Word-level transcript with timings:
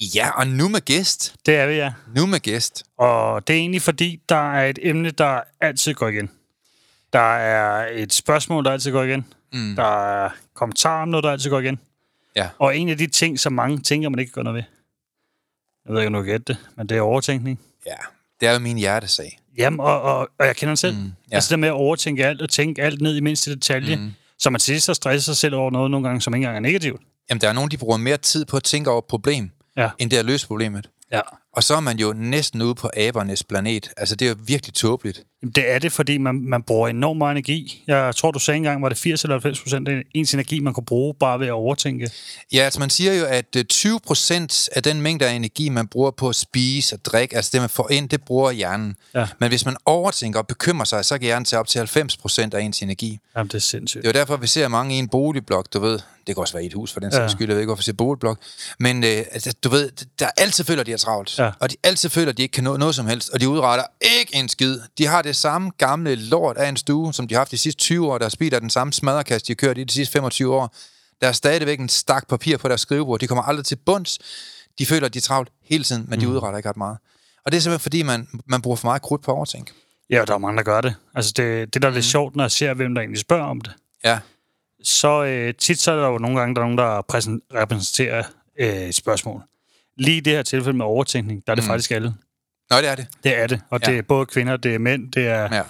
Ja, 0.00 0.30
og 0.30 0.46
nu 0.46 0.68
med 0.68 0.80
gæst. 0.80 1.34
Det 1.46 1.54
er 1.54 1.66
vi, 1.66 1.74
ja. 1.74 1.92
Nu 2.14 2.26
med 2.26 2.40
gæst. 2.40 2.84
Og 2.98 3.46
det 3.46 3.54
er 3.54 3.58
egentlig 3.58 3.82
fordi, 3.82 4.20
der 4.28 4.52
er 4.52 4.66
et 4.70 4.78
emne, 4.82 5.10
der 5.10 5.40
altid 5.60 5.94
går 5.94 6.08
igen. 6.08 6.30
Der 7.12 7.36
er 7.36 7.88
et 7.92 8.12
spørgsmål, 8.12 8.64
der 8.64 8.70
altid 8.70 8.92
går 8.92 9.02
igen. 9.02 9.26
Mm. 9.52 9.76
Der 9.76 10.24
er 10.24 10.30
kommentarer 10.54 11.02
om 11.02 11.08
noget, 11.08 11.24
der 11.24 11.30
altid 11.30 11.50
går 11.50 11.60
igen. 11.60 11.78
Ja. 12.36 12.48
Og 12.58 12.76
en 12.76 12.88
af 12.88 12.98
de 12.98 13.06
ting, 13.06 13.40
som 13.40 13.52
mange 13.52 13.78
tænker, 13.78 14.08
man 14.08 14.18
ikke 14.18 14.32
gør 14.32 14.42
noget 14.42 14.56
ved. 14.56 14.62
Jeg 15.86 15.94
ved 15.94 16.00
ikke, 16.00 16.06
om 16.06 16.12
du 16.12 16.22
gætte 16.22 16.44
det, 16.52 16.56
men 16.76 16.86
det 16.86 16.96
er 16.96 17.00
overtænkning. 17.00 17.60
Ja, 17.86 17.96
det 18.40 18.48
er 18.48 18.52
jo 18.52 18.58
min 18.58 18.78
hjertesag. 18.78 19.40
Jamen, 19.58 19.80
og, 19.80 20.02
og, 20.02 20.28
og 20.38 20.46
jeg 20.46 20.56
kender 20.56 20.70
den 20.70 20.76
selv. 20.76 20.96
Mm, 20.96 21.12
ja. 21.30 21.34
Altså 21.34 21.50
det 21.50 21.58
med 21.58 21.68
at 21.68 21.74
overtænke 21.74 22.26
alt 22.26 22.42
og 22.42 22.50
tænke 22.50 22.82
alt 22.82 23.00
ned 23.00 23.16
i 23.16 23.20
mindste 23.20 23.54
detalje. 23.54 23.96
Mm. 23.96 24.10
Så 24.38 24.50
man 24.50 24.60
til 24.60 24.74
sidst 24.74 24.86
så 24.86 24.94
stresser 24.94 25.32
sig 25.32 25.36
selv 25.36 25.54
over 25.54 25.70
noget 25.70 25.90
nogle 25.90 26.08
gange, 26.08 26.20
som 26.20 26.34
ikke 26.34 26.44
engang 26.44 26.56
er 26.56 26.60
negativt. 26.60 27.00
Jamen, 27.30 27.40
der 27.40 27.48
er 27.48 27.52
nogen, 27.52 27.70
de 27.70 27.76
bruger 27.76 27.96
mere 27.96 28.16
tid 28.16 28.44
på 28.44 28.56
at 28.56 28.64
tænke 28.64 28.90
over 28.90 28.98
et 28.98 29.04
problem, 29.04 29.50
Ja. 29.78 29.90
end 29.98 30.10
det 30.10 30.16
at 30.16 30.24
løse 30.24 30.46
problemet. 30.46 30.90
ja. 31.12 31.20
Og 31.52 31.64
så 31.64 31.74
er 31.74 31.80
man 31.80 31.98
jo 31.98 32.12
næsten 32.16 32.62
ude 32.62 32.74
på 32.74 32.90
abernes 32.96 33.42
planet. 33.42 33.90
Altså, 33.96 34.16
det 34.16 34.24
er 34.26 34.28
jo 34.30 34.36
virkelig 34.46 34.74
tåbeligt. 34.74 35.22
Det 35.54 35.70
er 35.70 35.78
det, 35.78 35.92
fordi 35.92 36.18
man, 36.18 36.34
man 36.34 36.62
bruger 36.62 36.88
enormt 36.88 37.18
meget 37.18 37.30
energi. 37.30 37.84
Jeg 37.86 38.16
tror, 38.16 38.30
du 38.30 38.38
sagde 38.38 38.56
engang, 38.56 38.82
var 38.82 38.88
det 38.88 38.98
80 38.98 39.22
eller 39.22 39.34
90 39.34 39.62
procent 39.62 39.88
af 39.88 40.02
ens 40.14 40.34
energi, 40.34 40.60
man 40.60 40.74
kunne 40.74 40.84
bruge 40.84 41.14
bare 41.20 41.40
ved 41.40 41.46
at 41.46 41.52
overtænke. 41.52 42.10
Ja, 42.52 42.58
altså 42.62 42.80
man 42.80 42.90
siger 42.90 43.12
jo, 43.14 43.24
at 43.24 43.56
øh, 43.56 43.64
20 43.64 44.00
procent 44.06 44.68
af 44.72 44.82
den 44.82 45.02
mængde 45.02 45.26
af 45.26 45.32
energi, 45.32 45.68
man 45.68 45.88
bruger 45.88 46.10
på 46.10 46.28
at 46.28 46.36
spise 46.36 46.96
og 46.96 47.04
drikke, 47.04 47.36
altså 47.36 47.50
det, 47.52 47.60
man 47.60 47.70
får 47.70 47.90
ind, 47.90 48.08
det 48.08 48.22
bruger 48.24 48.50
hjernen. 48.50 48.96
Ja. 49.14 49.26
Men 49.40 49.48
hvis 49.48 49.64
man 49.64 49.76
overtænker 49.84 50.40
og 50.40 50.46
bekymrer 50.46 50.84
sig, 50.84 51.04
så 51.04 51.18
kan 51.18 51.24
hjernen 51.24 51.44
tage 51.44 51.60
op 51.60 51.68
til 51.68 51.78
90 51.78 52.16
procent 52.16 52.54
af 52.54 52.60
ens 52.62 52.82
energi. 52.82 53.18
Jamen, 53.36 53.48
det 53.48 53.54
er 53.54 53.58
sindssygt. 53.58 54.02
Det 54.02 54.08
er 54.08 54.12
jo 54.18 54.20
derfor, 54.20 54.36
vi 54.36 54.46
ser 54.46 54.68
mange 54.68 54.94
i 54.94 54.98
en 54.98 55.08
boligblok, 55.08 55.72
du 55.72 55.78
ved. 55.80 55.98
Det 56.26 56.36
kan 56.36 56.40
også 56.40 56.54
være 56.54 56.62
i 56.62 56.66
et 56.66 56.72
hus, 56.74 56.92
for 56.92 57.00
den 57.00 57.12
sags 57.12 57.22
Ja. 57.32 57.36
skyld. 57.36 57.48
Jeg 57.48 57.54
ved 57.54 57.60
ikke, 57.62 57.68
hvorfor 57.68 57.80
jeg 57.80 57.84
siger 57.84 57.96
boligblok. 57.96 58.38
Men 58.80 59.04
øh, 59.04 59.10
altså, 59.10 59.54
du 59.64 59.68
ved, 59.68 59.90
der 60.18 60.26
altid 60.36 60.64
føler, 60.64 60.82
de 60.82 60.92
er 60.92 60.96
travlt. 60.96 61.37
Ja. 61.38 61.50
Og 61.60 61.70
de 61.70 61.76
altid 61.82 62.08
føler, 62.08 62.32
de 62.32 62.42
ikke 62.42 62.52
kan 62.52 62.64
nå 62.64 62.76
noget 62.76 62.94
som 62.94 63.06
helst. 63.06 63.30
Og 63.30 63.40
de 63.40 63.48
udretter 63.48 63.84
ikke 64.20 64.34
en 64.36 64.48
skid. 64.48 64.80
De 64.98 65.06
har 65.06 65.22
det 65.22 65.36
samme 65.36 65.70
gamle 65.78 66.14
lort 66.14 66.56
af 66.56 66.68
en 66.68 66.76
stue, 66.76 67.14
som 67.14 67.28
de 67.28 67.34
har 67.34 67.40
haft 67.40 67.50
de 67.50 67.58
sidste 67.58 67.78
20 67.80 68.12
år. 68.12 68.18
Deres 68.18 68.36
bil 68.36 68.54
er 68.54 68.58
den 68.58 68.70
samme 68.70 68.92
smadrekast, 68.92 69.46
de 69.46 69.52
har 69.52 69.54
kørt 69.54 69.78
i 69.78 69.84
de 69.84 69.92
sidste 69.92 70.12
25 70.12 70.54
år. 70.54 70.74
Der 71.20 71.28
er 71.28 71.32
stadigvæk 71.32 71.80
en 71.80 71.88
stak 71.88 72.28
papir 72.28 72.56
på 72.56 72.68
deres 72.68 72.80
skrivebord. 72.80 73.20
De 73.20 73.26
kommer 73.26 73.42
aldrig 73.44 73.64
til 73.66 73.76
bunds. 73.76 74.18
De 74.78 74.86
føler, 74.86 75.06
at 75.06 75.14
de 75.14 75.18
er 75.18 75.20
travlt 75.22 75.50
hele 75.64 75.84
tiden, 75.84 76.04
men 76.08 76.20
de 76.20 76.26
Mm. 76.26 76.32
udretter 76.32 76.56
ikke 76.56 76.68
ret 76.68 76.76
meget. 76.76 76.98
Og 77.44 77.52
det 77.52 77.58
er 77.58 77.62
simpelthen, 77.62 77.82
fordi 77.82 78.02
man, 78.02 78.28
man 78.46 78.62
bruger 78.62 78.76
for 78.76 78.86
meget 78.88 79.02
krudt 79.02 79.22
på 79.22 79.32
overtænk. 79.32 79.72
Ja, 80.10 80.24
der 80.26 80.34
er 80.34 80.38
mange, 80.38 80.56
der 80.56 80.62
gør 80.62 80.80
det. 80.80 80.94
Altså, 81.14 81.32
det, 81.36 81.74
det 81.74 81.82
der 81.82 81.88
er 81.88 81.92
lidt 81.92 82.04
sjovt, 82.04 82.36
når 82.36 82.44
jeg 82.44 82.50
ser, 82.50 82.74
hvem 82.74 82.94
der 82.94 83.00
egentlig 83.02 83.20
spørger 83.20 83.44
om 83.44 83.60
det. 83.60 83.72
Ja, 84.04 84.18
Så 84.82 85.24
øh, 85.24 85.54
tit 85.54 85.80
så 85.80 85.92
er 85.92 85.96
der 85.96 86.06
jo 86.08 86.18
nogle 86.18 86.38
gange, 86.40 86.54
der 86.54 86.60
er 86.60 86.64
nogen, 86.64 86.78
der 86.78 87.02
præsen- 87.12 87.40
repræsenterer 87.60 88.22
øh, 88.60 88.68
et 88.88 88.94
spørgsmål. 88.94 89.42
Lige 89.98 90.16
i 90.16 90.20
det 90.20 90.32
her 90.32 90.42
tilfælde 90.42 90.76
med 90.78 90.86
overtænkning, 90.86 91.42
der 91.46 91.52
er 91.52 91.54
det 91.54 91.64
Mm. 91.64 91.68
faktisk 91.68 91.90
alle. 91.90 92.14
Nå, 92.70 92.76
det 92.76 92.88
er 92.88 92.94
det. 92.94 93.06
Det 93.24 93.38
er 93.38 93.46
det. 93.46 93.60
Og 93.70 93.80
Ja. 93.86 93.90
det 93.90 93.98
er 93.98 94.02
både 94.02 94.26
kvinder, 94.26 94.56
det 94.56 94.74
er 94.74 94.78
mænd, 94.78 95.12
det 95.12 95.26
er 95.26 95.54
Ja. 95.56 95.62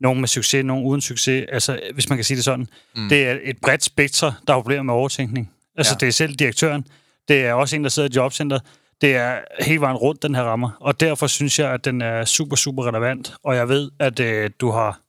nogen 0.00 0.20
med 0.20 0.28
succes, 0.28 0.64
nogen 0.64 0.84
uden 0.86 1.00
succes. 1.00 1.46
Altså, 1.52 1.80
hvis 1.94 2.08
man 2.08 2.18
kan 2.18 2.24
sige 2.24 2.36
det 2.36 2.44
sådan. 2.44 2.68
Mm. 2.96 3.08
Det 3.08 3.26
er 3.26 3.38
et 3.42 3.56
bredt 3.62 3.84
spektre, 3.84 4.34
der 4.46 4.52
har 4.52 4.60
problemer 4.60 4.82
med 4.82 4.94
overtænkning. 4.94 5.50
Altså, 5.76 5.92
Ja. 5.94 5.98
det 5.98 6.08
er 6.08 6.12
selv 6.12 6.34
direktøren. 6.34 6.86
Det 7.28 7.44
er 7.46 7.52
også 7.52 7.76
en, 7.76 7.82
der 7.84 7.90
sidder 7.90 8.08
i 8.08 8.12
jobcenteret. 8.16 8.62
Det 9.00 9.16
er 9.16 9.38
hele 9.60 9.80
vejen 9.80 9.96
rundt, 9.96 10.22
den 10.22 10.34
her 10.34 10.42
rammer. 10.42 10.70
Og 10.80 11.00
derfor 11.00 11.26
synes 11.26 11.58
jeg, 11.58 11.70
at 11.72 11.84
den 11.84 12.02
er 12.02 12.24
super, 12.24 12.56
super 12.56 12.86
relevant. 12.88 13.34
Og 13.44 13.56
jeg 13.56 13.68
ved, 13.68 13.90
at 13.98 14.20
øh, 14.20 14.50
du 14.60 14.70
har 14.70 15.00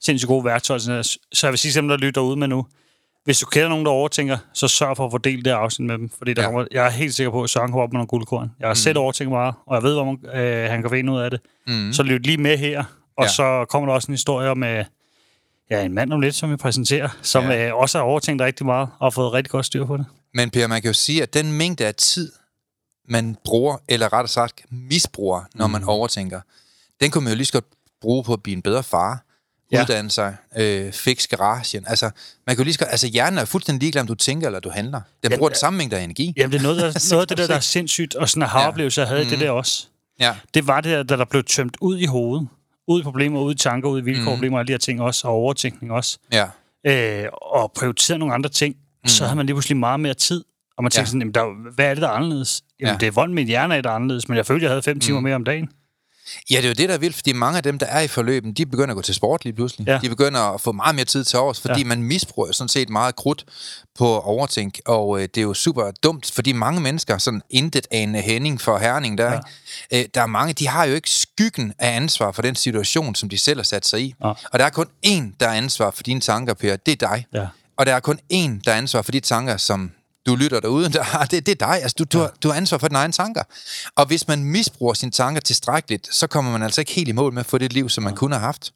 sindssygt 0.00 0.28
gode 0.28 0.44
værktøjer. 0.44 0.78
Så 1.32 1.46
jeg 1.46 1.52
vil 1.52 1.58
sige 1.58 1.72
til 1.72 1.80
dem, 1.80 1.88
der 1.88 1.96
lytter 1.96 2.20
ud 2.20 2.36
med 2.36 2.48
nu. 2.48 2.66
Hvis 3.24 3.38
du 3.40 3.46
kender 3.46 3.68
nogen, 3.68 3.84
der 3.84 3.90
overtænker, 3.92 4.38
så 4.52 4.68
sørg 4.68 4.96
for 4.96 5.04
at 5.06 5.10
fordele 5.10 5.42
det 5.42 5.50
afsnit 5.50 5.86
med 5.86 5.98
dem. 5.98 6.10
Fordi 6.18 6.34
der 6.34 6.42
Ja. 6.42 6.48
kommer, 6.48 6.66
jeg 6.70 6.86
er 6.86 6.90
helt 6.90 7.14
sikker 7.14 7.30
på, 7.30 7.42
at 7.42 7.50
Søren 7.50 7.70
kommer 7.70 7.82
op 7.82 7.92
med 7.92 7.98
nogle 7.98 8.06
guldkorn. 8.06 8.50
Jeg 8.60 8.68
har 8.68 8.72
mm. 8.72 8.76
selv 8.76 8.98
overtænkt 8.98 9.30
meget, 9.30 9.54
og 9.66 9.74
jeg 9.74 9.82
ved, 9.82 9.94
hvor 9.94 10.04
man, 10.04 10.40
øh, 10.42 10.70
han 10.70 10.80
kan 10.82 10.90
finde 10.90 11.12
ud 11.12 11.18
af 11.20 11.30
det. 11.30 11.40
Mm. 11.66 11.92
Så 11.92 12.02
lyt 12.02 12.26
lige 12.26 12.38
med 12.38 12.58
her. 12.58 12.84
Og 13.16 13.24
Ja. 13.24 13.30
så 13.30 13.66
kommer 13.70 13.86
der 13.86 13.94
også 13.94 14.08
en 14.08 14.12
historie 14.12 14.50
om 14.50 14.62
øh, 14.62 14.84
ja, 15.70 15.84
en 15.84 15.92
mand 15.94 16.12
om 16.12 16.20
lidt, 16.20 16.34
som 16.34 16.50
vi 16.50 16.56
præsenterer, 16.56 17.08
som 17.22 17.44
Ja. 17.44 17.68
øh, 17.68 17.74
også 17.76 17.98
har 17.98 18.04
overtænkt 18.04 18.42
rigtig 18.42 18.66
meget 18.66 18.88
og 18.98 19.06
har 19.06 19.10
fået 19.10 19.32
rigtig 19.32 19.50
godt 19.50 19.66
styr 19.66 19.84
på 19.84 19.96
det. 19.96 20.06
Men 20.34 20.50
Per, 20.50 20.66
man 20.66 20.82
kan 20.82 20.88
jo 20.88 20.94
sige, 20.94 21.22
at 21.22 21.34
den 21.34 21.52
mængde 21.52 21.86
af 21.86 21.94
tid, 21.94 22.32
man 23.08 23.36
bruger, 23.44 23.76
eller 23.88 24.12
rettere 24.12 24.28
sagt 24.28 24.62
misbruger, 24.70 25.42
når 25.54 25.66
man 25.66 25.84
overtænker, 25.84 26.40
den 27.00 27.10
kunne 27.10 27.24
man 27.24 27.32
jo 27.32 27.36
lige 27.36 27.46
så 27.46 27.52
godt 27.52 27.64
bruge 28.00 28.24
på 28.24 28.32
at 28.32 28.42
blive 28.42 28.56
en 28.56 28.62
bedre 28.62 28.82
far, 28.82 29.23
Ja. 29.74 29.82
uddanne 29.82 30.10
sig, 30.10 30.36
øh, 30.56 30.92
fix 30.92 31.26
garagen. 31.26 31.84
Altså, 31.86 32.10
man 32.46 32.56
kan 32.56 32.62
jo 32.62 32.64
lige 32.64 32.76
godt, 32.78 32.90
altså 32.90 33.06
hjernen 33.06 33.38
er 33.38 33.44
fuldstændig 33.44 33.80
ligeglad, 33.80 34.00
om 34.00 34.06
du 34.06 34.14
tænker 34.14 34.46
eller 34.46 34.60
du 34.60 34.70
handler. 34.70 35.00
Den 35.22 35.30
Ja, 35.32 35.36
bruger 35.36 35.48
den 35.48 35.58
samme 35.58 35.76
mængde 35.76 35.96
af 35.98 36.02
energi. 36.02 36.34
Jamen, 36.36 36.52
det 36.52 36.58
er 36.58 36.62
noget, 36.62 36.78
der, 36.78 37.08
noget 37.14 37.22
af 37.22 37.28
det 37.28 37.38
der, 37.38 37.46
der 37.46 37.54
er 37.54 37.60
sindssygt, 37.60 38.14
og 38.14 38.28
sådan 38.28 38.42
en 38.42 38.48
haroplevelse, 38.48 39.00
jeg 39.00 39.08
havde 39.08 39.20
Mhm. 39.20 39.30
mm. 39.32 39.38
det 39.38 39.46
der 39.46 39.50
også. 39.50 39.86
Ja. 40.20 40.34
Det 40.54 40.66
var 40.66 40.80
det 40.80 40.90
der, 40.92 41.02
da 41.02 41.16
der 41.16 41.24
blev 41.24 41.44
tømt 41.44 41.76
ud 41.80 41.98
i 41.98 42.06
hovedet. 42.06 42.48
Ud 42.88 43.00
i 43.00 43.02
problemer, 43.02 43.40
ud 43.40 43.54
i 43.54 43.58
tanker, 43.58 43.88
ud 43.88 44.00
i 44.00 44.04
vilkårproblemer, 44.04 44.56
mm. 44.56 44.58
alle 44.58 44.66
de 44.66 44.72
her 44.72 44.78
ting 44.78 45.00
også, 45.02 45.28
og 45.28 45.34
overtænkning 45.34 45.92
også. 45.92 46.18
Ja. 46.32 46.46
Øh, 46.86 47.28
og 47.32 47.72
prioriteret 47.76 48.18
nogle 48.18 48.34
andre 48.34 48.50
ting, 48.50 48.74
mm. 49.02 49.08
så 49.08 49.24
havde 49.24 49.36
man 49.36 49.46
lige 49.46 49.54
pludselig 49.54 49.76
meget 49.76 50.00
mere 50.00 50.14
tid. 50.14 50.44
Og 50.78 50.84
man 50.84 50.90
tænkte 50.90 51.00
Ja. 51.00 51.06
sådan, 51.06 51.20
jamen, 51.20 51.34
der, 51.34 51.72
hvad 51.74 51.86
er 51.86 51.94
det, 51.94 52.02
der 52.02 52.08
er 52.08 52.12
anderledes? 52.12 52.62
Jamen, 52.80 52.92
Ja. 52.92 52.98
det 52.98 53.06
er 53.06 53.10
vold 53.10 53.30
med 53.30 53.42
hjerne, 53.44 53.82
der 53.82 53.90
er 53.90 53.94
anderledes, 53.94 54.28
men 54.28 54.36
jeg 54.36 54.46
følte, 54.46 54.64
jeg 54.64 54.70
havde 54.70 54.82
fem 54.82 55.00
timer 55.00 55.20
mere 55.20 55.34
om 55.34 55.44
dagen. 55.44 55.68
Ja, 56.50 56.56
det 56.56 56.64
er 56.64 56.68
jo 56.68 56.74
det, 56.74 56.88
der 56.88 56.94
er 56.94 56.98
vildt, 56.98 57.16
fordi 57.16 57.32
mange 57.32 57.56
af 57.56 57.62
dem, 57.62 57.78
der 57.78 57.86
er 57.86 58.00
i 58.00 58.08
forløben, 58.08 58.52
de 58.52 58.66
begynder 58.66 58.90
at 58.90 58.96
gå 58.96 59.02
til 59.02 59.14
sport 59.14 59.44
lige 59.44 59.54
pludselig. 59.54 59.86
Ja. 59.86 59.98
De 60.02 60.08
begynder 60.08 60.40
at 60.40 60.60
få 60.60 60.72
meget 60.72 60.94
mere 60.94 61.04
tid 61.04 61.24
til 61.24 61.38
overs, 61.38 61.60
fordi 61.60 61.80
ja. 61.80 61.86
Man 61.86 62.02
misbruger 62.02 62.52
sådan 62.52 62.68
set 62.68 62.88
meget 62.88 63.16
krudt 63.16 63.44
på 63.98 64.20
overtænk, 64.20 64.80
og 64.86 65.20
øh, 65.20 65.22
det 65.22 65.38
er 65.38 65.42
jo 65.42 65.54
super 65.54 65.90
dumt, 66.02 66.30
fordi 66.30 66.52
mange 66.52 66.80
mennesker, 66.80 67.18
sådan 67.18 67.42
intet 67.50 67.86
anende 67.90 68.20
Henning 68.20 68.60
for 68.60 68.78
Herning, 68.78 69.18
der, 69.18 69.40
ja. 69.92 69.98
øh, 69.98 70.04
der 70.14 70.22
er 70.22 70.26
mange, 70.26 70.52
de 70.52 70.68
har 70.68 70.84
jo 70.84 70.94
ikke 70.94 71.10
skyggen 71.10 71.72
af 71.78 71.96
ansvar 71.96 72.32
for 72.32 72.42
den 72.42 72.54
situation, 72.54 73.14
som 73.14 73.28
de 73.28 73.38
selv 73.38 73.58
har 73.58 73.64
sat 73.64 73.86
sig 73.86 74.00
i. 74.00 74.14
Ja. 74.24 74.28
Og 74.28 74.58
der 74.58 74.64
er 74.64 74.70
kun 74.70 74.86
én, 75.06 75.36
der 75.40 75.48
er 75.48 75.52
ansvar 75.52 75.90
for 75.90 76.02
dine 76.02 76.20
tanker, 76.20 76.54
Per, 76.54 76.76
det 76.76 77.02
er 77.02 77.08
dig. 77.08 77.26
Ja. 77.34 77.46
Og 77.76 77.86
der 77.86 77.94
er 77.94 78.00
kun 78.00 78.18
én, 78.32 78.60
der 78.64 78.72
er 78.72 78.76
ansvar 78.76 79.02
for 79.02 79.12
de 79.12 79.20
tanker, 79.20 79.56
som 79.56 79.90
du 80.26 80.34
lytter 80.34 80.60
derude, 80.60 80.88
der 80.88 81.26
det, 81.30 81.46
det 81.46 81.62
er 81.62 81.66
dig. 81.66 81.82
Altså, 81.82 81.94
du, 81.98 82.04
du, 82.04 82.18
har, 82.18 82.32
du 82.42 82.48
har 82.48 82.56
ansvar 82.56 82.78
for 82.78 82.88
dine 82.88 82.98
egne 82.98 83.12
tanker. 83.12 83.42
Og 83.96 84.06
hvis 84.06 84.28
man 84.28 84.44
misbruger 84.44 84.94
sine 84.94 85.12
tanker 85.12 85.40
tilstrækkeligt, 85.40 86.14
så 86.14 86.26
kommer 86.26 86.52
man 86.52 86.62
altså 86.62 86.80
ikke 86.80 86.92
helt 86.92 87.08
i 87.08 87.12
mål 87.12 87.32
med 87.32 87.40
at 87.40 87.46
få 87.46 87.58
det 87.58 87.72
liv, 87.72 87.88
som 87.88 88.04
man 88.04 88.16
kunne 88.16 88.34
have 88.34 88.44
haft. 88.44 88.72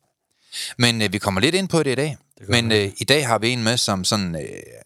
Men 0.79 1.03
øh, 1.03 1.13
vi 1.13 1.19
kommer 1.19 1.41
lidt 1.41 1.55
ind 1.55 1.69
på 1.69 1.83
det 1.83 1.93
i 1.93 1.95
dag. 1.95 2.17
gør 2.39 2.45
Men 2.49 2.73
øh, 2.73 2.91
i 2.99 3.05
dag 3.05 3.27
har 3.27 3.39
vi 3.39 3.51
en 3.51 3.65
med, 3.65 3.77
som 3.77 4.05
sådan, 4.05 4.35
øh, 4.35 4.43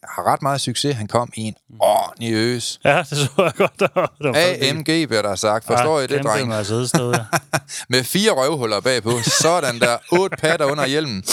har 0.08 0.32
ret 0.32 0.42
meget 0.42 0.60
succes. 0.60 0.96
Han 0.96 1.06
kom 1.06 1.32
i 1.34 1.40
en 1.40 1.54
ordentlig 1.80 2.32
øs. 2.32 2.80
Ja, 2.84 2.98
det 2.98 3.18
så 3.18 3.28
jeg 3.36 3.52
godt. 3.56 3.80
Det 3.80 3.88
var, 3.94 4.12
det 4.22 4.68
AMG, 4.70 4.84
bliver 4.84 5.22
der 5.22 5.34
sagt. 5.34 5.66
Forstår 5.66 6.00
I 6.00 6.06
det, 6.06 6.24
dreng? 6.24 6.66
Sted, 6.88 7.10
ja. 7.10 7.24
Med 7.88 8.04
fire 8.04 8.30
røvhuller 8.30 8.80
bagpå. 8.80 9.20
Sådan 9.22 9.80
der. 9.80 9.96
Otte 10.12 10.36
patter 10.36 10.66
under 10.66 10.86
hjelmen. 10.86 11.24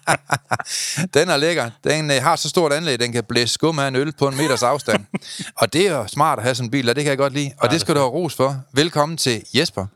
den 1.14 1.28
er 1.28 1.36
lækker. 1.36 1.70
Den 1.84 2.10
øh, 2.10 2.22
har 2.22 2.36
så 2.36 2.48
stort 2.48 2.72
anlæg, 2.72 3.00
den 3.00 3.12
kan 3.12 3.24
blæse 3.24 3.54
skum 3.54 3.78
af 3.78 3.88
en 3.88 3.96
øl 3.96 4.12
på 4.12 4.28
en 4.28 4.36
meters 4.36 4.62
afstand. 4.62 5.04
og 5.60 5.72
det 5.72 5.86
er 5.86 5.96
jo 5.96 6.06
smart 6.06 6.38
at 6.38 6.42
have 6.42 6.54
sådan 6.54 6.66
en 6.66 6.70
bil, 6.70 6.88
og 6.88 6.96
det 6.96 7.04
kan 7.04 7.10
jeg 7.10 7.18
godt 7.18 7.32
lide. 7.32 7.52
Og 7.58 7.70
det 7.70 7.80
skal 7.80 7.94
du 7.94 8.00
have 8.00 8.10
ros 8.10 8.34
for. 8.34 8.62
Velkommen 8.72 9.18
til 9.18 9.42
Jesper. 9.54 9.86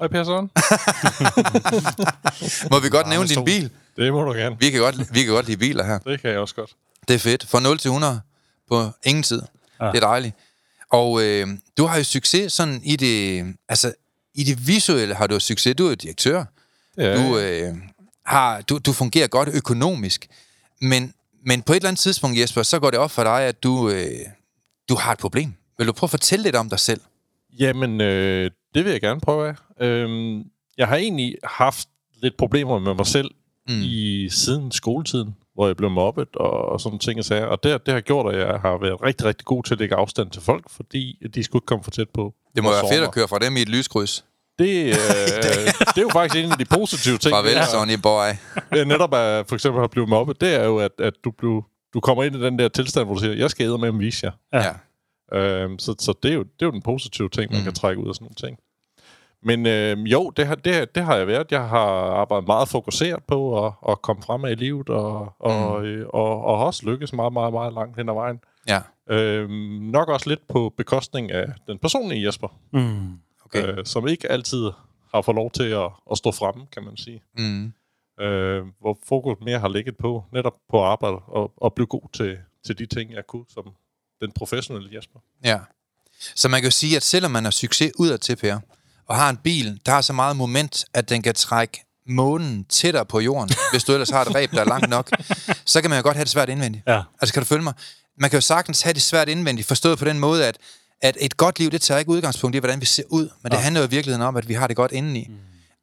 Hej 0.00 0.08
Per 0.08 0.24
Søren. 0.24 0.50
Må 2.70 2.80
vi 2.80 2.88
godt 2.88 3.08
nævne 3.08 3.28
din 3.28 3.44
bil? 3.44 3.70
Det 3.96 4.12
må 4.12 4.24
du 4.24 4.32
gerne. 4.32 4.56
Vi 4.60 4.70
kan, 4.70 4.80
godt, 4.80 5.14
vi 5.14 5.22
kan 5.22 5.32
godt 5.32 5.46
lide 5.46 5.56
biler 5.58 5.84
her. 5.84 5.98
Det 5.98 6.20
kan 6.20 6.30
jeg 6.30 6.38
også 6.38 6.54
godt. 6.54 6.70
Det 7.08 7.14
er 7.14 7.18
fedt. 7.18 7.46
Fra 7.46 7.60
0 7.60 7.78
til 7.78 7.88
100 7.88 8.20
på 8.70 8.90
ingen 9.04 9.22
tid. 9.22 9.42
Ja. 9.80 9.86
Det 9.86 9.96
er 9.96 10.00
dejligt. 10.00 10.36
Og 10.90 11.22
øh, 11.22 11.48
du 11.78 11.86
har 11.86 11.96
jo 11.98 12.04
succes 12.04 12.52
sådan 12.52 12.80
i 12.84 12.96
det, 12.96 13.44
altså 13.68 13.92
i 14.34 14.44
det 14.44 14.66
visuelle 14.66 15.14
har 15.14 15.26
du 15.26 15.40
succes. 15.40 15.76
Du 15.76 15.84
er 15.84 15.88
jo 15.88 15.94
direktør. 15.94 16.44
Ja, 16.96 17.16
Du, 17.16 17.38
øh, 17.38 17.74
har, 18.26 18.60
du, 18.60 18.78
du 18.78 18.92
fungerer 18.92 19.26
godt 19.28 19.48
økonomisk. 19.48 20.26
Men, 20.80 21.14
men 21.46 21.62
på 21.62 21.72
et 21.72 21.76
eller 21.76 21.88
andet 21.88 22.00
tidspunkt, 22.00 22.38
Jesper, 22.38 22.62
så 22.62 22.78
går 22.78 22.90
det 22.90 22.98
op 23.00 23.10
for 23.10 23.22
dig, 23.24 23.40
at 23.42 23.62
du, 23.62 23.90
øh, 23.90 24.06
du 24.88 24.94
har 24.94 25.12
et 25.12 25.18
problem. 25.18 25.54
Vil 25.78 25.86
du 25.86 25.92
prøve 25.92 26.06
at 26.06 26.10
fortælle 26.10 26.42
lidt 26.42 26.56
om 26.56 26.68
dig 26.68 26.78
selv? 26.78 27.00
Jamen, 27.58 28.00
øh, 28.00 28.50
det 28.74 28.84
vil 28.84 28.92
jeg 28.92 29.00
gerne 29.00 29.20
prøve 29.20 29.48
af. 29.48 29.84
Øhm, 29.86 30.42
jeg 30.78 30.88
har 30.88 30.96
egentlig 30.96 31.36
haft 31.44 31.88
lidt 32.22 32.36
problemer 32.36 32.78
med 32.78 32.94
mig 32.94 33.06
selv 33.06 33.30
mm. 33.68 33.80
i 33.82 34.28
siden 34.30 34.72
skoletiden, 34.72 35.36
hvor 35.54 35.66
jeg 35.66 35.76
blev 35.76 35.90
mobbet 35.90 36.28
og, 36.36 36.50
og 36.50 36.80
sådan 36.80 36.98
ting 36.98 37.18
og 37.18 37.24
sager. 37.24 37.46
Og 37.46 37.62
det, 37.62 37.86
det 37.86 37.94
har 37.94 38.00
gjort, 38.00 38.34
at 38.34 38.40
jeg 38.40 38.60
har 38.60 38.78
været 38.80 39.02
rigtig, 39.02 39.26
rigtig 39.26 39.44
god 39.44 39.62
til 39.62 39.74
at 39.74 39.78
lægge 39.80 39.94
afstand 39.94 40.30
til 40.30 40.42
folk, 40.42 40.70
fordi 40.70 41.16
de 41.34 41.44
skulle 41.44 41.58
ikke 41.60 41.66
komme 41.66 41.84
for 41.84 41.90
tæt 41.90 42.08
på. 42.14 42.34
Det 42.56 42.62
må 42.64 42.70
være 42.70 42.84
fedt 42.92 43.04
at 43.04 43.12
køre 43.14 43.28
fra 43.28 43.38
dem 43.38 43.56
i 43.56 43.62
et 43.62 43.68
lyskryds. 43.68 44.24
Det, 44.58 44.84
øh, 44.86 44.94
det 44.94 45.98
er 45.98 46.02
jo 46.02 46.08
faktisk 46.12 46.44
en 46.44 46.52
af 46.52 46.58
de 46.58 46.64
positive 46.64 47.18
ting. 47.18 47.32
Farvel, 47.34 47.50
at- 47.58 47.68
Sonny 47.68 47.94
boy. 48.02 48.28
øh, 48.76 48.86
netop 48.86 49.14
at 49.14 49.46
for 49.48 49.54
eksempel 49.54 49.84
at 49.84 49.90
blive 49.90 50.06
mobbet, 50.06 50.40
det 50.40 50.54
er 50.54 50.64
jo, 50.64 50.78
at, 50.78 50.90
at 50.98 51.12
du, 51.24 51.30
blev, 51.30 51.64
du 51.94 52.00
kommer 52.00 52.24
ind 52.24 52.36
i 52.36 52.40
den 52.40 52.58
der 52.58 52.68
tilstand, 52.68 53.06
hvor 53.06 53.14
du 53.14 53.20
siger, 53.20 53.34
jeg 53.34 53.50
skal 53.50 53.78
med 53.78 53.92
vise 53.92 54.26
jer. 54.26 54.32
Ja. 54.52 54.66
Ja. 54.66 54.72
Øhm, 55.32 55.78
så 55.78 55.94
så 55.98 56.14
det, 56.22 56.30
er 56.30 56.34
jo, 56.34 56.42
det 56.42 56.62
er 56.62 56.66
jo 56.66 56.70
den 56.72 56.82
positive 56.82 57.28
ting, 57.28 57.52
man 57.52 57.60
Mm. 57.60 57.64
kan 57.64 57.72
trække 57.74 58.02
ud 58.02 58.08
af 58.08 58.14
sådan 58.14 58.24
nogle 58.24 58.34
ting. 58.34 58.58
Men 59.42 59.66
øhm, 59.66 60.02
jo, 60.02 60.30
det 60.30 60.46
har, 60.46 60.54
det, 60.54 60.94
det 60.94 61.02
har 61.04 61.16
jeg 61.16 61.26
været. 61.26 61.52
Jeg 61.52 61.68
har 61.68 61.86
arbejdet 62.22 62.46
meget 62.46 62.68
fokuseret 62.68 63.24
på 63.24 63.66
at, 63.66 63.72
at 63.88 64.02
komme 64.02 64.22
frem 64.22 64.44
i 64.44 64.54
livet, 64.54 64.88
og, 64.88 65.32
og, 65.38 65.80
Mm. 65.80 65.84
øh, 65.86 66.06
og, 66.08 66.44
og 66.44 66.64
også 66.66 66.86
lykkes 66.86 67.12
meget, 67.12 67.32
meget, 67.32 67.52
meget 67.52 67.72
langt 67.72 67.96
hen 67.96 68.08
ad 68.08 68.14
vejen. 68.14 68.40
Ja, 68.68 68.80
Øhm, 69.10 69.50
nok 69.92 70.08
også 70.08 70.28
lidt 70.28 70.48
på 70.48 70.72
bekostning 70.76 71.30
af 71.30 71.46
den 71.66 71.78
personlige 71.78 72.26
Jesper, 72.26 72.48
Mm. 72.72 73.18
okay. 73.44 73.66
øh, 73.78 73.84
som 73.84 74.08
ikke 74.08 74.30
altid 74.30 74.70
har 75.14 75.22
fået 75.22 75.34
lov 75.34 75.50
til 75.50 75.62
at, 75.70 75.90
at 76.10 76.18
stå 76.18 76.30
fremme, 76.32 76.66
kan 76.72 76.84
man 76.84 76.96
sige. 76.96 77.22
Mm. 77.38 77.72
Øh, 78.20 78.64
hvor 78.80 78.98
fokus 79.08 79.36
mere 79.40 79.58
har 79.58 79.68
ligget 79.68 79.96
på 79.96 80.24
netop 80.32 80.54
på 80.70 80.80
arbejde 80.82 81.16
og, 81.16 81.52
og 81.56 81.74
blive 81.74 81.86
god 81.86 82.08
til, 82.12 82.38
til 82.66 82.78
de 82.78 82.86
ting, 82.86 83.12
jeg 83.12 83.26
kunne 83.26 83.44
som 83.48 83.64
den 84.20 84.32
professionelle 84.32 84.96
Jesper. 84.96 85.18
Ja. 85.44 85.58
Så 86.34 86.48
man 86.48 86.60
kan 86.60 86.66
jo 86.66 86.70
sige, 86.76 86.96
at 86.96 87.02
selvom 87.02 87.30
man 87.30 87.44
har 87.44 87.50
succes 87.50 87.92
udad 87.98 88.18
til, 88.18 88.36
Per, 88.36 88.58
og 89.08 89.16
har 89.16 89.30
en 89.30 89.36
bil, 89.36 89.80
der 89.86 89.92
har 89.92 90.00
så 90.00 90.12
meget 90.12 90.36
moment, 90.36 90.84
at 90.94 91.08
den 91.08 91.22
kan 91.22 91.34
trække 91.34 91.84
månen 92.06 92.64
tættere 92.64 93.06
på 93.06 93.20
jorden, 93.20 93.50
hvis 93.72 93.84
du 93.84 93.92
ellers 93.92 94.10
har 94.10 94.22
et 94.22 94.34
ræb, 94.34 94.50
der 94.50 94.60
er 94.60 94.64
langt 94.64 94.88
nok, 94.88 95.10
så 95.64 95.80
kan 95.80 95.90
man 95.90 95.98
jo 95.98 96.02
godt 96.02 96.16
have 96.16 96.24
det 96.24 96.30
svært 96.32 96.48
indvendigt. 96.48 96.84
Ja. 96.86 97.02
Altså, 97.20 97.32
kan 97.32 97.42
du 97.42 97.46
følge 97.46 97.62
mig? 97.62 97.74
Man 98.18 98.30
kan 98.30 98.36
jo 98.36 98.40
sagtens 98.40 98.82
have 98.82 98.94
det 98.94 99.02
svært 99.02 99.28
indvendigt, 99.28 99.68
forstået 99.68 99.98
på 99.98 100.04
den 100.04 100.18
måde, 100.18 100.46
at, 100.46 100.58
at 101.02 101.16
et 101.20 101.36
godt 101.36 101.58
liv, 101.58 101.70
det 101.70 101.80
tager 101.82 101.98
ikke 101.98 102.10
udgangspunkt 102.10 102.56
i, 102.56 102.58
hvordan 102.58 102.80
vi 102.80 102.86
ser 102.86 103.02
ud, 103.08 103.28
men 103.42 103.52
det 103.52 103.56
Ja. 103.56 103.62
handler 103.62 103.80
jo 103.80 103.86
i 103.86 103.90
virkeligheden 103.90 104.26
om, 104.26 104.36
at 104.36 104.48
vi 104.48 104.54
har 104.54 104.66
det 104.66 104.76
godt 104.76 104.92
indeni. 104.92 105.26
Mm. 105.28 105.36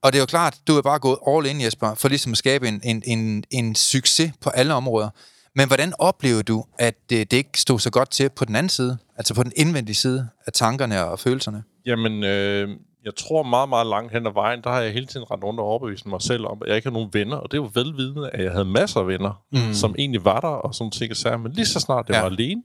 Og 0.04 0.13
det 0.13 0.19
er 0.19 0.22
jo 0.22 0.25
klart, 0.25 0.57
du 0.68 0.78
er 0.78 0.81
bare 0.81 1.00
gået 1.00 1.18
all 1.28 1.45
in, 1.45 1.62
Jesper, 1.62 1.95
for 1.95 2.07
ligesom 2.10 2.31
at 2.31 2.38
skabe 2.38 2.68
en, 2.68 2.81
en, 2.83 3.04
en, 3.06 3.44
en 3.51 3.75
succes 3.75 4.31
på 4.42 4.50
alle 4.50 4.74
områder. 4.74 5.10
Men 5.57 5.68
hvordan 5.68 5.94
oplever 6.00 6.42
du, 6.42 6.63
at 6.80 6.95
det, 7.09 7.31
det 7.31 7.38
ikke 7.38 7.59
stod 7.59 7.80
så 7.80 7.92
godt 7.92 8.09
til 8.09 8.30
på 8.30 8.45
den 8.45 8.56
anden 8.56 8.69
side? 8.69 8.98
Altså 9.15 9.36
på 9.36 9.44
den 9.44 9.51
indvendige 9.56 9.95
side 9.95 10.30
af 10.45 10.54
tankerne 10.54 11.06
og 11.06 11.19
følelserne? 11.19 11.63
Jamen, 11.86 12.24
øh, 12.24 12.69
jeg 13.06 13.15
tror 13.15 13.44
meget, 13.44 13.69
meget 13.69 13.88
langt 13.88 14.13
hen 14.13 14.27
ad 14.27 14.31
vejen, 14.33 14.62
der 14.63 14.69
har 14.69 14.81
jeg 14.81 14.94
hele 14.94 15.06
tiden 15.06 15.31
rendt 15.31 15.44
rundt 15.44 15.59
og 15.59 15.65
overbevist 15.65 16.06
mig 16.06 16.21
selv 16.21 16.45
om, 16.45 16.62
at 16.62 16.68
jeg 16.68 16.75
ikke 16.75 16.86
har 16.86 16.94
nogen 16.94 17.09
venner. 17.13 17.38
Og 17.38 17.51
det 17.51 17.62
var 17.62 17.68
velvidende, 17.68 18.30
at 18.30 18.44
jeg 18.44 18.51
havde 18.51 18.65
masser 18.65 19.00
af 19.00 19.07
venner, 19.07 19.44
mm. 19.51 19.74
som 19.74 19.95
egentlig 19.98 20.25
var 20.25 20.39
der, 20.39 20.48
og 20.48 20.75
sådan 20.75 20.92
ting 20.92 21.12
og 21.12 21.18
sager. 21.18 21.38
Men 21.38 21.51
lige 21.51 21.65
så 21.65 21.80
snart 21.80 22.07
jeg 22.07 22.13
Ja. 22.13 22.18
ja. 22.18 22.24
var 22.24 22.30
alene, 22.30 22.63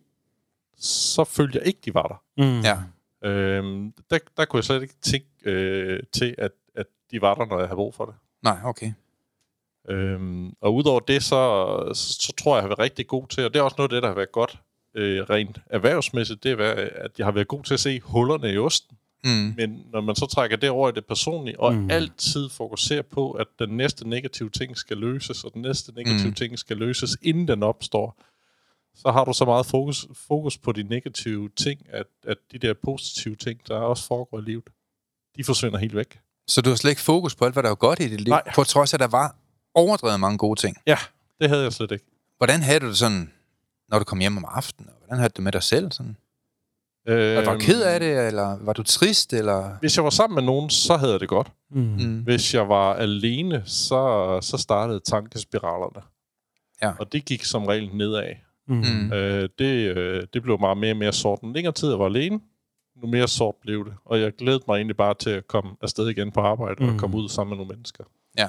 så 0.79 1.25
følte 1.25 1.59
jeg 1.59 1.67
ikke, 1.67 1.81
de 1.85 1.95
var 1.95 2.23
der. 2.37 2.45
Mm. 2.45 2.61
Ja. 2.61 2.77
Øhm, 3.31 3.93
der, 4.11 4.19
der 4.37 4.45
kunne 4.45 4.59
jeg 4.59 4.65
slet 4.65 4.83
ikke 4.83 4.95
tænke 5.03 5.27
øh, 5.45 6.01
til, 6.13 6.35
at, 6.39 6.51
at 6.77 6.87
de 7.11 7.21
var 7.21 7.35
der, 7.35 7.47
når 7.47 7.59
jeg 7.59 7.69
havde 7.69 7.77
brug 7.77 7.95
for 7.95 8.05
det. 8.05 8.15
Nej, 8.43 8.57
okay. 8.65 8.93
Øhm, 9.89 10.53
og 10.61 10.75
udover 10.75 11.01
det, 11.01 11.23
så, 11.23 11.37
så, 11.95 12.13
så 12.21 12.33
tror 12.39 12.53
jeg, 12.53 12.57
jeg 12.57 12.63
har 12.63 12.69
været 12.69 12.79
rigtig 12.79 13.07
god 13.07 13.27
til, 13.29 13.45
og 13.45 13.55
det 13.55 13.59
er 13.61 13.63
også 13.63 13.75
noget 13.79 13.91
af 13.93 13.95
det, 13.97 14.03
der 14.03 14.09
har 14.09 14.15
været 14.17 14.33
godt 14.33 14.59
øh, 14.97 15.23
rent 15.31 15.59
erhvervsmæssigt, 15.71 16.43
det 16.45 16.61
er, 16.61 16.89
at 17.05 17.11
jeg 17.19 17.27
har 17.27 17.33
været 17.33 17.49
god 17.49 17.63
til 17.65 17.75
at 17.75 17.81
se 17.81 18.01
hullerne 18.01 18.53
i 18.53 18.59
osten. 18.59 18.97
Mm. 19.25 19.55
Men 19.57 19.87
når 19.93 20.01
man 20.01 20.17
så 20.17 20.27
trækker 20.27 20.57
det 20.57 20.71
over 20.71 20.89
i 20.89 20.93
det 20.93 21.07
personlige, 21.07 21.61
og 21.61 21.75
Mm. 21.75 21.91
altid 21.91 22.49
fokuserer 22.49 23.03
på, 23.03 23.31
at 23.31 23.47
den 23.59 23.69
næste 23.77 24.09
negative 24.09 24.51
ting 24.51 24.77
skal 24.77 24.97
løses, 24.97 25.45
og 25.45 25.55
den 25.55 25.63
næste 25.63 25.93
negative 25.93 26.19
Mm. 26.23 26.27
mm. 26.29 26.35
ting 26.35 26.59
skal 26.59 26.77
løses, 26.77 27.17
inden 27.23 27.49
den 27.49 27.63
opstår, 27.63 28.17
så 28.95 29.11
har 29.11 29.25
du 29.25 29.33
så 29.33 29.45
meget 29.45 29.67
fokus, 29.67 30.07
fokus 30.29 30.59
på 30.59 30.73
de 30.73 30.83
negative 30.83 31.49
ting, 31.57 31.81
at, 31.89 32.07
at 32.27 32.37
de 32.53 32.59
der 32.59 32.75
positive 32.85 33.37
ting, 33.37 33.61
der 33.69 33.77
også 33.77 34.07
foregår 34.07 34.39
i 34.39 34.43
livet, 34.43 34.65
de 35.37 35.45
forsvinder 35.45 35.79
helt 35.79 35.95
væk. 35.97 36.19
Så 36.47 36.61
du 36.61 36.69
har 36.71 36.77
slet 36.77 36.91
ikke 36.91 37.03
fokus 37.03 37.35
på 37.35 37.45
alt, 37.45 37.55
hvad 37.55 37.63
der 37.63 37.71
er 37.71 37.75
godt 37.75 38.01
i 38.01 38.09
dit 38.09 38.21
liv, 38.21 38.31
Nej. 38.31 38.43
på 38.55 38.65
trods 38.65 38.93
af, 38.93 38.97
at 38.97 39.01
der 39.01 39.07
var 39.09 39.37
overdrevet 39.75 40.21
mange 40.21 40.39
gode 40.39 40.61
ting. 40.61 40.77
Ja, 40.87 40.97
det 41.41 41.49
havde 41.49 41.63
jeg 41.63 41.73
slet 41.73 41.91
ikke. 41.93 42.05
Hvordan 42.39 42.63
havde 42.63 42.81
du 42.81 42.89
det 42.89 42.97
sådan, 42.97 43.33
når 43.89 43.99
du 43.99 44.05
kom 44.05 44.19
hjem 44.19 44.37
om 44.37 44.45
aftenen? 44.49 44.89
og 44.89 44.95
Hvordan 44.99 45.19
havde 45.19 45.29
du 45.29 45.37
det 45.37 45.43
med 45.45 45.53
dig 45.53 45.63
selv? 45.63 45.93
Sådan? 45.93 46.17
Øh, 47.09 47.37
Var 47.37 47.53
du 47.53 47.59
ked 47.59 47.83
af 47.83 48.01
det, 48.01 48.27
eller 48.27 48.59
var 48.61 48.73
du 48.73 48.83
trist? 48.83 49.33
Eller? 49.33 49.77
Hvis 49.81 49.97
jeg 49.97 50.05
var 50.05 50.11
sammen 50.11 50.35
med 50.35 50.43
nogen, 50.43 50.71
så 50.71 50.97
havde 50.97 51.13
jeg 51.13 51.21
det 51.21 51.29
godt. 51.29 51.53
Mm. 51.71 51.81
Mm. 51.83 52.19
Hvis 52.21 52.55
jeg 52.55 52.69
var 52.69 52.95
alene, 52.95 53.63
så, 53.67 54.39
så 54.43 54.57
startede 54.59 55.01
tankespiralerne. 55.01 56.03
Ja. 56.83 56.93
Og 56.99 57.13
det 57.13 57.25
gik 57.25 57.45
som 57.45 57.65
regel 57.67 57.91
nedad. 57.97 58.35
Mm. 58.69 58.75
Mm. 58.77 59.13
Øh, 59.13 59.49
det, 59.59 59.97
øh, 59.97 60.23
det 60.33 60.43
blev 60.43 60.61
meget 60.61 60.79
mere 60.79 60.93
og 60.93 60.97
mere 60.97 61.13
sort. 61.13 61.41
Den 61.41 61.53
længere 61.53 61.73
tid, 61.75 61.89
jeg 61.89 61.99
var 61.99 62.07
alene, 62.07 62.41
nu 63.03 63.07
mere 63.09 63.29
sort 63.29 63.55
blev 63.61 63.85
det. 63.85 63.95
Og 64.05 64.21
jeg 64.21 64.33
glædede 64.33 64.65
mig 64.69 64.77
egentlig 64.77 64.97
bare 64.97 65.15
til 65.15 65.31
at 65.31 65.47
komme 65.47 65.71
afsted 65.83 66.09
igen 66.09 66.33
på 66.33 66.41
arbejde. 66.41 66.85
Mm. 66.85 66.93
og 66.95 66.99
komme 67.01 67.17
ud 67.17 67.29
sammen 67.29 67.51
med 67.51 67.57
nogle 67.65 67.75
mennesker. 67.75 68.05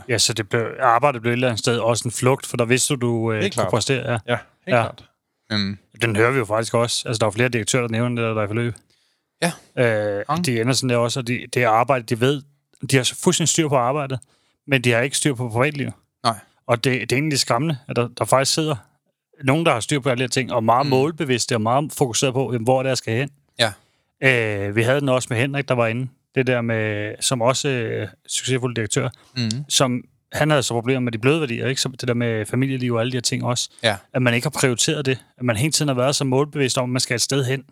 Ja, 0.10 0.18
så 0.18 0.34
det 0.34 0.50
blev, 0.50 0.66
arbejdet 0.80 1.22
blev 1.22 1.32
et 1.32 1.34
eller 1.34 1.48
andet 1.48 1.60
sted 1.60 1.78
også 1.80 2.08
en 2.08 2.12
flugt, 2.12 2.46
for 2.46 2.58
der 2.58 2.66
vidste 2.66 2.96
du, 2.96 3.00
du 3.02 3.32
øh, 3.32 3.52
kunne 3.52 3.70
præstere. 3.70 4.12
Ja. 4.12 4.18
Ja, 4.28 4.36
helt 4.36 4.40
Ja. 4.68 4.76
ja. 4.76 4.82
klart. 4.84 5.10
Mm. 5.52 5.78
Den 6.02 6.16
hører 6.16 6.32
vi 6.32 6.38
jo 6.38 6.46
faktisk 6.46 6.74
også. 6.74 7.08
Altså, 7.08 7.20
der 7.20 7.26
er 7.28 7.32
flere 7.32 7.50
direktører, 7.50 7.82
der 7.84 7.90
nævner 7.92 8.28
det, 8.28 8.36
der 8.36 8.42
er 8.42 8.46
i 8.46 8.48
forløb. 8.48 8.76
Ja. 9.42 9.52
Øh, 10.18 10.24
Mange. 10.30 10.44
de 10.44 10.62
ender 10.62 10.74
sådan 10.74 10.90
der 10.90 10.98
også, 10.98 11.20
og 11.20 11.28
de, 11.28 11.46
det 11.54 11.64
arbejde, 11.64 12.04
de 12.16 12.20
ved, 12.22 12.42
de 12.92 12.96
har 12.98 13.12
fuldstændig 13.24 13.50
styr 13.50 13.68
på 13.70 13.76
arbejdet, 13.78 14.20
men 14.68 14.82
de 14.82 14.92
har 14.92 15.00
ikke 15.02 15.18
styr 15.18 15.34
på 15.34 15.50
privatlivet. 15.50 15.94
Nej. 16.24 16.36
Og 16.68 16.84
det, 16.84 17.02
det 17.02 17.12
er 17.12 17.16
egentlig 17.16 17.40
skræmmende, 17.40 17.78
at 17.88 17.96
der, 17.96 18.08
der 18.18 18.26
faktisk 18.26 18.54
sidder 18.54 18.76
nogen, 19.44 19.66
der 19.66 19.72
har 19.74 19.80
styr 19.80 20.00
på 20.00 20.10
alle 20.10 20.20
de 20.20 20.24
her 20.24 20.30
ting, 20.30 20.54
og 20.54 20.64
meget 20.64 20.86
Mm. 20.86 20.88
mm. 20.88 20.98
målbevidste 20.98 21.56
og 21.56 21.62
meget 21.62 21.94
fokuseret 21.98 22.34
på, 22.34 22.52
jamen, 22.54 22.64
hvor 22.64 22.80
det 22.84 22.88
er, 22.88 22.92
jeg 22.92 22.98
skal 22.98 23.14
hen. 23.14 23.30
Ja. 23.60 23.72
Øh, 24.68 24.76
vi 24.76 24.84
havde 24.84 25.00
den 25.00 25.10
også 25.10 25.28
med 25.32 25.38
Henrik, 25.38 25.68
der 25.68 25.76
var 25.76 25.88
inde. 25.88 26.08
Det 26.36 26.48
der 26.48 26.62
med, 26.62 27.12
som 27.22 27.42
også 27.42 27.68
øh, 27.70 28.08
succesfuld 28.28 28.76
direktør, 28.76 29.10
Mm. 29.38 29.50
som 29.70 30.02
han 30.34 30.50
havde 30.50 30.64
så 30.64 30.74
problemer 30.74 31.00
med 31.00 31.12
de 31.12 31.18
bløde 31.18 31.40
værdier, 31.40 31.68
ikke? 31.68 31.82
Så 31.82 31.90
det 31.90 32.08
der 32.08 32.14
med 32.14 32.46
familieliv 32.46 32.94
og 32.94 33.00
alle 33.00 33.12
de 33.12 33.16
her 33.18 33.22
ting 33.22 33.44
også. 33.44 33.70
Ja. 33.84 33.96
At 34.14 34.22
man 34.22 34.34
ikke 34.34 34.46
har 34.46 34.60
prioriteret 34.60 35.06
det. 35.06 35.18
At 35.38 35.44
man 35.46 35.56
hele 35.56 35.72
tiden 35.72 35.88
har 35.90 35.96
været 35.96 36.16
så 36.16 36.24
målbevidst 36.24 36.78
om, 36.78 36.84
at 36.84 36.90
man 36.90 37.00
skal 37.00 37.16
et 37.16 37.22
sted 37.22 37.44
hen. 37.46 37.60
At 37.60 37.66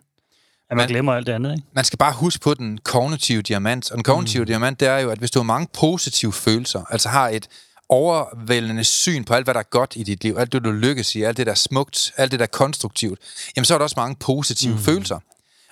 man 0.70 0.76
Man- 0.76 0.88
glemmer 0.88 1.12
alt 1.12 1.26
det 1.26 1.32
andet, 1.32 1.52
ikke? 1.52 1.62
Man 1.74 1.84
skal 1.84 1.96
bare 1.96 2.12
huske 2.12 2.40
på 2.40 2.54
den 2.54 2.78
kognitive 2.78 3.42
diamant. 3.42 3.90
Og 3.90 3.96
den 3.96 4.04
kognitive 4.04 4.40
mm. 4.40 4.46
diamant, 4.46 4.80
det 4.80 4.88
er 4.88 4.98
jo, 4.98 5.10
at 5.10 5.18
hvis 5.18 5.30
du 5.30 5.38
har 5.38 5.44
mange 5.44 5.68
positive 5.80 6.32
følelser, 6.32 6.84
altså 6.90 7.08
har 7.08 7.28
et 7.28 7.48
overvældende 7.88 8.84
syn 8.84 9.24
på 9.24 9.34
alt, 9.34 9.46
hvad 9.46 9.54
der 9.54 9.60
er 9.60 9.64
godt 9.70 9.92
i 9.96 10.02
dit 10.02 10.24
liv, 10.24 10.36
alt 10.38 10.52
det, 10.52 10.64
du 10.64 10.70
lykkes 10.70 11.14
i, 11.14 11.22
alt 11.22 11.36
det, 11.36 11.46
der 11.46 11.52
er 11.52 11.56
smukt, 11.56 12.12
alt 12.16 12.30
det, 12.32 12.40
der 12.40 12.46
er 12.46 12.50
konstruktivt, 12.50 13.18
jamen 13.56 13.64
så 13.64 13.74
er 13.74 13.78
der 13.78 13.82
også 13.82 13.94
mange 13.98 14.16
positive 14.20 14.72
mm. 14.72 14.78
følelser. 14.78 15.18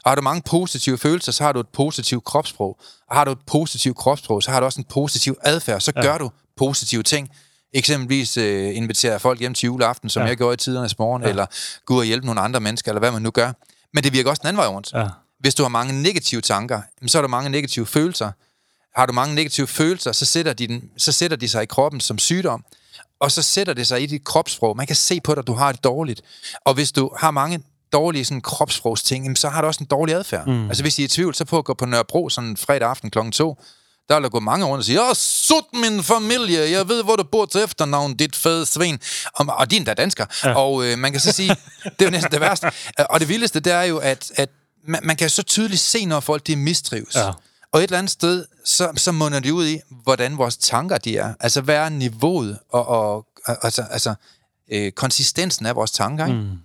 Og 0.05 0.11
har 0.11 0.15
du 0.15 0.23
mange 0.23 0.43
positive 0.43 0.99
følelser, 0.99 1.33
så 1.33 1.45
har 1.45 1.53
du 1.53 1.61
et 1.61 1.69
positivt 1.69 2.25
kropssprog. 2.25 2.79
Og 3.09 3.17
har 3.17 3.25
du 3.25 3.31
et 3.31 3.39
positivt 3.47 3.97
kropssprog, 3.97 4.43
så 4.43 4.51
har 4.51 4.61
du 4.61 4.67
også 4.67 4.81
en 4.81 4.87
positiv 4.91 5.37
adfærd. 5.43 5.81
Så 5.81 5.93
ja. 5.97 6.03
gør 6.03 6.19
du 6.19 6.31
positive 6.57 7.03
ting. 7.03 7.31
Eksempelvis 7.73 8.37
øh, 8.37 8.77
invitere 8.77 9.21
folk 9.21 9.41
hjem 9.41 9.55
til 9.55 9.67
juleaften, 9.67 10.11
som 10.11 10.23
ja. 10.23 10.29
Jeg 10.29 10.37
gjorde 10.37 10.55
i 10.55 10.57
tidernes 10.57 10.99
morgen, 10.99 11.23
ja. 11.23 11.29
eller 11.29 11.47
gå 11.85 11.95
ud 11.95 11.99
og 11.99 12.05
hjælpe 12.05 12.27
nogle 12.27 12.41
andre 12.41 12.61
mennesker, 12.61 12.91
eller 12.91 12.99
hvad 12.99 13.11
man 13.11 13.23
nu 13.23 13.31
gør. 13.31 13.53
Men 13.95 14.05
det 14.05 14.13
virker 14.13 14.31
også 14.31 14.41
den 14.41 14.49
anden 14.49 14.59
vej 14.59 14.67
rundt. 14.67 14.93
Ja. 14.95 15.07
Hvis 15.41 15.55
du 15.55 15.63
har 15.63 15.69
mange 15.69 16.03
negative 16.03 16.41
tanker, 16.41 16.83
så 17.07 17.19
er 17.19 17.23
der 17.23 17.29
mange 17.29 17.51
negative 17.51 17.87
følelser. 17.87 18.31
Har 18.97 19.07
du 19.07 19.13
mange 19.13 19.35
negative 19.35 19.67
følelser, 19.67 20.13
så 20.13 20.25
sætter, 20.25 20.53
de 20.53 20.67
den, 20.67 20.91
så 20.97 21.13
sætter 21.13 21.37
de 21.37 21.49
sig 21.49 21.63
i 21.63 21.67
kroppen 21.67 22.01
som 22.01 22.19
sygdom, 22.19 22.65
og 23.21 23.33
så 23.33 23.43
sætter 23.43 23.75
det 23.75 23.87
sig 23.87 24.03
i 24.03 24.07
dit 24.07 24.25
kropssprog. 24.25 24.77
Man 24.77 24.87
kan 24.87 24.97
se 24.97 25.21
på 25.21 25.35
dig, 25.35 25.41
at 25.41 25.47
du 25.47 25.53
har 25.53 25.73
det 25.73 25.85
dårligt. 25.85 26.23
Og 26.65 26.75
hvis 26.75 26.93
du 26.93 27.11
har 27.19 27.31
mange 27.31 27.63
dårlige 27.93 28.25
sådan, 28.25 28.41
kropssprogsting, 28.41 29.25
jamen, 29.25 29.37
så 29.37 29.49
har 29.49 29.61
du 29.61 29.67
også 29.67 29.81
en 29.81 29.87
dårlig 29.87 30.15
adfærd. 30.15 30.47
Mm. 30.47 30.69
Altså 30.69 30.83
hvis 30.83 30.99
I 30.99 31.03
er 31.03 31.05
i 31.05 31.09
tvivl, 31.09 31.35
så 31.35 31.45
på 31.45 31.59
at 31.59 31.65
gå 31.65 31.75
på 31.75 31.87
Nørrebro 31.87 32.29
sådan 32.29 32.57
fredag 32.57 32.89
aften 32.89 33.11
kl. 33.11 33.19
2, 33.33 33.57
der 34.09 34.17
vil 34.17 34.23
der 34.23 34.29
gå 34.29 34.41
mange 34.41 34.67
rundt 34.67 34.79
og 34.79 34.85
sige, 34.85 35.03
Åh, 35.03 35.15
sut 35.15 35.65
min 35.73 36.03
familie, 36.03 36.71
jeg 36.71 36.89
ved, 36.89 37.05
hvor 37.05 37.17
du 37.17 37.23
bor 37.23 37.47
til 37.47 37.61
efternavn, 37.61 38.15
dit 38.15 38.37
fede 38.37 38.67
svin. 38.67 38.99
Og, 39.35 39.47
og 39.49 39.71
din 39.71 39.85
der 39.85 39.91
er 39.91 39.95
dansker. 39.95 40.27
Ja. 40.45 40.55
Og 40.55 40.85
øh, 40.85 40.99
man 40.99 41.13
kan 41.13 41.21
så 41.21 41.33
sige, 41.33 41.49
det 41.85 42.01
er 42.01 42.05
jo 42.05 42.11
næsten 42.11 42.33
det 42.33 42.41
værste. 42.41 42.71
Og 42.99 43.21
det 43.21 43.29
vildeste, 43.29 43.61
det 43.61 43.73
er 43.73 43.83
jo, 43.83 43.99
at, 43.99 44.33
at 44.37 44.51
man, 44.85 45.01
man 45.03 45.17
kan 45.17 45.31
så 45.31 45.43
tydeligt 45.43 45.81
se, 45.81 46.07
når 46.07 46.21
folk 46.21 46.47
de 46.47 46.57
mistrives. 46.57 47.15
Ja. 47.15 47.31
Og 47.73 47.81
et 47.81 47.85
eller 47.85 47.99
andet 47.99 48.11
sted, 48.11 48.47
så, 48.65 48.93
så 48.97 49.13
munder 49.13 49.41
de 49.41 49.55
ud 49.55 49.67
i, 49.67 49.81
hvordan 50.03 50.39
vores 50.39 50.57
tanker 50.57 50.99
de 50.99 51.17
er. 51.17 51.35
Altså, 51.41 51.61
hvad 51.61 51.77
er 51.77 51.89
niveauet 51.89 52.59
og, 52.73 52.89
og 52.89 53.27
altså, 53.47 53.83
altså 53.91 54.15
øh, 54.73 54.93
konsistensen 54.93 55.67
af 55.67 55.77
vores 55.77 55.91
tanker, 55.91 56.27
ikke? 56.27 56.39
Mm. 56.39 56.59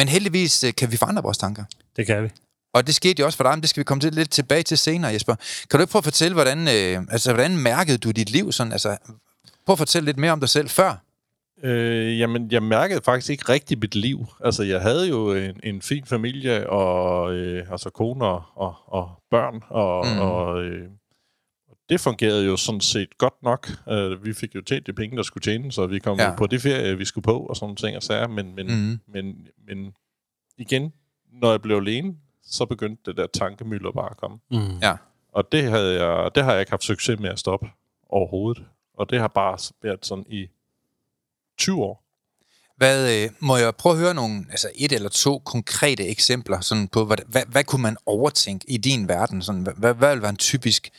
Men 0.00 0.08
heldigvis 0.08 0.64
øh, 0.64 0.72
kan 0.74 0.92
vi 0.92 0.96
forandre 0.96 1.22
vores 1.22 1.38
tanker. 1.38 1.64
Det 1.96 2.06
kan 2.06 2.22
vi. 2.22 2.28
Og 2.74 2.86
det 2.86 2.94
skete 2.94 3.20
jo 3.20 3.26
også 3.26 3.36
for 3.36 3.44
dig, 3.44 3.52
men 3.52 3.60
det 3.60 3.70
skal 3.70 3.80
vi 3.80 3.84
komme 3.84 4.00
til 4.00 4.12
lidt 4.12 4.30
tilbage 4.30 4.62
til 4.62 4.78
senere, 4.78 5.12
Jesper. 5.12 5.34
Kan 5.70 5.78
du 5.78 5.82
ikke 5.82 5.90
prøve 5.90 6.00
at 6.00 6.04
fortælle, 6.04 6.34
hvordan, 6.34 6.58
øh, 6.58 7.02
altså, 7.10 7.32
hvordan 7.32 7.56
mærkede 7.56 7.98
du 7.98 8.10
dit 8.10 8.30
liv? 8.30 8.52
Sådan, 8.52 8.72
altså, 8.72 8.96
prøv 9.66 9.72
at 9.72 9.78
fortælle 9.78 10.06
lidt 10.06 10.18
mere 10.18 10.32
om 10.32 10.40
dig 10.40 10.48
selv 10.48 10.68
før. 10.68 10.94
Øh, 11.64 12.18
jamen, 12.18 12.50
jeg 12.50 12.62
mærkede 12.62 13.00
faktisk 13.04 13.30
ikke 13.30 13.48
rigtig 13.48 13.78
mit 13.78 13.94
liv. 13.94 14.26
Altså, 14.44 14.62
jeg 14.62 14.80
havde 14.80 15.08
jo 15.08 15.34
en, 15.34 15.60
en 15.62 15.82
fin 15.82 16.04
familie, 16.06 16.70
og 16.70 17.32
øh, 17.34 17.66
altså 17.72 17.90
kone 17.90 18.24
og, 18.24 18.42
og, 18.54 18.74
og 18.86 19.10
børn, 19.30 19.62
og, 19.68 20.06
mm. 20.06 20.18
og 20.18 20.62
øh, 20.64 20.88
det 21.90 22.00
fungerede 22.00 22.46
jo 22.46 22.56
sådan 22.56 22.80
set 22.80 23.18
godt 23.18 23.42
nok. 23.42 23.70
Uh, 23.86 24.24
vi 24.24 24.32
fik 24.32 24.54
jo 24.54 24.60
tjent 24.60 24.86
de 24.86 24.92
penge, 24.92 25.16
der 25.16 25.22
skulle 25.22 25.42
tjene, 25.42 25.72
så 25.72 25.86
vi 25.86 25.98
kom 25.98 26.18
ja. 26.18 26.34
på 26.36 26.46
det 26.46 26.62
ferie, 26.62 26.98
vi 26.98 27.04
skulle 27.04 27.22
på, 27.22 27.38
og 27.38 27.56
sådan 27.56 27.76
ting 27.76 27.96
og 27.96 28.02
sager. 28.02 28.28
Men, 28.28 28.54
men, 28.54 28.66
mm. 28.66 29.00
men, 29.06 29.48
men 29.66 29.94
igen, 30.58 30.92
når 31.32 31.50
jeg 31.50 31.62
blev 31.62 31.76
alene, 31.76 32.14
så 32.42 32.66
begyndte 32.66 33.02
det 33.06 33.16
der 33.16 33.26
tankemøller 33.26 33.92
bare 33.92 34.10
at 34.10 34.16
komme. 34.16 34.38
Mm. 34.50 34.78
Ja. 34.82 34.96
Og 35.32 35.52
det, 35.52 35.70
havde 35.70 36.04
jeg, 36.04 36.30
det 36.34 36.44
har 36.44 36.52
jeg 36.52 36.60
ikke 36.60 36.72
haft 36.72 36.84
succes 36.84 37.20
med 37.20 37.30
at 37.30 37.38
stoppe 37.38 37.66
overhovedet. 38.08 38.64
Og 38.94 39.10
det 39.10 39.20
har 39.20 39.28
bare 39.28 39.58
været 39.82 40.06
sådan 40.06 40.24
i 40.28 40.46
20 41.58 41.82
år. 41.82 42.06
Hvad, 42.76 43.22
øh, 43.22 43.30
må 43.40 43.56
jeg 43.56 43.74
prøve 43.74 43.92
at 43.92 43.98
høre 43.98 44.14
nogle, 44.14 44.46
altså 44.50 44.70
et 44.74 44.92
eller 44.92 45.08
to 45.08 45.38
konkrete 45.38 46.06
eksempler 46.08 46.60
sådan 46.60 46.88
på, 46.88 47.04
hvad, 47.04 47.16
hvad, 47.26 47.42
hvad 47.48 47.64
kunne 47.64 47.82
man 47.82 47.96
overtænke 48.06 48.70
i 48.70 48.76
din 48.76 49.08
verden? 49.08 49.42
Sådan, 49.42 49.62
hvad, 49.62 49.94
hvad 49.94 50.14
vil 50.14 50.22
være 50.22 50.30
en 50.30 50.36
typisk 50.36 50.90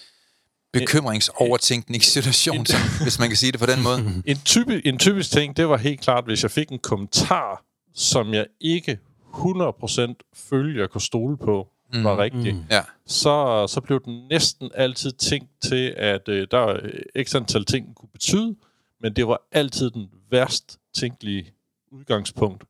bekymringsovertænkningssituation, 0.74 2.58
en, 2.58 2.66
hvis 3.06 3.20
man 3.20 3.28
kan 3.28 3.38
sige 3.38 3.52
det 3.52 3.60
på 3.60 3.66
den 3.66 3.84
måde? 3.84 3.98
En, 4.32 4.38
type, 4.46 4.88
en 4.88 4.98
typisk 4.98 5.32
ting, 5.32 5.58
det 5.58 5.70
var 5.70 5.78
helt 5.78 6.02
klart, 6.02 6.26
hvis 6.26 6.44
jeg 6.44 6.52
fik 6.52 6.70
en 6.70 6.80
kommentar, 6.80 7.64
som 7.94 8.34
jeg 8.34 8.46
ikke 8.60 9.00
100% 9.34 10.14
følte, 10.50 10.80
jeg 10.80 10.90
kunne 10.90 11.02
stole 11.02 11.38
på, 11.38 11.68
mm. 11.94 12.04
var 12.04 12.18
rigtig, 12.18 12.56
mm. 12.56 12.64
ja. 12.70 12.82
så, 13.06 13.66
så 13.70 13.82
blev 13.82 14.04
den 14.06 14.28
næsten 14.30 14.70
altid 14.76 15.12
tænkt 15.12 15.50
til, 15.64 15.94
at 15.98 16.30
øh, 16.30 16.48
der 16.52 16.58
var 16.58 16.80
ekstra 17.16 17.40
antal 17.40 17.66
ting, 17.66 17.96
kunne 17.96 18.10
betyde, 18.14 18.56
men 19.02 19.16
det 19.16 19.28
var 19.28 19.42
altid 19.52 19.92
den 19.92 20.10
værst 20.32 20.80
tænkelige 20.94 21.54
udgangspunkt, 21.92 22.64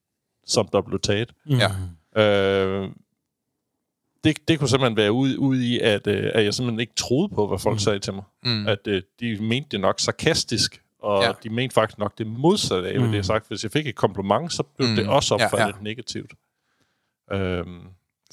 som 0.46 0.67
der 0.74 0.81
blev 0.81 1.00
taget. 1.00 1.34
Mm. 1.46 1.60
Ja. 2.15 2.22
Øh, 2.22 2.89
det, 4.23 4.37
det 4.47 4.59
kunne 4.59 4.69
simpelthen 4.69 4.97
være 4.97 5.11
ude, 5.11 5.39
ude 5.39 5.65
i, 5.65 5.79
at, 5.79 6.07
øh, 6.07 6.31
at 6.33 6.43
jeg 6.43 6.53
simpelthen 6.53 6.79
ikke 6.79 6.93
troede 6.95 7.29
på, 7.35 7.47
hvad 7.47 7.59
folk 7.59 7.75
mm. 7.75 7.79
sagde 7.79 7.99
til 7.99 8.13
mig. 8.13 8.23
Mm. 8.43 8.67
At 8.67 8.87
øh, 8.87 9.01
de 9.19 9.37
mente 9.41 9.69
det 9.71 9.79
nok 9.79 9.99
sarkastisk, 9.99 10.81
og 11.01 11.23
ja. 11.23 11.31
de 11.43 11.49
mente 11.49 11.73
faktisk 11.73 11.97
nok 11.97 12.17
det 12.17 12.27
modsatte 12.27 12.89
af, 12.89 12.93
hvad 12.93 13.05
mm. 13.05 13.11
det 13.11 13.17
har 13.17 13.23
sagt. 13.23 13.47
Hvis 13.47 13.63
jeg 13.63 13.71
fik 13.71 13.87
et 13.87 13.95
kompliment, 13.95 14.53
så 14.53 14.63
blev 14.77 14.89
mm. 14.89 14.95
det 14.95 15.07
også 15.07 15.33
opfattet 15.33 15.59
ja, 15.59 15.65
ja. 15.65 15.83
negativt. 15.83 16.31
Øhm, 17.33 17.79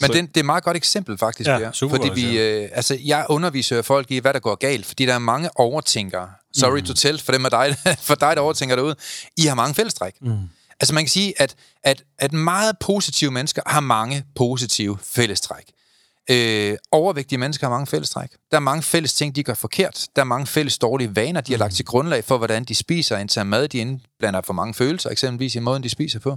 men 0.00 0.10
det, 0.10 0.28
det 0.28 0.36
er 0.36 0.40
et 0.40 0.46
meget 0.46 0.64
godt 0.64 0.76
eksempel, 0.76 1.18
faktisk. 1.18 1.48
Ja, 1.48 1.72
super 1.72 1.96
fordi 1.96 2.20
vi, 2.20 2.38
øh, 2.38 2.68
altså, 2.72 2.98
jeg 3.04 3.26
underviser 3.28 3.82
folk 3.82 4.10
i, 4.10 4.18
hvad 4.18 4.34
der 4.34 4.40
går 4.40 4.54
galt, 4.54 4.86
fordi 4.86 5.06
der 5.06 5.14
er 5.14 5.18
mange 5.18 5.50
overtænkere. 5.56 6.30
Sorry 6.52 6.78
mm. 6.78 6.84
to 6.84 6.94
tell 6.94 7.18
for 7.18 7.32
dem 7.32 7.44
af 7.44 7.50
dig, 7.50 7.76
for 8.08 8.14
dig, 8.14 8.36
der 8.36 8.42
overtænker 8.42 8.76
derude. 8.76 8.96
I 9.36 9.42
har 9.42 9.54
mange 9.54 9.74
fællestræk. 9.74 10.14
Mm. 10.20 10.38
Altså 10.80 10.94
man 10.94 11.04
kan 11.04 11.08
sige, 11.08 11.34
at, 11.42 11.54
at, 11.82 12.04
at 12.18 12.32
meget 12.32 12.78
positive 12.78 13.30
mennesker 13.30 13.62
har 13.66 13.80
mange 13.80 14.24
positive 14.34 14.98
fællestræk. 15.02 15.64
Øh, 16.30 16.76
overvægtige 16.92 17.38
mennesker 17.38 17.66
har 17.66 17.74
mange 17.74 17.86
fællestræk. 17.86 18.30
Der 18.50 18.56
er 18.56 18.60
mange 18.60 18.82
fælles 18.82 19.14
ting, 19.14 19.36
de 19.36 19.42
gør 19.42 19.54
forkert. 19.54 20.06
Der 20.16 20.22
er 20.22 20.26
mange 20.26 20.46
fælles 20.46 20.78
dårlige 20.78 21.16
vaner, 21.16 21.40
de 21.40 21.52
har 21.52 21.58
lagt 21.58 21.74
til 21.74 21.84
grundlag 21.84 22.24
for, 22.24 22.38
hvordan 22.38 22.64
de 22.64 22.74
spiser, 22.74 23.18
indtager 23.18 23.44
mad, 23.44 23.68
de 23.68 23.78
indblander 23.78 24.40
for 24.40 24.52
mange 24.52 24.74
følelser, 24.74 25.10
eksempelvis 25.10 25.54
i 25.54 25.58
måden, 25.58 25.82
de 25.82 25.88
spiser 25.88 26.18
på. 26.18 26.36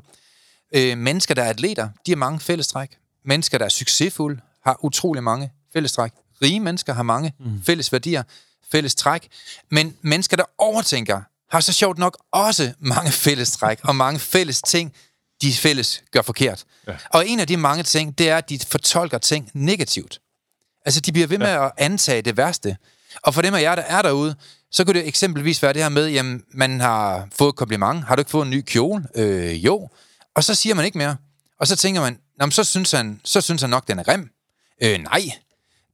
Øh, 0.76 0.98
mennesker, 0.98 1.36
der 1.36 1.44
er 1.44 1.50
atleter, 1.50 1.90
de 2.06 2.12
har 2.12 2.16
mange 2.16 2.40
fællestræk. 2.40 2.98
Mennesker, 3.26 3.58
der 3.58 3.66
er 3.66 3.70
succesfulde, 3.70 4.42
har 4.64 4.86
utrolig 4.86 5.24
mange 5.24 5.52
fællestræk. 5.74 6.12
Rige 6.42 6.60
mennesker 6.60 6.94
har 6.94 7.04
mange 7.04 7.34
mm. 7.40 7.64
fælles 7.64 7.92
værdier, 7.92 8.24
fælles 8.72 8.96
træk. 8.96 9.28
Men 9.72 9.96
mennesker, 10.02 10.38
der 10.38 10.44
overtænker, 10.58 11.22
har 11.52 11.60
så 11.60 11.74
sjovt 11.74 11.98
nok 11.98 12.18
også 12.32 12.74
mange 12.80 13.12
fællestræk 13.12 13.80
og 13.84 13.96
mange 13.96 14.20
fælles 14.20 14.62
ting, 14.62 14.94
de 15.42 15.54
fælles 15.54 16.04
gør 16.12 16.22
forkert. 16.22 16.64
Ja. 16.88 16.94
Og 17.10 17.28
en 17.28 17.40
af 17.40 17.48
de 17.48 17.58
mange 17.58 17.84
ting, 17.84 18.18
det 18.18 18.30
er, 18.30 18.38
at 18.38 18.50
de 18.50 18.60
fortolker 18.68 19.18
ting 19.18 19.52
negativt. 19.54 20.20
Altså, 20.86 21.02
de 21.02 21.12
bliver 21.12 21.28
ved 21.28 21.38
med 21.38 21.48
ja. 21.48 21.66
at 21.66 21.72
antage 21.78 22.22
det 22.22 22.38
værste. 22.38 22.78
Og 23.24 23.34
for 23.34 23.42
dem 23.42 23.54
af 23.54 23.62
jer, 23.62 23.76
der 23.76 23.82
er 23.82 24.02
derude, 24.02 24.36
så 24.72 24.84
kunne 24.84 25.00
det 25.00 25.08
eksempelvis 25.08 25.64
være 25.64 25.74
det 25.74 25.82
her 25.82 25.90
med, 25.90 26.08
jamen, 26.10 26.44
man 26.54 26.80
har 26.80 27.28
fået 27.36 27.56
kompliment. 27.56 28.04
Har 28.04 28.16
du 28.16 28.20
ikke 28.22 28.32
fået 28.32 28.46
en 28.46 28.52
ny 28.52 28.62
kjole? 28.62 29.08
Øh, 29.16 29.66
jo. 29.66 29.90
Og 30.36 30.44
så 30.44 30.56
siger 30.56 30.76
man 30.76 30.86
ikke 30.86 30.98
mere. 30.98 31.18
Og 31.60 31.68
så 31.68 31.76
tænker 31.76 32.02
man, 32.02 32.18
Nå, 32.42 32.50
så, 32.50 32.64
synes 32.64 32.92
han, 32.92 33.22
så 33.24 33.42
synes 33.42 33.62
han 33.62 33.70
nok, 33.70 33.88
den 33.88 34.00
er 34.00 34.04
grim. 34.04 34.30
Øh, 34.84 35.00
nej. 35.00 35.22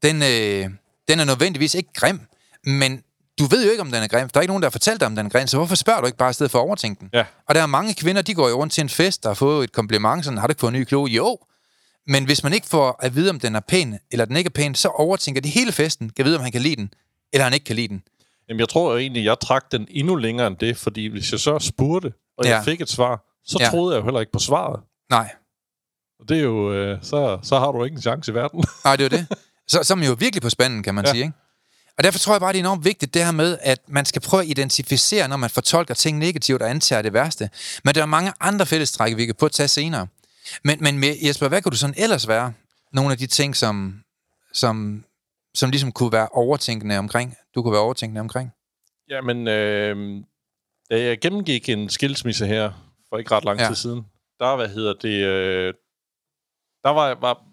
Den, 0.04 0.22
øh, 0.22 0.70
den 1.08 1.20
er 1.20 1.24
nødvendigvis 1.24 1.76
ikke 1.76 1.90
grim. 1.94 2.22
Men 2.64 3.04
du 3.40 3.46
ved 3.46 3.66
jo 3.66 3.72
ikke, 3.72 3.82
om 3.82 3.92
den 3.92 4.04
er 4.04 4.08
grim. 4.08 4.30
Der 4.30 4.40
er 4.40 4.42
ikke 4.42 4.52
nogen, 4.52 4.64
der 4.64 4.68
har 4.68 4.72
fortalt 4.72 5.00
dig, 5.00 5.06
om 5.06 5.16
den 5.16 5.26
er 5.26 5.30
grim, 5.30 5.48
så 5.48 5.58
hvorfor 5.58 5.76
spørger 5.76 6.02
du 6.02 6.06
ikke 6.06 6.18
bare 6.18 6.30
i 6.30 6.34
stedet 6.34 6.52
for 6.52 6.60
at 6.60 6.64
overtænke 6.64 7.00
den? 7.00 7.10
Ja. 7.14 7.26
Og 7.48 7.56
der 7.56 7.62
er 7.62 7.66
mange 7.66 7.94
kvinder, 7.94 8.22
de 8.22 8.34
går 8.34 8.50
jo 8.50 8.56
rundt 8.56 8.74
til 8.74 8.82
en 8.82 8.90
fest 8.90 9.26
og 9.26 9.30
har 9.30 9.36
fået 9.36 9.64
et 9.64 9.72
kompliment, 9.72 10.26
sådan, 10.26 10.38
har 10.38 10.48
du 10.48 10.52
ikke 10.52 10.60
fået 10.60 10.74
en 10.74 10.80
ny 10.80 10.84
klo? 10.84 11.06
Jo. 11.06 11.38
Men 12.08 12.26
hvis 12.26 12.44
man 12.44 12.54
ikke 12.54 12.68
får 12.68 12.96
at 13.00 13.16
vide, 13.16 13.30
om 13.30 13.40
den 13.40 13.56
er 13.56 13.60
pæn, 13.60 14.00
eller 14.12 14.26
den 14.26 14.38
ikke 14.38 14.48
er 14.48 14.52
pæn, 14.52 14.76
så 14.76 14.88
overtænker 14.88 15.42
de 15.42 15.50
hele 15.50 15.72
festen, 15.72 16.10
kan 16.10 16.26
vide, 16.26 16.36
om 16.38 16.44
han 16.44 16.52
kan 16.52 16.62
lide 16.62 16.76
den, 16.76 16.94
eller 17.34 17.44
han 17.44 17.54
ikke 17.54 17.64
kan 17.64 17.76
lide 17.76 17.88
den. 17.88 18.04
Jamen, 18.50 18.60
jeg 18.60 18.70
tror 18.70 18.98
egentlig, 18.98 19.26
jeg 19.26 19.40
trak 19.40 19.72
den 19.72 19.88
endnu 19.90 20.16
længere 20.16 20.48
end 20.48 20.58
det, 20.58 20.78
fordi 20.78 21.08
hvis 21.08 21.32
jeg 21.32 21.40
så 21.40 21.60
spurgte, 21.60 22.14
og 22.38 22.46
ja. 22.46 22.56
jeg 22.56 22.64
fik 22.66 22.82
et 22.82 22.90
svar, 22.90 23.24
så 23.46 23.58
ja. 23.60 23.70
troede 23.70 23.96
jeg 23.96 24.00
jo 24.00 24.06
heller 24.06 24.20
ikke 24.20 24.32
på 24.32 24.40
svaret. 24.40 24.80
Nej. 25.10 25.30
Og 26.20 26.30
det 26.30 26.38
er 26.38 26.42
jo, 26.42 26.74
øh, 26.74 26.98
så, 27.02 27.40
så 27.44 27.60
har 27.60 27.72
du 27.72 27.84
ikke 27.84 27.96
en 27.96 28.02
chance 28.02 28.32
i 28.32 28.36
verden. 28.36 28.64
Nej, 28.86 28.96
det 28.96 29.14
er 29.14 29.18
jo 29.18 29.22
det. 29.22 29.38
Så, 29.68 29.84
så 29.84 29.94
er 29.94 29.96
man 29.96 30.08
jo 30.08 30.16
virkelig 30.20 30.42
på 30.42 30.50
spanden, 30.50 30.84
kan 30.84 30.96
man 30.96 31.06
ja. 31.06 31.12
sige, 31.12 31.24
ikke? 31.24 31.38
Og 31.98 32.04
derfor 32.04 32.20
tror 32.20 32.34
jeg 32.34 32.42
bare, 32.42 32.54
det 32.54 32.60
er 32.60 32.64
enormt 32.64 32.86
vigtigt, 32.86 33.14
det 33.14 33.26
her 33.26 33.32
med, 33.32 33.58
at 33.62 33.80
man 33.88 34.06
skal 34.06 34.22
prøve 34.22 34.44
at 34.44 34.50
identificere, 34.50 35.28
når 35.28 35.38
man 35.38 35.50
fortolker 35.50 35.94
ting 35.94 36.18
negativt 36.18 36.62
og 36.62 36.70
antager 36.70 37.02
det 37.02 37.14
værste. 37.14 37.50
Men 37.84 37.96
der 37.96 38.02
er 38.02 38.06
mange 38.06 38.34
andre 38.40 38.66
fællestræk, 38.66 39.18
vi 39.18 39.26
kan 39.26 39.36
på 39.36 39.46
at 39.46 39.52
tage 39.52 39.68
senere. 39.68 40.08
Men, 40.64 40.78
men 40.82 41.04
Jesper, 41.04 41.48
hvad 41.48 41.62
kunne 41.62 41.72
du 41.72 41.78
sådan 41.78 41.96
ellers 41.98 42.28
være? 42.28 42.54
Nogle 42.94 43.12
af 43.12 43.18
de 43.18 43.28
ting, 43.28 43.56
som, 43.56 44.04
som, 44.54 45.04
som 45.56 45.70
ligesom 45.70 45.92
kunne 45.92 46.12
være 46.12 46.28
overtænkende 46.32 46.98
omkring, 46.98 47.36
du 47.56 47.62
kunne 47.62 47.74
være 47.74 47.82
overtænkende 47.82 48.22
omkring? 48.22 48.52
Jamen, 49.10 49.48
øh, 49.48 50.24
da 50.92 51.02
jeg 51.02 51.20
gennemgik 51.20 51.70
en 51.70 51.90
skilsmisse 51.90 52.48
her, 52.48 52.72
for 53.10 53.18
ikke 53.18 53.32
ret 53.32 53.46
lang 53.46 53.60
ja. 53.60 53.68
tid 53.68 53.76
siden, 53.76 54.06
der, 54.40 54.56
hvad 54.56 54.68
hedder 54.68 54.94
det, 54.94 55.26
øh, 55.26 55.74
der 56.84 56.90
var, 56.90 57.18
var 57.22 57.44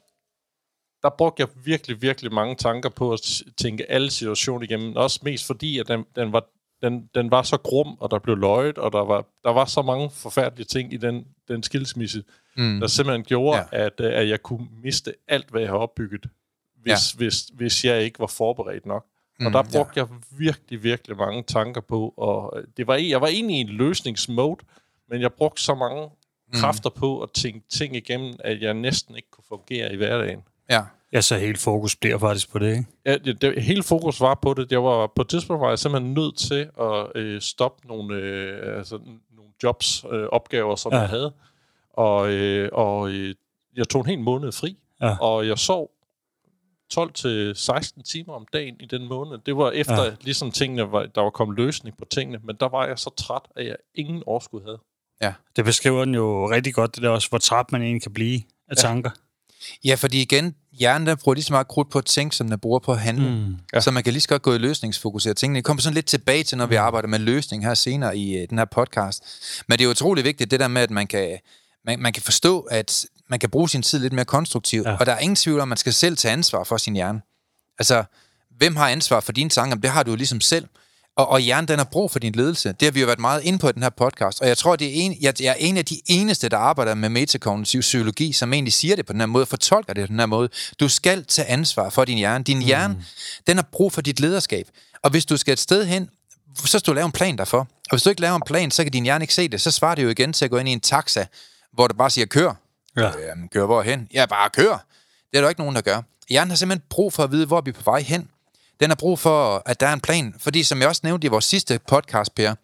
der 1.04 1.10
brugte 1.10 1.40
jeg 1.40 1.48
virkelig, 1.64 2.02
virkelig 2.02 2.32
mange 2.32 2.54
tanker 2.54 2.88
på 2.88 3.12
at 3.12 3.20
tænke 3.56 3.90
alle 3.90 4.10
situationer 4.10 4.62
igennem. 4.62 4.96
Også 4.96 5.20
mest 5.22 5.46
fordi, 5.46 5.78
at 5.78 5.88
den, 5.88 6.04
den, 6.16 6.32
var, 6.32 6.44
den, 6.82 7.10
den 7.14 7.30
var 7.30 7.42
så 7.42 7.56
grum, 7.56 7.96
og 8.00 8.10
der 8.10 8.18
blev 8.18 8.36
løjet, 8.36 8.78
og 8.78 8.92
der 8.92 9.04
var, 9.04 9.24
der 9.44 9.50
var 9.50 9.64
så 9.64 9.82
mange 9.82 10.10
forfærdelige 10.10 10.66
ting 10.66 10.92
i 10.92 10.96
den, 10.96 11.26
den 11.48 11.62
skilsmisse, 11.62 12.24
mm. 12.56 12.80
der 12.80 12.86
simpelthen 12.86 13.24
gjorde, 13.24 13.58
ja. 13.72 13.86
at, 13.86 14.00
at 14.00 14.28
jeg 14.28 14.42
kunne 14.42 14.66
miste 14.82 15.14
alt, 15.28 15.50
hvad 15.50 15.60
jeg 15.60 15.70
har 15.70 15.76
opbygget, 15.76 16.26
hvis, 16.82 17.14
ja. 17.14 17.16
hvis, 17.16 17.44
hvis 17.54 17.84
jeg 17.84 18.02
ikke 18.02 18.18
var 18.18 18.26
forberedt 18.26 18.86
nok. 18.86 19.06
Mm, 19.40 19.46
og 19.46 19.52
der 19.52 19.62
brugte 19.62 20.00
ja. 20.00 20.06
jeg 20.06 20.08
virkelig, 20.38 20.82
virkelig 20.82 21.16
mange 21.16 21.42
tanker 21.42 21.80
på, 21.80 22.14
og 22.16 22.62
det 22.76 22.86
var, 22.86 22.96
jeg 22.96 23.20
var 23.20 23.26
egentlig 23.26 23.56
i 23.56 23.60
en 23.60 23.68
løsningsmode, 23.68 24.64
men 25.08 25.20
jeg 25.20 25.32
brugte 25.32 25.62
så 25.62 25.74
mange 25.74 26.02
mm. 26.06 26.52
kræfter 26.60 26.90
på 26.90 27.20
at 27.20 27.30
tænke 27.30 27.68
ting 27.68 27.96
igennem, 27.96 28.34
at 28.38 28.62
jeg 28.62 28.74
næsten 28.74 29.16
ikke 29.16 29.30
kunne 29.30 29.44
fungere 29.48 29.92
i 29.92 29.96
hverdagen. 29.96 30.42
Ja. 30.70 30.82
Ja, 31.12 31.20
så 31.20 31.36
hele 31.36 31.58
fokus 31.58 31.96
bliver 31.96 32.18
faktisk 32.18 32.52
på 32.52 32.58
det, 32.58 32.70
ikke? 32.70 32.84
Ja, 33.06 33.16
det, 33.16 33.42
det, 33.42 33.62
hele 33.62 33.82
fokus 33.82 34.20
var 34.20 34.38
på 34.42 34.54
det. 34.54 34.72
Jeg 34.72 34.84
var, 34.84 35.06
på 35.06 35.22
et 35.22 35.28
tidspunkt 35.28 35.60
var 35.60 35.68
jeg 35.68 35.78
simpelthen 35.78 36.14
nødt 36.14 36.36
til 36.38 36.70
at 36.80 37.06
øh, 37.14 37.40
stoppe 37.40 37.88
nogle, 37.88 38.14
øh, 38.16 38.78
altså, 38.78 38.98
nogle 39.36 39.50
jobs, 39.62 40.04
øh, 40.12 40.26
opgaver, 40.32 40.76
som 40.76 40.92
ja. 40.92 40.98
jeg 40.98 41.08
havde. 41.08 41.32
Og, 41.92 42.32
øh, 42.32 42.68
og 42.72 43.10
øh, 43.10 43.34
jeg 43.76 43.88
tog 43.88 44.00
en 44.00 44.06
hel 44.06 44.18
måned 44.18 44.52
fri, 44.52 44.76
ja. 45.00 45.16
og 45.20 45.46
jeg 45.48 45.58
sov 45.58 45.90
12-16 46.94 48.02
timer 48.02 48.34
om 48.34 48.46
dagen 48.52 48.76
i 48.80 48.86
den 48.86 49.08
måned. 49.08 49.38
Det 49.38 49.56
var 49.56 49.70
efter, 49.70 50.04
ja. 50.04 50.10
ligesom 50.20 50.50
tingene 50.50 50.92
var, 50.92 51.06
der 51.06 51.20
var 51.20 51.30
kommet 51.30 51.56
løsning 51.56 51.96
på 51.96 52.04
tingene, 52.04 52.40
men 52.44 52.56
der 52.60 52.68
var 52.68 52.86
jeg 52.86 52.98
så 52.98 53.10
træt, 53.16 53.42
at 53.56 53.66
jeg 53.66 53.76
ingen 53.94 54.22
overskud 54.26 54.62
havde. 54.62 54.78
Ja. 55.22 55.34
Det 55.56 55.64
beskriver 55.64 56.04
den 56.04 56.14
jo 56.14 56.50
rigtig 56.50 56.74
godt, 56.74 56.94
det 56.94 57.02
der 57.02 57.08
også, 57.08 57.28
hvor 57.28 57.38
træt 57.38 57.72
man 57.72 57.82
egentlig 57.82 58.02
kan 58.02 58.12
blive 58.12 58.40
af 58.68 58.74
ja. 58.76 58.80
tanker. 58.80 59.10
Ja, 59.84 59.94
fordi 59.94 60.22
igen, 60.22 60.54
hjernen 60.72 61.06
der 61.06 61.14
bruger 61.14 61.34
lige 61.34 61.44
så 61.44 61.52
meget 61.52 61.68
krudt 61.68 61.90
på 61.90 61.98
at 61.98 62.04
tænke, 62.04 62.36
som 62.36 62.48
den 62.48 62.58
bruger 62.58 62.78
på 62.78 62.92
at 62.92 63.00
handle. 63.00 63.30
Mm. 63.30 63.56
Ja. 63.74 63.80
Så 63.80 63.90
man 63.90 64.04
kan 64.04 64.12
lige 64.12 64.20
så 64.20 64.28
godt 64.28 64.42
gå 64.42 64.54
i 64.54 64.58
løsningsfokuseret 64.58 65.36
tingene. 65.36 65.56
Det 65.56 65.64
kommer 65.64 65.80
sådan 65.80 65.94
lidt 65.94 66.06
tilbage 66.06 66.44
til, 66.44 66.58
når 66.58 66.66
vi 66.66 66.76
mm. 66.76 66.84
arbejder 66.84 67.08
med 67.08 67.18
løsning 67.18 67.64
her 67.64 67.74
senere 67.74 68.16
i 68.16 68.42
uh, 68.42 68.48
den 68.50 68.58
her 68.58 68.64
podcast. 68.64 69.24
Men 69.68 69.78
det 69.78 69.84
er 69.84 69.88
utrolig 69.88 70.24
vigtigt, 70.24 70.50
det 70.50 70.60
der 70.60 70.68
med, 70.68 70.82
at 70.82 70.90
man 70.90 71.06
kan, 71.06 71.38
man, 71.84 71.98
man 71.98 72.12
kan 72.12 72.22
forstå, 72.22 72.60
at 72.60 73.06
man 73.30 73.38
kan 73.38 73.50
bruge 73.50 73.68
sin 73.68 73.82
tid 73.82 73.98
lidt 73.98 74.12
mere 74.12 74.24
konstruktivt. 74.24 74.86
Ja. 74.86 74.96
Og 74.96 75.06
der 75.06 75.12
er 75.12 75.18
ingen 75.18 75.36
tvivl 75.36 75.60
om, 75.60 75.62
at 75.62 75.68
man 75.68 75.76
skal 75.78 75.92
selv 75.92 76.16
tage 76.16 76.32
ansvar 76.32 76.64
for 76.64 76.76
sin 76.76 76.94
hjerne. 76.94 77.20
Altså, 77.78 78.04
hvem 78.56 78.76
har 78.76 78.88
ansvar 78.88 79.20
for 79.20 79.32
dine 79.32 79.50
tanker? 79.50 79.76
Det 79.76 79.90
har 79.90 80.02
du 80.02 80.10
jo 80.10 80.16
ligesom 80.16 80.40
selv. 80.40 80.68
Og, 81.16 81.28
og 81.28 81.40
hjernen, 81.40 81.68
den 81.68 81.78
har 81.78 81.84
brug 81.84 82.10
for 82.10 82.18
din 82.18 82.32
ledelse. 82.32 82.68
Det 82.68 82.86
har 82.86 82.90
vi 82.90 83.00
jo 83.00 83.06
været 83.06 83.18
meget 83.18 83.42
inde 83.42 83.58
på 83.58 83.68
i 83.68 83.72
den 83.72 83.82
her 83.82 83.90
podcast. 83.90 84.40
Og 84.40 84.48
jeg 84.48 84.58
tror, 84.58 84.76
det 84.76 84.86
er 84.88 84.92
en, 84.94 85.16
jeg, 85.20 85.42
jeg 85.42 85.50
er 85.50 85.56
en 85.58 85.76
af 85.76 85.84
de 85.84 86.00
eneste, 86.06 86.48
der 86.48 86.58
arbejder 86.58 86.94
med 86.94 87.08
metakognitiv 87.08 87.80
psykologi, 87.80 88.32
som 88.32 88.52
egentlig 88.52 88.72
siger 88.72 88.96
det 88.96 89.06
på 89.06 89.12
den 89.12 89.20
her 89.20 89.26
måde, 89.26 89.46
fortolker 89.46 89.92
det 89.92 90.02
på 90.02 90.06
den 90.06 90.18
her 90.18 90.26
måde. 90.26 90.48
Du 90.80 90.88
skal 90.88 91.24
tage 91.24 91.48
ansvar 91.48 91.90
for 91.90 92.04
din 92.04 92.18
hjerne. 92.18 92.44
Din 92.44 92.62
hjerne, 92.62 92.94
mm. 92.94 93.02
den 93.46 93.56
har 93.56 93.68
brug 93.72 93.92
for 93.92 94.00
dit 94.00 94.20
lederskab. 94.20 94.68
Og 95.02 95.10
hvis 95.10 95.26
du 95.26 95.36
skal 95.36 95.52
et 95.52 95.58
sted 95.58 95.84
hen, 95.84 96.10
så 96.56 96.78
skal 96.78 96.90
du 96.90 96.92
lave 96.92 97.06
en 97.06 97.12
plan 97.12 97.38
derfor. 97.38 97.58
Og 97.58 97.90
hvis 97.90 98.02
du 98.02 98.10
ikke 98.10 98.20
laver 98.20 98.36
en 98.36 98.42
plan, 98.46 98.70
så 98.70 98.82
kan 98.82 98.92
din 98.92 99.04
hjerne 99.04 99.22
ikke 99.22 99.34
se 99.34 99.48
det. 99.48 99.60
Så 99.60 99.70
svarer 99.70 99.94
det 99.94 100.02
jo 100.02 100.08
igen 100.08 100.32
til 100.32 100.44
at 100.44 100.50
gå 100.50 100.58
ind 100.58 100.68
i 100.68 100.72
en 100.72 100.80
taxa, 100.80 101.26
hvor 101.72 101.88
du 101.88 101.94
bare 101.94 102.10
siger, 102.10 102.26
kør. 102.26 102.52
Ja. 102.96 103.08
Øh, 103.08 103.36
kør 103.52 103.66
hvorhen? 103.66 104.08
Ja, 104.14 104.26
bare 104.26 104.50
kør. 104.50 104.86
Det 105.30 105.38
er 105.38 105.40
der 105.40 105.48
ikke 105.48 105.60
nogen, 105.60 105.74
der 105.74 105.82
gør. 105.82 106.02
Hjernen 106.28 106.50
har 106.50 106.56
simpelthen 106.56 106.86
brug 106.90 107.12
for 107.12 107.24
at 107.24 107.30
vide, 107.30 107.46
hvor 107.46 107.60
vi 107.60 107.70
er 107.70 107.74
på 107.74 107.82
vej 107.84 108.00
hen. 108.00 108.28
Den 108.80 108.90
har 108.90 108.94
brug 108.94 109.18
for, 109.18 109.62
at 109.66 109.80
der 109.80 109.86
er 109.86 109.92
en 109.92 110.00
plan. 110.00 110.34
Fordi 110.38 110.62
som 110.62 110.80
jeg 110.80 110.88
også 110.88 111.00
nævnte 111.04 111.24
i 111.26 111.28
vores 111.30 111.44
sidste 111.44 111.80
podcast, 111.88 112.34
Per, 112.34 112.54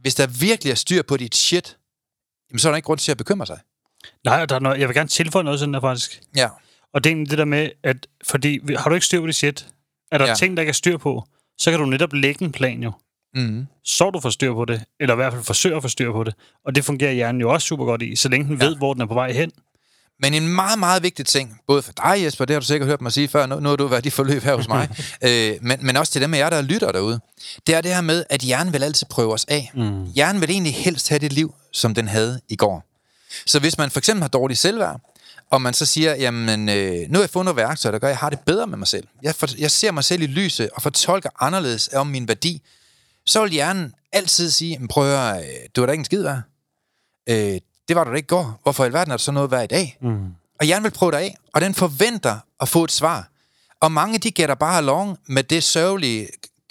hvis 0.00 0.14
der 0.14 0.26
virkelig 0.26 0.70
er 0.70 0.74
styr 0.74 1.02
på 1.02 1.16
dit 1.16 1.34
shit, 1.36 1.76
jamen, 2.50 2.58
så 2.58 2.68
er 2.68 2.72
der 2.72 2.76
ikke 2.76 2.86
grund 2.86 2.98
til 2.98 3.10
at 3.10 3.18
bekymre 3.18 3.46
sig. 3.46 3.58
Nej, 4.24 4.46
der 4.46 4.54
er 4.54 4.58
noget, 4.60 4.80
jeg 4.80 4.88
vil 4.88 4.94
gerne 4.96 5.08
tilføje 5.08 5.44
noget 5.44 5.58
sådan 5.60 5.74
der 5.74 5.80
faktisk. 5.80 6.20
Ja. 6.36 6.48
Og 6.94 7.04
det 7.04 7.12
er 7.12 7.16
det 7.16 7.38
der 7.38 7.44
med, 7.44 7.70
at 7.82 8.06
fordi 8.28 8.74
har 8.76 8.88
du 8.88 8.94
ikke 8.94 9.06
styr 9.06 9.20
på 9.20 9.26
dit 9.26 9.36
shit, 9.36 9.68
er 10.12 10.18
der 10.18 10.26
Ja. 10.26 10.34
ting, 10.34 10.56
der 10.56 10.60
ikke 10.60 10.70
er 10.70 10.74
styr 10.74 10.96
på, 10.96 11.24
så 11.58 11.70
kan 11.70 11.80
du 11.80 11.86
netop 11.86 12.12
lægge 12.12 12.44
en 12.44 12.52
plan 12.52 12.82
jo. 12.82 12.92
Mm. 13.34 13.66
Så 13.84 14.10
du 14.10 14.20
får 14.20 14.30
styr 14.30 14.52
på 14.54 14.64
det, 14.64 14.84
eller 15.00 15.14
i 15.14 15.16
hvert 15.16 15.32
fald 15.32 15.44
forsøger 15.44 15.76
at 15.76 15.82
få 15.82 15.88
styr 15.88 16.12
på 16.12 16.24
det. 16.24 16.34
Og 16.64 16.74
det 16.74 16.84
fungerer 16.84 17.12
hjernen 17.12 17.40
jo 17.40 17.52
også 17.52 17.66
super 17.66 17.84
godt 17.84 18.02
i, 18.02 18.16
så 18.16 18.28
længe 18.28 18.48
den 18.48 18.58
ja. 18.60 18.64
ved, 18.66 18.76
hvor 18.76 18.92
den 18.94 19.02
er 19.02 19.06
på 19.06 19.14
vej 19.14 19.32
hen. 19.32 19.52
Men 20.22 20.34
en 20.34 20.48
meget, 20.48 20.78
meget 20.78 21.02
vigtig 21.02 21.26
ting, 21.26 21.60
både 21.66 21.82
for 21.82 21.92
dig, 21.92 22.24
Jesper, 22.24 22.44
det 22.44 22.54
har 22.54 22.60
du 22.60 22.66
sikkert 22.66 22.88
hørt 22.88 23.00
mig 23.00 23.12
sige 23.12 23.28
før, 23.28 23.46
nu, 23.46 23.60
nu 23.60 23.68
har 23.68 23.76
du 23.76 23.86
været 23.86 24.06
i 24.06 24.10
forløb 24.10 24.42
her 24.42 24.56
hos 24.56 24.68
mig, 24.68 24.88
øh, 25.22 25.54
men, 25.60 25.78
men 25.86 25.96
også 25.96 26.12
til 26.12 26.22
dem 26.22 26.34
af 26.34 26.38
jer, 26.38 26.50
der 26.50 26.62
lytter 26.62 26.92
derude, 26.92 27.20
det 27.66 27.74
er 27.74 27.80
det 27.80 27.94
her 27.94 28.00
med, 28.00 28.24
at 28.30 28.40
hjernen 28.40 28.72
vil 28.72 28.82
altid 28.82 29.06
prøve 29.10 29.32
os 29.32 29.44
af. 29.44 29.70
Mm. 29.74 30.04
Hjernen 30.04 30.40
vil 30.40 30.50
egentlig 30.50 30.74
helst 30.74 31.08
have 31.08 31.18
det 31.18 31.32
liv, 31.32 31.54
som 31.72 31.94
den 31.94 32.08
havde 32.08 32.40
i 32.48 32.56
går. 32.56 32.84
Så 33.46 33.58
hvis 33.58 33.78
man 33.78 33.90
for 33.90 33.98
eksempel 33.98 34.22
har 34.22 34.28
dårligt 34.28 34.60
selvværd, 34.60 35.00
og 35.50 35.62
man 35.62 35.74
så 35.74 35.86
siger, 35.86 36.14
jamen, 36.14 36.68
øh, 36.68 36.94
nu 37.08 37.18
har 37.18 37.22
jeg 37.22 37.30
fundet 37.30 37.44
nogle 37.44 37.68
værktøjer, 37.68 37.90
der 37.90 37.98
gør, 37.98 38.08
at 38.08 38.10
jeg 38.10 38.18
har 38.18 38.30
det 38.30 38.40
bedre 38.40 38.66
med 38.66 38.78
mig 38.78 38.88
selv. 38.88 39.06
Jeg, 39.22 39.34
for, 39.34 39.48
jeg 39.58 39.70
ser 39.70 39.90
mig 39.90 40.04
selv 40.04 40.22
i 40.22 40.26
lyset 40.26 40.70
og 40.74 40.82
fortolker 40.82 41.30
anderledes 41.40 41.90
om 41.94 42.06
min 42.06 42.28
værdi. 42.28 42.62
Så 43.26 43.42
vil 43.42 43.50
hjernen 43.50 43.94
altid 44.12 44.50
sige, 44.50 44.78
"Men 44.78 44.88
prøv 44.88 45.04
at 45.12 45.18
høre, 45.18 45.38
øh, 45.44 45.68
du 45.76 45.80
var 45.80 45.86
da 45.86 45.92
ikke 45.92 46.00
en 46.00 46.04
skid 46.04 46.22
værd. 46.22 46.40
Øh, 47.28 47.60
det 47.88 47.96
var 47.96 48.04
du 48.04 48.10
da 48.10 48.16
ikke 48.16 48.28
går. 48.28 48.60
Hvorfor 48.62 48.84
i 48.84 48.86
alverden 48.86 49.12
er 49.12 49.16
der 49.16 49.22
så 49.22 49.32
noget 49.32 49.50
værd 49.50 49.64
i 49.64 49.66
dag? 49.66 49.98
Mm. 50.00 50.26
Og 50.60 50.66
hjernen 50.66 50.84
vil 50.84 50.90
prøve 50.90 51.12
dig 51.12 51.20
af, 51.20 51.36
og 51.54 51.60
den 51.60 51.74
forventer 51.74 52.38
at 52.60 52.68
få 52.68 52.84
et 52.84 52.92
svar. 52.92 53.28
Og 53.80 53.92
mange, 53.92 54.18
de 54.18 54.30
gætter 54.30 54.54
bare 54.54 54.78
along 54.78 55.18
med 55.26 55.42
det 55.42 55.62
sørgelige 55.62 56.28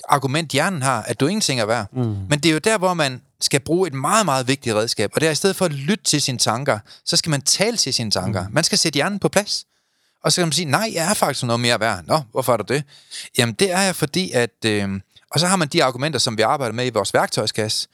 argument, 0.09 0.51
hjernen 0.51 0.81
har, 0.81 1.01
at 1.01 1.19
du 1.19 1.27
ingenting 1.27 1.59
er 1.59 1.65
værd. 1.65 1.87
Mm. 1.93 2.15
Men 2.29 2.39
det 2.39 2.45
er 2.45 2.53
jo 2.53 2.59
der, 2.59 2.77
hvor 2.77 2.93
man 2.93 3.21
skal 3.41 3.59
bruge 3.59 3.87
et 3.87 3.93
meget, 3.93 4.25
meget 4.25 4.47
vigtigt 4.47 4.75
redskab. 4.75 5.11
Og 5.15 5.21
det 5.21 5.27
er 5.27 5.31
i 5.31 5.35
stedet 5.35 5.55
for 5.55 5.65
at 5.65 5.73
lytte 5.73 6.03
til 6.03 6.21
sine 6.21 6.37
tanker, 6.37 6.79
så 7.05 7.17
skal 7.17 7.29
man 7.29 7.41
tale 7.41 7.77
til 7.77 7.93
sine 7.93 8.11
tanker. 8.11 8.47
Mm. 8.47 8.53
Man 8.53 8.63
skal 8.63 8.77
sætte 8.77 8.97
hjernen 8.97 9.19
på 9.19 9.29
plads. 9.29 9.65
Og 10.23 10.31
så 10.31 10.41
kan 10.41 10.47
man 10.47 10.53
sige, 10.53 10.65
nej, 10.65 10.91
jeg 10.93 11.09
er 11.09 11.13
faktisk 11.13 11.43
noget 11.43 11.59
mere 11.59 11.79
værd. 11.79 12.03
Nå, 12.07 12.21
hvorfor 12.31 12.53
er 12.53 12.57
du 12.57 12.73
det? 12.73 12.83
Jamen, 13.37 13.55
det 13.55 13.71
er 13.71 13.81
jeg, 13.81 13.95
fordi 13.95 14.31
at... 14.31 14.65
Øh, 14.65 14.89
og 15.31 15.39
så 15.39 15.47
har 15.47 15.55
man 15.55 15.67
de 15.67 15.83
argumenter, 15.83 16.19
som 16.19 16.37
vi 16.37 16.41
arbejder 16.41 16.73
med 16.73 16.85
i 16.85 16.89
vores 16.89 17.13
værktøjskasse. 17.13 17.87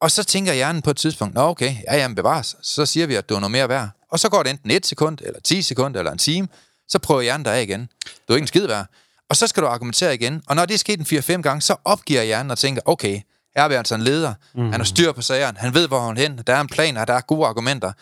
Og 0.00 0.10
så 0.10 0.24
tænker 0.24 0.52
hjernen 0.52 0.82
på 0.82 0.90
et 0.90 0.96
tidspunkt, 0.96 1.34
nå 1.34 1.40
okay, 1.40 1.74
ja, 1.90 1.96
jamen 1.96 2.14
bevares. 2.14 2.56
Så 2.62 2.86
siger 2.86 3.06
vi, 3.06 3.14
at 3.14 3.28
du 3.28 3.34
er 3.34 3.40
noget 3.40 3.50
mere 3.52 3.68
værd. 3.68 3.88
Og 4.10 4.18
så 4.18 4.28
går 4.28 4.42
det 4.42 4.50
enten 4.50 4.70
et 4.70 4.86
sekund, 4.86 5.18
eller 5.22 5.40
10 5.40 5.62
sekunder, 5.62 6.00
eller 6.00 6.12
en 6.12 6.18
time. 6.18 6.48
Så 6.88 6.98
prøver 6.98 7.20
hjernen 7.22 7.44
dig 7.44 7.54
af 7.54 7.62
igen. 7.62 7.88
Du 8.28 8.32
er 8.32 8.36
ikke 8.36 8.44
en 8.44 8.48
skid 8.48 8.66
værd. 8.66 8.86
Og 9.30 9.36
så 9.36 9.46
skal 9.46 9.62
du 9.62 9.68
argumentere 9.68 10.14
igen. 10.14 10.42
Og 10.46 10.56
når 10.56 10.64
det 10.66 10.74
er 10.74 10.78
sket 10.78 11.00
en 11.12 11.18
4-5 11.38 11.42
gange, 11.42 11.60
så 11.62 11.76
opgiver 11.84 12.22
hjernen 12.22 12.50
og 12.50 12.58
tænker, 12.58 12.82
okay, 12.84 13.20
her 13.56 13.62
er 13.64 13.68
vi 13.68 13.74
altså 13.74 13.94
en 13.94 14.02
leder. 14.02 14.34
Mm. 14.54 14.62
Han 14.70 14.80
har 14.80 14.84
styr 14.84 15.12
på 15.12 15.22
sageren. 15.22 15.56
Han 15.56 15.74
ved, 15.74 15.88
hvor 15.88 16.00
han 16.00 16.16
er 16.16 16.20
hen. 16.20 16.40
Der 16.46 16.54
er 16.54 16.60
en 16.60 16.68
plan, 16.68 16.96
og 16.96 17.06
der 17.06 17.14
er 17.14 17.20
gode 17.20 17.46
argumenter. 17.46 17.92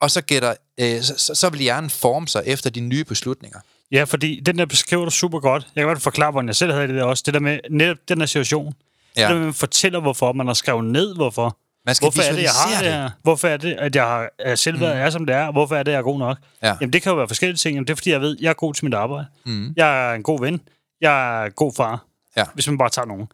Og 0.00 0.10
så, 0.10 0.20
gætter, 0.22 0.54
øh, 0.80 1.02
så, 1.02 1.14
så- 1.18 1.34
så 1.34 1.48
vil 1.50 1.60
hjernen 1.60 1.90
forme 1.90 2.28
sig 2.28 2.42
efter 2.46 2.70
de 2.70 2.80
nye 2.80 3.04
beslutninger. 3.04 3.58
Ja, 3.92 4.04
fordi 4.04 4.40
den 4.46 4.58
der 4.58 4.66
beskriver 4.66 5.04
du 5.04 5.10
super 5.10 5.40
godt. 5.40 5.66
Jeg 5.76 5.82
kan 5.82 5.88
godt 5.88 6.02
forklare, 6.02 6.30
hvordan 6.30 6.48
jeg 6.48 6.56
selv 6.56 6.72
havde 6.72 6.86
det 6.88 6.94
der 6.94 7.04
også. 7.04 7.22
Det 7.26 7.34
der 7.34 7.40
med 7.40 7.58
netop 7.70 7.96
den 8.08 8.20
der 8.20 8.26
situation. 8.26 8.74
Ja. 9.16 9.30
At 9.30 9.36
man 9.40 9.54
fortæller, 9.54 10.00
hvorfor. 10.00 10.32
Man 10.32 10.46
har 10.46 10.54
skrevet 10.54 10.84
ned, 10.84 11.14
hvorfor. 11.14 11.58
Man 11.86 11.94
skal 11.94 12.04
Hvorfor 12.04 12.22
er 12.22 12.32
det, 12.32 12.42
jeg 12.42 12.50
har 12.50 12.82
det 12.82 12.92
her? 12.92 13.10
Hvorfor 13.22 13.48
er 13.48 13.56
det, 13.56 13.72
at 13.72 13.96
jeg 13.96 14.04
har 14.04 14.28
at 14.38 14.58
selvværd 14.58 14.94
mm. 14.94 15.00
er, 15.00 15.10
som 15.10 15.26
det 15.26 15.34
er? 15.34 15.52
Hvorfor 15.52 15.76
er 15.76 15.82
det, 15.82 15.92
jeg 15.92 15.98
er 15.98 16.02
god 16.02 16.18
nok? 16.18 16.38
Ja. 16.62 16.74
Jamen, 16.80 16.92
det 16.92 17.02
kan 17.02 17.10
jo 17.10 17.16
være 17.16 17.28
forskellige 17.28 17.56
ting. 17.56 17.74
Jamen, 17.74 17.86
det 17.86 17.92
er, 17.92 17.96
fordi 17.96 18.10
jeg 18.10 18.20
ved, 18.20 18.36
jeg 18.40 18.48
er 18.48 18.54
god 18.54 18.74
til 18.74 18.84
mit 18.84 18.94
arbejde. 18.94 19.26
Mm. 19.46 19.72
Jeg 19.76 20.10
er 20.10 20.14
en 20.14 20.22
god 20.22 20.40
ven. 20.40 20.60
Jeg 21.00 21.40
er 21.42 21.44
en 21.46 21.52
god 21.52 21.72
far. 21.76 22.04
Ja. 22.36 22.44
Hvis 22.54 22.68
man 22.68 22.78
bare 22.78 22.88
tager 22.90 23.06
nogen. 23.06 23.26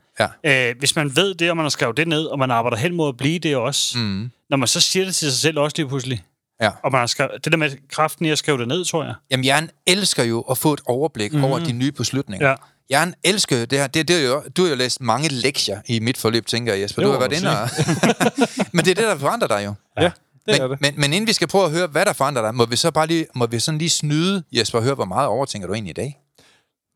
Ja. 0.44 0.68
Øh, 0.70 0.74
hvis 0.78 0.96
man 0.96 1.16
ved 1.16 1.34
det, 1.34 1.50
og 1.50 1.56
man 1.56 1.64
har 1.64 1.70
skrevet 1.70 1.96
det 1.96 2.08
ned, 2.08 2.24
og 2.24 2.38
man 2.38 2.50
arbejder 2.50 2.76
hen 2.76 2.94
mod 2.94 3.08
at 3.08 3.16
blive 3.16 3.38
det 3.38 3.56
også, 3.56 3.98
Mm. 3.98 4.30
når 4.50 4.56
man 4.56 4.68
så 4.68 4.80
siger 4.80 5.04
det 5.04 5.14
til 5.14 5.30
sig 5.32 5.40
selv 5.40 5.58
også 5.58 5.74
lige 5.78 5.88
pludselig, 5.88 6.24
Ja. 6.62 6.70
og 6.84 6.92
man 6.92 6.98
har 6.98 7.06
skrevet, 7.06 7.44
det 7.44 7.52
der 7.52 7.58
med 7.58 7.70
kraften 7.90 8.26
i 8.26 8.30
at 8.30 8.38
skrive 8.38 8.58
det 8.58 8.68
ned, 8.68 8.84
tror 8.84 9.04
jeg. 9.04 9.14
Jamen, 9.30 9.44
hjernen 9.44 9.70
elsker 9.86 10.24
jo 10.24 10.40
at 10.40 10.58
få 10.58 10.72
et 10.72 10.80
overblik 10.86 11.32
mm. 11.32 11.44
over 11.44 11.58
de 11.58 11.72
nye 11.72 11.92
beslutninger. 11.92 12.48
Ja. 12.48 12.54
Hjernen 12.88 13.14
elsker 13.24 13.58
jo 13.58 13.64
det 13.64 13.78
her. 13.78 13.86
Det, 13.86 14.08
det 14.08 14.16
er 14.16 14.28
jo, 14.28 14.42
du 14.56 14.62
har 14.62 14.70
jo 14.70 14.76
læst 14.76 15.00
mange 15.00 15.28
lektier 15.28 15.80
i 15.86 16.00
mit 16.00 16.16
forløb, 16.16 16.46
tænker 16.46 16.72
jeg, 16.72 16.82
Jesper. 16.82 17.02
Det 17.02 17.06
Du 17.06 17.12
har 17.12 17.18
været 17.18 17.32
inde 17.38 17.50
og... 17.50 17.68
Men 18.74 18.84
det 18.84 18.90
er 18.90 18.94
det, 18.94 19.04
der 19.04 19.16
forandrer 19.18 19.48
dig 19.48 19.64
jo. 19.64 19.74
Ja, 20.00 20.10
det 20.46 20.56
er 20.56 20.68
Men, 20.68 20.70
det. 20.70 20.80
men, 20.80 20.94
men 20.96 21.12
inden 21.12 21.26
vi 21.26 21.32
skal 21.32 21.48
prøve 21.48 21.64
at 21.64 21.70
høre, 21.70 21.86
hvad 21.86 22.06
der 22.06 22.12
forandrer 22.12 22.42
dig, 22.42 22.54
må 22.54 22.66
vi 22.66 22.76
så 22.76 22.90
bare 22.90 23.06
lige, 23.06 23.26
må 23.34 23.46
vi 23.46 23.58
sådan 23.58 23.78
lige 23.78 23.90
snyde, 23.90 24.42
Jesper, 24.52 24.78
og 24.78 24.84
høre, 24.84 24.94
hvor 24.94 25.04
meget 25.04 25.28
overtænker 25.28 25.68
du 25.68 25.74
egentlig 25.74 25.90
i 25.90 26.00
dag? 26.02 26.18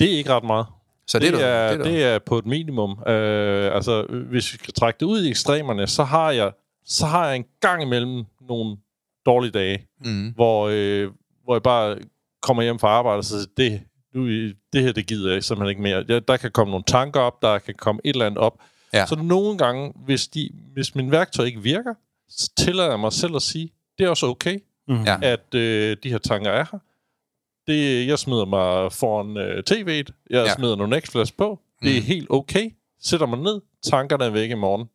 Det 0.00 0.12
er 0.14 0.18
ikke 0.18 0.30
ret 0.30 0.44
meget. 0.44 0.66
Så 1.06 1.18
det, 1.18 1.32
det, 1.32 1.42
er, 1.42 1.46
er, 1.46 1.76
det, 1.76 1.86
er, 1.86 1.90
det 1.90 2.04
er 2.04 2.18
på 2.18 2.38
et 2.38 2.46
minimum. 2.46 2.90
Øh, 3.06 3.74
altså, 3.74 4.06
hvis 4.30 4.52
vi 4.52 4.58
skal 4.58 4.74
trække 4.74 4.96
det 5.00 5.06
ud 5.06 5.24
i 5.24 5.30
ekstremerne, 5.30 5.86
så 5.86 6.04
har 6.04 6.30
jeg, 6.30 6.52
så 6.84 7.06
har 7.06 7.26
jeg 7.26 7.36
en 7.36 7.44
gang 7.60 7.82
imellem 7.82 8.24
nogle 8.48 8.76
dårlige 9.26 9.52
dage. 9.52 9.86
Mm. 10.04 10.32
hvor, 10.34 10.68
øh, 10.72 11.10
hvor 11.44 11.54
jeg 11.54 11.62
bare 11.62 11.98
kommer 12.42 12.62
hjem 12.62 12.78
fra 12.78 12.88
arbejde 12.88 13.18
og 13.18 13.24
siger, 13.24 13.44
det, 13.56 13.80
nu, 14.16 14.26
det 14.72 14.82
her, 14.82 14.92
det 14.92 15.06
gider 15.06 15.32
jeg 15.32 15.44
simpelthen 15.44 15.70
ikke 15.70 15.82
mere. 15.82 16.04
Ja, 16.08 16.18
der 16.18 16.36
kan 16.36 16.50
komme 16.50 16.70
nogle 16.70 16.84
tanker 16.86 17.20
op, 17.20 17.42
der 17.42 17.58
kan 17.58 17.74
komme 17.74 18.00
et 18.04 18.12
eller 18.12 18.26
andet 18.26 18.38
op. 18.38 18.58
Ja. 18.92 19.06
Så 19.06 19.16
nogle 19.16 19.58
gange, 19.58 19.92
hvis, 20.04 20.28
de, 20.28 20.50
hvis 20.72 20.94
min 20.94 21.10
værktøj 21.10 21.44
ikke 21.44 21.62
virker, 21.62 21.94
så 22.28 22.50
tillader 22.58 22.90
jeg 22.90 23.00
mig 23.00 23.12
selv 23.12 23.36
at 23.36 23.42
sige, 23.42 23.72
det 23.98 24.04
er 24.06 24.10
også 24.10 24.26
okay, 24.26 24.58
Mm. 24.88 25.02
Ja. 25.04 25.18
at 25.22 25.54
øh, 25.54 25.96
de 26.02 26.10
her 26.10 26.18
tanker 26.18 26.50
er 26.50 26.64
her. 26.72 26.78
Det, 27.66 28.06
jeg 28.06 28.18
smider 28.18 28.44
mig 28.44 28.92
foran 28.92 29.36
øh, 29.36 29.62
tv'et, 29.70 30.12
jeg 30.30 30.46
Ja. 30.46 30.54
smider 30.54 30.76
nogle 30.76 31.00
X-flash 31.00 31.32
på, 31.38 31.60
det 31.82 31.96
er 31.96 32.00
Mm. 32.00 32.06
helt 32.06 32.26
okay, 32.30 32.70
sætter 33.02 33.26
mig 33.26 33.38
ned, 33.38 33.60
tankerne 33.82 34.24
er 34.24 34.30
væk 34.30 34.50
i 34.50 34.54
morgen. 34.54 34.88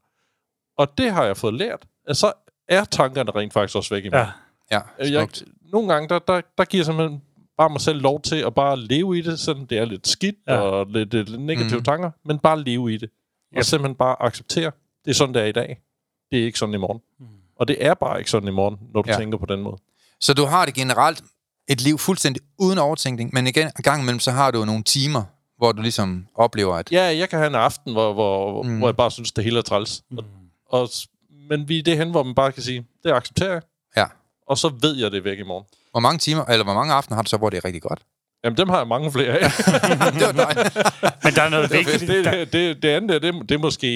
Og 0.77 0.97
det 0.97 1.11
har 1.11 1.25
jeg 1.25 1.37
fået 1.37 1.53
lært, 1.53 1.85
at 2.07 2.17
så 2.17 2.33
er 2.67 2.83
tankerne 2.85 3.31
rent 3.31 3.53
faktisk 3.53 3.75
også 3.75 3.95
væk 3.95 4.05
i 4.05 4.09
morgen. 4.09 4.27
Ja. 4.71 4.79
Ja, 4.99 5.11
jeg, 5.11 5.27
nogle 5.71 5.93
gange, 5.93 6.09
der, 6.09 6.19
der, 6.19 6.41
der 6.57 6.65
giver 6.65 6.79
jeg 6.79 6.85
simpelthen 6.85 7.21
bare 7.57 7.69
mig 7.69 7.81
selv 7.81 8.01
lov 8.01 8.21
til 8.21 8.35
at 8.35 8.53
bare 8.53 8.77
leve 8.79 9.17
i 9.17 9.21
det, 9.21 9.39
selvom 9.39 9.67
det 9.67 9.77
er 9.77 9.85
lidt 9.85 10.07
skidt 10.07 10.35
Ja. 10.47 10.57
og 10.59 10.85
lidt, 10.89 11.13
lidt 11.13 11.41
negative 11.41 11.77
mm. 11.77 11.83
tanker, 11.83 12.11
men 12.25 12.39
bare 12.39 12.63
leve 12.63 12.93
i 12.93 12.97
det. 12.97 13.09
Og 13.51 13.57
Yep. 13.57 13.63
simpelthen 13.63 13.95
bare 13.95 14.15
acceptere, 14.21 14.71
det 15.05 15.11
er 15.11 15.15
sådan, 15.15 15.33
det 15.35 15.41
er 15.41 15.45
i 15.45 15.51
dag. 15.51 15.79
Det 16.31 16.39
er 16.39 16.45
ikke 16.45 16.59
sådan 16.59 16.75
i 16.75 16.77
morgen. 16.77 17.01
Mm. 17.19 17.25
Og 17.55 17.67
det 17.67 17.85
er 17.85 17.93
bare 17.93 18.19
ikke 18.19 18.31
sådan 18.31 18.47
i 18.47 18.51
morgen, 18.51 18.77
når 18.93 19.01
du 19.01 19.09
Ja. 19.11 19.17
tænker 19.17 19.37
på 19.37 19.45
den 19.45 19.61
måde. 19.61 19.77
Så 20.19 20.33
du 20.33 20.45
har 20.45 20.65
det 20.65 20.73
generelt 20.73 21.23
et 21.69 21.81
liv 21.81 21.97
fuldstændig 21.97 22.41
uden 22.59 22.77
overtænkning, 22.77 23.29
men 23.33 23.47
igen, 23.47 23.67
en 23.67 23.83
gang 23.83 24.01
imellem, 24.01 24.19
så 24.19 24.31
har 24.31 24.51
du 24.51 24.65
nogle 24.65 24.83
timer, 24.83 25.23
hvor 25.57 25.71
du 25.71 25.81
ligesom 25.81 26.27
oplever, 26.35 26.75
at... 26.75 26.91
Ja, 26.91 27.03
jeg 27.17 27.29
kan 27.29 27.39
have 27.39 27.47
en 27.49 27.55
aften, 27.55 27.93
hvor, 27.93 28.13
hvor, 28.13 28.63
Mm. 28.63 28.77
hvor 28.77 28.87
jeg 28.87 28.95
bare 28.95 29.11
synes, 29.11 29.31
det 29.31 29.43
hele 29.43 29.57
er 29.57 29.61
træls. 29.61 30.03
Mm. 30.09 30.17
Og, 30.17 30.81
og, 30.81 30.89
men 31.49 31.69
vi 31.69 31.79
er 31.79 31.83
det 31.83 31.97
hen, 31.97 32.11
hvor 32.11 32.23
man 32.23 32.35
bare 32.35 32.51
kan 32.51 32.63
sige, 32.63 32.85
det 33.03 33.11
accepterer 33.11 33.51
jeg, 33.53 33.61
Ja. 33.97 34.05
og 34.47 34.57
så 34.57 34.73
ved 34.81 34.95
jeg, 34.95 35.11
det 35.11 35.17
er 35.17 35.21
væk 35.21 35.39
i 35.39 35.43
morgen. 35.43 35.65
Hvor 35.91 35.99
mange 35.99 36.17
timer, 36.17 36.45
eller 36.45 36.63
hvor 36.63 36.73
mange 36.73 36.93
aftener 36.93 37.15
har 37.15 37.23
du 37.23 37.29
så, 37.29 37.37
hvor 37.37 37.49
det 37.49 37.57
er 37.57 37.65
rigtig 37.65 37.81
godt? 37.81 37.99
Jamen, 38.43 38.57
dem 38.57 38.69
har 38.69 38.77
jeg 38.77 38.87
mange 38.87 39.11
flere 39.11 39.27
af. 39.27 39.39
det 40.13 40.21
var 40.21 40.31
dig. 40.31 40.71
Men 41.23 41.33
der 41.33 41.41
er 41.41 41.49
noget 41.49 41.71
vigtigt. 41.71 42.01
det, 42.01 42.25
der- 42.25 42.31
det, 42.31 42.53
det, 42.53 42.83
det 42.83 42.89
andet, 42.89 43.21
det, 43.21 43.33
det 43.49 43.55
er 43.55 43.59
måske 43.59 43.87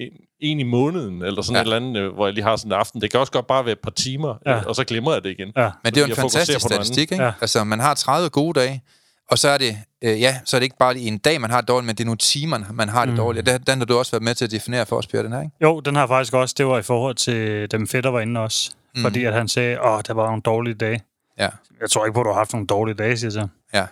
en, 0.00 0.10
en 0.40 0.60
i 0.60 0.62
måneden, 0.62 1.22
eller 1.22 1.42
sådan 1.42 1.54
Ja. 1.54 1.60
et 1.60 1.64
eller 1.64 1.76
andet, 1.76 2.00
øh, 2.00 2.14
hvor 2.14 2.26
jeg 2.26 2.34
lige 2.34 2.44
har 2.44 2.56
sådan 2.56 2.72
en 2.72 2.78
aften. 2.78 3.00
Det 3.00 3.10
kan 3.10 3.20
også 3.20 3.32
godt 3.32 3.46
bare 3.46 3.64
være 3.64 3.72
et 3.72 3.78
par 3.78 3.90
timer, 3.90 4.34
Ja. 4.46 4.52
ja. 4.56 4.62
og 4.64 4.76
så 4.76 4.84
glemmer 4.84 5.12
jeg 5.12 5.24
det 5.24 5.30
igen. 5.30 5.52
Ja. 5.56 5.70
Men 5.84 5.94
det 5.94 6.00
er 6.02 6.06
jo 6.06 6.10
en 6.10 6.16
fantastisk 6.16 6.60
statistik, 6.60 7.12
ikke? 7.12 7.24
Ja. 7.24 7.32
Altså, 7.40 7.64
man 7.64 7.80
har 7.80 7.94
30 7.94 8.28
gode 8.30 8.60
dage, 8.60 8.82
og 9.30 9.38
så 9.38 9.48
er 9.48 9.58
det, 9.58 9.76
øh, 10.04 10.20
ja, 10.20 10.36
så 10.44 10.56
er 10.56 10.58
det 10.58 10.64
ikke 10.64 10.76
bare 10.78 10.94
lige 10.94 11.08
en 11.08 11.18
dag, 11.18 11.40
man 11.40 11.50
har 11.50 11.60
det 11.60 11.68
dårligt, 11.68 11.86
men 11.86 11.96
det 11.96 12.04
er 12.04 12.06
nogle 12.06 12.18
timer, 12.18 12.58
man 12.72 12.88
har 12.88 13.04
det 13.04 13.14
mm. 13.14 13.18
dårligt. 13.18 13.46
Den, 13.46 13.60
den 13.66 13.78
har 13.78 13.84
du 13.86 13.98
også 13.98 14.12
været 14.12 14.22
med 14.22 14.34
til 14.34 14.44
at 14.44 14.50
definere 14.50 14.86
for 14.86 14.96
os, 14.96 15.06
Per, 15.06 15.22
den 15.22 15.32
her, 15.32 15.40
ikke? 15.40 15.52
Jo, 15.62 15.80
den 15.80 15.96
har 15.96 16.06
faktisk 16.06 16.34
også, 16.34 16.54
det 16.58 16.66
var 16.66 16.78
i 16.78 16.82
forhold 16.82 17.14
til 17.14 17.70
dem 17.70 17.88
fætter 17.88 18.10
var 18.10 18.20
inde 18.20 18.40
også. 18.40 18.70
Mm. 18.96 19.02
Fordi 19.02 19.24
at 19.24 19.32
han 19.34 19.48
sagde, 19.48 19.80
åh, 19.82 20.00
der 20.06 20.14
var 20.14 20.26
nogle 20.26 20.42
dårlige 20.42 20.74
dage. 20.74 21.00
Ja. 21.38 21.48
Jeg 21.80 21.90
tror 21.90 22.04
ikke 22.06 22.14
på, 22.14 22.20
at 22.20 22.24
du 22.24 22.30
har 22.30 22.36
haft 22.36 22.52
nogle 22.52 22.66
dårlige 22.66 22.94
dage, 22.94 23.18
siger 23.18 23.40
jeg. 23.40 23.48
Ja. 23.74 23.86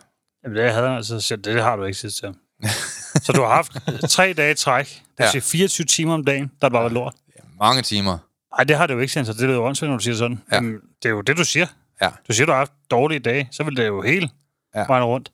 Jamen, 0.45 0.57
det 0.59 0.73
havde 0.73 0.89
han 0.89 0.97
altså, 0.97 1.21
så 1.21 1.27
siger, 1.27 1.39
jeg, 1.47 1.55
det 1.55 1.63
har 1.63 1.77
du 1.77 1.85
ikke, 1.85 1.99
siger 1.99 2.35
jeg. 2.63 2.71
Så 3.23 3.33
du 3.37 3.43
har 3.43 3.49
haft 3.55 3.73
tre 4.11 4.33
dage 4.33 4.55
træk, 4.55 4.87
det 4.87 5.03
vil 5.19 5.25
Ja. 5.25 5.31
sige 5.31 5.43
24 5.43 5.85
timer 5.85 6.15
om 6.15 6.25
dagen, 6.25 6.51
der 6.61 6.69
bare 6.69 6.83
været 6.83 6.93
lort. 6.93 7.15
Mange 7.59 7.83
timer. 7.83 8.19
Nej, 8.59 8.65
det 8.65 8.77
har 8.77 8.87
det 8.87 8.95
jo 8.95 8.99
ikke, 8.99 9.13
så 9.25 9.33
det 9.33 9.51
er 9.51 9.55
jo 9.55 9.65
åndssvagt, 9.65 9.91
når 9.91 9.97
du 9.97 10.03
siger 10.03 10.15
sådan. 10.15 10.41
Ja. 10.51 10.55
Jamen, 10.57 10.75
det 11.03 11.09
er 11.09 11.11
jo 11.11 11.21
det, 11.21 11.37
du 11.37 11.45
siger. 11.45 11.67
Ja. 12.03 12.11
Du 12.29 12.33
siger, 12.33 12.47
du 12.47 12.53
har 12.53 12.59
haft 12.59 12.73
dårlige 12.91 13.19
dage, 13.21 13.49
så 13.53 13.65
vil 13.65 13.77
det 13.77 13.87
jo 13.87 14.03
helt 14.03 14.31
Ja. 14.75 14.81
ja. 14.81 14.87
vejen 14.89 15.05
rundt. 15.05 15.33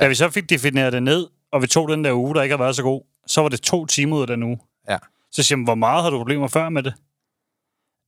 Da 0.00 0.08
vi 0.08 0.14
så 0.14 0.30
fik 0.30 0.50
defineret 0.50 0.92
det 0.92 1.02
ned, 1.02 1.26
og 1.52 1.62
vi 1.62 1.66
tog 1.66 1.88
den 1.88 2.04
der 2.04 2.12
uge, 2.12 2.34
der 2.34 2.42
ikke 2.42 2.52
har 2.56 2.62
været 2.64 2.76
så 2.76 2.82
god, 2.82 3.02
så 3.26 3.40
var 3.42 3.48
det 3.48 3.60
to 3.60 3.86
timer 3.86 4.16
ud 4.16 4.20
af 4.20 4.26
den 4.26 4.42
uge. 4.42 4.58
Ja. 4.88 4.98
Så 5.32 5.42
siger 5.42 5.58
jeg, 5.58 5.64
hvor 5.64 5.74
meget 5.74 6.02
har 6.02 6.10
du 6.10 6.18
problemer 6.18 6.48
før 6.48 6.68
med 6.68 6.82
det? 6.82 6.94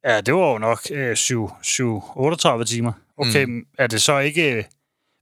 Ja, 0.05 0.21
det 0.21 0.35
var 0.35 0.53
jo 0.53 0.59
nok 0.59 0.81
øh, 0.91 1.17
7, 1.17 1.51
7, 1.63 2.03
38 2.17 2.65
timer. 2.65 2.93
Okay, 3.19 3.45
mm. 3.45 3.63
er 3.79 3.87
det 3.87 4.03
så 4.03 4.19
ikke 4.19 4.53
øh, 4.53 4.65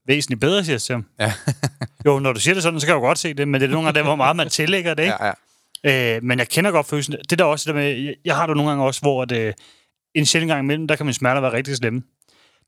væsentligt 0.07 0.41
bedre, 0.41 0.65
siger 0.65 0.75
jeg 0.75 0.83
til 0.83 0.93
ham. 0.93 1.07
Ja. 1.19 1.33
jo, 2.07 2.19
når 2.19 2.33
du 2.33 2.41
siger 2.41 2.55
det 2.55 2.63
sådan, 2.63 2.81
så 2.81 2.87
kan 2.87 2.95
jeg 2.95 3.01
jo 3.01 3.07
godt 3.07 3.19
se 3.19 3.35
det, 3.35 3.49
men 3.49 3.61
det 3.61 3.67
er 3.67 3.71
nogle 3.71 3.87
gange 3.87 3.99
der, 3.99 4.05
hvor 4.05 4.17
meget 4.17 4.37
man 4.37 4.49
tillægger 4.49 4.95
det, 4.95 5.03
ikke? 5.03 5.17
ja, 5.21 5.27
ja. 5.85 6.17
Øh, 6.17 6.23
men 6.23 6.39
jeg 6.39 6.49
kender 6.49 6.71
godt 6.71 6.87
følelsen. 6.87 7.15
Det 7.31 7.39
der 7.39 7.45
også 7.45 7.73
det 7.73 7.77
der 7.77 7.81
med, 7.83 8.15
jeg, 8.25 8.37
har 8.37 8.47
det 8.47 8.57
nogle 8.57 8.71
gange 8.71 8.85
også, 8.85 9.01
hvor 9.01 9.25
det, 9.25 9.47
øh, 9.47 9.53
en 10.15 10.27
sjældent 10.27 10.51
gang 10.51 10.65
imellem, 10.65 10.89
der 10.89 10.97
kan 10.97 11.07
min 11.07 11.15
smerter 11.15 11.41
være 11.41 11.53
rigtig 11.53 11.77
slemme. 11.77 12.03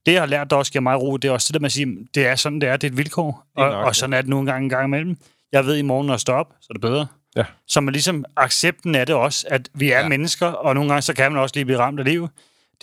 Det, 0.06 0.12
jeg 0.12 0.22
har 0.22 0.26
lært, 0.26 0.50
der 0.50 0.56
også 0.56 0.72
giver 0.72 0.82
mig 0.82 1.00
ro, 1.00 1.16
det 1.16 1.28
er 1.28 1.32
også 1.32 1.48
det 1.48 1.54
der 1.54 1.60
med 1.60 1.66
at 1.66 1.72
sige, 1.72 1.96
det 2.14 2.26
er 2.26 2.34
sådan, 2.34 2.60
det 2.60 2.68
er, 2.68 2.76
det 2.76 2.86
er 2.86 2.90
et 2.90 2.96
vilkår. 2.96 3.46
Og, 3.56 3.70
nok, 3.70 3.86
og 3.86 3.96
sådan 3.96 4.12
er 4.12 4.20
det 4.20 4.30
nogle 4.30 4.52
gange 4.52 4.64
en 4.64 4.68
gang 4.68 4.84
imellem. 4.84 5.16
Jeg 5.52 5.66
ved, 5.66 5.76
i 5.76 5.82
morgen, 5.82 6.06
når 6.06 6.14
jeg 6.14 6.20
står 6.20 6.34
op, 6.34 6.54
så 6.60 6.66
er 6.70 6.72
det 6.72 6.80
bedre. 6.80 7.06
Ja. 7.36 7.44
Så 7.66 7.80
man 7.80 7.92
ligesom 7.92 8.24
accepten 8.36 8.94
af 8.94 9.06
det 9.06 9.14
også, 9.14 9.46
at 9.50 9.68
vi 9.74 9.90
er 9.90 10.00
ja. 10.00 10.08
mennesker, 10.08 10.46
og 10.46 10.74
nogle 10.74 10.90
gange 10.90 11.02
så 11.02 11.14
kan 11.14 11.32
man 11.32 11.40
også 11.42 11.52
lige 11.56 11.64
blive 11.64 11.78
ramt 11.78 11.98
af 11.98 12.04
livet. 12.04 12.30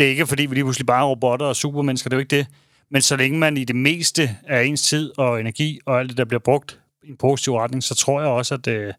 Det 0.02 0.08
er 0.08 0.12
ikke, 0.12 0.28
fordi 0.28 0.46
vi 0.46 0.56
lige 0.56 0.64
pludselig 0.64 0.86
bare 0.86 1.02
er 1.02 1.08
robotter 1.08 1.46
og 1.46 1.56
supermennesker, 1.56 2.10
det 2.10 2.16
er 2.16 2.18
jo 2.18 2.20
ikke 2.20 2.36
det. 2.36 2.48
Men 2.92 3.02
så 3.02 3.16
længe 3.16 3.40
man 3.40 3.58
i 3.58 3.64
det 3.64 3.76
meste 3.76 4.38
af 4.48 4.64
ens 4.64 4.82
tid 4.82 5.12
og 5.18 5.40
energi 5.40 5.80
og 5.86 6.00
alt 6.00 6.10
det, 6.10 6.18
der 6.18 6.26
bliver 6.26 6.40
brugt 6.40 6.80
i 7.04 7.10
en 7.10 7.18
positiv 7.18 7.54
retning, 7.56 7.84
så 7.84 7.96
tror 7.96 8.22
jeg 8.22 8.30
også, 8.30 8.54
at 8.54 8.68
øh, 8.68 8.94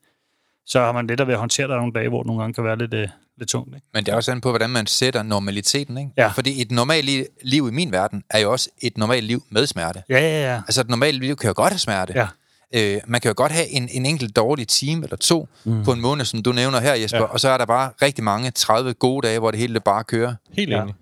så 0.67 0.81
har 0.81 0.93
man 0.93 1.07
lettere 1.07 1.27
ved 1.27 1.35
at 1.35 1.41
håndtere 1.41 1.69
der 1.69 1.77
nogle 1.77 1.93
dage, 1.93 2.09
hvor 2.09 2.23
det 2.23 2.27
nogle 2.27 2.43
gange 2.43 2.55
kan 2.55 2.65
være 2.65 2.79
lidt, 2.79 2.95
øh, 2.95 3.09
lidt 3.39 3.51
tungt. 3.51 3.75
Ikke? 3.75 3.87
Men 3.95 4.05
det 4.05 4.13
er 4.13 4.17
også 4.17 4.33
an 4.33 4.41
på, 4.41 4.49
hvordan 4.49 4.71
man 4.71 4.87
sætter 4.87 5.23
normaliteten, 5.23 5.99
ikke? 5.99 6.11
Ja. 6.17 6.29
Fordi 6.29 6.63
et 6.63 6.71
normalt 6.71 7.11
li- 7.11 7.41
liv 7.43 7.69
i 7.69 7.71
min 7.71 7.93
verden 7.93 8.25
er 8.31 8.39
jo 8.39 8.53
også 8.53 8.71
et 8.83 8.99
normalt 8.99 9.25
liv 9.25 9.43
med 9.51 9.67
smerte. 9.67 10.03
Ja, 10.09 10.19
ja, 10.21 10.53
ja. 10.53 10.57
Altså 10.57 10.81
et 10.81 10.89
normalt 10.89 11.19
liv 11.21 11.37
kan 11.37 11.49
jo 11.49 11.55
godt 11.57 11.73
have 11.73 11.79
smerte. 11.79 12.13
Ja. 12.17 12.27
Øh, 12.75 13.01
man 13.07 13.21
kan 13.21 13.29
jo 13.29 13.35
godt 13.37 13.53
have 13.53 13.69
en, 13.69 13.89
en 13.93 14.07
enkelt 14.07 14.37
dårlig 14.37 14.69
time 14.69 15.05
eller 15.05 15.17
to 15.17 15.49
mm. 15.65 15.85
på 15.85 15.93
en 15.93 16.01
måned, 16.01 16.25
som 16.25 16.43
du 16.43 16.53
nævner 16.53 16.81
her, 16.81 16.95
Jesper, 16.95 17.19
ja. 17.19 17.25
Ja. 17.25 17.29
og 17.29 17.41
så 17.41 17.49
er 17.49 17.59
der 17.59 17.67
bare 17.67 17.91
rigtig 18.03 18.25
mange 18.25 18.51
30 18.51 18.95
gode 18.95 19.27
dage, 19.27 19.39
hvor 19.39 19.51
det 19.51 19.61
hele 19.61 19.75
det 19.75 19.85
bare 19.85 20.05
kører. 20.05 20.35
Helt 20.53 20.71
Ja. 20.71 20.83
enig. 20.83 20.95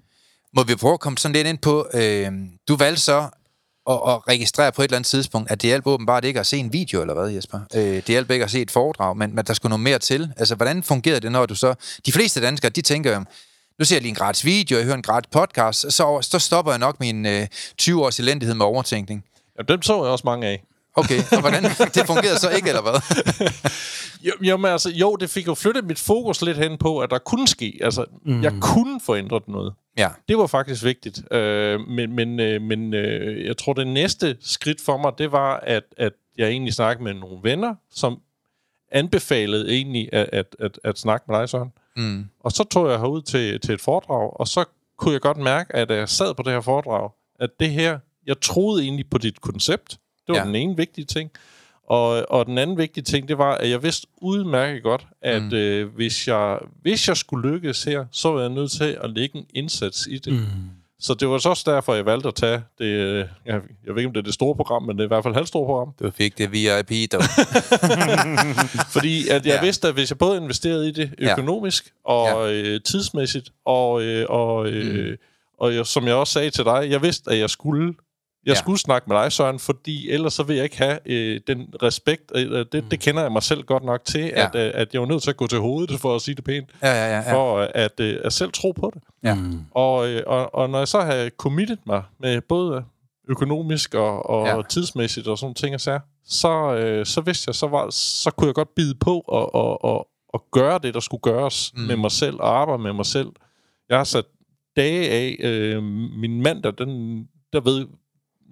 Må 0.57 0.63
vi 0.63 0.75
prøve 0.75 0.95
at 0.95 1.01
komme 1.01 1.19
sådan 1.19 1.33
lidt 1.33 1.47
ind 1.47 1.59
på, 1.59 1.89
øh, 1.95 2.33
du 2.69 2.77
valgte 2.77 3.03
så 3.03 3.29
at, 3.91 3.95
at 4.09 4.29
registrere 4.29 4.73
på 4.73 4.83
et 4.83 4.85
eller 4.85 4.97
andet 4.97 5.09
tidspunkt, 5.11 5.51
at 5.51 5.63
det 5.63 5.69
hjalp 5.69 5.87
åbenbart 5.87 6.25
ikke 6.25 6.41
at 6.41 6.47
se 6.47 6.57
en 6.57 6.73
video, 6.73 7.01
eller 7.01 7.15
hvad, 7.15 7.29
Jesper? 7.31 7.61
Øh, 7.75 7.83
det 7.83 8.05
hjalp 8.05 8.31
ikke 8.31 8.45
at 8.45 8.51
se 8.51 8.61
et 8.63 8.71
foredrag, 8.71 9.17
men, 9.17 9.35
men 9.35 9.45
der 9.45 9.55
skulle 9.55 9.71
noget 9.71 9.81
mere 9.83 9.99
til. 9.99 10.33
Altså, 10.37 10.55
hvordan 10.55 10.83
fungerede 10.83 11.21
det, 11.21 11.33
når 11.33 11.47
du 11.47 11.55
så... 11.55 11.75
De 12.07 12.13
fleste 12.13 12.41
danskere, 12.41 12.71
de 12.71 12.83
tænker 12.83 13.15
jo, 13.15 13.25
nu 13.79 13.85
ser 13.85 13.97
jeg 13.97 14.03
lige 14.03 14.09
en 14.09 14.15
gratis 14.15 14.45
video, 14.45 14.77
jeg 14.77 14.85
hører 14.85 14.97
en 14.97 15.03
gratis 15.03 15.29
podcast, 15.33 15.81
så, 15.93 16.19
så 16.23 16.39
stopper 16.39 16.73
jeg 16.73 16.79
nok 16.79 17.01
min 17.01 17.27
øh, 17.27 17.47
20 17.79 18.05
års 18.05 18.19
elendighed 18.21 18.55
med 18.55 18.67
overtænkning. 18.67 19.25
Ja, 19.59 19.63
dem 19.73 19.83
så 19.83 19.93
jeg 20.05 20.13
også 20.13 20.23
mange 20.25 20.47
af. 20.47 20.63
Okay, 20.95 21.19
og 21.33 21.41
hvordan? 21.41 21.63
Det 21.95 22.07
fungerede 22.07 22.39
så 22.39 22.51
ikke, 22.51 22.69
eller 22.69 22.83
hvad? 22.83 23.01
Jo, 24.23 24.33
jo, 24.41 24.57
men 24.57 24.71
altså, 24.71 24.91
jo, 24.91 25.17
det 25.17 25.31
fik 25.31 25.47
jo 25.47 25.55
flyttet 25.55 25.85
mit 25.85 25.99
fokus 25.99 26.43
lidt 26.43 26.57
hen 26.59 26.79
på, 26.79 26.99
at 26.99 27.11
der 27.11 27.19
kunne 27.19 27.49
ske. 27.49 27.79
Altså, 27.83 28.05
mm. 28.25 28.43
jeg 28.43 28.53
kunne 28.61 29.01
få 29.01 29.17
ændret 29.17 29.49
noget. 29.49 29.75
Ja, 29.99 30.09
Det 30.29 30.39
var 30.39 30.47
faktisk 30.47 30.85
vigtigt. 30.85 31.33
Øh, 31.33 31.81
men 31.81 32.13
men, 32.15 32.41
øh, 32.41 32.63
men 32.63 32.95
øh, 32.95 33.47
jeg 33.47 33.57
tror, 33.57 33.73
det 33.73 33.87
næste 33.87 34.37
skridt 34.41 34.81
for 34.81 34.97
mig, 34.97 35.13
det 35.19 35.33
var, 35.33 35.57
at, 35.63 35.83
at 35.97 36.13
jeg 36.39 36.49
egentlig 36.49 36.75
snakkede 36.75 37.05
med 37.05 37.15
nogle 37.15 37.39
venner, 37.43 37.75
som 37.91 38.21
anbefalede 38.93 39.73
egentlig 39.73 40.09
at, 40.13 40.29
at, 40.33 40.57
at, 40.59 40.79
at 40.85 40.99
snakke 40.99 41.25
med 41.29 41.39
dig, 41.39 41.49
Søren. 41.49 41.73
mm. 41.97 42.25
Og 42.41 42.53
så 42.53 42.65
tog 42.65 42.91
jeg 42.91 42.99
herud 42.99 43.23
til, 43.23 43.61
til 43.61 43.75
et 43.75 43.81
foredrag, 43.81 44.41
og 44.41 44.49
så 44.49 44.65
kunne 44.99 45.13
jeg 45.13 45.21
godt 45.21 45.37
mærke, 45.37 45.77
at 45.77 45.91
jeg 45.91 46.09
sad 46.09 46.35
på 46.35 46.43
det 46.43 46.53
her 46.53 46.61
foredrag, 46.61 47.11
at 47.41 47.51
det 47.61 47.71
her, 47.71 47.99
jeg 48.27 48.41
troede 48.41 48.83
egentlig 48.83 49.11
på 49.11 49.19
dit 49.19 49.41
koncept. 49.41 49.99
Det 50.35 50.41
var 50.41 50.47
Ja. 50.47 50.51
ja. 50.51 50.61
den 50.61 50.69
ene 50.69 50.77
vigtige 50.77 51.05
ting. 51.05 51.31
Og, 51.89 52.27
og 52.31 52.47
den 52.47 52.59
anden 52.59 52.79
vigtige 52.79 53.05
ting, 53.05 53.29
det 53.29 53.39
var, 53.39 53.55
at 53.55 53.71
jeg 53.71 53.83
vidste 53.83 54.07
udmærket 54.23 54.83
godt, 54.83 55.07
at 55.23 55.43
mm. 55.43 55.53
øh, 55.53 55.95
hvis, 55.95 56.29
jeg, 56.29 56.59
hvis 56.83 57.09
jeg 57.09 57.17
skulle 57.17 57.51
lykkes 57.51 57.85
her, 57.85 58.05
så 58.13 58.31
var 58.33 58.41
jeg 58.41 58.49
nødt 58.51 58.71
til 58.71 58.99
at 59.05 59.11
lægge 59.11 59.39
en 59.39 59.47
indsats 59.55 60.07
i 60.11 60.19
det. 60.19 60.33
Mm. 60.33 60.39
Så 61.03 61.15
det 61.15 61.29
var 61.29 61.39
så 61.39 61.49
også 61.49 61.71
derfor, 61.71 61.95
jeg 61.95 62.07
valgte 62.07 62.29
at 62.29 62.35
tage 62.35 62.63
det, 62.79 62.85
øh, 62.85 63.19
jeg, 63.19 63.27
jeg 63.47 63.61
ved 63.95 63.97
ikke, 63.97 64.07
om 64.07 64.13
det 64.13 64.21
er 64.21 64.25
det 64.25 64.35
store 64.35 64.55
program, 64.57 64.83
men 64.83 64.97
det 64.97 65.01
er 65.03 65.07
i 65.07 65.09
hvert 65.09 65.23
fald 65.23 65.35
halvstore 65.35 65.67
program. 65.67 65.93
Du 66.03 66.11
fik 66.11 66.39
det 66.39 66.53
VIP, 66.53 67.13
dog. 67.13 67.23
Fordi 68.95 69.29
at 69.29 69.35
jeg 69.35 69.47
Ja. 69.47 69.55
ja. 69.55 69.61
vidste, 69.61 69.89
at 69.89 69.95
hvis 69.95 70.11
jeg 70.11 70.19
både 70.19 70.37
investerede 70.37 70.89
i 70.89 70.93
det 70.93 71.15
Ja. 71.21 71.33
økonomisk 71.33 71.93
og 72.05 72.55
øh, 72.55 72.81
tidsmæssigt, 72.81 73.51
og, 73.65 74.03
øh, 74.03 74.27
og, 74.29 74.69
øh, 74.69 75.17
og 75.59 75.75
jeg, 75.75 75.87
som 75.87 76.07
jeg 76.07 76.15
også 76.15 76.33
sagde 76.33 76.51
til 76.51 76.65
dig, 76.65 76.87
jeg 76.91 77.03
vidste, 77.03 77.31
at 77.31 77.39
jeg 77.39 77.51
skulle 77.51 77.95
jeg 78.47 78.51
Ja. 78.55 78.59
skulle 78.59 78.79
snakke 78.79 79.09
med 79.11 79.17
dig, 79.17 79.33
Søren, 79.33 79.59
fordi 79.59 80.11
ellers 80.11 80.33
så 80.35 80.43
vil 80.43 80.57
jeg 80.57 80.65
ikke 80.65 80.79
have 80.79 80.99
øh, 81.07 81.41
den 81.47 81.75
respekt. 81.83 82.33
Øh, 82.35 82.65
det, 82.73 82.85
det 82.91 83.01
kender 83.01 83.23
jeg 83.23 83.33
mig 83.33 83.43
selv 83.43 83.63
godt 83.63 83.85
nok 83.85 84.05
til, 84.05 84.21
Ja. 84.21 84.47
at, 84.47 84.55
øh, 84.55 84.71
at 84.75 84.93
jeg 84.93 85.01
var 85.01 85.07
nødt 85.09 85.23
til 85.23 85.31
at 85.31 85.37
gå 85.37 85.47
til 85.47 85.59
hovedet, 85.59 86.01
for 86.01 86.15
at 86.15 86.23
sige 86.23 86.35
det 86.35 86.45
pænt, 86.45 86.71
Ja, 86.83 86.89
ja, 86.89 87.07
ja. 87.07 87.17
ja. 87.21 87.35
for 87.35 87.57
øh, 87.57 87.69
at, 87.75 88.01
øh, 88.01 88.17
at 88.25 88.33
selv 88.33 88.53
tro 88.53 88.73
på 88.73 88.91
det. 88.95 89.03
Ja. 89.23 89.37
Og, 89.71 90.09
øh, 90.09 90.23
og, 90.27 90.55
og 90.55 90.71
når 90.71 90.79
jeg 90.79 90.89
så 90.89 91.01
havde 91.01 91.31
committed 91.39 91.77
mig 91.87 92.03
med 92.21 92.41
både 92.41 92.85
økonomisk 93.29 93.95
og, 93.95 94.31
og 94.31 94.47
Ja. 94.47 94.63
tidsmæssigt 94.69 95.29
og 95.29 95.39
sådan 95.39 95.55
ting 95.55 95.75
og 95.75 95.81
sager, 95.81 96.01
så, 96.25 96.75
øh, 96.75 97.07
så 97.07 97.21
vidste 97.21 97.45
jeg, 97.49 97.55
så, 97.55 97.67
var, 97.67 97.91
så 97.91 98.31
kunne 98.31 98.47
jeg 98.47 98.55
godt 98.55 98.75
bide 98.75 98.95
på 98.95 99.25
og, 99.29 99.55
og, 99.55 99.85
og, 99.85 100.07
og 100.29 100.45
gøre 100.53 100.79
det, 100.83 100.95
der 100.95 101.01
skulle 101.01 101.21
gøres 101.21 101.73
Mm. 101.75 101.81
mm. 101.81 101.87
med 101.87 101.97
mig 101.97 102.11
selv 102.11 102.37
og 102.41 102.61
arbejde 102.61 102.83
med 102.83 102.93
mig 102.93 103.07
selv. 103.07 103.29
Jeg 103.89 103.97
har 103.97 104.05
sat 104.05 104.25
dage 104.77 105.11
af. 105.11 105.37
Øh, 105.41 105.83
min 106.19 106.43
mandag, 106.43 106.73
den, 106.79 107.23
der 107.53 107.61
ved 107.61 107.87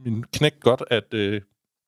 min 0.05 0.25
knæk 0.33 0.55
godt, 0.61 0.83
at 0.91 1.15
øh, 1.15 1.41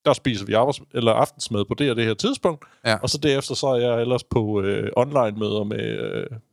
der 0.05 0.13
spiser 0.13 0.47
vi 0.47 0.55
arbejds- 0.55 0.81
eller 0.95 1.13
aftensmad 1.13 1.65
på 1.65 1.75
det 1.75 1.91
og 1.91 1.97
det 1.97 2.05
her 2.05 2.15
tidspunkt. 2.15 2.65
Ja. 2.87 2.97
Og 2.97 3.11
så 3.11 3.19
derefter 3.19 3.55
så 3.55 3.67
er 3.67 3.81
jeg 3.81 4.01
ellers 4.01 4.25
på 4.25 4.63
øh, 4.63 4.91
online-møder 4.97 5.65
med, 5.65 5.99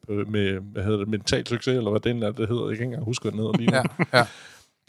øh, 0.10 0.32
med, 0.32 0.60
hvad 0.60 0.84
hedder 0.84 0.98
det, 0.98 1.08
mental 1.08 1.48
succes, 1.48 1.78
eller 1.78 1.91
hvad 1.91 2.00
den 2.00 2.24
er, 2.24 2.32
det 2.32 2.48
hedder. 2.48 2.67
Jeg 2.67 2.78
kan 2.78 2.84
ikke 2.84 2.84
engang 2.84 3.06
huske, 3.06 3.24
hvad 3.24 3.32
den 3.32 3.39
hedder 3.39 3.58
lige 3.58 3.72
nu. 3.72 3.78
Ja, 4.13 4.17
ja. 4.17 4.26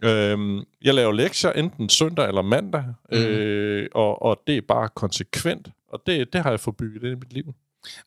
Øhm, 0.03 0.63
jeg 0.83 0.95
laver 0.95 1.13
lektier 1.13 1.53
enten 1.53 1.89
søndag 1.89 2.29
eller 2.29 2.43
mandag, 2.43 2.85
mm. 3.13 3.19
øh, 3.19 3.89
og, 3.95 4.23
og 4.23 4.41
det 4.47 4.57
er 4.57 4.63
bare 4.69 4.89
konsekvent. 4.95 5.69
Og 5.93 6.03
det, 6.07 6.33
det 6.33 6.43
har 6.43 6.51
jeg 6.51 6.61
fået 6.61 6.77
bygget 6.77 7.03
ind 7.03 7.13
i 7.13 7.15
mit 7.15 7.33
liv. 7.33 7.55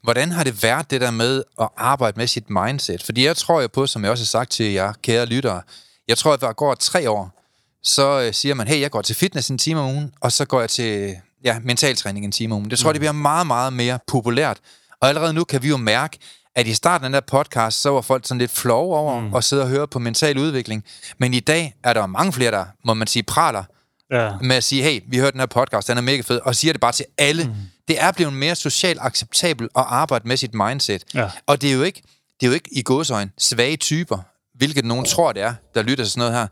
Hvordan 0.04 0.32
har 0.32 0.44
det 0.44 0.64
været 0.64 0.92
det 0.92 1.02
der 1.02 1.12
med 1.12 1.44
at 1.62 1.70
arbejde 1.78 2.20
med 2.20 2.28
sit 2.28 2.50
mindset? 2.50 3.04
Fordi 3.04 3.26
jeg 3.26 3.36
tror 3.36 3.62
jo 3.62 3.68
på, 3.74 3.88
som 3.88 4.04
jeg 4.04 4.12
også 4.12 4.22
har 4.22 4.40
sagt 4.40 4.52
til 4.52 4.72
jer 4.72 4.94
kære 4.94 5.26
lyttere, 5.26 5.62
jeg 6.08 6.18
tror, 6.18 6.34
at 6.34 6.42
der 6.42 6.54
går 6.54 6.76
tre 6.76 7.10
år, 7.10 7.41
så 7.84 8.22
øh, 8.22 8.34
siger 8.34 8.56
man, 8.56 8.68
hey, 8.68 8.82
jeg 8.82 8.92
går 8.92 9.02
til 9.02 9.16
fitness 9.16 9.50
en 9.50 9.58
time 9.58 9.80
om 9.80 9.90
ugen, 9.90 10.12
og 10.22 10.32
så 10.32 10.46
går 10.46 10.60
jeg 10.60 10.70
til 10.70 11.16
ja, 11.44 11.60
mentaltræning 11.64 12.26
en 12.26 12.32
time 12.32 12.54
om 12.56 12.60
ugen. 12.60 12.72
Det 12.72 12.80
tror 12.80 12.90
jeg, 12.90 12.94
det 12.94 13.02
bliver 13.02 13.12
meget, 13.12 13.48
meget 13.48 13.74
mere 13.74 14.00
populært. 14.08 14.58
Og 15.02 15.10
allerede 15.10 15.34
nu 15.34 15.44
kan 15.44 15.64
vi 15.64 15.68
jo 15.70 15.78
mærke, 15.78 16.18
at 16.56 16.68
i 16.68 16.74
starten 16.74 17.06
af 17.06 17.10
den 17.10 17.14
der 17.14 17.20
podcast, 17.22 17.82
så 17.82 17.90
var 17.90 18.02
folk 18.02 18.28
sådan 18.28 18.40
lidt 18.40 18.52
flove 18.52 18.96
over 18.98 19.20
mm. 19.22 19.36
at 19.36 19.44
sidde 19.44 19.64
og 19.64 19.70
høre 19.70 19.88
på 19.88 20.00
mental 20.00 20.38
udvikling. 20.38 20.84
Men 21.18 21.34
i 21.34 21.40
dag 21.40 21.76
er 21.84 21.94
der 21.94 22.06
mange 22.06 22.34
flere, 22.34 22.52
der, 22.52 22.66
må 22.86 22.94
man 22.94 23.08
sige, 23.08 23.24
praler 23.24 23.64
Ja. 24.12 24.32
med 24.42 24.56
at 24.56 24.64
sige, 24.64 24.84
hey, 24.84 25.02
vi 25.08 25.18
hørte 25.18 25.32
den 25.32 25.40
her 25.40 25.46
podcast, 25.46 25.88
den 25.88 25.98
er 25.98 26.02
mega 26.02 26.22
fed, 26.22 26.40
og 26.44 26.56
siger 26.56 26.74
det 26.74 26.82
bare 26.82 26.92
til 26.92 27.06
alle. 27.18 27.44
Mm. 27.44 27.54
Det 27.88 28.02
er 28.02 28.12
blevet 28.12 28.34
mere 28.34 28.56
socialt 28.56 29.00
acceptabelt 29.02 29.72
at 29.76 29.84
arbejde 29.88 30.28
med 30.28 30.38
sit 30.38 30.54
mindset. 30.54 31.04
Ja. 31.14 31.30
Og 31.48 31.62
det 31.62 31.70
er 31.70 31.74
jo 31.74 31.84
ikke, 31.84 32.02
det 32.40 32.46
er 32.46 32.48
jo 32.48 32.54
ikke 32.54 32.70
i 32.72 32.82
godsøjne 32.82 33.32
svage 33.38 33.78
typer, 33.78 34.18
hvilket 34.58 34.86
nogen 34.86 35.06
tror, 35.06 35.32
det 35.32 35.42
er, 35.44 35.54
der 35.76 35.82
lytter 35.82 36.04
til 36.04 36.12
sådan 36.12 36.20
noget 36.20 36.34
her. 36.40 36.48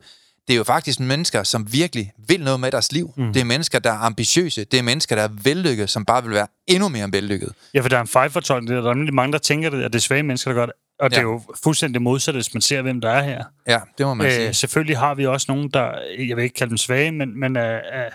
Det 0.49 0.55
er 0.55 0.57
jo 0.57 0.63
faktisk 0.63 0.99
mennesker, 0.99 1.43
som 1.43 1.73
virkelig 1.73 2.11
vil 2.27 2.43
noget 2.43 2.59
med 2.59 2.71
deres 2.71 2.91
liv. 2.91 3.13
Mm. 3.17 3.33
Det 3.33 3.39
er 3.39 3.43
mennesker, 3.43 3.79
der 3.79 3.91
er 3.91 3.97
ambitiøse. 3.97 4.63
Det 4.63 4.79
er 4.79 4.83
mennesker, 4.83 5.15
der 5.15 5.23
er 5.23 5.29
vellykkede, 5.43 5.87
som 5.87 6.05
bare 6.05 6.23
vil 6.23 6.31
være 6.33 6.47
endnu 6.67 6.89
mere 6.89 7.09
vellykkede. 7.11 7.53
Ja, 7.73 7.81
for 7.81 7.89
der 7.89 7.97
er 7.97 8.01
en 8.01 8.07
fejlfortolkning. 8.07 8.83
Der 8.83 8.89
er 8.89 8.93
nemlig 8.93 9.13
mange, 9.13 9.31
der 9.33 9.37
tænker, 9.39 9.69
det, 9.69 9.83
at 9.83 9.93
det 9.93 9.99
er 9.99 10.03
svage 10.03 10.23
mennesker, 10.23 10.51
der 10.51 10.55
gør 10.59 10.65
det. 10.65 10.75
Og 10.99 11.09
det 11.09 11.15
Ja. 11.15 11.21
er 11.21 11.25
jo 11.25 11.41
fuldstændig 11.63 12.01
modsat, 12.01 12.35
hvis 12.35 12.53
man 12.53 12.61
ser, 12.61 12.81
hvem 12.81 13.01
der 13.01 13.09
er 13.09 13.23
her. 13.23 13.43
Ja, 13.67 13.79
det 13.97 14.05
må 14.05 14.13
man 14.13 14.27
øh, 14.27 14.33
sige. 14.33 14.53
selvfølgelig 14.53 14.97
har 14.97 15.15
vi 15.15 15.25
også 15.25 15.45
nogen, 15.49 15.69
der, 15.73 15.91
jeg 16.27 16.35
vil 16.37 16.43
ikke 16.43 16.55
kalde 16.55 16.69
dem 16.69 16.77
svage, 16.77 17.11
men, 17.11 17.39
men 17.39 17.55
er, 17.55 17.61
er 17.91 18.09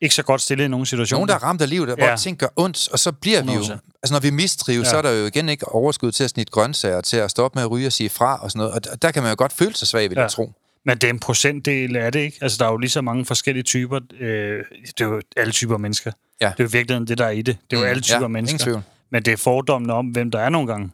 ikke 0.00 0.14
så 0.14 0.22
godt 0.22 0.40
stillet 0.40 0.64
i 0.64 0.68
nogle 0.68 0.86
situationer. 0.86 1.18
Nogen, 1.18 1.28
der 1.28 1.34
er 1.34 1.42
ramt 1.42 1.62
af 1.62 1.68
livet, 1.68 1.88
hvor 1.96 2.06
Ja. 2.06 2.16
ting 2.16 2.38
gør 2.38 2.46
ondt, 2.56 2.88
og 2.92 2.98
så 2.98 3.12
bliver 3.12 3.42
vi 3.42 3.52
jo... 3.52 3.60
100%. 3.60 3.72
Altså, 4.02 4.14
når 4.14 4.20
vi 4.20 4.30
mistrives, 4.30 4.84
Ja. 4.84 4.90
så 4.90 4.96
er 4.96 5.02
der 5.02 5.10
jo 5.10 5.26
igen 5.26 5.48
ikke 5.48 5.68
overskud 5.68 6.12
til 6.12 6.24
at 6.24 6.30
snitte 6.30 6.50
grøntsager, 6.50 7.00
til 7.00 7.16
at 7.16 7.30
stoppe 7.30 7.56
med 7.56 7.62
at 7.62 7.70
ryge 7.70 7.86
og 7.86 7.92
sige 7.92 8.08
fra 8.10 8.36
og 8.42 8.50
sådan 8.50 8.58
noget. 8.68 8.86
Og 8.88 9.02
der, 9.02 9.10
kan 9.10 9.22
man 9.22 9.30
jo 9.32 9.36
godt 9.38 9.52
føle 9.52 9.74
sig 9.76 9.88
svag, 9.88 10.10
vil. 10.10 10.16
Ja. 10.16 10.22
jeg 10.22 10.30
tro. 10.30 10.52
Men 10.86 10.98
det 10.98 11.04
er 11.04 11.10
en 11.12 11.18
procentdel 11.18 11.96
af 11.96 12.12
det, 12.12 12.20
ikke? 12.20 12.38
Altså, 12.40 12.56
der 12.58 12.64
er 12.66 12.70
jo 12.70 12.76
lige 12.76 12.90
så 12.90 13.00
mange 13.00 13.24
forskellige 13.24 13.62
typer. 13.64 14.00
Øh, 14.20 14.58
det 14.98 15.00
er 15.00 15.04
jo 15.04 15.20
alle 15.36 15.52
typer 15.52 15.76
mennesker. 15.76 16.12
Ja. 16.40 16.46
Det 16.46 16.60
er 16.60 16.64
jo 16.64 16.68
virkelig 16.72 17.08
det, 17.08 17.18
der 17.18 17.24
er 17.26 17.30
i 17.30 17.42
det. 17.42 17.56
Det 17.70 17.76
er 17.76 17.80
jo 17.80 17.84
Mm, 17.86 17.90
alle 17.90 18.02
typer 18.02 18.20
ja, 18.20 18.26
mennesker. 18.28 18.80
Men 19.10 19.22
det 19.24 19.32
er 19.32 19.36
fordommene 19.36 19.92
om, 19.92 20.06
hvem 20.06 20.30
der 20.30 20.40
er 20.40 20.48
nogle 20.48 20.68
gange. 20.68 20.90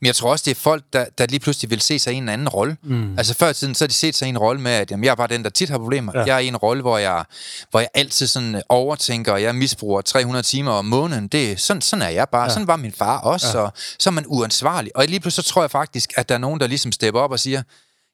Men 0.00 0.06
jeg 0.06 0.14
tror 0.14 0.30
også, 0.30 0.42
det 0.46 0.50
er 0.50 0.54
folk, 0.60 0.84
der, 0.92 1.04
der 1.18 1.26
lige 1.26 1.40
pludselig 1.40 1.70
vil 1.70 1.80
se 1.80 1.98
sig 1.98 2.12
i 2.12 2.16
en 2.16 2.28
anden 2.28 2.48
rolle. 2.48 2.76
Mm. 2.82 3.18
Altså 3.18 3.34
før 3.34 3.48
i 3.50 3.54
tiden, 3.54 3.74
så 3.74 3.84
har 3.84 3.88
de 3.88 3.94
set 3.94 4.14
sig 4.14 4.26
i 4.26 4.28
en 4.28 4.38
rolle 4.38 4.60
med, 4.60 4.70
at 4.70 4.90
jamen, 4.90 5.04
jeg 5.04 5.10
er 5.10 5.14
bare 5.14 5.26
den, 5.26 5.44
der 5.44 5.50
tit 5.50 5.68
har 5.70 5.78
problemer. 5.78 6.12
Ja. 6.14 6.24
Jeg 6.24 6.34
er 6.34 6.38
i 6.38 6.46
en 6.48 6.56
rolle, 6.56 6.82
hvor 6.82 6.98
jeg, 6.98 7.24
hvor 7.70 7.80
jeg 7.80 7.88
altid 7.94 8.26
sådan 8.26 8.62
overtænker, 8.68 9.32
og 9.32 9.42
jeg 9.42 9.54
misbruger 9.54 10.00
300 10.00 10.42
timer 10.42 10.70
om 10.72 10.84
måneden. 10.84 11.28
Det, 11.28 11.52
er- 11.52 11.56
sådan, 11.56 11.80
sådan 11.80 12.02
er 12.02 12.08
jeg 12.08 12.28
bare. 12.28 12.42
Ja. 12.42 12.48
Sådan 12.48 12.66
var 12.66 12.76
min 12.76 12.92
far 12.92 13.18
også. 13.18 13.58
Ja. 13.58 13.64
Og 13.64 13.72
så 13.98 14.10
er 14.10 14.12
man 14.12 14.24
uansvarlig. 14.26 14.96
Og 14.96 15.06
lige 15.06 15.20
pludselig 15.20 15.44
så 15.44 15.50
tror 15.52 15.62
jeg 15.62 15.70
faktisk, 15.70 16.12
at 16.16 16.28
der 16.28 16.34
er 16.34 16.38
nogen, 16.38 16.60
der 16.60 16.66
ligesom 16.66 16.92
stepper 16.92 17.20
op 17.20 17.30
og 17.30 17.40
siger, 17.40 17.62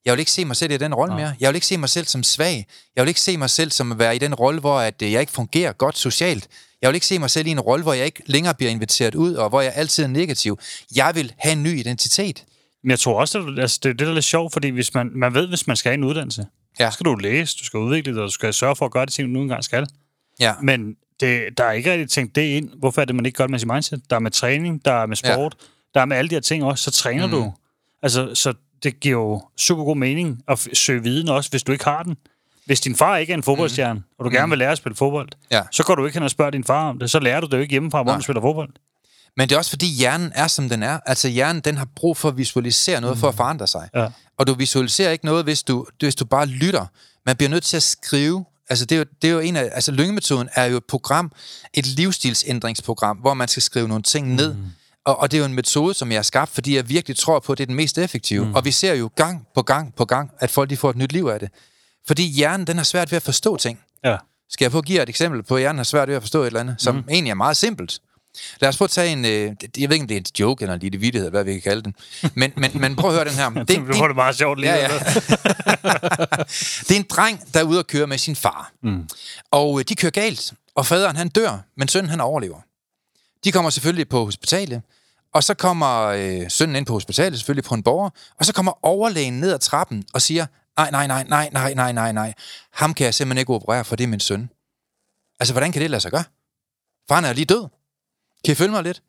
jeg 0.04 0.12
vil 0.12 0.18
ikke 0.18 0.30
se 0.30 0.44
mig 0.44 0.56
selv 0.56 0.72
i 0.72 0.76
den 0.76 0.94
rolle 0.94 1.14
mere. 1.14 1.34
Jeg 1.40 1.48
vil 1.48 1.54
ikke 1.54 1.66
se 1.66 1.76
mig 1.76 1.88
selv 1.88 2.06
som 2.06 2.22
svag. 2.22 2.66
Jeg 2.96 3.04
vil 3.04 3.08
ikke 3.08 3.20
se 3.20 3.36
mig 3.36 3.50
selv 3.50 3.70
som 3.70 3.92
at 3.92 3.98
være 3.98 4.16
i 4.16 4.18
den 4.18 4.34
rolle, 4.34 4.60
hvor 4.60 4.78
at, 4.78 5.02
øh, 5.02 5.12
jeg 5.12 5.20
ikke 5.20 5.32
fungerer 5.32 5.72
godt 5.72 5.98
socialt. 5.98 6.48
Jeg 6.82 6.88
vil 6.88 6.94
ikke 6.94 7.06
se 7.06 7.18
mig 7.18 7.30
selv 7.30 7.46
i 7.46 7.50
en 7.50 7.60
rolle, 7.60 7.82
hvor 7.82 7.92
jeg 7.92 8.06
ikke 8.06 8.22
længere 8.26 8.54
bliver 8.54 8.70
inviteret 8.70 9.14
ud, 9.14 9.34
og 9.34 9.48
hvor 9.48 9.60
jeg 9.60 9.72
altid 9.76 10.04
er 10.04 10.08
negativ. 10.08 10.58
Jeg 10.96 11.12
vil 11.14 11.32
have 11.38 11.52
en 11.52 11.62
ny 11.62 11.78
identitet. 11.78 12.44
Men 12.82 12.90
jeg 12.90 12.98
tror 12.98 13.20
også, 13.20 13.38
at 13.38 13.58
altså, 13.58 13.80
det 13.82 13.88
er 13.88 13.92
det, 13.92 14.00
der 14.00 14.10
er 14.10 14.14
lidt 14.14 14.24
sjovt, 14.24 14.52
fordi 14.52 14.68
hvis 14.68 14.94
man, 14.94 15.10
man 15.14 15.34
ved, 15.34 15.46
hvis 15.48 15.66
man 15.66 15.76
skal 15.76 15.90
have 15.90 15.98
en 15.98 16.04
uddannelse, 16.04 16.46
Ja. 16.80 16.90
så 16.90 16.94
skal 16.94 17.04
du 17.04 17.14
læse, 17.14 17.56
du 17.58 17.64
skal 17.64 17.78
udvikle 17.78 18.12
det, 18.12 18.20
og 18.20 18.26
du 18.26 18.32
skal 18.32 18.54
sørge 18.54 18.76
for 18.76 18.84
at 18.86 18.92
gøre 18.92 19.06
det 19.06 19.12
ting, 19.12 19.28
du 19.28 19.32
nu 19.32 19.42
engang 19.42 19.64
skal. 19.64 19.86
Ja. 20.40 20.52
Men 20.62 20.96
det, 21.20 21.58
der 21.58 21.64
er 21.64 21.72
ikke 21.72 21.92
rigtig 21.92 22.10
tænkt 22.10 22.36
det 22.36 22.42
ind. 22.42 22.70
Hvorfor 22.78 23.00
er 23.00 23.04
det, 23.04 23.14
man 23.14 23.26
ikke 23.26 23.36
gør 23.36 23.44
det 23.44 23.50
med 23.50 23.58
sin 23.58 23.68
mindset? 23.72 24.02
Der 24.10 24.16
er 24.16 24.20
med 24.20 24.30
træning, 24.30 24.84
der 24.84 24.92
er 24.92 25.06
med 25.06 25.16
sport, 25.16 25.56
ja. 25.60 25.66
der 25.94 26.00
er 26.00 26.04
med 26.04 26.16
alle 26.16 26.28
de 26.30 26.34
her 26.34 26.40
ting 26.40 26.64
også. 26.64 26.84
Så 26.84 26.90
træner 26.90 27.26
mm. 27.26 27.32
du. 27.32 27.52
Altså, 28.02 28.34
så 28.34 28.54
det 28.84 29.00
giver 29.00 29.20
jo 29.20 29.42
super 29.56 29.84
god 29.84 29.96
mening 29.96 30.42
at 30.48 30.68
søge 30.72 31.02
viden 31.02 31.28
også, 31.28 31.50
hvis 31.50 31.62
du 31.62 31.72
ikke 31.72 31.84
har 31.84 32.02
den. 32.02 32.16
Hvis 32.66 32.80
din 32.80 32.96
far 32.96 33.16
ikke 33.16 33.32
er 33.32 33.36
en 33.36 33.42
fodboldstjerne, 33.42 33.98
mm. 33.98 34.04
og 34.18 34.24
du 34.24 34.30
gerne 34.30 34.48
vil 34.50 34.58
lære 34.58 34.70
at 34.70 34.78
spille 34.78 34.96
fodbold, 34.96 35.28
Ja. 35.50 35.62
så 35.70 35.82
går 35.82 35.94
du 35.94 36.06
ikke 36.06 36.16
hen 36.16 36.22
og 36.22 36.30
spørger 36.30 36.50
din 36.50 36.64
far 36.64 36.88
om 36.88 36.98
det. 36.98 37.10
Så 37.10 37.18
lærer 37.20 37.40
du 37.40 37.46
det 37.46 37.52
jo 37.56 37.58
ikke 37.62 37.72
hjemmefra, 37.72 38.02
hvor 38.02 38.14
du 38.16 38.20
spiller 38.22 38.40
fodbold. 38.40 38.70
Men 39.36 39.48
det 39.48 39.54
er 39.54 39.58
også 39.58 39.70
fordi 39.70 39.86
hjernen 39.86 40.32
er, 40.34 40.46
som 40.46 40.68
den 40.68 40.82
er. 40.82 40.98
Altså 41.06 41.28
hjernen, 41.28 41.62
den 41.62 41.76
har 41.76 41.88
brug 41.96 42.16
for 42.16 42.28
at 42.28 42.36
visualisere 42.36 43.00
noget 43.00 43.16
mm. 43.16 43.20
for 43.20 43.28
at 43.28 43.34
forandre 43.34 43.66
sig. 43.66 43.88
Ja. 43.94 44.08
Og 44.38 44.46
du 44.46 44.54
visualiserer 44.54 45.10
ikke 45.10 45.24
noget, 45.24 45.44
hvis 45.44 45.62
du, 45.62 45.86
hvis 45.98 46.14
du 46.14 46.24
bare 46.24 46.46
lytter. 46.46 46.86
Man 47.26 47.36
bliver 47.36 47.50
nødt 47.50 47.64
til 47.64 47.76
at 47.76 47.82
skrive. 47.82 48.44
Altså, 48.70 48.84
det 48.84 48.94
er 48.94 48.98
jo, 48.98 49.04
det 49.22 49.28
er 49.28 49.32
jo 49.32 49.40
en 49.40 49.56
af, 49.56 49.70
altså 49.72 49.92
lyngemetoden 49.92 50.48
er 50.54 50.64
jo 50.64 50.76
et 50.76 50.84
program, 50.88 51.32
et 51.74 51.86
livsstilsændringsprogram, 51.86 53.16
hvor 53.16 53.34
man 53.34 53.48
skal 53.48 53.62
skrive 53.62 53.88
nogle 53.88 54.02
ting 54.02 54.34
ned. 54.34 54.54
Mm. 54.54 54.60
Og, 55.04 55.20
og 55.20 55.30
det 55.30 55.36
er 55.36 55.38
jo 55.38 55.44
en 55.44 55.54
metode, 55.54 55.94
som 55.94 56.10
jeg 56.10 56.18
har 56.18 56.22
skabt, 56.22 56.50
fordi 56.54 56.76
jeg 56.76 56.88
virkelig 56.88 57.16
tror 57.16 57.40
på, 57.40 57.52
at 57.52 57.58
det 57.58 57.64
er 57.64 57.66
den 57.66 57.74
mest 57.74 57.98
effektive. 57.98 58.44
Mm. 58.44 58.54
Og 58.54 58.64
vi 58.64 58.70
ser 58.70 58.94
jo 58.94 59.10
gang 59.16 59.46
på 59.54 59.62
gang 59.62 59.94
på 59.94 60.04
gang, 60.04 60.30
at 60.38 60.50
folk 60.50 60.70
de 60.70 60.76
får 60.76 60.90
et 60.90 60.96
nyt 60.96 61.12
liv 61.12 61.24
af 61.26 61.40
det. 61.40 61.48
Fordi 62.06 62.22
hjernen, 62.22 62.66
den 62.66 62.76
har 62.76 62.84
svært 62.84 63.10
ved 63.10 63.16
at 63.16 63.22
forstå 63.22 63.56
ting. 63.56 63.80
Ja. 64.04 64.16
Skal 64.50 64.64
jeg 64.64 64.72
få 64.72 64.82
give 64.82 65.02
et 65.02 65.08
eksempel 65.08 65.42
på, 65.42 65.54
at 65.54 65.60
hjernen 65.60 65.78
har 65.78 65.84
svært 65.84 66.08
ved 66.08 66.16
at 66.16 66.22
forstå 66.22 66.42
et 66.42 66.46
eller 66.46 66.60
andet, 66.60 66.76
som 66.78 66.94
mm. 66.94 67.04
egentlig 67.10 67.30
er 67.30 67.34
meget 67.34 67.56
simpelt. 67.56 68.00
Lad 68.60 68.68
os 68.68 68.76
prøve 68.76 68.86
at 68.86 68.90
tage 68.90 69.12
en, 69.12 69.24
øh, 69.24 69.30
jeg 69.30 69.88
ved 69.88 69.92
ikke, 69.92 70.02
om 70.02 70.08
det 70.08 70.14
er 70.14 70.18
en 70.18 70.26
joke 70.40 70.62
eller 70.62 70.74
en 70.74 70.80
lille 70.80 70.98
vittighed, 70.98 71.30
hvad 71.30 71.44
vi 71.44 71.52
kan 71.52 71.62
kalde 71.62 71.82
den. 71.82 71.94
Men, 72.34 72.52
men, 72.56 72.70
men 72.74 72.96
prøv 72.96 73.10
at 73.10 73.16
høre 73.16 73.24
den 73.24 73.34
her. 73.34 73.50
Det, 73.54 73.68
Det, 73.68 73.86
det, 73.86 73.94
det 73.94 74.16
meget 74.16 74.36
sjovt 74.36 74.60
lige. 74.60 74.72
Ja, 74.74 74.80
ja. 74.80 74.88
det 76.86 76.90
er 76.90 76.96
en 76.96 77.06
dreng, 77.10 77.54
der 77.54 77.60
er 77.60 77.64
ude 77.64 77.78
at 77.78 77.86
køre 77.86 78.06
med 78.06 78.18
sin 78.18 78.36
far. 78.36 78.72
Mm. 78.82 79.08
Og 79.50 79.78
øh, 79.78 79.84
de 79.88 79.94
kører 79.94 80.12
galt, 80.12 80.52
og 80.74 80.86
faderen 80.86 81.16
han 81.16 81.28
dør, 81.28 81.58
men 81.76 81.88
sønnen 81.88 82.10
han 82.10 82.20
overlever. 82.20 82.60
De 83.44 83.52
kommer 83.52 83.70
selvfølgelig 83.70 84.08
på 84.08 84.24
hospitalet, 84.24 84.82
og 85.34 85.44
så 85.44 85.54
kommer 85.54 86.02
øh, 86.04 86.50
sønnen 86.50 86.76
ind 86.76 86.86
på 86.86 86.92
hospitalet, 86.92 87.38
selvfølgelig 87.38 87.64
på 87.64 87.74
en 87.74 87.82
borger, 87.82 88.10
og 88.38 88.44
så 88.44 88.52
kommer 88.52 88.84
overlægen 88.84 89.40
ned 89.40 89.52
ad 89.52 89.58
trappen 89.58 90.04
og 90.12 90.22
siger, 90.22 90.46
nej, 90.76 90.90
nej, 90.90 91.06
nej, 91.06 91.24
nej, 91.28 91.50
nej, 91.52 91.74
nej, 91.74 91.92
nej, 91.92 92.12
nej, 92.12 92.34
ham 92.70 92.94
kan 92.94 93.04
jeg 93.04 93.14
simpelthen 93.14 93.38
ikke 93.38 93.52
operere, 93.52 93.84
for 93.84 93.96
det 93.96 94.04
er 94.04 94.08
min 94.08 94.20
søn. 94.20 94.50
Altså, 95.40 95.54
hvordan 95.54 95.72
kan 95.72 95.82
det 95.82 95.90
lade 95.90 96.00
sig 96.00 96.10
gøre? 96.10 96.24
Faren 97.08 97.24
er 97.24 97.32
lige 97.32 97.44
død. 97.44 97.68
Kan 98.44 98.52
I 98.52 98.54
følge 98.54 98.70
mig 98.70 98.82
lidt? 98.82 99.02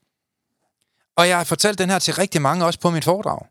Og 1.17 1.27
jeg 1.27 1.37
har 1.37 1.43
fortalt 1.43 1.77
den 1.77 1.89
her 1.89 1.99
til 1.99 2.13
rigtig 2.13 2.41
mange, 2.41 2.65
også 2.65 2.79
på 2.79 2.89
mit 2.89 3.03
foredrag. 3.03 3.45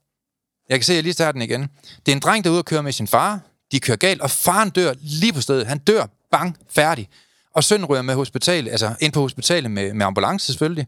Jeg 0.69 0.79
kan 0.79 0.85
se, 0.85 0.93
at 0.93 0.97
jeg 0.97 1.03
lige 1.03 1.13
starter 1.13 1.33
den 1.33 1.43
igen. 1.43 1.63
Det 2.07 2.13
er 2.13 2.17
en 2.17 2.23
dreng, 2.23 2.45
der 2.45 2.51
er 2.51 2.53
ude 2.53 2.61
og 2.61 2.65
køre 2.65 2.83
med 2.83 2.93
sin 2.93 3.07
far. 3.07 3.41
De 3.73 3.81
kører 3.81 3.97
galt, 3.97 4.21
og 4.21 4.31
faren 4.31 4.71
dør 4.71 4.95
lige 5.01 5.33
på 5.33 5.41
stedet. 5.41 5.67
Han 5.67 5.79
dør, 5.79 6.07
bang, 6.31 6.57
færdig. 6.71 7.09
Og 7.55 7.65
sønnen 7.65 7.87
ryger 7.87 8.03
med 8.03 8.15
hospital, 8.15 8.69
altså 8.69 8.95
ind 9.01 9.13
på 9.13 9.21
hospitalet 9.21 9.71
med, 9.71 9.95
med 9.95 10.07
ambulance 10.07 10.47
selvfølgelig. 10.47 10.87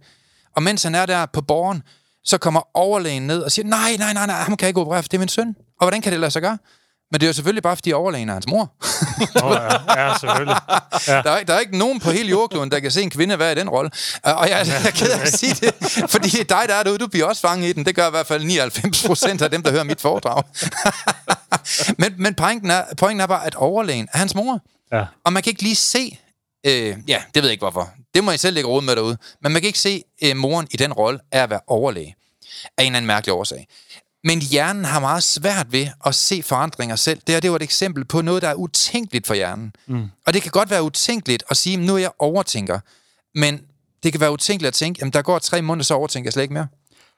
Og 0.57 0.63
mens 0.63 0.83
han 0.83 0.95
er 0.95 1.07
der 1.07 1.27
på 1.27 1.41
borgen, 1.41 1.83
så 2.25 2.39
kommer 2.39 2.61
overlægen 2.75 3.27
ned 3.27 3.43
og 3.43 3.53
siger, 3.53 3.67
nej, 3.67 3.97
nej, 3.99 4.13
nej, 4.13 4.27
nej, 4.27 4.37
ham 4.37 4.57
kan 4.57 4.65
jeg 4.65 4.69
ikke 4.69 4.81
operere, 4.81 5.03
for 5.03 5.09
det 5.09 5.17
er 5.17 5.19
min 5.19 5.29
søn. 5.29 5.49
Og 5.81 5.85
hvordan 5.85 6.03
kan 6.03 6.13
det 6.13 6.21
lade 6.21 6.31
sig 6.31 6.43
gøre? 6.43 6.59
Men 7.11 7.21
det 7.21 7.27
er 7.27 7.29
jo 7.29 7.33
selvfølgelig 7.33 7.63
bare, 7.63 7.77
fordi 7.77 7.93
overlægen 7.93 8.29
er 8.29 8.33
hans 8.33 8.47
mor. 8.49 8.73
Oh, 9.43 9.57
ja. 9.97 10.03
ja, 10.03 10.19
selvfølgelig. 10.19 10.57
Ja. 11.09 11.23
Der, 11.23 11.31
er, 11.31 11.45
der 11.45 11.55
er 11.55 11.59
ikke 11.59 11.79
nogen 11.79 12.01
på 12.01 12.11
hele 12.11 12.29
jordkloden, 12.29 12.71
der 12.71 12.81
kan 12.81 12.91
se 12.91 13.03
en 13.03 13.11
kvinde 13.11 13.39
være 13.39 13.53
i 13.53 13.55
den 13.55 13.69
rolle. 13.69 13.91
Og 14.23 14.49
jeg, 14.49 14.67
jeg 14.67 14.87
er 14.87 14.91
ked 14.91 15.11
af 15.11 15.21
at 15.21 15.39
sige 15.39 15.55
det, 15.55 15.75
fordi 16.11 16.29
dig, 16.29 16.65
der 16.69 16.75
er 16.75 16.83
derude, 16.83 16.99
du 16.99 17.07
bliver 17.07 17.27
også 17.27 17.41
fanget 17.43 17.69
i 17.69 17.73
den. 17.73 17.85
Det 17.85 17.95
gør 17.95 18.07
i 18.07 18.11
hvert 18.11 18.27
fald 18.27 18.45
99 18.45 19.07
procent 19.07 19.43
af 19.43 19.51
dem, 19.51 19.63
der 19.63 19.71
hører 19.71 19.85
mit 19.85 20.01
foredrag. 20.01 20.43
men 22.03 22.15
men 22.19 22.35
pointen, 22.35 22.71
er, 22.71 22.85
pointen 22.97 23.21
er 23.21 23.27
bare, 23.27 23.47
at 23.47 23.55
overlægen 23.55 24.09
er 24.13 24.19
hans 24.19 24.35
mor. 24.35 24.61
Ja. 24.93 25.05
Og 25.25 25.33
man 25.33 25.43
kan 25.43 25.51
ikke 25.51 25.63
lige 25.63 25.77
se... 25.77 26.19
Øh, 26.67 26.97
ja, 27.09 27.23
det 27.35 27.43
ved 27.43 27.49
jeg 27.49 27.53
ikke 27.53 27.63
hvorfor. 27.63 27.91
Det 28.15 28.25
må 28.25 28.31
I 28.31 28.39
selv 28.39 28.55
lægge 28.55 28.71
råd 28.71 28.83
med 28.83 28.97
derude. 28.97 29.19
Men 29.43 29.53
man 29.53 29.63
kan 29.63 29.67
ikke 29.67 29.79
se 29.79 30.03
øh, 30.23 30.37
moren 30.37 30.67
i 30.71 30.77
den 30.77 30.93
rolle 30.93 31.21
af 31.33 31.43
at 31.43 31.51
være 31.51 31.61
overlæge. 31.67 32.15
Af 32.79 32.83
en 32.83 32.87
eller 32.87 32.97
anden 32.97 33.07
mærkelig 33.07 33.33
årsag. 33.33 33.67
Men 34.25 34.41
hjernen 34.41 34.85
har 34.85 35.01
meget 35.01 35.23
svært 35.23 35.73
ved 35.73 35.89
at 36.07 36.15
se 36.15 36.43
forandringer 36.43 36.97
selv. 36.97 37.21
Det 37.27 37.35
her 37.35 37.41
det 37.41 37.51
var 37.51 37.57
et 37.57 37.63
eksempel 37.63 38.05
på 38.05 38.23
noget, 38.23 38.43
der 38.43 38.49
er 38.49 38.55
utænkeligt 38.55 39.27
for 39.27 39.35
hjernen. 39.35 39.73
Mm. 39.87 40.09
Og 40.27 40.35
det 40.35 40.43
kan 40.43 40.51
godt 40.51 40.71
være 40.71 40.83
utænkeligt 40.83 41.45
at 41.51 41.57
sige, 41.57 41.77
nu 41.77 41.95
er 41.95 41.99
jeg 41.99 42.11
overtænker. 42.19 42.81
Men 43.35 43.61
det 44.03 44.13
kan 44.13 44.21
være 44.21 44.33
utænkeligt 44.33 44.69
at 44.69 44.75
tænke, 44.75 44.99
jamen 45.01 45.13
der 45.13 45.23
går 45.23 45.39
tre 45.39 45.63
måneder, 45.63 45.85
så 45.85 45.95
overtænker 45.95 46.27
jeg 46.27 46.33
slet 46.33 46.43
ikke 46.43 46.55
mere. 46.55 46.67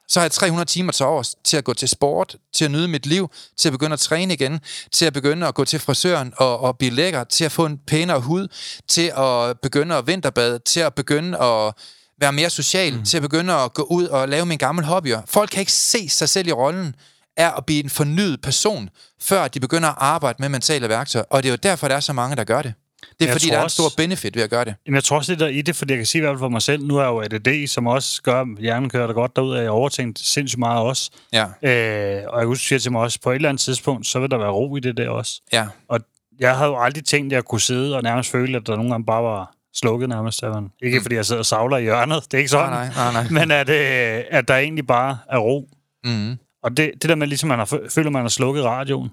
Så 0.09 0.19
har 0.19 0.25
jeg 0.25 0.31
300 0.31 0.69
timer 0.69 0.91
til 0.91 1.05
overs 1.05 1.35
til 1.43 1.57
at 1.57 1.63
gå 1.63 1.73
til 1.73 1.87
sport, 1.87 2.35
til 2.53 2.65
at 2.65 2.71
nyde 2.71 2.87
mit 2.87 3.05
liv, 3.05 3.31
til 3.57 3.69
at 3.69 3.71
begynde 3.71 3.93
at 3.93 3.99
træne 3.99 4.33
igen, 4.33 4.59
til 4.91 5.05
at 5.05 5.13
begynde 5.13 5.47
at 5.47 5.55
gå 5.55 5.65
til 5.65 5.79
frisøren 5.79 6.33
og, 6.37 6.59
og 6.59 6.77
blive 6.77 6.91
lækker, 6.91 7.23
til 7.23 7.45
at 7.45 7.51
få 7.51 7.65
en 7.65 7.77
pænere 7.87 8.19
hud, 8.19 8.47
til 8.87 9.11
at 9.17 9.59
begynde 9.61 9.95
at 9.95 10.07
vinterbade, 10.07 10.59
til 10.59 10.79
at 10.79 10.93
begynde 10.93 11.37
at 11.37 11.73
være 12.19 12.33
mere 12.33 12.49
social, 12.49 12.97
mm. 12.97 13.05
til 13.05 13.17
at 13.17 13.21
begynde 13.21 13.53
at 13.53 13.73
gå 13.73 13.83
ud 13.83 14.07
og 14.07 14.29
lave 14.29 14.45
mine 14.45 14.57
gamle 14.57 14.85
hobbyer. 14.85 15.21
Folk 15.25 15.49
kan 15.49 15.59
ikke 15.59 15.71
se 15.71 16.09
sig 16.09 16.29
selv 16.29 16.47
i 16.47 16.51
rollen 16.51 16.95
er 17.37 17.51
at 17.51 17.65
blive 17.65 17.83
en 17.83 17.89
fornyet 17.89 18.41
person, 18.41 18.89
før 19.21 19.47
de 19.47 19.59
begynder 19.59 19.89
at 19.89 19.95
arbejde 19.97 20.37
med 20.39 20.49
mentale 20.49 20.89
værktøjer. 20.89 21.25
Og 21.29 21.43
det 21.43 21.49
er 21.49 21.53
jo 21.53 21.57
derfor, 21.63 21.87
der 21.87 21.95
er 21.95 21.99
så 21.99 22.13
mange, 22.13 22.35
der 22.35 22.43
gør 22.43 22.61
det. 22.61 22.73
Det 23.01 23.07
er 23.21 23.25
Jeg 23.25 23.31
fordi, 23.31 23.47
der 23.47 23.53
er 23.53 23.57
en 23.57 23.63
også- 23.63 23.75
stor 23.75 23.89
benefit 23.97 24.35
ved 24.35 24.43
at 24.43 24.49
gøre 24.49 24.65
det. 24.65 24.75
Jamen, 24.85 24.95
jeg 24.95 25.03
tror 25.03 25.17
også 25.17 25.31
lidt 25.31 25.39
der 25.39 25.45
er 25.45 25.49
i 25.49 25.61
det, 25.61 25.75
fordi 25.75 25.91
jeg 25.93 25.97
kan 25.99 26.05
sige 26.05 26.19
i 26.19 26.21
hvert 26.21 26.31
fald 26.31 26.39
for 26.39 26.49
mig 26.49 26.61
selv, 26.61 26.85
nu 26.85 26.97
er 26.97 27.01
jeg 27.01 27.09
jo 27.09 27.21
ADD, 27.21 27.67
som 27.67 27.87
også 27.87 28.21
gør, 28.21 28.41
at 28.41 28.47
hjernen 28.59 28.89
kører 28.89 29.07
der 29.07 29.13
godt 29.13 29.35
derud, 29.35 29.55
at 29.55 29.61
jeg 29.63 29.71
overtænkt 29.71 30.19
sindssygt 30.19 30.59
meget 30.59 30.81
også. 30.81 31.11
Ja, 31.33 31.43
Øh, 31.43 32.23
og 32.27 32.39
jeg 32.39 32.47
husker, 32.47 32.65
siger 32.67 32.79
til 32.79 32.91
mig 32.91 33.01
også, 33.01 33.19
på 33.23 33.31
et 33.31 33.35
eller 33.35 33.49
andet 33.49 33.61
tidspunkt, 33.61 34.07
så 34.07 34.19
vil 34.19 34.31
der 34.31 34.37
være 34.37 34.49
ro 34.51 34.75
i 34.75 34.79
det 34.79 34.97
der 34.97 35.09
også. 35.09 35.41
ja, 35.53 35.65
Og 35.87 35.99
jeg 36.39 36.55
havde 36.57 36.69
jo 36.69 36.79
aldrig 36.83 37.05
tænkt, 37.05 37.33
at 37.33 37.35
jeg 37.35 37.43
kunne 37.43 37.61
sidde 37.61 37.95
og 37.95 38.03
nærmest 38.03 38.31
føle, 38.31 38.57
at 38.57 38.67
der 38.67 38.75
nogle 38.75 38.91
gange 38.91 39.05
bare 39.05 39.23
var 39.23 39.51
slukket 39.75 40.09
nærmest. 40.09 40.43
man. 40.43 40.69
Ikke 40.83 41.01
fordi 41.01 41.15
jeg 41.15 41.25
sidder 41.25 41.39
og 41.39 41.45
savler 41.45 41.77
i 41.77 41.81
hjørnet, 41.81 42.23
det 42.23 42.33
er 42.33 42.37
ikke 42.37 42.49
sådan. 42.49 42.69
Nej, 42.69 42.87
nej, 42.95 43.13
nej, 43.13 43.23
nej. 43.23 43.31
Men 43.31 43.51
at, 43.51 43.69
øh, 43.69 44.23
at 44.31 44.47
der 44.47 44.55
egentlig 44.57 44.87
bare 44.87 45.17
er 45.29 45.37
ro. 45.37 45.69
Mm. 46.03 46.37
Og 46.63 46.77
det, 46.77 46.91
det 47.01 47.09
der 47.09 47.15
med, 47.15 47.27
ligesom 47.27 47.47
man 47.49 47.59
har, 47.59 47.65
fø- 47.65 47.89
føler, 47.89 48.09
man 48.09 48.21
har 48.21 48.29
slukket 48.29 48.63
radioen. 48.63 49.09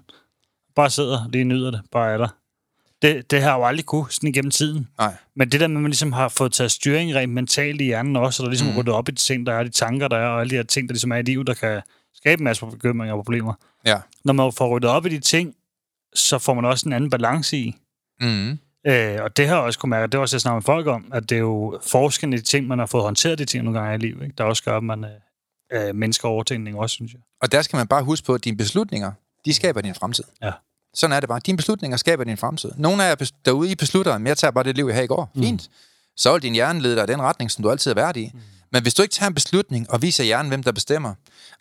Bare 0.75 0.89
sidder 0.89 1.29
lige 1.29 1.43
nyder 1.43 1.71
det, 1.71 1.81
bare 1.91 2.11
er 2.13 2.17
der. 2.17 2.27
Det, 3.01 3.31
det 3.31 3.41
har 3.41 3.49
jeg 3.49 3.57
jo 3.57 3.65
aldrig 3.65 3.85
kunne 3.85 4.05
sådan 4.09 4.29
igennem 4.29 4.51
tiden. 4.51 4.87
Nej. 4.97 5.15
Men 5.35 5.51
det 5.51 5.59
der 5.59 5.67
med, 5.67 5.77
at 5.77 5.81
man 5.81 5.91
ligesom 5.91 6.13
har 6.13 6.29
fået 6.29 6.51
taget 6.51 6.71
styring 6.71 7.15
rent 7.15 7.33
mentalt 7.33 7.81
i 7.81 7.83
hjernen 7.83 8.15
også, 8.15 8.43
og 8.43 8.45
der 8.45 8.49
ligesom 8.49 8.67
mm. 8.67 8.77
ryddet 8.77 8.93
op 8.93 9.09
i 9.09 9.11
de 9.11 9.17
ting, 9.17 9.45
der 9.45 9.53
er, 9.53 9.63
de 9.63 9.69
tanker, 9.69 10.07
der 10.07 10.17
er, 10.17 10.27
og 10.27 10.39
alle 10.39 10.49
de 10.49 10.55
her 10.55 10.63
ting, 10.63 10.89
der 10.89 10.93
ligesom 10.93 11.11
er 11.11 11.15
i 11.15 11.21
livet, 11.21 11.47
der 11.47 11.53
kan 11.53 11.81
skabe 12.15 12.39
en 12.39 12.43
masse 12.43 12.65
bekymringer 12.65 13.15
og 13.15 13.23
problemer. 13.23 13.53
Ja. 13.85 13.97
Når 14.25 14.33
man 14.33 14.51
får 14.57 14.75
ryddet 14.75 14.89
op 14.89 15.05
i 15.05 15.09
de 15.09 15.19
ting, 15.19 15.55
så 16.15 16.39
får 16.39 16.53
man 16.53 16.65
også 16.65 16.89
en 16.89 16.93
anden 16.93 17.09
balance 17.09 17.57
i. 17.57 17.75
Mm. 18.21 18.59
Øh, 18.87 19.23
og 19.23 19.37
det 19.37 19.47
har 19.47 19.55
jeg 19.55 19.63
også 19.63 19.79
kunne 19.79 19.89
mærke, 19.89 20.11
det 20.11 20.17
var 20.17 20.21
også 20.21 20.35
jeg 20.35 20.41
snakker 20.41 20.55
med 20.55 20.63
folk 20.63 20.87
om, 20.87 21.11
at 21.13 21.29
det 21.29 21.35
er 21.35 21.39
jo 21.39 21.79
forskellen 21.87 22.33
i 22.33 22.37
de 22.37 22.41
ting, 22.41 22.67
man 22.67 22.79
har 22.79 22.85
fået 22.85 23.03
håndteret 23.03 23.39
de 23.39 23.45
ting 23.45 23.63
nogle 23.63 23.79
gange 23.79 23.95
i 23.95 23.97
livet, 23.97 24.23
ikke? 24.23 24.35
der 24.37 24.43
også 24.43 24.63
gør, 24.63 24.77
at 24.77 24.83
man 24.83 25.05
øh, 25.73 25.95
mennesker 25.95 26.27
overtænkning 26.27 26.77
også, 26.77 26.93
synes 26.93 27.13
jeg. 27.13 27.21
Og 27.41 27.51
der 27.51 27.61
skal 27.61 27.77
man 27.77 27.87
bare 27.87 28.03
huske 28.03 28.25
på, 28.25 28.33
at 28.33 28.43
dine 28.45 28.57
beslutninger, 28.57 29.11
de 29.45 29.53
skaber 29.53 29.81
din 29.81 29.95
fremtid. 29.95 30.23
Ja. 30.41 30.51
Sådan 30.97 31.15
er 31.15 31.19
det 31.19 31.29
bare. 31.29 31.39
Dine 31.45 31.57
beslutninger 31.57 31.97
skaber 31.97 32.23
din 32.23 32.37
fremtid. 32.37 32.71
Nogle 32.77 33.03
af 33.03 33.09
jer 33.09 33.31
derude, 33.45 33.71
I 33.71 33.75
beslutter, 33.75 34.13
at 34.13 34.21
jeg 34.25 34.37
tager 34.37 34.51
bare 34.51 34.63
det 34.63 34.75
liv, 34.75 34.85
jeg 34.85 34.95
havde 34.95 35.05
i 35.05 35.07
går. 35.07 35.31
Mm. 35.35 35.43
Fint. 35.43 35.69
Så 36.17 36.33
vil 36.33 36.41
din 36.41 36.53
hjerne 36.53 36.81
lede 36.81 36.95
dig 36.95 37.03
i 37.03 37.07
den 37.07 37.21
retning, 37.21 37.51
som 37.51 37.63
du 37.63 37.71
altid 37.71 37.91
har 37.91 37.95
været 37.95 38.17
i. 38.17 38.31
Mm. 38.33 38.39
Men 38.71 38.81
hvis 38.81 38.93
du 38.93 39.01
ikke 39.01 39.13
tager 39.13 39.27
en 39.27 39.33
beslutning 39.33 39.91
og 39.91 40.01
viser 40.01 40.23
hjernen, 40.23 40.49
hvem 40.49 40.63
der 40.63 40.71
bestemmer, 40.71 41.13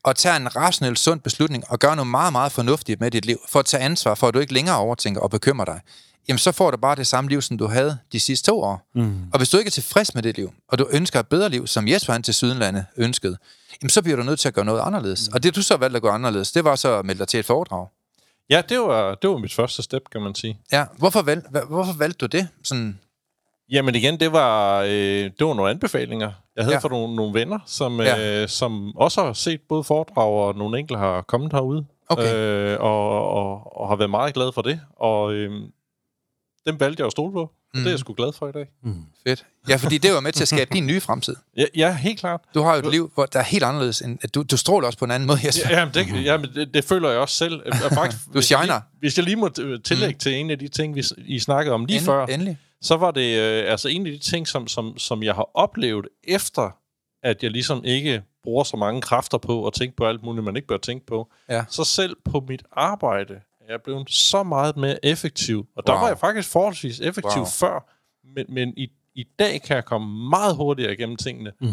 og 0.03 0.16
tager 0.16 0.37
en 0.37 0.57
rationel, 0.57 0.96
sund 0.96 1.20
beslutning 1.20 1.64
og 1.68 1.79
gør 1.79 1.94
noget 1.94 2.07
meget, 2.07 2.33
meget 2.33 2.53
fornuftigt 2.53 3.01
med 3.01 3.11
dit 3.11 3.25
liv, 3.25 3.38
for 3.49 3.59
at 3.59 3.66
tage 3.66 3.83
ansvar 3.83 4.14
for, 4.14 4.29
at 4.29 4.35
du 4.35 4.38
ikke 4.38 4.55
længere 4.55 4.77
overtænker 4.77 5.20
og 5.20 5.31
bekymrer 5.31 5.64
dig, 5.64 5.81
jamen 6.29 6.38
så 6.38 6.53
får 6.53 6.70
du 6.70 6.77
bare 6.77 6.96
det 6.96 7.07
samme 7.07 7.31
liv, 7.31 7.42
som 7.42 7.59
du 7.59 7.66
havde 7.66 7.99
de 8.12 8.20
sidste 8.20 8.46
to 8.46 8.62
år. 8.62 8.83
Mm. 8.94 9.22
Og 9.33 9.38
hvis 9.38 9.49
du 9.49 9.59
ikke 9.59 9.68
er 9.68 9.70
tilfreds 9.70 10.14
med 10.14 10.22
det 10.22 10.37
liv, 10.37 10.53
og 10.68 10.79
du 10.79 10.88
ønsker 10.90 11.20
et 11.20 11.27
bedre 11.27 11.49
liv, 11.49 11.66
som 11.66 11.88
Jesper 11.88 12.12
han 12.12 12.22
til 12.22 12.35
Sydenlande 12.35 12.85
ønskede, 12.96 13.37
jamen 13.83 13.90
så 13.90 14.03
bliver 14.03 14.16
du 14.16 14.22
nødt 14.22 14.40
til 14.40 14.49
at 14.49 14.55
gøre 14.55 14.64
noget 14.64 14.81
anderledes. 14.81 15.29
Mm. 15.29 15.35
Og 15.35 15.42
det 15.42 15.57
du 15.57 15.62
så 15.62 15.77
valgte 15.77 15.96
at 15.96 16.03
gøre 16.03 16.12
anderledes, 16.12 16.53
det 16.53 16.64
var 16.64 16.77
så 16.77 16.99
at 16.99 17.05
melde 17.05 17.18
dig 17.18 17.29
til 17.29 17.40
et 17.40 17.46
foredrag. 17.46 17.87
Ja, 18.51 18.63
det 18.69 18.81
var, 18.81 19.15
det 19.15 19.31
var 19.31 19.39
mit 19.39 19.55
første 19.55 19.83
step, 19.83 20.03
kan 20.13 20.23
man 20.23 20.35
sige. 20.35 20.59
Ja, 20.73 20.85
hvorfor, 20.99 21.23
valg, 21.23 21.43
hvorfor 21.69 21.99
valgte 21.99 22.27
du 22.27 22.37
det? 22.37 22.49
Sådan, 22.65 23.01
Jamen 23.71 23.95
igen, 23.95 24.21
det 24.21 24.33
var, 24.33 24.83
øh, 24.83 24.91
det 25.39 25.47
var 25.47 25.55
nogle 25.55 25.71
anbefalinger. 25.71 26.33
Jeg 26.57 26.65
havde 26.65 26.75
ja. 26.75 26.81
fra 26.81 26.89
nogle, 26.89 27.17
nogle 27.17 27.35
venner, 27.35 27.59
som, 27.67 28.01
Ja. 28.01 28.43
øh, 28.43 28.49
som 28.49 28.97
også 28.97 29.25
har 29.25 29.33
set 29.33 29.61
både 29.69 29.85
foredrag 29.85 30.47
og 30.49 30.55
nogle 30.55 30.79
enkelte 30.79 30.99
har 30.99 31.23
kommet 31.23 31.53
herude. 31.53 31.87
Okay. 32.09 32.35
Øh, 32.35 32.81
og, 32.81 33.31
og, 33.33 33.81
og 33.81 33.89
har 33.89 33.97
været 33.97 34.11
meget 34.11 34.35
glad 34.35 34.53
for 34.53 34.63
det. 34.63 34.81
Og 34.97 35.33
øh, 35.33 35.51
dem 36.67 36.81
valgte 36.81 37.01
jeg 37.01 37.07
at 37.07 37.13
stole 37.13 37.33
på. 37.33 37.51
Mm. 37.77 37.83
det 37.83 37.87
er 37.87 37.91
jeg 37.93 37.99
sgu 37.99 38.12
glad 38.12 38.33
for 38.33 38.49
i 38.49 38.53
dag. 38.53 38.67
fedt. 39.27 39.47
Ja, 39.69 39.77
fordi 39.77 39.99
det 39.99 40.12
var 40.12 40.21
med 40.21 40.33
til 40.33 40.45
at 40.45 40.49
skabe 40.49 40.75
din 40.75 40.87
nye 40.87 41.01
fremtid. 41.01 41.37
Ja, 41.57 41.65
ja 41.77 41.95
helt 41.95 42.21
klart. 42.21 42.41
Du 42.55 42.62
har 42.62 42.73
jo 42.77 42.79
et 42.79 42.91
liv, 42.91 43.11
hvor 43.15 43.27
der 43.27 43.39
er 43.39 43.45
helt 43.45 43.65
anderledes. 43.65 44.01
End, 44.01 44.19
at 44.23 44.35
du, 44.35 44.43
du 44.43 44.57
stråler 44.57 44.87
også 44.87 44.99
på 44.99 45.05
en 45.05 45.11
anden 45.11 45.27
måde, 45.27 45.39
Jesper. 45.47 45.71
Ja, 45.71 45.79
jamen, 45.79 45.95
det, 45.95 46.25
jamen, 46.25 46.51
det, 46.55 46.75
det 46.75 46.85
føler 46.85 47.11
jeg 47.11 47.19
også 47.19 47.35
selv. 47.37 47.62
Og 47.85 47.91
faktisk, 47.95 48.23
Du 48.35 48.43
shiner. 48.43 48.81
Hvis 48.99 49.17
jeg 49.19 49.25
lige 49.25 49.37
må 49.37 49.51
øh, 49.61 49.83
tillægge 49.83 50.12
mm. 50.15 50.19
til 50.19 50.35
en 50.35 50.51
af 50.51 50.59
de 50.59 50.69
ting, 50.69 50.95
vi, 50.95 51.05
I 51.19 51.39
snakkede 51.39 51.75
om 51.75 51.85
lige 51.85 51.99
End- 51.99 52.05
før, 52.05 52.27
Endelig. 52.27 52.59
så 52.83 52.97
var 52.97 53.11
det 53.11 53.39
øh, 53.39 53.71
altså 53.71 53.89
en 53.89 54.07
af 54.07 54.12
de 54.12 54.19
ting, 54.19 54.49
som, 54.49 54.69
som, 54.69 54.99
som 54.99 55.23
jeg 55.23 55.35
har 55.35 55.51
oplevet 55.55 56.09
efter, 56.25 56.71
at 57.23 57.43
jeg 57.43 57.51
ligesom 57.51 57.85
ikke 57.85 58.23
bruger 58.45 58.65
så 58.65 58.77
mange 58.77 59.01
kræfter 59.01 59.39
på 59.39 59.67
at 59.67 59.73
tænke 59.73 59.97
på 59.97 60.07
alt 60.07 60.23
muligt, 60.23 60.45
man 60.45 60.57
ikke 60.57 60.69
bør 60.69 60.77
tænke 60.77 61.07
på. 61.07 61.29
Ja. 61.49 61.65
Så 61.69 61.85
selv 61.85 62.17
på 62.25 62.45
mit 62.49 62.62
arbejde 62.73 63.35
jeg 63.69 63.83
blevet 63.83 64.11
så 64.11 64.43
meget 64.43 64.77
mere 64.77 65.05
effektiv. 65.05 65.67
Og 65.77 65.87
der 65.87 65.93
Wow. 65.93 66.01
var 66.01 66.09
jeg 66.09 66.19
faktisk 66.19 66.51
forholdsvis 66.51 67.01
effektiv 67.01 67.41
Wow. 67.41 67.47
før, 67.47 67.93
men, 68.35 68.47
men 68.49 68.75
i, 68.77 68.91
i 69.15 69.25
dag 69.39 69.63
kan 69.63 69.77
jeg 69.77 69.85
komme 69.85 70.29
meget 70.29 70.57
hurtigere 70.57 70.93
igennem 70.93 71.17
tingene. 71.17 71.53
Mm. 71.61 71.69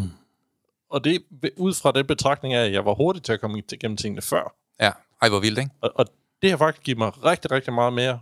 Og 0.90 1.04
det 1.04 1.22
ud 1.56 1.74
fra 1.74 1.92
den 1.92 2.06
betragtning 2.06 2.54
af, 2.54 2.64
at 2.64 2.72
jeg 2.72 2.84
var 2.84 2.94
hurtig 2.94 3.22
til 3.22 3.32
at 3.32 3.40
komme 3.40 3.62
igennem 3.72 3.96
tingene 3.96 4.22
før. 4.22 4.54
Ja. 4.80 4.90
Ej, 5.22 5.28
hvor 5.28 5.40
vildt, 5.40 5.58
ikke? 5.58 5.70
Og, 5.80 5.92
og 5.94 6.06
det 6.42 6.50
har 6.50 6.56
faktisk 6.56 6.82
givet 6.82 6.98
mig 6.98 7.24
rigtig, 7.24 7.50
rigtig 7.50 7.72
meget 7.72 7.92
mere 7.92 8.20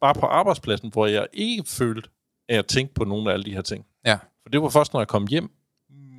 bare 0.00 0.14
på 0.14 0.26
arbejdspladsen, 0.26 0.90
hvor 0.92 1.06
jeg 1.06 1.26
ikke 1.32 1.64
følte, 1.68 2.08
at 2.48 2.56
jeg 2.56 2.66
tænkte 2.66 2.94
på 2.94 3.04
nogle 3.04 3.30
af 3.30 3.34
alle 3.34 3.44
de 3.44 3.54
her 3.54 3.62
ting. 3.62 3.86
Ja. 4.04 4.18
For 4.42 4.48
det 4.52 4.62
var 4.62 4.68
først, 4.68 4.92
når 4.92 5.00
jeg 5.00 5.08
kom 5.08 5.26
hjem. 5.26 5.50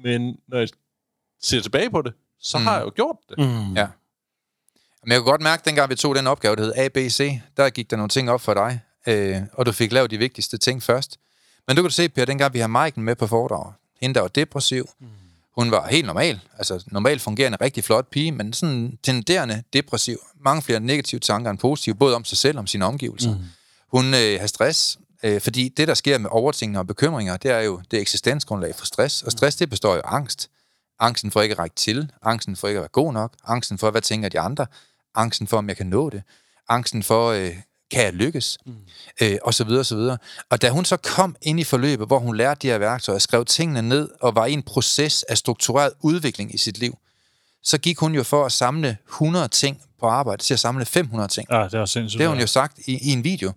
Men 0.04 0.40
når 0.48 0.58
jeg 0.58 0.70
ser 1.42 1.62
tilbage 1.62 1.90
på 1.90 2.02
det, 2.02 2.14
så 2.40 2.58
mm. 2.58 2.64
har 2.64 2.76
jeg 2.78 2.86
jo 2.86 2.92
gjort 2.96 3.18
det. 3.30 3.38
Mm. 3.38 3.74
Ja. 3.76 3.88
Men 5.04 5.12
jeg 5.12 5.20
kunne 5.20 5.32
godt 5.32 5.42
mærke, 5.42 5.64
dengang 5.66 5.90
vi 5.90 5.96
tog 5.96 6.16
den 6.16 6.28
opgave, 6.28 6.56
der 6.56 6.64
hed 6.64 6.74
ABC, 6.78 7.40
der 7.58 7.70
gik 7.70 7.92
der 7.92 7.98
nogle 7.98 8.10
ting 8.10 8.32
op 8.32 8.42
for 8.42 8.54
dig, 8.54 8.80
øh, 9.08 9.38
og 9.54 9.66
du 9.66 9.72
fik 9.72 9.92
lavet 9.92 10.12
de 10.12 10.18
vigtigste 10.18 10.58
ting 10.58 10.84
først. 10.84 11.18
Men 11.68 11.76
du 11.76 11.82
kan 11.82 11.92
se, 11.92 12.10
Per, 12.10 12.26
dengang 12.26 12.54
vi 12.54 12.60
har 12.60 12.68
Maiken 12.68 13.04
med 13.04 13.16
på 13.16 13.28
foredrag, 13.28 13.74
hende 14.02 14.16
der 14.16 14.22
var 14.22 14.28
depressiv, 14.28 14.90
mm. 15.00 15.08
hun 15.58 15.72
var 15.72 15.88
helt 15.88 16.06
normal, 16.06 16.40
altså 16.58 16.84
normalt 16.88 17.22
fungerende, 17.22 17.58
rigtig 17.62 17.84
flot 17.84 18.08
pige, 18.12 18.32
men 18.32 18.54
sådan 18.54 18.98
tenderende 19.04 19.64
depressiv. 19.74 20.18
Mange 20.40 20.62
flere 20.62 20.80
negative 20.80 21.20
tanker 21.20 21.52
end 21.52 21.60
positive, 21.60 21.96
både 21.96 22.16
om 22.16 22.26
sig 22.26 22.38
selv 22.38 22.58
og 22.58 22.60
om 22.60 22.68
sine 22.68 22.86
omgivelser. 22.86 23.34
Mm. 23.34 23.44
Hun 23.92 24.06
øh, 24.14 24.40
har 24.40 24.48
stress, 24.48 24.98
øh, 25.24 25.42
fordi 25.42 25.70
det, 25.78 25.88
der 25.88 25.94
sker 25.94 26.18
med 26.18 26.30
overtænkning 26.34 26.80
og 26.80 26.88
bekymringer, 26.88 27.38
det 27.38 27.52
er 27.52 27.60
jo 27.60 27.82
det 27.92 28.02
eksistensgrundlag 28.02 28.76
for 28.76 28.86
stress, 28.86 29.24
og 29.24 29.32
stress, 29.32 29.56
det 29.56 29.70
består 29.70 29.96
jo 29.96 30.02
af 30.04 30.16
angst. 30.16 30.50
Angsten 31.00 31.32
for 31.32 31.42
ikke 31.42 31.54
at 31.54 31.60
række 31.60 31.76
til, 31.76 32.12
angsten 32.22 32.56
for 32.56 32.68
ikke 32.68 32.78
at 32.78 32.82
være 32.82 32.90
god 32.90 33.14
nok, 33.14 33.34
angsten 33.48 33.78
for, 33.78 33.92
hvad 33.92 34.02
tænker 34.02 34.30
de 34.30 34.40
andre, 34.40 34.66
angsten 35.16 35.48
for, 35.48 35.58
om 35.58 35.70
jeg 35.70 35.78
kan 35.78 35.88
nå 35.88 36.10
det, 36.10 36.24
angsten 36.70 37.04
for, 37.04 37.28
øh, 37.30 37.56
kan 37.92 38.04
jeg 38.04 38.14
lykkes, 38.14 38.58
mm. 38.66 38.76
øh, 39.22 39.38
og 39.44 39.54
så 39.54 39.64
videre, 39.64 39.80
og 39.80 39.86
så 39.86 39.96
videre. 39.96 40.18
Og 40.50 40.62
da 40.62 40.70
hun 40.70 40.86
så 40.86 40.98
kom 40.98 41.36
ind 41.42 41.60
i 41.60 41.64
forløbet, 41.64 42.08
hvor 42.08 42.20
hun 42.20 42.36
lærte 42.36 42.60
de 42.62 42.68
her 42.68 42.78
værktøjer, 42.78 43.20
skrev 43.20 43.46
tingene 43.46 43.82
ned, 43.82 44.10
og 44.22 44.36
var 44.36 44.46
i 44.46 44.54
en 44.54 44.64
proces 44.64 45.24
af 45.24 45.38
struktureret 45.38 45.94
udvikling 46.02 46.54
i 46.54 46.58
sit 46.58 46.78
liv, 46.78 46.98
så 47.64 47.78
gik 47.78 47.98
hun 47.98 48.16
jo 48.16 48.24
for 48.24 48.46
at 48.46 48.52
samle 48.52 48.98
100 49.08 49.48
ting 49.48 49.82
på 50.00 50.08
arbejde, 50.08 50.44
til 50.44 50.54
at 50.54 50.60
samle 50.60 50.86
500 50.86 51.28
ting. 51.28 51.48
Ja, 51.52 51.68
det 51.72 51.80
var 51.80 51.86
sindssygt. 51.86 52.20
Det 52.20 52.26
har 52.26 52.34
hun 52.34 52.40
jo 52.40 52.48
sagt 52.48 52.80
i, 52.86 53.10
i 53.10 53.12
en 53.12 53.24
video. 53.24 53.54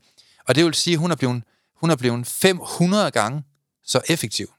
Og 0.49 0.55
det 0.55 0.65
vil 0.65 0.75
sige, 0.75 0.95
at 0.95 1.01
hun 1.01 1.11
er 1.11 1.17
blevet, 1.17 1.43
hun 1.77 1.91
er 1.91 1.97
blevet 1.97 2.27
500 2.27 3.11
gange 3.11 3.43
så 3.85 4.01
effektiv. 4.09 4.51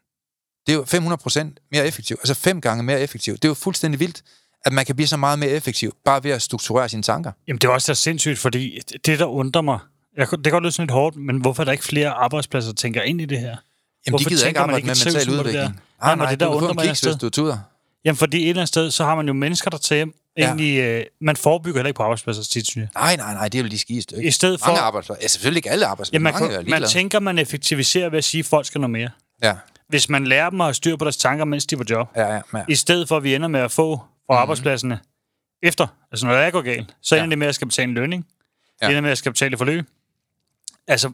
Det 0.67 0.73
er 0.73 0.77
jo 0.77 0.85
500 0.85 1.21
procent 1.21 1.59
mere 1.71 1.87
effektiv. 1.87 2.17
Altså 2.19 2.33
fem 2.33 2.61
gange 2.61 2.83
mere 2.83 2.99
effektiv. 3.01 3.33
Det 3.33 3.45
er 3.45 3.49
jo 3.49 3.53
fuldstændig 3.53 3.99
vildt, 3.99 4.21
at 4.65 4.73
man 4.73 4.85
kan 4.85 4.95
blive 4.95 5.07
så 5.07 5.17
meget 5.17 5.39
mere 5.39 5.49
effektiv, 5.49 5.93
bare 6.05 6.23
ved 6.23 6.31
at 6.31 6.41
strukturere 6.41 6.89
sine 6.89 7.03
tanker. 7.03 7.31
Jamen, 7.47 7.57
det 7.59 7.67
er 7.67 7.71
også 7.71 7.85
så 7.95 8.01
sindssygt, 8.03 8.39
fordi 8.39 8.79
det, 9.05 9.19
der 9.19 9.25
undrer 9.25 9.61
mig, 9.61 9.79
jeg, 10.17 10.27
det 10.31 10.43
kan 10.43 10.51
godt 10.51 10.63
lyde 10.63 10.71
sådan 10.71 10.85
lidt 10.85 10.91
hårdt, 10.91 11.15
men 11.15 11.37
hvorfor 11.41 11.63
er 11.63 11.65
der 11.65 11.71
ikke 11.71 11.83
flere 11.83 12.09
arbejdspladser, 12.09 12.73
tænker 12.73 13.01
ind 13.01 13.21
i 13.21 13.25
det 13.25 13.39
her? 13.39 13.45
Jamen, 13.47 13.57
Hvorfor 14.09 14.29
de 14.29 14.35
gider 14.35 14.47
ikke 14.47 14.59
arbejde 14.59 14.77
ikke 14.79 14.87
med 14.87 15.13
mental 15.13 15.29
udvikling. 15.29 15.55
der? 15.57 15.69
Nej, 16.05 16.15
men 16.15 16.27
det 16.27 16.39
der 16.39 16.45
du 16.45 16.51
undrer 16.53 16.73
mig 16.73 16.87
kiks, 16.87 17.01
hvis 17.01 17.15
du 17.15 17.29
tuder. 17.29 17.57
Jamen, 18.05 18.17
fordi 18.17 18.37
et 18.43 18.49
eller 18.49 18.61
andet 18.61 18.67
sted, 18.67 18.91
så 18.91 19.03
har 19.03 19.15
man 19.15 19.27
jo 19.27 19.33
mennesker, 19.33 19.69
der 19.69 19.77
tager. 19.77 20.05
Ja. 20.37 20.45
Egentlig, 20.45 20.77
øh, 20.79 21.03
man 21.21 21.35
forebygger 21.35 21.77
heller 21.79 21.87
ikke 21.87 21.97
på 21.97 22.03
arbejdspladser 22.03 22.43
tit, 22.43 22.67
synes 22.67 22.75
jeg. 22.95 23.01
Nej, 23.01 23.15
nej, 23.15 23.33
nej, 23.33 23.47
det 23.49 23.59
er 23.59 23.63
jo 23.71 23.77
skide 23.77 24.01
stykke. 24.01 24.27
I 24.27 24.31
stedet 24.31 24.59
for- 24.59 24.67
Mange 24.67 24.81
arbejdspladser. 24.81 25.21
Ja, 25.23 25.27
selvfølgelig 25.27 25.57
ikke 25.57 25.69
alle 25.71 25.85
arbejdspladser. 25.85 26.15
Jamen, 26.25 26.41
man, 26.49 26.59
mange 26.59 26.69
man 26.69 26.89
tænker, 26.89 27.19
man 27.19 27.39
effektiviserer 27.39 28.09
ved 28.09 28.17
at 28.17 28.23
sige, 28.23 28.39
at 28.39 28.45
folk 28.45 28.65
skal 28.65 28.81
noget 28.81 28.91
mere. 28.91 29.09
Ja, 29.43 29.53
Hvis 29.91 30.09
man 30.09 30.27
lærer 30.27 30.49
dem 30.49 30.61
at 30.61 30.65
have 30.65 30.73
styr 30.73 30.95
på 30.95 31.05
deres 31.05 31.17
tanker, 31.17 31.45
mens 31.45 31.65
de 31.65 31.75
er 31.75 31.77
på 31.77 31.83
job, 31.89 32.09
ja, 32.15 32.33
ja. 32.33 32.41
ja. 32.53 32.63
i 32.67 32.75
stedet 32.75 33.07
for, 33.07 33.17
at 33.17 33.23
vi 33.23 33.35
ender 33.35 33.47
med 33.47 33.59
at 33.59 33.71
få 33.71 33.97
fra 33.97 34.33
mm. 34.33 34.41
arbejdspladserne 34.41 34.99
efter, 35.63 35.87
altså 36.11 36.25
når 36.25 36.33
det 36.33 36.43
er 36.43 36.51
går 36.51 36.61
galt, 36.61 36.95
så 37.01 37.15
ender 37.15 37.25
Ja. 37.25 37.29
det 37.29 37.37
med, 37.37 37.47
at 37.47 37.49
jeg 37.49 37.55
skal 37.55 37.67
betale 37.67 37.89
en 37.89 37.93
lønning. 37.93 38.27
Ja. 38.81 38.85
Det 38.85 38.91
ender 38.91 39.01
med, 39.01 39.09
at 39.09 39.11
jeg 39.11 39.17
skal 39.17 39.31
betale 39.31 39.53
et 39.53 39.57
forløb. 39.57 39.85
Altså, 40.87 41.11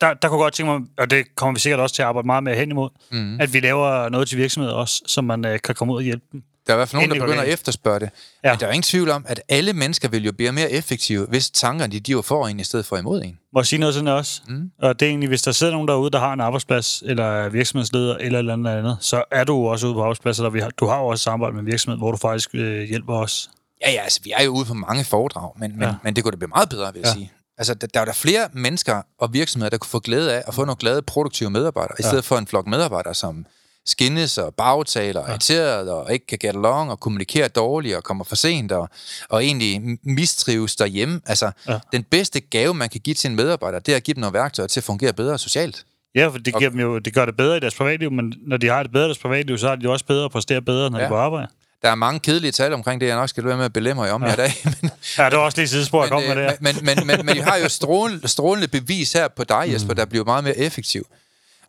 der, 0.00 0.14
der 0.14 0.28
kunne 0.28 0.40
godt 0.40 0.54
tænke 0.54 0.72
mig, 0.72 0.88
og 0.98 1.10
det 1.10 1.34
kommer 1.34 1.54
vi 1.54 1.60
sikkert 1.60 1.80
også 1.80 1.94
til 1.94 2.02
at 2.02 2.08
arbejde 2.08 2.26
meget 2.26 2.42
med 2.44 2.56
hen 2.56 2.70
imod, 2.70 2.90
mm. 3.10 3.40
at 3.40 3.52
vi 3.52 3.60
laver 3.60 4.08
noget 4.08 4.28
til 4.28 4.38
virksomheder 4.38 4.74
også, 4.74 5.02
så 5.06 5.20
man 5.22 5.44
øh, 5.44 5.58
kan 5.64 5.74
komme 5.74 5.92
ud 5.92 5.98
og 5.98 6.02
hjælpe 6.04 6.24
dem. 6.32 6.42
Der 6.68 6.74
er 6.74 6.76
i 6.76 6.78
hvert 6.78 6.88
fald 6.88 7.02
nogen, 7.02 7.10
der 7.20 7.26
begynder 7.26 7.42
at 7.42 7.48
efterspørge 7.48 8.00
det. 8.00 8.10
Ja. 8.44 8.48
Ja. 8.48 8.54
Men 8.54 8.60
der 8.60 8.66
er 8.66 8.70
ingen 8.70 8.82
tvivl 8.82 9.10
om, 9.10 9.24
at 9.28 9.40
alle 9.48 9.72
mennesker 9.72 10.08
vil 10.08 10.24
jo 10.24 10.32
blive 10.32 10.52
mere 10.52 10.70
effektive, 10.70 11.26
hvis 11.26 11.50
tankerne 11.50 11.98
de, 11.98 12.12
jo 12.12 12.22
får 12.22 12.48
en, 12.48 12.60
i 12.60 12.64
stedet 12.64 12.86
for 12.86 12.96
imod 12.96 13.22
en. 13.22 13.38
Må 13.54 13.60
jeg 13.60 13.66
sige 13.66 13.78
noget 13.78 13.94
sådan 13.94 14.08
også? 14.08 14.40
Mm. 14.48 14.70
Og 14.82 15.00
det 15.00 15.06
er 15.06 15.10
egentlig, 15.10 15.28
hvis 15.28 15.42
der 15.42 15.52
sidder 15.52 15.72
nogen 15.72 15.88
derude, 15.88 16.10
der 16.10 16.18
har 16.18 16.32
en 16.32 16.40
arbejdsplads, 16.40 17.02
eller 17.06 17.24
er 17.24 17.48
virksomhedsleder, 17.48 18.16
eller 18.16 18.38
eller 18.38 18.52
andet 18.52 18.70
andet, 18.70 18.96
så 19.00 19.24
er 19.30 19.44
du 19.44 19.68
også 19.68 19.86
ude 19.86 19.94
på 19.94 20.00
arbejdspladser, 20.02 20.42
der 20.42 20.50
vi 20.50 20.60
har, 20.60 20.70
du 20.70 20.86
har 20.86 20.98
jo 20.98 21.06
også 21.06 21.22
samarbejde 21.22 21.54
med 21.54 21.60
en 21.60 21.66
virksomhed, 21.66 21.98
hvor 21.98 22.10
du 22.10 22.16
faktisk 22.16 22.50
øh, 22.54 22.88
hjælper 22.88 23.14
os. 23.14 23.50
Ja, 23.86 23.90
ja, 23.90 24.00
altså 24.02 24.20
vi 24.24 24.32
er 24.36 24.44
jo 24.44 24.50
ude 24.50 24.64
på 24.64 24.74
mange 24.74 25.04
foredrag, 25.04 25.50
men, 25.58 25.70
men, 25.72 25.80
Ja. 25.82 25.86
ja. 25.86 25.94
men 26.02 26.16
det 26.16 26.24
kunne 26.24 26.32
da 26.32 26.36
blive 26.36 26.48
meget 26.54 26.68
bedre, 26.68 26.92
vil 26.92 27.00
jeg 27.00 27.04
Ja. 27.04 27.08
ja. 27.08 27.14
sige. 27.14 27.32
Altså, 27.58 27.74
der, 27.74 27.86
der 27.86 28.00
er 28.00 28.04
der 28.04 28.12
flere 28.12 28.48
mennesker 28.52 29.02
og 29.20 29.32
virksomheder, 29.32 29.70
der 29.70 29.78
kunne 29.78 29.88
få 29.88 29.98
glæde 29.98 30.32
af 30.34 30.42
at 30.46 30.54
få 30.54 30.64
nogle 30.64 30.76
glade, 30.76 31.02
produktive 31.02 31.50
medarbejdere, 31.50 31.96
i 31.98 32.02
stedet 32.02 32.24
for 32.24 32.38
en 32.38 32.46
flok 32.46 32.66
medarbejdere, 32.66 33.14
som 33.14 33.46
skinnes 33.86 34.38
og 34.38 34.54
bagtaler 34.54 35.20
og 35.20 35.26
ja. 35.26 35.32
irriteret 35.32 35.90
og 35.90 36.12
ikke 36.12 36.26
kan 36.26 36.38
get 36.38 36.56
along 36.56 36.90
og 36.90 37.00
kommunikere 37.00 37.48
dårligt 37.48 37.96
og 37.96 38.04
kommer 38.04 38.24
for 38.24 38.36
sent 38.36 38.72
og, 38.72 38.88
og 39.28 39.44
egentlig 39.44 39.98
mistrives 40.02 40.76
derhjemme. 40.76 41.20
Altså, 41.26 41.50
Ja. 41.68 41.78
den 41.92 42.02
bedste 42.04 42.40
gave, 42.40 42.74
man 42.74 42.88
kan 42.88 43.00
give 43.00 43.14
til 43.14 43.30
en 43.30 43.36
medarbejder, 43.36 43.78
det 43.78 43.92
er 43.92 43.96
at 43.96 44.02
give 44.04 44.14
dem 44.14 44.20
nogle 44.20 44.34
værktøjer 44.34 44.66
til 44.66 44.80
at 44.80 44.84
fungere 44.84 45.12
bedre 45.12 45.38
socialt. 45.38 45.84
Ja, 46.14 46.26
for 46.28 46.38
det, 46.38 46.58
giver 46.58 46.70
dem 46.70 46.80
jo, 46.80 46.98
det 46.98 47.14
gør 47.14 47.24
det 47.24 47.36
bedre 47.36 47.56
i 47.56 47.60
deres 47.60 47.74
privatliv, 47.74 48.10
men 48.12 48.34
når 48.46 48.56
de 48.56 48.66
har 48.68 48.82
det 48.82 48.92
bedre 48.92 49.04
i 49.04 49.08
deres 49.08 49.18
privatliv, 49.18 49.58
så 49.58 49.68
har 49.68 49.76
de 49.76 49.82
jo 49.84 49.92
også 49.92 50.04
bedre 50.04 50.24
at 50.24 50.30
præstere 50.30 50.62
bedre, 50.62 50.90
når 50.90 50.98
ja. 50.98 51.02
de 51.02 51.06
er 51.06 51.10
på 51.10 51.16
arbejde. 51.16 51.48
Der 51.82 51.90
er 51.90 51.94
mange 51.94 52.20
kedelige 52.20 52.52
tal 52.52 52.72
omkring 52.72 53.00
det, 53.00 53.06
jeg 53.06 53.16
nok 53.16 53.28
skal 53.28 53.44
være 53.44 53.56
med 53.56 53.64
at 53.64 53.72
belemre 53.72 54.04
jer 54.04 54.12
om 54.12 54.24
ja. 54.24 54.32
i 54.32 54.36
dag. 54.36 54.52
Men, 54.82 54.90
Ja, 55.18 55.24
det 55.30 55.38
var 55.38 55.44
også 55.44 55.58
lige 55.58 55.68
sidespor, 55.68 56.02
jeg 56.02 56.10
kom 56.10 56.22
med 56.22 56.34
men, 56.34 56.44
det 56.44 56.52
øh, 56.52 56.56
men, 56.60 56.76
men, 56.82 57.06
men, 57.06 57.26
men 57.26 57.34
vi 57.34 57.40
har 57.40 57.56
jo 57.56 57.68
strålende, 57.68 58.28
strålende 58.28 58.68
bevis 58.68 59.12
her 59.12 59.28
på 59.28 59.44
dig, 59.44 59.64
Jesper, 59.72 59.94
der 59.94 60.04
bliver 60.04 60.24
meget 60.24 60.44
mere 60.44 60.58
effektiv. 60.58 61.06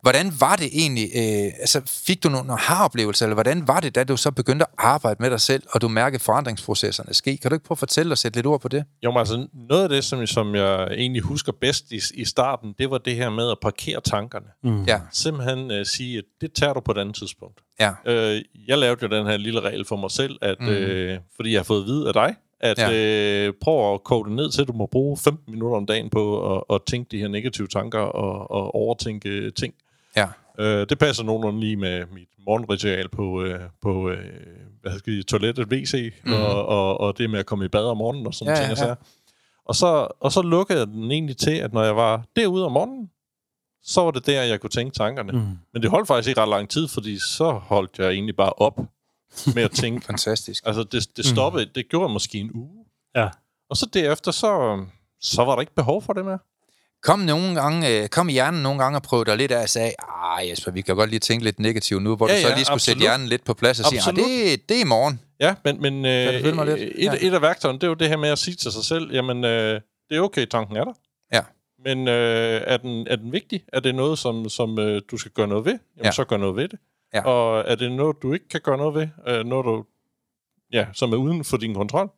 Hvordan 0.01 0.31
var 0.39 0.55
det 0.55 0.69
egentlig? 0.73 1.09
Øh, 1.15 1.51
altså, 1.59 1.81
fik 2.07 2.23
du 2.23 2.29
nogle 2.29 2.51
aha-oplevelser, 2.53 3.25
eller 3.25 3.33
hvordan 3.33 3.67
var 3.67 3.79
det, 3.79 3.95
da 3.95 4.03
du 4.03 4.17
så 4.17 4.31
begyndte 4.31 4.65
at 4.65 4.71
arbejde 4.77 5.17
med 5.19 5.29
dig 5.29 5.41
selv, 5.41 5.63
og 5.71 5.81
du 5.81 5.87
mærkede 5.87 6.23
forandringsprocesserne 6.23 7.13
ske? 7.13 7.37
Kan 7.37 7.51
du 7.51 7.55
ikke 7.55 7.65
prøve 7.65 7.75
at 7.75 7.79
fortælle 7.79 8.11
og 8.13 8.17
sætte 8.17 8.37
lidt 8.37 8.45
ord 8.45 8.61
på 8.61 8.67
det? 8.67 8.83
Jo, 9.03 9.11
men 9.11 9.17
altså, 9.19 9.47
noget 9.69 9.83
af 9.83 9.89
det, 9.89 10.03
som, 10.03 10.27
som 10.27 10.55
jeg 10.55 10.83
egentlig 10.91 11.21
husker 11.21 11.51
bedst 11.61 11.91
i, 11.91 11.99
i 12.13 12.25
starten, 12.25 12.73
det 12.79 12.89
var 12.91 12.97
det 12.97 13.15
her 13.15 13.29
med 13.29 13.51
at 13.51 13.57
parkere 13.61 14.01
tankerne. 14.01 14.45
Mm. 14.63 14.83
Ja, 14.83 14.99
Simpelthen 15.13 15.71
uh, 15.71 15.77
sige, 15.85 16.17
at 16.17 16.23
det 16.41 16.53
tager 16.53 16.73
du 16.73 16.79
på 16.79 16.91
et 16.91 16.97
andet 16.97 17.15
tidspunkt. 17.15 17.59
ja, 17.79 17.91
Øh, 18.05 18.41
jeg 18.67 18.77
lavede 18.77 18.97
jo 19.01 19.07
den 19.07 19.25
her 19.25 19.37
lille 19.37 19.59
regel 19.59 19.85
for 19.85 19.95
mig 19.95 20.11
selv, 20.11 20.37
at, 20.41 20.55
mm. 20.59 20.67
øh, 20.67 21.19
fordi 21.35 21.51
jeg 21.51 21.59
har 21.59 21.63
fået 21.63 21.81
at 21.81 21.87
vide 21.87 22.07
af 22.07 22.13
dig, 22.13 22.35
at 22.61 22.77
Ja. 22.77 22.91
øh, 23.47 23.53
prøv 23.61 23.93
at 23.93 24.03
koge 24.03 24.25
det 24.25 24.33
ned 24.35 24.51
til, 24.51 24.61
at 24.61 24.67
du 24.67 24.73
må 24.73 24.85
bruge 24.85 25.17
15 25.17 25.53
minutter 25.53 25.77
om 25.77 25.85
dagen 25.85 26.09
på 26.09 26.55
at, 26.55 26.63
at 26.75 26.81
tænke 26.87 27.07
de 27.11 27.17
her 27.19 27.27
negative 27.27 27.67
tanker 27.67 27.99
og, 27.99 28.51
og 28.51 28.75
overtænke 28.75 29.51
ting. 29.51 29.73
Ja. 30.15 30.27
Øh, 30.59 30.89
det 30.89 30.99
passer 30.99 31.23
nogenlunde 31.23 31.59
lige 31.59 31.75
med 31.77 32.05
mit 32.13 32.27
morgenritual 32.45 33.09
på, 33.09 33.43
øh, 33.43 33.59
på 33.81 34.09
øh, 34.09 34.25
hvad 34.81 34.99
skal 34.99 35.13
jeg, 35.13 35.27
toilettet, 35.27 35.67
WC, 35.71 36.13
mm. 36.25 36.33
og, 36.33 36.65
og, 36.65 36.99
og 36.99 37.17
det 37.17 37.29
med 37.29 37.39
at 37.39 37.45
komme 37.45 37.65
i 37.65 37.67
bad 37.67 37.85
om 37.85 37.97
morgenen 37.97 38.27
og 38.27 38.33
sådan 38.33 38.53
Ja, 38.53 38.59
ting. 38.67 38.77
ja, 38.77 38.83
Og, 38.83 38.89
ja. 38.89 38.95
så. 38.95 38.95
og, 39.65 39.75
så, 39.75 40.07
og 40.19 40.31
så 40.31 40.41
lukkede 40.41 40.79
jeg 40.79 40.87
den 40.87 41.11
egentlig 41.11 41.37
til, 41.37 41.51
at 41.51 41.73
når 41.73 41.83
jeg 41.83 41.95
var 41.95 42.23
derude 42.35 42.65
om 42.65 42.71
morgenen, 42.71 43.09
så 43.83 44.01
var 44.01 44.11
det 44.11 44.25
der, 44.25 44.41
jeg 44.43 44.59
kunne 44.61 44.69
tænke 44.69 44.93
tankerne. 44.95 45.31
Mm. 45.31 45.57
Men 45.73 45.81
det 45.81 45.89
holdt 45.89 46.07
faktisk 46.07 46.29
ikke 46.29 46.41
ret 46.41 46.49
lang 46.49 46.69
tid, 46.69 46.87
fordi 46.87 47.19
så 47.19 47.51
holdt 47.51 47.99
jeg 47.99 48.09
egentlig 48.09 48.35
bare 48.35 48.53
op 48.53 48.79
med 49.55 49.63
at 49.63 49.71
tænke. 49.71 50.05
Fantastisk. 50.11 50.63
altså, 50.65 50.83
det, 50.83 51.17
det 51.17 51.25
stoppede, 51.25 51.65
mm. 51.65 51.71
det 51.75 51.89
gjorde 51.89 52.05
jeg 52.05 52.13
måske 52.13 52.37
en 52.37 52.51
uge. 52.53 52.85
Ja. 53.15 53.29
Og 53.69 53.77
så 53.77 53.85
derefter, 53.93 54.31
så, 54.31 54.83
så 55.21 55.43
var 55.43 55.53
der 55.55 55.61
ikke 55.61 55.75
behov 55.75 56.01
for 56.01 56.13
det 56.13 56.25
mere. 56.25 56.39
Kom, 57.03 57.19
nogle 57.19 57.55
gange, 57.61 57.89
øh, 58.03 58.07
kom 58.09 58.29
i 58.29 58.31
hjernen 58.31 58.63
nogle 58.63 58.79
gange 58.83 58.97
og 58.97 59.03
prøvede 59.03 59.29
dig 59.29 59.37
lidt 59.37 59.51
af 59.51 59.61
og 59.63 59.69
sagde, 59.69 59.93
ah 59.99 60.49
Jesper, 60.49 60.71
vi 60.71 60.81
kan 60.81 60.95
godt 60.95 61.09
lige 61.09 61.19
tænke 61.19 61.43
lidt 61.43 61.59
negativt 61.59 62.03
nu, 62.03 62.15
hvor 62.15 62.27
Ja, 62.29 62.35
du 62.35 62.41
så 62.41 62.47
ja, 62.47 62.55
lige 62.55 62.65
skulle 62.65 62.79
sætte 62.81 62.97
absolut. 62.97 63.01
hjernen 63.09 63.27
lidt 63.27 63.43
på 63.45 63.53
plads 63.53 63.79
og 63.79 63.85
sige, 63.85 64.01
ah, 64.07 64.15
det, 64.15 64.69
det 64.69 64.77
er 64.77 64.81
i 64.81 64.87
morgen. 64.87 65.19
Ja, 65.39 65.55
men, 65.63 65.81
men 65.81 65.93
øh, 66.05 66.55
mig 66.55 66.65
lidt? 66.65 66.79
et, 66.79 66.93
Ja. 67.03 67.13
et 67.21 67.33
af 67.33 67.41
værktøjerne, 67.41 67.79
det 67.79 67.83
er 67.83 67.87
jo 67.87 67.93
det 67.93 68.07
her 68.09 68.17
med 68.17 68.29
at 68.29 68.39
sige 68.39 68.55
til 68.55 68.71
sig 68.71 68.83
selv, 68.83 69.13
jamen, 69.13 69.43
øh, 69.43 69.81
det 70.09 70.17
er 70.17 70.21
okay, 70.21 70.45
tanken 70.45 70.77
er 70.77 70.83
der. 70.83 70.93
Ja. 71.33 71.41
Men 71.83 72.07
øh, 72.07 72.61
er, 72.67 72.77
den, 72.77 73.07
er 73.09 73.15
den 73.15 73.31
vigtig? 73.31 73.63
Er 73.73 73.79
det 73.79 73.95
noget, 73.95 74.19
som, 74.19 74.49
som 74.49 74.79
øh, 74.79 75.01
du 75.11 75.17
skal 75.17 75.31
gøre 75.31 75.47
noget 75.47 75.65
ved? 75.65 75.71
Jamen, 75.71 75.81
Ja. 75.97 76.05
ja. 76.07 76.11
så 76.11 76.23
gør 76.23 76.37
noget 76.37 76.55
ved 76.55 76.67
det. 76.67 76.79
Ja. 77.13 77.21
Og 77.25 77.63
er 77.67 77.75
det 77.75 77.91
noget, 77.91 78.17
du 78.21 78.33
ikke 78.33 78.47
kan 78.49 78.61
gøre 78.63 78.77
noget 78.77 78.95
ved? 78.95 79.07
Øh, 79.33 79.45
noget, 79.45 79.65
du, 79.65 79.83
ja, 80.73 80.85
som 80.93 81.13
er 81.13 81.17
uden 81.17 81.43
for 81.43 81.57
din 81.57 81.73
kontrol? 81.75 82.09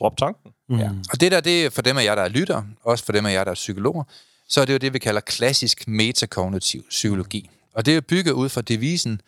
Drop 0.00 0.16
tanken. 0.16 0.52
Mm. 0.68 0.78
Ja. 0.78 0.90
Og 1.12 1.20
det 1.20 1.32
der, 1.32 1.40
det 1.40 1.66
er 1.66 1.70
for 1.70 1.82
dem 1.82 1.98
af 1.98 2.04
jer, 2.04 2.14
der 2.14 2.22
er 2.22 2.28
lytter, 2.28 2.62
også 2.82 3.04
for 3.04 3.12
dem 3.12 3.26
af 3.26 3.32
jer, 3.32 3.44
der 3.44 3.50
er 3.50 3.54
psykologer, 3.54 4.04
så 4.48 4.60
er 4.60 4.64
det 4.64 4.72
jo 4.72 4.78
det, 4.78 4.92
vi 4.92 4.98
kalder 4.98 5.20
klassisk 5.20 5.88
metakognitiv 5.88 6.84
psykologi. 6.88 7.50
Og 7.74 7.86
det 7.86 7.96
er 7.96 8.00
bygget 8.00 8.32
ud 8.32 8.48
fra 8.48 8.60
devisen, 8.60 9.20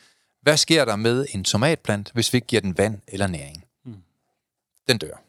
hvad 0.43 0.57
sker 0.57 0.85
der 0.85 0.97
med 0.97 1.27
en 1.31 1.45
tomatplant, 1.45 2.11
hvis 2.15 2.33
vi 2.33 2.37
ikke 2.37 2.47
giver 2.47 2.63
den 2.63 2.79
vand 2.79 2.99
eller 3.09 3.27
næring? 3.27 3.65
Den 4.89 4.99
dør. 4.99 5.23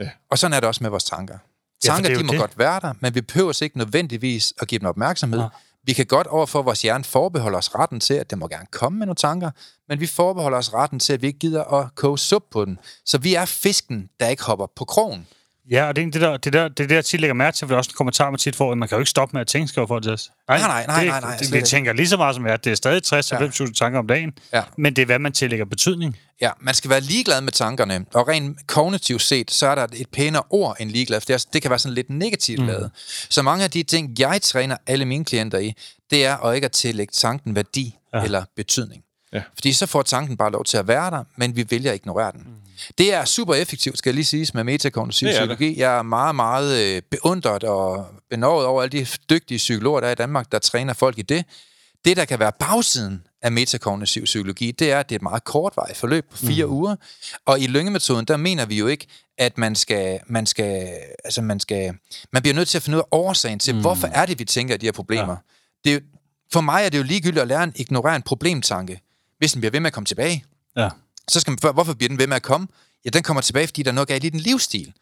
Ja. 0.00 0.10
Og 0.30 0.38
sådan 0.38 0.52
er 0.52 0.60
det 0.60 0.66
også 0.66 0.84
med 0.84 0.90
vores 0.90 1.04
tanker. 1.04 1.38
Ja, 1.84 1.88
Tanker, 1.88 2.10
er 2.10 2.18
de 2.18 2.24
må 2.24 2.32
det. 2.32 2.40
godt 2.40 2.58
være 2.58 2.80
der, 2.80 2.92
men 3.00 3.14
vi 3.14 3.20
behøver 3.20 3.62
ikke 3.62 3.78
nødvendigvis 3.78 4.54
at 4.60 4.68
give 4.68 4.78
dem 4.78 4.88
opmærksomhed. 4.88 5.40
Ja. 5.40 5.48
Vi 5.84 5.92
kan 5.92 6.06
godt 6.06 6.26
overfor 6.26 6.62
vores 6.62 6.82
hjerne 6.82 7.04
forbeholde 7.04 7.58
os 7.58 7.74
retten 7.74 8.00
til, 8.00 8.14
at 8.14 8.30
det 8.30 8.38
må 8.38 8.48
gerne 8.48 8.66
komme 8.66 8.98
med 8.98 9.06
nogle 9.06 9.16
tanker, 9.16 9.50
men 9.88 10.00
vi 10.00 10.06
forbeholder 10.06 10.58
os 10.58 10.74
retten 10.74 10.98
til, 10.98 11.12
at 11.12 11.22
vi 11.22 11.26
ikke 11.26 11.38
gider 11.38 11.64
at 11.64 11.94
koge 11.94 12.18
sup 12.18 12.42
på 12.50 12.64
den. 12.64 12.78
Så 13.06 13.18
vi 13.18 13.34
er 13.34 13.44
fisken, 13.44 14.08
der 14.20 14.28
ikke 14.28 14.42
hopper 14.42 14.66
på 14.76 14.84
krogen. 14.84 15.26
Ja, 15.70 15.88
og 15.88 15.96
det 15.96 16.06
er 16.06 16.10
det 16.10 16.20
der, 16.20 16.36
det 16.36 16.52
der, 16.52 16.68
det 16.68 16.90
der 16.90 17.02
tit 17.02 17.20
lægger 17.20 17.34
mærke 17.34 17.56
til, 17.56 17.66
for 17.66 17.68
det 17.68 17.74
er 17.74 17.78
også 17.78 17.90
en 17.90 17.94
kommentar, 17.96 18.30
man 18.30 18.38
tit 18.38 18.56
får, 18.56 18.72
at 18.72 18.78
man 18.78 18.88
kan 18.88 18.96
jo 18.96 19.00
ikke 19.00 19.10
stoppe 19.10 19.32
med 19.32 19.40
at 19.40 19.46
tænke, 19.46 19.68
skriver 19.68 19.86
folk 19.86 20.02
til 20.02 20.12
os. 20.12 20.30
Nej, 20.48 20.58
nej, 20.58 20.86
nej, 20.86 21.00
det, 21.00 21.08
nej, 21.08 21.20
nej, 21.20 21.36
det, 21.36 21.52
vi 21.52 21.56
ikke. 21.56 21.66
tænker 21.68 21.92
lige 21.92 22.08
så 22.08 22.16
meget 22.16 22.34
som 22.34 22.46
jeg, 22.46 22.64
det 22.64 22.70
er 22.70 22.74
stadig 22.74 23.02
60-90.000 23.06 23.64
ja. 23.64 23.70
tanker 23.76 23.98
om 23.98 24.06
dagen, 24.06 24.32
Ja. 24.52 24.62
men 24.78 24.96
det 24.96 25.02
er, 25.02 25.06
hvad 25.06 25.18
man 25.18 25.32
tillægger 25.32 25.64
betydning. 25.66 26.16
Ja, 26.40 26.50
man 26.60 26.74
skal 26.74 26.90
være 26.90 27.00
ligeglad 27.00 27.40
med 27.40 27.52
tankerne, 27.52 28.04
og 28.14 28.28
rent 28.28 28.66
kognitivt 28.66 29.22
set, 29.22 29.50
så 29.50 29.66
er 29.66 29.74
der 29.74 29.86
et 29.92 30.08
pænere 30.12 30.42
ord 30.50 30.76
end 30.80 30.90
ligeglad, 30.90 31.20
for 31.20 31.26
det, 31.26 31.34
er, 31.34 31.46
det 31.52 31.62
kan 31.62 31.70
være 31.70 31.78
sådan 31.78 31.94
lidt 31.94 32.10
negativt 32.10 32.60
mm. 32.60 32.66
lavet. 32.66 32.90
Så 33.30 33.42
mange 33.42 33.64
af 33.64 33.70
de 33.70 33.82
ting, 33.82 34.14
jeg 34.18 34.42
træner 34.42 34.76
alle 34.86 35.04
mine 35.04 35.24
klienter 35.24 35.58
i, 35.58 35.74
det 36.10 36.26
er 36.26 36.36
at 36.36 36.54
ikke 36.54 36.64
at 36.64 36.72
tillægge 36.72 37.12
tanken 37.16 37.54
værdi 37.56 37.96
ja. 38.14 38.22
eller 38.24 38.44
betydning. 38.56 39.02
Ja. 39.32 39.42
Fordi 39.54 39.72
så 39.72 39.86
får 39.86 40.02
tanken 40.02 40.36
bare 40.36 40.52
lov 40.52 40.64
til 40.64 40.76
at 40.76 40.88
være 40.88 41.10
der, 41.10 41.24
men 41.36 41.56
vi 41.56 41.66
vælger 41.70 41.90
at 41.90 41.96
ignorere 41.96 42.32
den. 42.32 42.40
Mm. 42.40 42.69
Det 42.98 43.14
er 43.14 43.24
super 43.24 43.54
effektivt, 43.54 43.98
skal 43.98 44.10
jeg 44.10 44.14
lige 44.14 44.24
sige, 44.24 44.50
med 44.54 44.64
metakognitiv 44.64 45.28
Det 45.28 45.36
er 45.36 45.40
det. 45.40 45.48
psykologi. 45.48 45.80
Jeg 45.80 45.98
er 45.98 46.02
meget, 46.02 46.34
meget 46.34 46.96
øh, 46.96 47.02
beundret 47.10 47.64
og 47.64 48.06
benovet 48.30 48.66
over 48.66 48.82
alle 48.82 48.98
de 48.98 49.06
dygtige 49.30 49.58
psykologer, 49.58 50.00
der 50.00 50.08
er 50.08 50.12
i 50.12 50.14
Danmark, 50.14 50.52
der 50.52 50.58
træner 50.58 50.92
folk 50.92 51.18
i 51.18 51.22
det. 51.22 51.44
Det, 52.04 52.16
der 52.16 52.24
kan 52.24 52.38
være 52.38 52.52
bagsiden 52.60 53.22
af 53.42 53.52
metakognitiv 53.52 54.24
psykologi, 54.24 54.70
det 54.70 54.92
er, 54.92 55.00
at 55.00 55.08
det 55.08 55.14
er 55.14 55.18
et 55.18 55.22
meget 55.22 55.44
kortvarigt 55.44 55.96
forløb 55.96 56.30
på 56.30 56.36
fire 56.36 56.66
mm. 56.66 56.72
uger. 56.72 56.96
Og 57.46 57.60
i 57.60 57.66
lyngemetoden, 57.66 58.24
der 58.24 58.36
mener 58.36 58.66
vi 58.66 58.78
jo 58.78 58.86
ikke, 58.86 59.06
at 59.38 59.58
man 59.58 59.74
skal, 59.74 60.20
man 60.26 60.46
skal, 60.46 60.88
altså 61.24 61.42
man 61.42 61.60
skal, 61.60 61.94
man 62.32 62.42
bliver 62.42 62.54
nødt 62.54 62.68
til 62.68 62.78
at 62.78 62.82
finde 62.82 62.98
ud 62.98 63.02
af 63.02 63.08
årsagen 63.10 63.58
til, 63.58 63.74
mm. 63.74 63.80
hvorfor 63.80 64.06
er 64.06 64.26
det, 64.26 64.38
vi 64.38 64.44
tænker 64.44 64.76
de 64.76 64.86
her 64.86 64.92
problemer. 64.92 65.36
Ja. 65.84 65.90
Det 65.90 66.02
for 66.52 66.60
mig 66.60 66.84
er 66.84 66.88
det 66.88 66.98
jo 66.98 67.02
ligegyldigt 67.02 67.42
at 67.42 67.48
lære 67.48 67.62
at 67.62 67.70
ignorere 67.74 68.16
en 68.16 68.22
problemtanke, 68.22 69.00
hvis 69.38 69.52
den 69.52 69.60
bliver 69.60 69.70
ved 69.70 69.80
med 69.80 69.86
at 69.86 69.92
komme 69.92 70.06
tilbage 70.06 70.44
Ja. 70.76 70.88
Så 71.28 71.40
skal 71.40 71.50
man 71.50 71.58
spørge, 71.58 71.74
hvorfor 71.74 71.94
bliver 71.94 72.08
den 72.08 72.18
ved 72.18 72.26
med 72.26 72.36
at 72.36 72.42
komme? 72.42 72.66
Ja, 73.04 73.10
den 73.10 73.22
kommer 73.22 73.40
tilbage, 73.40 73.66
fordi 73.66 73.82
der 73.82 73.90
er 73.90 73.94
noget 73.94 74.08
galt 74.08 74.24
i 74.24 74.28
den 74.28 74.40
livsstil. 74.40 74.92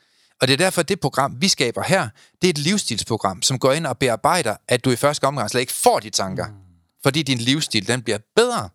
Og 0.40 0.48
det 0.48 0.52
er 0.52 0.56
derfor, 0.56 0.80
at 0.80 0.88
det 0.88 1.00
program, 1.00 1.36
vi 1.40 1.48
skaber 1.48 1.82
her, 1.82 2.08
det 2.42 2.48
er 2.48 2.50
et 2.50 2.58
livsstilsprogram, 2.58 3.42
som 3.42 3.58
går 3.58 3.72
ind 3.72 3.86
og 3.86 3.98
bearbejder, 3.98 4.56
at 4.68 4.84
du 4.84 4.90
i 4.90 4.96
første 4.96 5.24
omgang 5.24 5.50
slet 5.50 5.60
ikke 5.60 5.72
får 5.72 6.00
de 6.00 6.10
tanker. 6.10 6.46
Mm. 6.46 6.54
Fordi 7.02 7.22
din 7.22 7.38
livsstil, 7.38 7.88
den 7.88 8.02
bliver 8.02 8.18
bedre. 8.36 8.68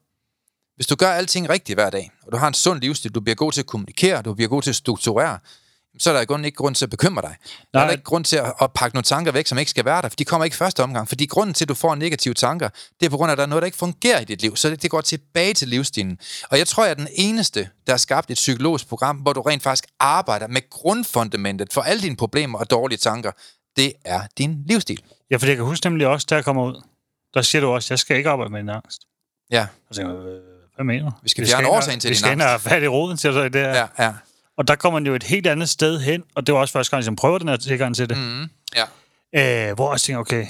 Hvis 0.75 0.87
du 0.87 0.95
gør 0.95 1.11
alting 1.11 1.49
rigtigt 1.49 1.77
hver 1.77 1.89
dag, 1.89 2.11
og 2.25 2.31
du 2.31 2.37
har 2.37 2.47
en 2.47 2.53
sund 2.53 2.81
livsstil, 2.81 3.11
du 3.11 3.21
bliver 3.21 3.35
god 3.35 3.51
til 3.51 3.59
at 3.59 3.65
kommunikere, 3.65 4.21
du 4.21 4.33
bliver 4.33 4.49
god 4.49 4.61
til 4.61 4.69
at 4.69 4.75
strukturere, 4.75 5.39
så 5.99 6.09
er 6.09 6.17
der 6.17 6.25
grunden 6.25 6.45
ikke 6.45 6.55
grund 6.55 6.75
til 6.75 6.85
at 6.85 6.89
bekymre 6.89 7.21
dig. 7.21 7.35
Der 7.41 7.57
er 7.57 7.57
Nej. 7.73 7.85
der 7.85 7.91
ikke 7.91 8.03
grund 8.03 8.25
til 8.25 8.35
at, 8.35 8.53
at 8.61 8.71
pakke 8.73 8.95
nogle 8.95 9.03
tanker 9.03 9.31
væk, 9.31 9.47
som 9.47 9.57
ikke 9.57 9.69
skal 9.69 9.85
være 9.85 10.01
der, 10.01 10.09
for 10.09 10.15
de 10.15 10.25
kommer 10.25 10.45
ikke 10.45 10.57
første 10.57 10.83
omgang. 10.83 11.07
Fordi 11.07 11.25
grunden 11.25 11.53
til, 11.53 11.65
at 11.65 11.69
du 11.69 11.73
får 11.73 11.95
negative 11.95 12.33
tanker, 12.33 12.69
det 12.99 13.05
er 13.05 13.09
på 13.09 13.17
grund 13.17 13.29
af, 13.29 13.33
at 13.33 13.37
der 13.37 13.43
er 13.43 13.47
noget, 13.47 13.61
der 13.61 13.65
ikke 13.65 13.77
fungerer 13.77 14.19
i 14.19 14.23
dit 14.25 14.41
liv. 14.41 14.55
Så 14.55 14.69
det, 14.69 14.81
det 14.81 14.91
går 14.91 15.01
tilbage 15.01 15.53
til 15.53 15.67
livsstilen. 15.67 16.17
Og 16.49 16.57
jeg 16.57 16.67
tror, 16.67 16.83
jeg 16.83 16.91
er 16.91 16.95
den 16.95 17.07
eneste, 17.13 17.69
der 17.87 17.93
har 17.93 17.97
skabt 17.97 18.31
et 18.31 18.35
psykologisk 18.35 18.87
program, 18.87 19.15
hvor 19.17 19.33
du 19.33 19.41
rent 19.41 19.63
faktisk 19.63 19.85
arbejder 19.99 20.47
med 20.47 20.69
grundfundamentet 20.69 21.73
for 21.73 21.81
alle 21.81 22.01
dine 22.01 22.15
problemer 22.15 22.59
og 22.59 22.69
dårlige 22.71 22.97
tanker. 22.97 23.31
Det 23.77 23.93
er 24.05 24.21
din 24.37 24.63
livsstil. 24.65 25.03
ja, 25.31 25.37
for 25.37 25.45
jeg 25.47 25.55
kan 25.55 25.65
huske 25.65 25.85
nemlig 25.85 26.07
også, 26.07 26.27
da 26.29 26.35
jeg 26.35 26.43
kommer 26.45 26.63
ud, 26.65 26.81
der 27.33 27.41
siger 27.41 27.61
du 27.61 27.67
også, 27.67 27.93
jeg 27.93 27.99
skal 27.99 28.17
ikke 28.17 28.29
arbejde 28.29 28.51
med 28.51 28.59
en 28.59 28.69
angst. 28.69 29.01
Ja, 29.51 29.67
Og 29.89 29.95
så 29.95 30.01
tænker 30.01 30.39
hvad 30.75 30.85
mener 30.85 31.09
du? 31.09 31.11
Vi 31.23 31.29
skal 31.29 31.47
fjerne 31.47 31.67
årsagen 31.67 31.99
til 31.99 32.09
Vi 32.09 32.13
din 32.13 32.19
skal 32.19 32.31
ind 32.31 32.41
og 32.41 32.61
fat 32.61 32.83
i 32.83 32.87
roden, 32.87 33.17
siger 33.17 33.31
du 33.31 33.37
så 33.37 33.43
i 33.43 33.49
det 33.49 33.61
her. 33.61 33.73
ja, 33.73 33.87
ja. 34.05 34.13
Og 34.57 34.67
der 34.67 34.75
kommer 34.75 34.99
man 34.99 35.07
jo 35.07 35.15
et 35.15 35.23
helt 35.23 35.47
andet 35.47 35.69
sted 35.69 35.99
hen, 35.99 36.23
og 36.35 36.47
det 36.47 36.53
var 36.55 36.59
også 36.61 36.71
første 36.71 36.91
gang, 36.97 37.05
jeg 37.05 37.15
prøver 37.15 37.37
den 37.37 37.47
her 37.47 37.57
tilgang 37.57 37.95
til 37.95 38.09
det. 38.09 38.17
Mm, 38.17 38.49
ja. 39.33 39.69
Øh, 39.69 39.75
hvor 39.75 39.85
jeg 39.85 39.91
også 39.91 40.05
tænker, 40.05 40.19
okay, 40.19 40.45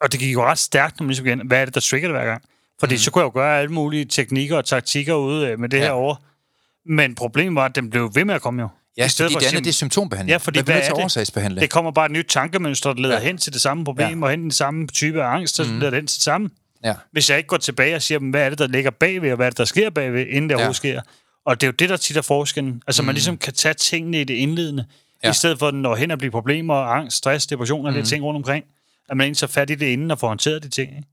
og 0.00 0.12
det 0.12 0.20
gik 0.20 0.32
jo 0.32 0.44
ret 0.44 0.58
stærkt, 0.58 1.00
når 1.00 1.04
man 1.04 1.08
ligesom 1.08 1.26
igen, 1.26 1.46
hvad 1.46 1.60
er 1.60 1.64
det, 1.64 1.74
der 1.74 1.80
trigger 1.80 2.08
det 2.08 2.16
hver 2.18 2.26
gang? 2.26 2.42
Fordi 2.80 2.94
mm. 2.94 2.98
så 2.98 3.10
kunne 3.10 3.20
jeg 3.22 3.26
jo 3.34 3.40
gøre 3.40 3.58
alle 3.58 3.72
mulige 3.72 4.04
teknikker 4.04 4.56
og 4.56 4.64
taktikker 4.64 5.14
ude 5.14 5.46
øh, 5.48 5.58
med 5.60 5.68
det 5.68 5.76
Ja. 5.78 5.82
her 5.82 5.90
over. 5.90 6.14
Men 6.86 7.14
problemet 7.14 7.54
var, 7.54 7.64
at 7.64 7.74
den 7.74 7.90
blev 7.90 8.10
ved 8.14 8.24
med 8.24 8.34
at 8.34 8.42
komme 8.42 8.62
jo. 8.62 8.68
Ja, 8.96 9.06
I 9.06 9.08
stedet 9.08 9.32
fordi 9.32 9.34
for 9.34 9.40
det 9.40 9.46
andet, 9.56 9.64
det 9.64 9.70
er 9.70 9.74
symptombehandling. 9.74 10.30
Ja, 10.30 10.36
fordi 10.36 10.60
hvad 10.60 10.74
er 10.76 11.48
det? 11.48 11.60
Det 11.60 11.70
kommer 11.70 11.90
bare 11.90 12.06
et 12.06 12.12
nyt 12.12 12.26
tankemønster, 12.28 12.92
der 12.92 13.00
leder 13.02 13.14
Ja. 13.18 13.24
hen 13.24 13.38
til 13.38 13.52
det 13.52 13.60
samme 13.60 13.84
problem, 13.84 14.18
Ja. 14.18 14.24
og 14.24 14.30
hen 14.30 14.38
til 14.38 14.42
den 14.42 14.50
samme 14.50 14.86
type 14.86 15.22
af 15.22 15.26
angst, 15.28 15.54
så 15.54 15.64
mm. 15.64 15.70
leder 15.78 15.90
det 15.90 15.96
hen 15.96 16.06
til 16.06 16.16
det 16.16 16.22
samme. 16.24 16.50
Ja. 16.84 16.94
Hvis 17.12 17.30
jeg 17.30 17.38
ikke 17.38 17.48
går 17.48 17.56
tilbage 17.56 17.94
og 17.96 18.02
siger, 18.02 18.18
"Men 18.18 18.30
hvad 18.30 18.42
er 18.44 18.48
det, 18.48 18.58
der 18.58 18.66
ligger 18.66 18.90
bagved, 18.90 19.30
og 19.30 19.36
hvad 19.36 19.46
er 19.46 19.50
det, 19.50 19.58
der 19.58 19.64
sker 19.64 19.90
bagved, 19.90 20.26
inden 20.26 20.42
det 20.42 20.50
Ja. 20.50 20.54
overhovedet 20.54 20.76
sker. 20.76 21.00
Og 21.46 21.60
det 21.60 21.66
er 21.66 21.68
jo 21.68 21.72
det, 21.72 21.88
der 21.88 21.96
tit 21.96 22.16
er 22.16 22.22
forskellen. 22.22 22.82
Altså, 22.86 23.02
mm. 23.02 23.06
man 23.06 23.14
ligesom 23.14 23.38
kan 23.38 23.52
tage 23.52 23.74
tingene 23.74 24.20
i 24.20 24.24
det 24.24 24.34
indledende, 24.34 24.84
Ja. 25.24 25.30
i 25.30 25.34
stedet 25.34 25.58
for, 25.58 25.68
at 25.68 25.74
den 25.74 25.82
når 25.82 25.94
hen 25.96 26.10
og 26.10 26.18
bliver 26.18 26.30
problemer, 26.30 26.74
angst, 26.74 27.16
stress, 27.16 27.46
depression 27.46 27.86
og 27.86 27.92
mm. 27.92 27.96
lidt 27.96 28.08
ting 28.08 28.24
rundt 28.24 28.36
omkring. 28.36 28.64
At 29.08 29.16
man 29.16 29.24
egentlig 29.24 29.38
tager 29.38 29.50
fat 29.50 29.70
i 29.70 29.74
det 29.74 29.86
inden 29.86 30.10
og 30.10 30.18
får 30.18 30.28
håndteret 30.28 30.62
de 30.62 30.68
ting. 30.68 30.90
Ikke? 30.90 31.08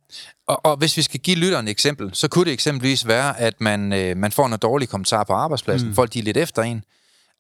Og, 0.48 0.66
og 0.66 0.78
hvis 0.78 0.98
vi 0.98 1.02
skal 1.02 1.20
give 1.20 1.36
lytteren 1.36 1.68
et 1.68 1.72
eksempel, 1.72 2.10
så 2.14 2.28
kunne 2.28 2.46
det 2.46 2.54
eksempelvis 2.54 3.08
være, 3.08 3.40
at 3.40 3.62
man, 3.62 3.94
øh, 3.94 4.18
man 4.18 4.32
får 4.32 4.44
nogle 4.44 4.58
dårlige 4.58 4.88
kommentarer 4.88 5.24
på 5.24 5.34
arbejdspladsen. 5.34 5.90
Mm. 5.90 5.96
Folk 5.96 6.14
de 6.14 6.20
er 6.20 6.24
lidt 6.24 6.38
efter 6.38 6.62
en. 6.62 6.84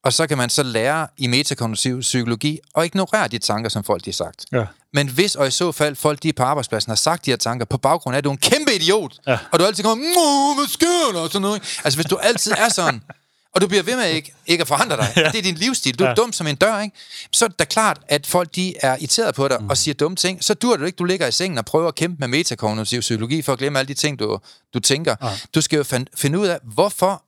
Og 0.03 0.13
så 0.13 0.27
kan 0.27 0.37
man 0.37 0.49
så 0.49 0.63
lære 0.63 1.07
i 1.17 1.27
metakognitiv 1.27 2.01
psykologi 2.01 2.59
at 2.77 2.85
ignorere 2.85 3.27
de 3.27 3.37
tanker, 3.37 3.69
som 3.69 3.83
folk 3.83 4.05
de 4.05 4.09
har 4.09 4.13
sagt. 4.13 4.45
Ja. 4.51 4.65
Men 4.93 5.07
hvis 5.07 5.35
og 5.35 5.47
i 5.47 5.51
så 5.51 5.71
fald 5.71 5.95
folk 5.95 6.23
de 6.23 6.33
på 6.33 6.43
arbejdspladsen 6.43 6.89
har 6.89 6.95
sagt 6.95 7.25
de 7.25 7.31
her 7.31 7.37
tanker 7.37 7.65
på 7.65 7.77
baggrund 7.77 8.15
af, 8.15 8.17
at 8.17 8.23
du 8.23 8.29
er 8.29 8.33
en 8.33 8.37
kæmpe 8.37 8.75
idiot, 8.75 9.13
Ja. 9.27 9.37
og 9.51 9.59
du 9.59 9.65
altid 9.65 9.83
kommer, 9.83 10.05
"Nå, 10.05 10.53
hvad 10.61 10.67
sker 10.69 11.11
der? 11.13 11.19
Og 11.19 11.27
sådan 11.29 11.41
noget. 11.41 11.79
Altså 11.83 11.97
hvis 11.97 12.05
du 12.05 12.15
altid 12.17 12.51
er 12.57 12.69
sådan, 12.69 13.01
og 13.55 13.61
du 13.61 13.67
bliver 13.67 13.83
ved 13.83 13.95
med 13.95 14.09
ikke, 14.09 14.33
ikke 14.47 14.61
at 14.61 14.67
forandre 14.67 14.97
dig, 14.97 15.13
ja. 15.15 15.23
det 15.31 15.37
er 15.37 15.41
din 15.41 15.55
livsstil, 15.55 15.99
du 15.99 16.03
er 16.03 16.07
Ja. 16.07 16.13
dum 16.13 16.33
som 16.33 16.47
en 16.47 16.55
dør, 16.55 16.79
ikke? 16.79 16.95
så 17.31 17.45
er 17.45 17.49
det 17.49 17.59
da 17.59 17.63
klart, 17.63 17.99
at 18.07 18.27
folk 18.27 18.55
de 18.55 18.73
er 18.81 18.95
irriteret 18.99 19.35
på 19.35 19.47
dig 19.47 19.57
mm. 19.61 19.69
og 19.69 19.77
siger 19.77 19.93
dumme 19.95 20.15
ting, 20.15 20.43
så 20.43 20.53
dur 20.53 20.73
det 20.73 20.81
jo 20.81 20.85
ikke, 20.85 20.95
du 20.95 21.03
ligger 21.03 21.27
i 21.27 21.31
sengen 21.31 21.57
og 21.57 21.65
prøver 21.65 21.87
at 21.87 21.95
kæmpe 21.95 22.15
med 22.19 22.27
metakognitiv 22.27 23.01
psykologi 23.01 23.41
for 23.41 23.53
at 23.53 23.59
glemme 23.59 23.79
alle 23.79 23.87
de 23.87 23.93
ting, 23.93 24.19
du, 24.19 24.39
du 24.73 24.79
tænker. 24.79 25.15
Ja. 25.21 25.29
Du 25.55 25.61
skal 25.61 25.77
jo 25.77 25.83
finde 26.17 26.39
ud 26.39 26.47
af, 26.47 26.59
hvorfor 26.63 27.23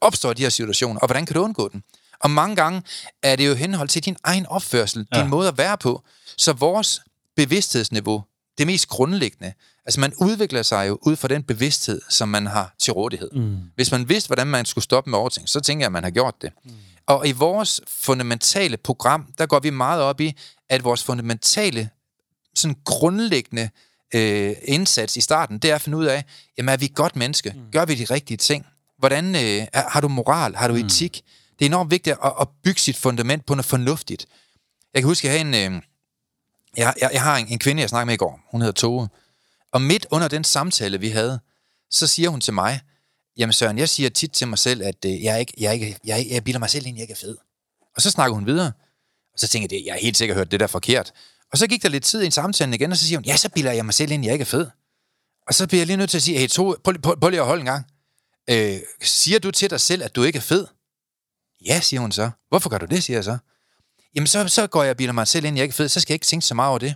opstår 0.00 0.32
de 0.32 0.42
her 0.42 0.48
situationer, 0.50 1.00
og 1.00 1.06
hvordan 1.06 1.26
kan 1.26 1.34
du 1.34 1.42
undgå 1.42 1.68
dem? 1.72 1.82
Og 2.20 2.30
mange 2.30 2.56
gange 2.56 2.82
er 3.22 3.36
det 3.36 3.48
jo 3.48 3.54
henhold 3.54 3.88
til 3.88 4.04
din 4.04 4.16
egen 4.24 4.46
opførsel, 4.46 5.06
ja. 5.14 5.20
Din 5.20 5.30
måde 5.30 5.48
at 5.48 5.58
være 5.58 5.78
på. 5.78 6.02
Så 6.36 6.52
vores 6.52 7.02
bevidsthedsniveau, 7.36 8.24
det 8.58 8.66
mest 8.66 8.88
grundlæggende, 8.88 9.52
altså 9.86 10.00
man 10.00 10.12
udvikler 10.20 10.62
sig 10.62 10.88
jo 10.88 10.98
ud 11.02 11.16
fra 11.16 11.28
den 11.28 11.42
bevidsthed, 11.42 12.00
som 12.08 12.28
man 12.28 12.46
har 12.46 12.74
til 12.78 12.92
rådighed. 12.92 13.30
Mm. 13.32 13.56
Hvis 13.74 13.92
man 13.92 14.08
vidste, 14.08 14.28
hvordan 14.28 14.46
man 14.46 14.64
skulle 14.64 14.84
stoppe 14.84 15.10
med 15.10 15.18
overting, 15.18 15.48
så 15.48 15.60
tænker 15.60 15.82
jeg, 15.82 15.86
at 15.86 15.92
man 15.92 16.02
har 16.02 16.10
gjort 16.10 16.34
det. 16.42 16.52
Mm. 16.64 16.70
Og 17.06 17.28
i 17.28 17.32
vores 17.32 17.80
fundamentale 17.88 18.76
program, 18.76 19.26
der 19.38 19.46
går 19.46 19.58
vi 19.58 19.70
meget 19.70 20.02
op 20.02 20.20
i, 20.20 20.36
at 20.68 20.84
vores 20.84 21.04
fundamentale, 21.04 21.90
sådan 22.54 22.76
grundlæggende 22.84 23.70
øh, 24.14 24.54
indsats 24.64 25.16
i 25.16 25.20
starten, 25.20 25.58
det 25.58 25.70
er 25.70 25.74
at 25.74 25.80
finde 25.80 25.98
ud 25.98 26.04
af, 26.04 26.24
jamen 26.58 26.68
er 26.68 26.76
vi 26.76 26.84
et 26.84 26.94
godt 26.94 27.16
menneske? 27.16 27.52
Mm. 27.56 27.60
Gør 27.72 27.84
vi 27.84 27.94
de 27.94 28.04
rigtige 28.04 28.36
ting? 28.36 28.66
Hvordan 28.98 29.34
øh, 29.34 29.66
er, 29.72 29.88
har 29.88 30.00
du 30.00 30.08
moral? 30.08 30.54
Har 30.54 30.68
du 30.68 30.74
etik? 30.74 31.22
Det 31.58 31.64
er 31.64 31.68
enormt 31.68 31.90
vigtigt 31.90 32.16
at, 32.24 32.32
at 32.40 32.48
bygge 32.64 32.80
sit 32.80 32.96
fundament 32.96 33.46
på 33.46 33.54
noget 33.54 33.66
fornuftigt. 33.66 34.26
Jeg 34.94 35.02
kan 35.02 35.08
huske, 35.08 35.28
at 35.28 35.34
jeg, 35.34 35.40
havde 35.40 35.66
en, 35.66 35.72
øh, 35.74 35.82
jeg, 36.76 36.94
jeg, 37.00 37.10
jeg 37.12 37.22
har 37.22 37.36
en, 37.36 37.48
en 37.48 37.58
kvinde, 37.58 37.80
jeg 37.80 37.88
snakkede 37.88 38.06
med 38.06 38.14
i 38.14 38.16
går. 38.16 38.40
Hun 38.50 38.60
hedder 38.60 38.72
Tove. 38.72 39.08
Og 39.72 39.82
midt 39.82 40.06
under 40.10 40.28
den 40.28 40.44
samtale, 40.44 41.00
vi 41.00 41.08
havde, 41.08 41.40
så 41.90 42.06
siger 42.06 42.28
hun 42.28 42.40
til 42.40 42.54
mig, 42.54 42.80
jamen 43.36 43.52
Søren, 43.52 43.78
jeg 43.78 43.88
siger 43.88 44.10
tit 44.10 44.30
til 44.30 44.48
mig 44.48 44.58
selv, 44.58 44.82
at 44.82 45.04
øh, 45.04 45.24
jeg, 45.24 45.34
er 45.34 45.36
ikke, 45.36 45.52
jeg, 45.58 45.68
er 45.68 45.72
ikke, 45.72 45.96
jeg, 46.04 46.26
jeg 46.30 46.44
bilder 46.44 46.58
mig 46.58 46.70
selv 46.70 46.86
ind, 46.86 46.96
jeg 46.96 47.02
ikke 47.02 47.12
er 47.12 47.16
fed. 47.16 47.36
Og 47.96 48.02
så 48.02 48.10
snakker 48.10 48.34
hun 48.34 48.46
videre. 48.46 48.72
Og 49.32 49.38
så 49.38 49.48
tænker 49.48 49.68
jeg, 49.76 49.86
jeg 49.86 49.94
har 49.94 50.00
helt 50.00 50.16
sikkert 50.16 50.36
hørt 50.36 50.50
det 50.50 50.60
der 50.60 50.66
forkert. 50.66 51.12
Og 51.52 51.58
så 51.58 51.66
gik 51.66 51.82
der 51.82 51.88
lidt 51.88 52.04
tid 52.04 52.22
i 52.22 52.26
en 52.26 52.32
samtale 52.32 52.74
igen, 52.74 52.92
og 52.92 52.98
så 52.98 53.06
siger 53.06 53.18
hun, 53.18 53.24
ja, 53.24 53.36
så 53.36 53.48
bilder 53.48 53.72
jeg 53.72 53.84
mig 53.84 53.94
selv 53.94 54.12
ind, 54.12 54.24
jeg 54.24 54.32
ikke 54.32 54.42
er 54.42 54.46
fed. 54.46 54.66
Og 55.46 55.54
så 55.54 55.66
bliver 55.66 55.80
jeg 55.80 55.86
lige 55.86 55.96
nødt 55.96 56.10
til 56.10 56.18
at 56.18 56.22
sige, 56.22 56.38
hey, 56.38 56.48
to, 56.48 56.76
prøv, 56.84 56.94
prøv, 57.02 57.20
prøv 57.20 57.30
lige 57.30 57.40
at 57.40 57.46
holde 57.46 57.60
en 57.60 57.66
gang. 57.66 57.86
Øh, 58.50 58.78
siger 59.02 59.38
du 59.38 59.50
til 59.50 59.70
dig 59.70 59.80
selv, 59.80 60.02
at 60.02 60.16
du 60.16 60.22
ikke 60.22 60.36
er 60.36 60.40
fed? 60.40 60.66
Ja, 61.66 61.80
siger 61.80 62.00
hun 62.00 62.12
så. 62.12 62.30
Hvorfor 62.48 62.70
gør 62.70 62.78
du 62.78 62.86
det, 62.86 63.02
siger 63.02 63.16
jeg 63.16 63.24
så. 63.24 63.38
Jamen, 64.14 64.26
så, 64.26 64.48
så 64.48 64.66
går 64.66 64.82
jeg 64.82 64.90
og 64.90 64.96
bilder 64.96 65.12
mig 65.12 65.26
selv 65.26 65.44
ind, 65.44 65.56
jeg 65.56 65.60
er 65.60 65.64
ikke 65.64 65.74
fed, 65.74 65.88
så 65.88 66.00
skal 66.00 66.12
jeg 66.12 66.14
ikke 66.14 66.26
tænke 66.26 66.46
så 66.46 66.54
meget 66.54 66.68
over 66.68 66.78
det. 66.78 66.94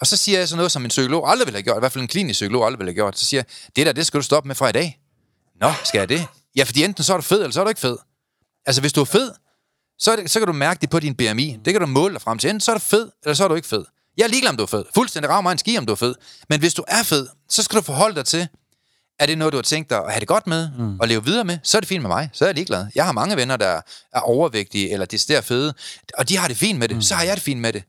Og 0.00 0.06
så 0.06 0.16
siger 0.16 0.38
jeg 0.38 0.48
så 0.48 0.56
noget, 0.56 0.72
som 0.72 0.84
en 0.84 0.88
psykolog 0.88 1.30
aldrig 1.30 1.46
ville 1.46 1.56
have 1.56 1.62
gjort, 1.62 1.76
i 1.76 1.80
hvert 1.80 1.92
fald 1.92 2.02
en 2.02 2.08
klinisk 2.08 2.38
psykolog 2.38 2.66
aldrig 2.66 2.78
ville 2.78 2.88
have 2.90 2.94
gjort. 2.94 3.18
Så 3.18 3.26
siger 3.26 3.38
jeg, 3.38 3.72
det 3.76 3.86
der, 3.86 3.92
det 3.92 4.06
skal 4.06 4.18
du 4.18 4.22
stoppe 4.22 4.46
med 4.46 4.54
fra 4.54 4.68
i 4.68 4.72
dag. 4.72 5.00
Nå, 5.60 5.72
skal 5.84 5.98
jeg 5.98 6.08
det? 6.08 6.26
Ja, 6.56 6.62
fordi 6.62 6.84
enten 6.84 7.04
så 7.04 7.12
er 7.12 7.16
du 7.16 7.22
fed, 7.22 7.38
eller 7.38 7.52
så 7.52 7.60
er 7.60 7.64
du 7.64 7.68
ikke 7.68 7.80
fed. 7.80 7.96
Altså, 8.66 8.80
hvis 8.80 8.92
du 8.92 9.00
er 9.00 9.04
fed, 9.04 9.32
så, 9.98 10.12
er 10.12 10.16
det, 10.16 10.30
så 10.30 10.40
kan 10.40 10.46
du 10.46 10.52
mærke 10.52 10.80
det 10.80 10.90
på 10.90 11.00
din 11.00 11.14
BMI. 11.14 11.58
Det 11.64 11.74
kan 11.74 11.80
du 11.80 11.86
måle 11.86 12.14
dig 12.14 12.22
frem 12.22 12.38
til. 12.38 12.50
Enten 12.50 12.60
så 12.60 12.70
er 12.70 12.74
du 12.74 12.80
fed, 12.80 13.10
eller 13.24 13.34
så 13.34 13.44
er 13.44 13.48
du 13.48 13.54
ikke 13.54 13.68
fed. 13.68 13.84
Jeg 14.16 14.24
er 14.24 14.28
ligeglad, 14.28 14.50
om 14.50 14.56
du 14.56 14.62
er 14.62 14.66
fed. 14.66 14.84
Fuldstændig 14.94 15.30
rav 15.30 15.42
mig 15.42 15.52
en 15.52 15.58
ski, 15.58 15.78
om 15.78 15.86
du 15.86 15.92
er 15.92 15.96
fed. 15.96 16.14
Men 16.48 16.60
hvis 16.60 16.74
du 16.74 16.84
er 16.88 17.02
fed, 17.02 17.28
så 17.48 17.62
skal 17.62 17.76
du 17.76 17.82
forholde 17.82 18.16
dig 18.16 18.24
til, 18.26 18.48
er 19.20 19.26
det 19.26 19.38
noget, 19.38 19.52
du 19.52 19.56
har 19.56 19.62
tænkt 19.62 19.90
dig 19.90 19.98
at 19.98 20.12
have 20.12 20.20
det 20.20 20.28
godt 20.28 20.46
med, 20.46 20.68
mm. 20.78 21.00
og 21.00 21.08
leve 21.08 21.24
videre 21.24 21.44
med, 21.44 21.58
så 21.62 21.78
er 21.78 21.80
det 21.80 21.88
fint 21.88 22.02
med 22.02 22.08
mig. 22.08 22.30
Så 22.32 22.44
er 22.44 22.48
jeg 22.48 22.54
ligeglad. 22.54 22.86
Jeg 22.94 23.04
har 23.04 23.12
mange 23.12 23.36
venner, 23.36 23.56
der 23.56 23.80
er 24.12 24.20
overvægtige, 24.20 24.92
eller 24.92 25.06
decideret 25.06 25.44
fede, 25.44 25.74
og 26.18 26.28
de 26.28 26.36
har 26.36 26.48
det 26.48 26.56
fint 26.56 26.78
med 26.78 26.88
det. 26.88 26.96
Mm. 26.96 27.02
Så 27.02 27.14
har 27.14 27.24
jeg 27.24 27.36
det 27.36 27.42
fint 27.42 27.60
med 27.60 27.72
det. 27.72 27.82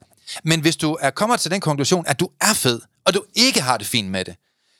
Men 0.44 0.60
hvis 0.60 0.76
du 0.76 0.98
er 1.00 1.10
kommet 1.10 1.40
til 1.40 1.50
den 1.50 1.60
konklusion, 1.60 2.04
at 2.06 2.20
du 2.20 2.28
er 2.40 2.54
fed, 2.54 2.80
og 3.04 3.14
du 3.14 3.24
ikke 3.34 3.60
har 3.60 3.78
det 3.78 3.86
fint 3.86 4.10
med 4.10 4.24
det, 4.24 4.34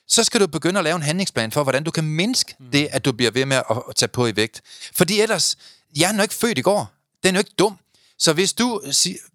så 0.08 0.24
skal 0.24 0.40
du 0.40 0.46
begynde 0.46 0.78
at 0.78 0.84
lave 0.84 0.96
en 0.96 1.02
handlingsplan 1.02 1.52
for, 1.52 1.62
hvordan 1.62 1.84
du 1.84 1.90
kan 1.90 2.04
mindske 2.04 2.54
mm. 2.60 2.70
det, 2.70 2.88
at 2.92 3.04
du 3.04 3.12
bliver 3.12 3.30
ved 3.30 3.46
med 3.46 3.56
at 3.56 3.64
at 3.88 3.96
tage 3.96 4.08
på 4.08 4.26
i 4.26 4.36
vægt. 4.36 4.60
Fordi 4.94 5.20
ellers, 5.20 5.56
hjernen 5.96 6.20
er 6.20 6.22
ikke 6.22 6.34
født 6.34 6.58
i 6.58 6.62
går. 6.62 6.92
Den 7.22 7.34
er 7.34 7.38
jo 7.38 7.40
ikke 7.40 7.54
dum. 7.58 7.78
Så 8.18 8.32
hvis 8.32 8.52
du 8.52 8.82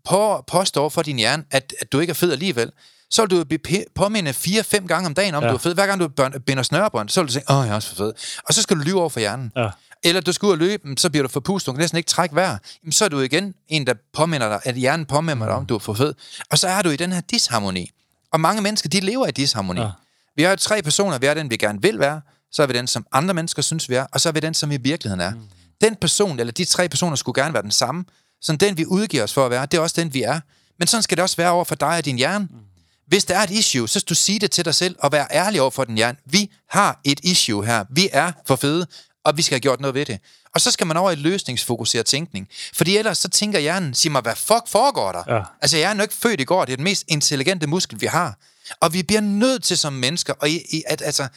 på, 0.06 0.44
påstår 0.48 0.90
for 0.90 1.02
din 1.02 1.18
hjerne, 1.18 1.44
at, 1.52 1.74
at 1.80 1.92
du 1.92 2.00
ikke 2.00 2.12
er 2.12 2.16
fed 2.16 2.32
alligevel, 2.32 2.72
så 3.10 3.22
vil 3.22 3.30
du 3.30 3.44
blive 3.44 3.60
p- 3.68 3.92
påminde 3.96 4.34
fire-fem 4.34 4.88
gange 4.88 5.08
om 5.08 5.14
dagen 5.14 5.36
om, 5.36 5.44
ja. 5.44 5.50
Du 5.50 5.54
er 5.56 5.60
fed. 5.60 5.74
Hver 5.74 5.86
gang 5.88 6.00
du 6.00 6.08
binder 6.46 6.64
snørebånd, 6.64 7.10
så 7.10 7.22
vil 7.22 7.28
du 7.28 7.34
tænke, 7.34 7.52
åh, 7.52 7.66
jeg 7.66 7.72
er 7.72 7.76
også 7.76 7.90
for 7.90 7.96
fed. 7.96 8.14
Og 8.44 8.54
så 8.54 8.62
skal 8.62 8.78
du 8.78 8.82
lyve 8.82 9.00
over 9.00 9.10
for 9.10 9.20
hjernen. 9.20 9.52
Ja. 9.56 9.70
Eller 10.04 10.22
du 10.22 10.32
skal 10.32 10.46
ud 10.46 10.52
og 10.52 10.58
løbe, 10.58 10.84
så 10.98 11.10
bliver 11.10 11.24
du 11.24 11.30
for 11.30 11.40
pustet, 11.40 11.68
du 11.68 11.72
kan 11.74 11.80
næsten 11.80 11.98
ikke 11.98 12.10
trække 12.10 12.36
vejr. 12.36 12.58
Så 12.92 13.06
er 13.06 13.10
du 13.10 13.20
igen 13.20 13.54
en, 13.68 13.88
der 13.88 13.94
påminder 14.14 14.50
dig, 14.50 14.60
at 14.64 14.76
hjernen 14.76 15.06
påminder 15.06 15.46
dig 15.46 15.56
om, 15.56 15.66
du 15.66 15.76
er 15.76 15.80
for 15.80 15.94
fed. 15.94 16.14
Og 16.52 16.58
så 16.58 16.68
er 16.68 16.82
du 16.82 16.90
i 16.90 16.96
den 16.96 17.12
her 17.12 17.22
disharmoni. 17.22 17.92
Og 18.34 18.40
mange 18.40 18.62
mennesker, 18.62 18.90
de 18.90 19.00
lever 19.00 19.28
i 19.28 19.32
disharmoni. 19.32 19.82
Ja. 19.82 19.90
Vi 20.36 20.44
har 20.44 20.56
tre 20.56 20.82
personer. 20.82 21.18
Vi 21.18 21.26
er 21.26 21.34
den, 21.34 21.50
vi 21.50 21.58
gerne 21.58 21.82
vil 21.82 22.00
være. 22.00 22.22
Så 22.52 22.64
er 22.64 22.68
vi 22.68 22.74
den, 22.74 22.88
som 22.88 23.06
andre 23.12 23.34
mennesker 23.34 23.62
synes, 23.62 23.90
vi 23.90 23.96
er. 23.96 24.06
Og 24.12 24.22
så 24.22 24.30
er 24.30 24.34
vi 24.34 24.40
den, 24.40 24.54
som 24.54 24.70
vi 24.70 24.76
i 24.76 24.82
virkeligheden 24.82 25.22
er. 25.22 25.34
Mm. 25.34 25.42
Den 25.82 25.96
person, 25.96 26.40
eller 26.40 26.54
de 26.54 26.66
tre 26.66 26.90
personer, 26.90 27.16
skulle 27.16 27.42
gerne 27.42 27.54
være 27.54 27.64
den 27.64 27.72
samme. 27.72 28.06
Så 28.42 28.56
den, 28.56 28.78
vi 28.78 28.86
udgiver 28.86 29.24
os 29.24 29.34
for 29.34 29.46
at 29.46 29.52
være, 29.52 29.66
det 29.66 29.78
er 29.78 29.82
også 29.82 30.02
den, 30.02 30.14
vi 30.14 30.24
er. 30.24 30.40
Men 30.80 30.88
sådan 30.88 31.04
skal 31.04 31.18
det 31.18 31.24
også 31.24 31.38
være 31.38 31.50
over 31.50 31.64
for 31.64 31.76
dig 31.76 31.88
og 31.98 32.06
din 32.06 32.18
hjerne. 32.18 32.48
Mm. 32.52 32.58
Hvis 33.08 33.26
der 33.26 33.38
er 33.38 33.44
et 33.44 33.52
issue, 33.52 33.90
så 33.90 34.00
skal 34.00 34.10
du 34.10 34.16
sige 34.16 34.40
det 34.40 34.52
til 34.52 34.66
dig 34.66 34.76
selv 34.76 34.96
og 35.00 35.12
være 35.12 35.28
ærlig 35.32 35.62
over 35.62 35.72
for 35.72 35.84
den 35.84 35.96
hjerne. 35.96 36.18
Vi 36.26 36.52
har 36.70 37.00
et 37.04 37.20
issue 37.24 37.66
her. 37.66 37.86
Vi 37.90 38.10
er 38.12 38.32
for 38.48 38.56
fede, 38.56 38.88
og 39.26 39.38
vi 39.38 39.42
skal 39.42 39.56
have 39.56 39.62
gjort 39.62 39.80
noget 39.80 39.94
ved 39.94 40.06
det. 40.06 40.20
Og 40.56 40.62
så 40.62 40.72
skal 40.72 40.88
man 40.88 40.98
over 40.98 41.12
i 41.12 41.16
løsningsfokuseret 41.16 42.06
tænkning. 42.06 42.48
Fordi 42.74 42.98
ellers 42.98 43.18
så 43.18 43.30
tænker 43.30 43.60
hjernen, 43.60 43.94
sig 43.94 44.12
mig, 44.12 44.22
hvad 44.22 44.36
fuck 44.36 44.68
foregår 44.68 45.12
der? 45.12 45.36
Ja. 45.36 45.42
Altså, 45.62 45.78
jeg 45.78 45.98
er 45.98 46.02
ikke 46.02 46.14
født 46.14 46.42
i 46.42 46.44
går. 46.44 46.66
Det 46.66 46.72
er 46.72 46.78
den 46.78 46.84
mest 46.84 47.04
intelligente 47.08 47.68
muskel, 47.68 48.02
vi 48.02 48.06
har. 48.06 48.38
Og 48.80 48.94
vi 48.94 49.04
bliver 49.04 49.22
nødt 49.22 49.64
til 49.64 49.78
som 49.78 49.94
mennesker, 49.94 50.34
og 50.40 50.50
i, 50.50 50.62
i, 50.70 50.84
at, 50.88 51.02
altså, 51.02 51.28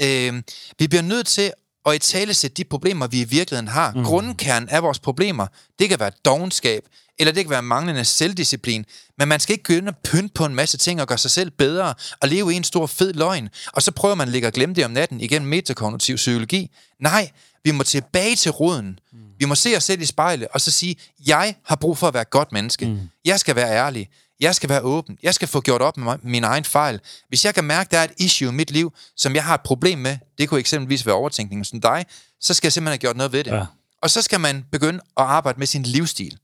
øh, 0.00 0.42
vi 0.78 0.88
bliver 0.88 1.02
nødt 1.02 1.26
til 1.26 1.52
at 1.86 1.94
i 1.94 1.98
tale 1.98 2.32
de 2.32 2.64
problemer, 2.64 3.06
vi 3.06 3.20
i 3.20 3.24
virkeligheden 3.24 3.68
har. 3.68 3.92
Mm. 3.92 4.04
Grundkernen 4.04 4.68
af 4.68 4.82
vores 4.82 4.98
problemer, 4.98 5.46
det 5.78 5.88
kan 5.88 6.00
være 6.00 6.10
dogenskab, 6.24 6.84
eller 7.18 7.32
det 7.32 7.44
kan 7.44 7.50
være 7.50 7.62
manglende 7.62 8.04
selvdisciplin. 8.04 8.84
Men 9.18 9.28
man 9.28 9.40
skal 9.40 9.52
ikke 9.52 9.64
begynde 9.64 9.88
at 9.88 9.96
pynte 10.04 10.34
på 10.34 10.44
en 10.44 10.54
masse 10.54 10.78
ting 10.78 11.00
og 11.00 11.08
gøre 11.08 11.18
sig 11.18 11.30
selv 11.30 11.50
bedre 11.50 11.94
og 12.20 12.28
leve 12.28 12.52
i 12.52 12.56
en 12.56 12.64
stor 12.64 12.86
fed 12.86 13.12
løgn. 13.12 13.48
Og 13.72 13.82
så 13.82 13.92
prøver 13.92 14.14
man 14.14 14.28
at 14.28 14.32
ligge 14.32 14.48
og 14.48 14.52
glemme 14.52 14.74
det 14.74 14.84
om 14.84 14.90
natten 14.90 15.20
igennem 15.20 15.48
metakognitiv 15.48 16.16
psykologi. 16.16 16.70
Nej, 17.00 17.30
vi 17.64 17.70
må 17.70 17.82
tilbage 17.82 18.36
til 18.36 18.50
roden. 18.50 18.98
Mm. 19.12 19.18
Vi 19.38 19.44
må 19.44 19.54
se 19.54 19.76
os 19.76 19.84
selv 19.84 20.00
i 20.00 20.04
spejlet 20.04 20.48
og 20.50 20.60
så 20.60 20.70
sige, 20.70 20.96
jeg 21.26 21.54
har 21.64 21.76
brug 21.76 21.98
for 21.98 22.08
at 22.08 22.14
være 22.14 22.22
et 22.22 22.30
godt 22.30 22.52
menneske. 22.52 22.86
Mm. 22.86 23.00
Jeg 23.24 23.40
skal 23.40 23.56
være 23.56 23.70
ærlig. 23.70 24.08
Jeg 24.40 24.54
skal 24.54 24.68
være 24.68 24.80
åben. 24.80 25.18
Jeg 25.22 25.34
skal 25.34 25.48
få 25.48 25.60
gjort 25.60 25.82
op 25.82 25.96
med 25.96 26.18
min 26.22 26.44
egen 26.44 26.64
fejl. 26.64 27.00
Hvis 27.28 27.44
jeg 27.44 27.54
kan 27.54 27.64
mærke, 27.64 27.86
at 27.88 27.90
der 27.90 27.98
er 27.98 28.04
et 28.04 28.12
issue 28.18 28.48
i 28.48 28.52
mit 28.52 28.70
liv, 28.70 28.92
som 29.16 29.34
jeg 29.34 29.44
har 29.44 29.54
et 29.54 29.60
problem 29.60 29.98
med, 29.98 30.16
det 30.38 30.48
kunne 30.48 30.60
eksempelvis 30.60 31.06
være 31.06 31.14
overtænkning 31.14 31.66
som 31.66 31.80
dig, 31.80 32.04
så 32.40 32.54
skal 32.54 32.66
jeg 32.66 32.72
simpelthen 32.72 32.92
have 32.92 32.98
gjort 32.98 33.16
noget 33.16 33.32
ved 33.32 33.44
det. 33.44 33.50
Ja. 33.50 33.64
Og 34.02 34.10
så 34.10 34.22
skal 34.22 34.40
man 34.40 34.64
begynde 34.72 35.00
at 35.16 35.24
arbejde 35.24 35.58
med 35.58 35.66
sin 35.66 35.82
livsstil. 35.82 36.38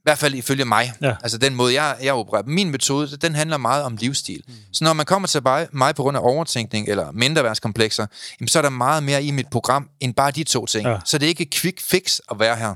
I 0.00 0.02
hvert 0.02 0.18
fald 0.18 0.34
ifølge 0.34 0.64
mig. 0.64 0.92
Ja. 1.02 1.14
Altså 1.22 1.38
den 1.38 1.54
måde, 1.54 1.82
jeg, 1.82 1.96
jeg 2.02 2.14
opererer. 2.14 2.42
Min 2.46 2.70
metode, 2.70 3.16
den 3.16 3.34
handler 3.34 3.56
meget 3.56 3.84
om 3.84 3.96
livsstil. 3.96 4.42
Mm. 4.48 4.54
Så 4.72 4.84
når 4.84 4.92
man 4.92 5.06
kommer 5.06 5.28
til 5.28 5.42
mig, 5.72 5.94
på 5.96 6.02
grund 6.02 6.16
af 6.16 6.20
overtænkning 6.24 6.88
eller 6.88 7.12
mindreværdskomplekser, 7.12 8.06
jamen, 8.40 8.48
så 8.48 8.58
er 8.58 8.62
der 8.62 8.70
meget 8.70 9.02
mere 9.02 9.24
i 9.24 9.30
mit 9.30 9.48
program, 9.50 9.88
end 10.00 10.14
bare 10.14 10.30
de 10.30 10.44
to 10.44 10.66
ting. 10.66 10.86
Ja. 10.86 10.98
Så 11.04 11.18
det 11.18 11.26
er 11.26 11.28
ikke 11.28 11.48
quick 11.52 11.80
fix 11.80 12.18
at 12.30 12.38
være 12.38 12.56
her. 12.56 12.74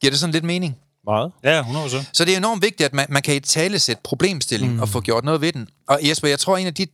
Giver 0.00 0.10
det 0.10 0.20
sådan 0.20 0.32
lidt 0.32 0.44
mening? 0.44 0.76
Meget. 1.06 1.32
Ja, 1.44 1.62
100%. 1.62 2.10
Så 2.12 2.24
det 2.24 2.32
er 2.32 2.36
enormt 2.36 2.62
vigtigt, 2.62 2.86
at 2.86 2.94
man, 2.94 3.06
man 3.08 3.22
kan 3.22 3.34
i 3.34 3.40
tale 3.40 3.78
sætte 3.78 4.02
problemstilling 4.04 4.72
mm. 4.72 4.80
og 4.80 4.88
få 4.88 5.00
gjort 5.00 5.24
noget 5.24 5.40
ved 5.40 5.52
den. 5.52 5.68
Og 5.88 5.98
Jesper, 6.02 6.28
jeg 6.28 6.38
tror, 6.38 6.56
en 6.56 6.66
af 6.66 6.74
de 6.74 6.86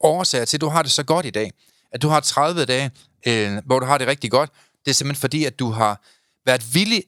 årsager 0.00 0.44
til, 0.44 0.56
at 0.56 0.60
du 0.60 0.68
har 0.68 0.82
det 0.82 0.90
så 0.90 1.02
godt 1.02 1.26
i 1.26 1.30
dag, 1.30 1.50
at 1.92 2.02
du 2.02 2.08
har 2.08 2.20
30 2.20 2.64
dage, 2.64 2.90
øh, 3.26 3.62
hvor 3.64 3.80
du 3.80 3.86
har 3.86 3.98
det 3.98 4.06
rigtig 4.06 4.30
godt, 4.30 4.50
det 4.84 4.90
er 4.90 4.94
simpelthen 4.94 5.20
fordi, 5.20 5.44
at 5.44 5.58
du 5.58 5.70
har 5.70 6.00
været 6.46 6.74
villig, 6.74 7.02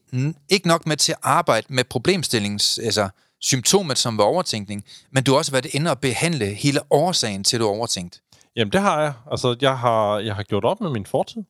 ikke 0.49 0.69
nok 0.69 0.87
med 0.87 0.97
til 0.97 1.13
at 1.13 1.19
arbejde 1.23 1.67
med 1.71 1.85
problemstillingens, 1.85 2.79
altså 2.79 3.09
symptomet, 3.41 3.99
som 3.99 4.19
var 4.19 4.25
overtænkning, 4.25 4.85
men 5.11 5.25
du 5.25 5.31
har 5.31 5.39
også 5.39 5.53
været 5.53 5.67
inde 5.75 5.91
og 5.91 5.99
behandle 5.99 6.47
hele 6.47 6.81
årsagen 6.91 7.45
til, 7.45 7.57
at 7.57 7.61
du 7.61 7.67
har 7.67 7.75
overtænkt. 7.75 8.21
Jamen, 8.57 8.73
det 8.73 8.81
har 8.81 9.03
jeg. 9.03 9.13
Altså, 9.31 9.57
jeg 9.61 9.79
har, 9.79 10.19
jeg 10.19 10.35
har 10.35 10.43
gjort 10.43 10.65
op 10.65 10.81
med 10.81 10.91
min 10.91 11.07
fortid. 11.07 11.43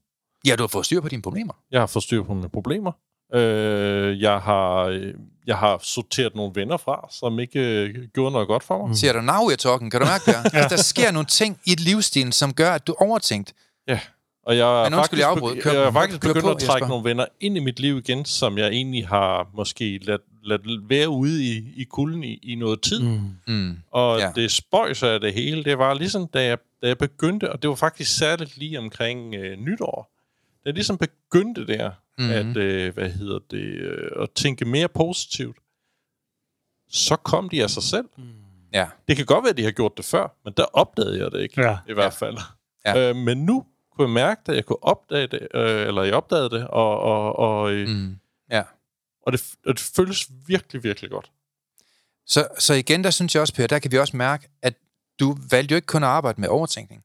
Ja, 0.47 0.57
du 0.57 0.63
har 0.63 0.69
fået 0.69 0.87
styr 0.87 1.01
på 1.01 1.09
dine 1.09 1.23
problemer. 1.23 1.53
Jeg 1.71 1.81
har 1.81 1.87
fået 1.87 2.03
styr 2.03 2.23
på 2.23 2.35
mine 2.35 2.49
problemer. 2.49 2.93
Øh, 3.35 4.21
jeg, 4.21 4.39
har, 4.39 4.83
øh, 4.85 5.15
jeg 5.47 5.57
har 5.57 5.79
sorteret 5.83 6.35
nogle 6.35 6.53
venner 6.55 6.77
fra, 6.77 7.09
som 7.11 7.41
ikke 7.41 7.61
øh, 7.61 7.95
gjorde 8.15 8.33
noget 8.33 8.49
godt 8.49 8.63
for 8.63 8.79
mig. 8.79 8.89
Mm. 8.89 8.95
Siger 8.95 9.13
du, 9.13 9.21
now 9.21 9.51
we're 9.51 9.57
talking, 9.57 9.91
kan 9.91 10.01
du 10.01 10.07
mærke 10.07 10.25
det? 10.27 10.35
her? 10.35 10.43
altså, 10.61 10.77
der 10.77 10.83
sker 10.83 11.11
nogle 11.11 11.27
ting 11.27 11.61
i 11.67 11.73
et 11.73 11.81
livsstil, 11.81 12.33
som 12.33 12.55
gør, 12.55 12.71
at 12.73 12.87
du 12.87 12.93
er 12.93 13.03
overtænkt. 13.03 13.53
Ja. 13.89 14.01
Og 14.47 14.57
jeg 14.57 14.81
er 14.85 14.91
Men 14.91 14.99
faktisk, 14.99 15.27
begy- 15.27 15.61
Kør- 15.61 15.73
jeg 15.73 15.83
er 15.83 15.93
faktisk 15.93 16.21
begyndt 16.21 16.45
på, 16.45 16.51
at 16.51 16.59
trække 16.59 16.73
Jesper. 16.85 16.89
nogle 16.89 17.05
venner 17.09 17.27
ind 17.41 17.57
i 17.57 17.61
mit 17.61 17.81
liv 17.81 17.99
igen, 17.99 18.25
som 18.25 18.59
jeg 18.59 18.69
egentlig 18.69 19.09
har 19.09 19.49
måske 19.55 19.99
ladt, 20.03 20.23
ladt 20.45 20.63
være 20.91 21.09
ude 21.09 21.45
i, 21.45 21.73
i 21.77 21.85
kulden 21.85 22.25
i, 22.25 22.39
i 22.43 22.55
noget 22.55 22.81
tid. 22.81 23.03
Mm. 23.03 23.21
Mm. 23.47 23.77
Og 23.93 24.19
Ja. 24.19 24.25
ja. 24.25 24.33
det 24.35 24.51
spøjs 24.51 25.03
af 25.03 25.21
det 25.21 25.35
hele, 25.35 25.65
det 25.65 25.79
var 25.79 25.95
ligesom, 25.95 26.27
da 26.35 26.45
jeg, 26.45 26.59
da 26.83 26.87
jeg 26.89 26.99
begyndte, 26.99 27.53
og 27.53 27.63
det 27.63 27.71
var 27.71 27.77
faktisk 27.77 28.17
særligt 28.19 28.57
lige 28.59 28.79
omkring 28.79 29.35
øh, 29.35 29.57
nytår, 29.59 30.11
da 30.65 30.69
jeg 30.69 30.75
ligesom 30.75 30.99
begyndte 30.99 31.67
der. 31.67 31.91
Mm-hmm. 32.21 32.51
at, 32.51 32.57
øh, 32.57 32.95
hvad 32.95 33.11
hedder 33.11 33.39
det, 33.51 33.65
øh, 33.65 34.23
at 34.23 34.31
tænke 34.31 34.65
mere 34.65 34.89
positivt, 34.89 35.57
så 36.89 37.17
kom 37.17 37.49
de 37.49 37.63
af 37.63 37.71
sig 37.71 37.83
selv. 37.83 38.09
Ja. 38.73 38.87
Det 39.09 39.17
kan 39.17 39.27
godt 39.27 39.43
være, 39.45 39.51
at 39.51 39.57
de 39.57 39.65
har 39.65 39.71
gjort 39.71 39.97
det 39.97 40.05
før, 40.05 40.37
men 40.45 40.55
der 40.57 40.65
opdagede 40.65 41.19
jeg 41.23 41.33
det 41.33 41.41
ikke, 41.41 41.63
Ja. 41.63 41.79
i 41.89 41.93
hvert 41.93 42.13
fald. 42.13 42.39
Ja. 42.87 43.09
Øh, 43.11 43.17
men 43.17 43.45
nu 43.45 43.65
kunne 43.93 44.07
jeg 44.09 44.15
mærke 44.15 44.41
det, 44.47 44.55
jeg 44.55 44.65
kunne 44.65 44.85
opdage 44.85 45.27
det, 45.27 45.49
øh, 45.55 45.87
eller 45.87 46.03
jeg 46.03 46.15
opdagede 46.15 46.51
det, 46.51 46.67
og, 46.69 47.01
og, 47.01 47.39
og, 47.39 47.73
øh, 47.73 47.89
Mm. 47.89 48.17
Ja. 48.51 48.63
og, 49.27 49.33
det, 49.33 49.45
og 49.67 49.73
det 49.75 49.81
føles 49.97 50.29
virkelig, 50.47 50.85
virkelig 50.85 51.11
godt. 51.11 51.31
Så, 52.27 52.49
så 52.59 52.75
igen, 52.75 53.05
der 53.05 53.11
synes 53.11 53.35
jeg 53.35 53.41
også, 53.41 53.55
Per, 53.55 53.67
der 53.67 53.79
kan 53.79 53.93
vi 53.93 53.99
også 53.99 54.17
mærke, 54.17 54.49
at 54.63 54.75
du 55.21 55.37
valgte 55.51 55.73
jo 55.73 55.77
ikke 55.77 55.87
kun 55.87 56.03
at 56.03 56.09
arbejde 56.09 56.41
med 56.41 56.49
overtænkning. 56.49 57.03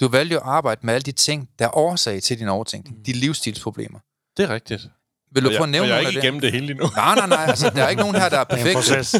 Du 0.00 0.08
valgte 0.08 0.32
jo 0.34 0.40
at 0.40 0.46
arbejde 0.46 0.80
med 0.86 0.94
alle 0.94 1.02
de 1.04 1.12
ting, 1.12 1.50
der 1.58 1.64
er 1.64 1.76
årsag 1.76 2.22
til 2.22 2.38
din 2.38 2.48
overtænkning. 2.48 2.96
Mm. 2.98 3.04
De 3.04 3.12
livsstilsproblemer. 3.12 3.98
Det 4.36 4.42
er 4.44 4.54
rigtigt. 4.54 4.82
Vil 5.32 5.42
du 5.44 5.48
prøve 5.48 5.54
at 5.56 5.60
jeg, 5.60 5.66
nævne 5.70 5.84
og 5.84 5.88
jeg 5.88 5.96
er 5.96 6.00
ikke 6.08 6.16
det? 6.20 6.24
igennem 6.24 6.40
det 6.40 6.52
hele 6.52 6.70
endnu. 6.70 6.86
Nej, 6.96 7.14
nej, 7.14 7.26
nej. 7.26 7.44
Altså, 7.48 7.70
der 7.70 7.84
er 7.84 7.88
ikke 7.88 8.02
nogen 8.02 8.16
her, 8.16 8.28
der 8.28 8.36
er 8.36 8.40
er 8.40 8.44
perfekt. 8.44 8.74
proces. 8.74 9.14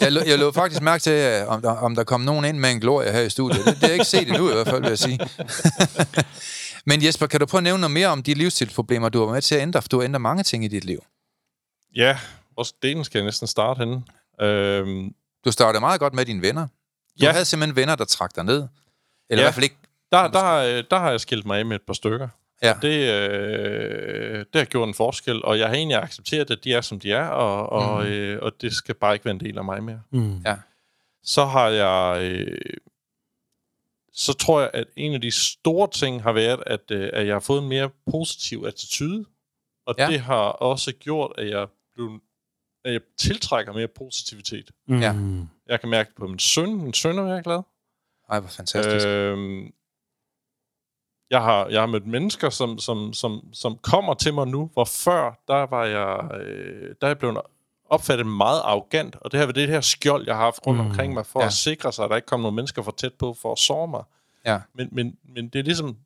Jeg, 0.00 0.08
lå- 0.12 0.28
jeg 0.28 0.38
lå 0.38 0.52
faktisk 0.52 0.82
mærke 0.82 1.02
til, 1.02 1.12
øh, 1.12 1.48
om 1.48 1.62
der, 1.62 1.70
om 1.70 1.94
der 1.94 2.04
kom 2.04 2.20
nogen 2.20 2.44
ind 2.44 2.58
med 2.58 2.70
en 2.70 2.80
glorie 2.80 3.12
her 3.12 3.20
i 3.20 3.30
studiet. 3.30 3.64
Det, 3.64 3.72
det 3.74 3.78
har 3.80 3.86
jeg 3.88 3.94
ikke 3.94 4.04
set 4.04 4.28
endnu 4.28 4.50
i 4.50 4.52
hvert 4.54 4.68
fald, 4.68 4.80
vil 4.80 4.88
jeg 4.88 4.98
sige. 4.98 5.18
Men 6.86 7.04
Jesper, 7.04 7.26
kan 7.26 7.40
du 7.40 7.46
prøve 7.46 7.58
at 7.58 7.62
nævne 7.62 7.80
noget 7.80 7.90
mere 7.90 8.08
om 8.08 8.22
de 8.22 8.34
livsstilsproblemer, 8.34 9.08
du 9.08 9.18
har 9.18 9.26
været 9.26 9.34
med 9.36 9.42
til 9.42 9.54
at 9.54 9.60
ændre? 9.62 9.82
For 9.82 9.88
du 9.88 9.98
har 9.98 10.04
ændret 10.04 10.20
mange 10.20 10.42
ting 10.42 10.64
i 10.64 10.68
dit 10.68 10.84
liv. 10.84 10.98
Ja, 11.96 12.18
hvor 12.54 12.66
delen 12.82 13.04
skal 13.04 13.18
jeg 13.18 13.24
næsten 13.24 13.46
starte 13.48 13.78
henne. 13.78 14.02
Øhm, 14.42 15.10
Du 15.44 15.52
startede 15.52 15.80
meget 15.80 16.00
godt 16.00 16.14
med 16.14 16.24
dine 16.24 16.42
venner. 16.42 16.62
Du 16.66 16.68
Ja. 17.26 17.32
havde 17.32 17.44
simpelthen 17.44 17.76
venner, 17.76 17.94
der 17.96 18.04
trak 18.04 18.36
dig 18.36 18.44
ned. 18.44 18.56
Eller 18.56 18.68
ja. 19.30 19.34
i 19.40 19.42
hvert 19.42 19.54
fald 19.54 19.64
ikke... 19.64 19.76
der, 20.12 20.28
der, 20.28 20.40
har- 20.40 20.62
øh, 20.62 20.84
der 20.90 20.98
har 20.98 21.10
jeg 21.10 21.20
skilt 21.20 21.46
mig 21.46 21.58
af 21.58 21.66
med 21.66 21.76
et 21.76 21.82
par 21.86 21.94
stykker. 21.94 22.28
Ja. 22.62 22.74
Det, 22.82 23.10
øh, 23.30 24.38
det 24.52 24.58
har 24.60 24.64
gjort 24.64 24.88
en 24.88 24.94
forskel, 24.94 25.44
og 25.44 25.58
jeg 25.58 25.68
har 25.68 25.74
egentlig 25.74 25.96
accepteret, 25.96 26.50
at 26.50 26.64
de 26.64 26.72
er, 26.74 26.80
som 26.80 27.00
de 27.00 27.12
er, 27.12 27.26
og, 27.26 27.68
og, 27.70 28.02
Mhm. 28.04 28.12
øh, 28.12 28.38
og 28.42 28.52
det 28.60 28.72
skal 28.74 28.94
bare 28.94 29.12
ikke 29.14 29.24
være 29.24 29.34
en 29.34 29.40
del 29.40 29.58
af 29.58 29.64
mig 29.64 29.82
mere. 29.82 30.02
Mm. 30.10 30.38
Ja. 30.46 30.56
Så 31.22 31.44
har 31.44 31.68
jeg... 31.68 32.22
Øh, 32.32 32.58
så 34.12 34.32
tror 34.32 34.60
jeg, 34.60 34.70
at 34.74 34.84
en 34.96 35.14
af 35.14 35.20
de 35.20 35.30
store 35.30 35.88
ting 35.90 36.22
har 36.22 36.32
været, 36.32 36.62
at, 36.66 36.80
øh, 36.90 37.10
at 37.12 37.26
jeg 37.26 37.34
har 37.34 37.40
fået 37.40 37.62
en 37.62 37.68
mere 37.68 37.90
positiv 38.10 38.64
attitude, 38.66 39.24
og 39.86 39.94
Ja. 39.98 40.06
det 40.06 40.20
har 40.20 40.42
også 40.44 40.92
gjort, 40.92 41.32
at 41.38 41.48
jeg, 41.48 41.66
blev, 41.94 42.20
at 42.84 42.92
jeg 42.92 43.00
tiltrækker 43.18 43.72
mere 43.72 43.88
positivitet. 43.88 44.70
Mm. 44.88 45.00
Ja. 45.00 45.14
Jeg 45.66 45.80
kan 45.80 45.88
mærke 45.88 46.08
det 46.08 46.16
på 46.16 46.26
min 46.26 46.38
søn. 46.38 46.82
Min 46.82 46.94
søn 46.94 47.18
er 47.18 47.34
jeg 47.34 47.42
glad. 47.44 47.62
Ej, 48.30 48.40
hvor 48.40 48.48
fantastisk. 48.48 49.06
Øh, 49.06 49.62
jeg 51.30 51.42
har, 51.42 51.66
jeg 51.66 51.80
har 51.82 51.86
mødt 51.86 52.06
mennesker, 52.06 52.50
som, 52.50 52.78
som, 52.78 53.12
som, 53.12 53.48
som 53.52 53.76
kommer 53.82 54.14
til 54.14 54.34
mig 54.34 54.46
nu, 54.48 54.70
hvor 54.72 54.84
før, 54.84 55.40
der 55.48 55.66
var 55.66 55.84
jeg, 55.84 56.40
øh, 56.40 56.94
der 57.00 57.06
er 57.06 57.10
jeg 57.10 57.18
blevet 57.18 57.40
opfattet 57.90 58.26
meget 58.26 58.60
arrogant, 58.60 59.16
og 59.20 59.32
det 59.32 59.40
her, 59.40 59.52
det 59.52 59.68
her 59.68 59.80
skjold, 59.80 60.26
jeg 60.26 60.34
har 60.36 60.42
haft 60.44 60.66
rundt 60.66 60.80
Mm. 60.80 60.86
omkring 60.86 61.14
mig, 61.14 61.26
for 61.26 61.40
Ja. 61.40 61.46
at 61.46 61.52
sikre 61.52 61.92
sig, 61.92 62.04
at 62.04 62.10
der 62.10 62.16
ikke 62.16 62.26
kommer 62.26 62.42
nogen 62.42 62.56
mennesker 62.56 62.82
for 62.82 62.90
tæt 62.90 63.14
på, 63.14 63.34
for 63.42 63.52
at 63.52 63.58
såre 63.58 63.88
mig. 63.88 64.02
Ja. 64.46 64.60
Men, 64.74 64.88
men, 64.92 65.16
men 65.34 65.48
det 65.48 65.58
er 65.58 65.62
ligesom, 65.62 65.96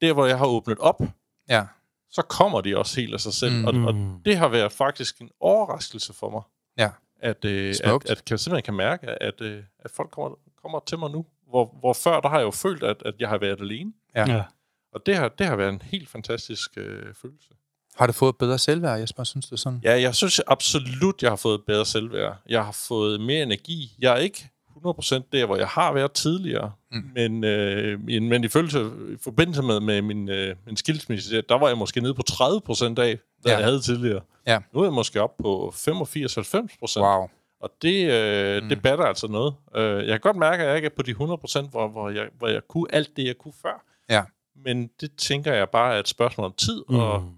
der 0.00 0.12
hvor 0.12 0.26
jeg 0.26 0.38
har 0.38 0.46
åbnet 0.46 0.78
op, 0.78 1.00
ja. 1.48 1.64
så 2.10 2.22
kommer 2.22 2.60
de 2.60 2.76
også 2.78 3.00
helt 3.00 3.14
af 3.14 3.20
sig 3.20 3.32
selv, 3.32 3.52
Mm. 3.58 3.64
og, 3.64 3.74
og 3.88 3.94
Mm. 3.94 4.22
det 4.24 4.36
har 4.36 4.48
været 4.48 4.72
faktisk 4.72 5.20
en 5.20 5.30
overraskelse 5.40 6.12
for 6.12 6.30
mig. 6.30 6.42
Ja. 6.78 6.90
At, 7.20 7.44
øh, 7.44 7.68
at, 7.70 7.76
Smukt. 7.76 8.10
at, 8.10 8.24
kan 8.24 8.38
simpelthen 8.38 8.64
kan 8.64 8.74
mærke, 8.74 9.22
at, 9.22 9.40
øh, 9.40 9.62
at 9.78 9.90
folk 9.90 10.10
kommer, 10.10 10.36
kommer 10.62 10.80
til 10.86 10.98
mig 10.98 11.10
nu. 11.10 11.26
Hvor, 11.56 11.76
hvor 11.80 11.92
før, 11.92 12.20
der 12.20 12.28
har 12.28 12.38
jeg 12.38 12.44
jo 12.44 12.50
følt, 12.50 12.82
at, 12.82 13.02
at 13.04 13.14
jeg 13.18 13.28
har 13.28 13.38
været 13.38 13.60
alene. 13.60 13.92
Ja. 14.14 14.30
Ja. 14.30 14.42
Og 14.92 15.06
det 15.06 15.16
har, 15.16 15.28
det 15.28 15.46
har 15.46 15.56
været 15.56 15.68
en 15.68 15.82
helt 15.82 16.08
fantastisk 16.08 16.70
øh, 16.76 17.14
følelse. 17.22 17.48
Har 17.96 18.06
du 18.06 18.12
fået 18.12 18.36
bedre 18.36 18.58
selvværd, 18.58 19.00
Jesper? 19.00 19.24
Synes 19.24 19.48
du 19.48 19.56
sådan? 19.56 19.80
Ja, 19.84 20.00
jeg 20.00 20.14
synes 20.14 20.40
absolut, 20.46 21.22
jeg 21.22 21.30
har 21.30 21.36
fået 21.36 21.60
bedre 21.66 21.86
selvværd. 21.86 22.36
Jeg 22.48 22.64
har 22.64 22.72
fået 22.88 23.20
mere 23.20 23.42
energi. 23.42 23.96
Jeg 23.98 24.12
er 24.12 24.16
ikke 24.16 24.48
100% 24.86 25.22
der, 25.32 25.46
hvor 25.46 25.56
jeg 25.56 25.68
har 25.68 25.92
været 25.92 26.12
tidligere. 26.12 26.72
Mm. 26.92 27.10
Men, 27.14 27.44
øh, 27.44 28.00
men, 28.00 28.28
men 28.28 28.44
i, 28.44 28.48
følelse, 28.48 28.80
i 29.12 29.16
forbindelse 29.24 29.62
med, 29.62 29.80
med 29.80 30.02
min, 30.02 30.28
øh, 30.28 30.56
min 30.66 30.76
skilsmisse, 30.76 31.36
der, 31.36 31.42
der 31.48 31.58
var 31.58 31.68
jeg 31.68 31.78
måske 31.78 32.00
nede 32.00 32.14
på 32.14 32.22
30% 32.30 32.84
af, 32.84 32.94
hvad 32.94 33.06
ja. 33.46 33.56
jeg 33.56 33.64
havde 33.64 33.80
tidligere. 33.80 34.20
Ja. 34.46 34.58
Nu 34.72 34.80
er 34.80 34.84
jeg 34.84 34.92
måske 34.92 35.22
op 35.22 35.36
på 35.38 35.74
85-90%. 35.76 37.00
Wow. 37.00 37.28
Og 37.60 37.70
det, 37.82 38.10
øh, 38.10 38.62
mm. 38.62 38.68
det 38.68 38.82
batter 38.82 39.04
altså 39.04 39.26
noget. 39.26 39.54
Øh, 39.74 39.98
jeg 39.98 40.12
kan 40.12 40.20
godt 40.20 40.36
mærke, 40.36 40.62
at 40.62 40.68
jeg 40.68 40.76
ikke 40.76 40.86
er 40.86 40.90
på 40.96 41.02
de 41.02 41.12
100%, 41.12 41.70
hvor, 41.70 41.88
hvor, 41.88 42.10
jeg, 42.10 42.28
hvor 42.38 42.48
jeg 42.48 42.62
kunne 42.68 42.86
alt 42.92 43.16
det, 43.16 43.26
jeg 43.26 43.38
kunne 43.38 43.54
før. 43.62 43.84
Ja. 44.10 44.22
Men 44.64 44.90
det 45.00 45.16
tænker 45.16 45.54
jeg 45.54 45.68
bare 45.68 45.94
er 45.94 45.98
et 45.98 46.08
spørgsmål 46.08 46.44
om 46.44 46.52
tid, 46.52 46.84
mm. 46.88 46.96
og, 46.96 47.32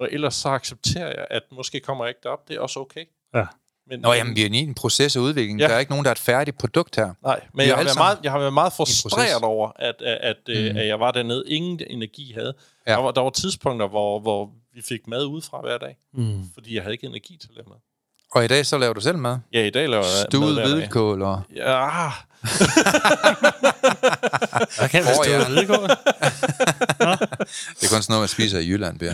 og 0.00 0.08
ellers 0.12 0.34
så 0.34 0.48
accepterer 0.48 1.06
jeg, 1.06 1.26
at 1.30 1.42
måske 1.52 1.80
kommer 1.80 2.04
jeg 2.04 2.10
ikke 2.10 2.20
derop. 2.22 2.48
Det 2.48 2.56
er 2.56 2.60
også 2.60 2.80
okay. 2.80 3.04
Ja. 3.34 3.46
Men, 3.88 4.00
Nå, 4.00 4.12
jamen, 4.12 4.36
vi 4.36 4.42
er 4.42 4.50
i 4.50 4.56
en 4.56 4.74
proces 4.74 5.16
af 5.16 5.20
udvikling. 5.20 5.60
Ja. 5.60 5.68
Der 5.68 5.74
er 5.74 5.78
ikke 5.78 5.92
nogen, 5.92 6.04
der 6.04 6.10
er 6.10 6.14
et 6.14 6.18
færdigt 6.18 6.58
produkt 6.58 6.96
her. 6.96 7.14
Nej, 7.22 7.40
men 7.52 7.60
er 7.60 7.64
jeg 7.66 7.76
har, 7.76 7.84
været 7.84 7.98
meget, 7.98 8.18
jeg 8.22 8.32
har 8.32 8.38
været 8.38 8.52
meget 8.52 8.72
frustreret 8.72 9.42
over, 9.42 9.72
at, 9.76 10.02
at, 10.02 10.18
at, 10.20 10.36
mm. 10.48 10.72
Mm. 10.72 10.76
at 10.76 10.86
jeg 10.86 11.00
var 11.00 11.10
dernede, 11.10 11.44
ingen 11.46 11.80
energi 11.86 12.32
havde. 12.32 12.54
Ja. 12.86 12.92
Der, 12.92 12.98
var, 12.98 13.10
der 13.10 13.20
var 13.20 13.30
tidspunkter, 13.30 13.88
hvor, 13.88 14.20
hvor 14.20 14.50
vi 14.74 14.82
fik 14.82 15.06
mad 15.06 15.24
udefra 15.24 15.60
hver 15.60 15.78
dag, 15.78 15.96
Mm. 16.12 16.42
fordi 16.54 16.74
jeg 16.74 16.82
havde 16.82 16.94
ikke 16.94 17.06
energi 17.06 17.36
til 17.36 17.50
lave 17.54 17.64
mad. 17.68 17.76
Og 18.32 18.44
i 18.44 18.48
dag 18.48 18.66
så 18.66 18.78
laver 18.78 18.94
du 18.94 19.00
selv 19.00 19.18
mad. 19.18 19.38
Ja, 19.52 19.64
i 19.64 19.70
dag 19.70 19.88
laver 19.88 20.04
jeg 20.04 20.26
Stuet 20.30 20.68
hvidkål 20.68 21.22
og... 21.22 21.42
Ja, 21.56 22.10
Jeg 24.80 24.90
kan 24.90 25.04
ja. 25.04 25.18
oh, 25.18 25.26
ja. 25.28 25.38
Det 27.78 27.84
er 27.84 27.88
kun 27.92 28.02
sådan 28.02 28.04
noget, 28.08 28.20
man 28.20 28.28
spiser 28.28 28.58
i 28.58 28.68
Jylland, 28.68 28.98
Per. 28.98 29.12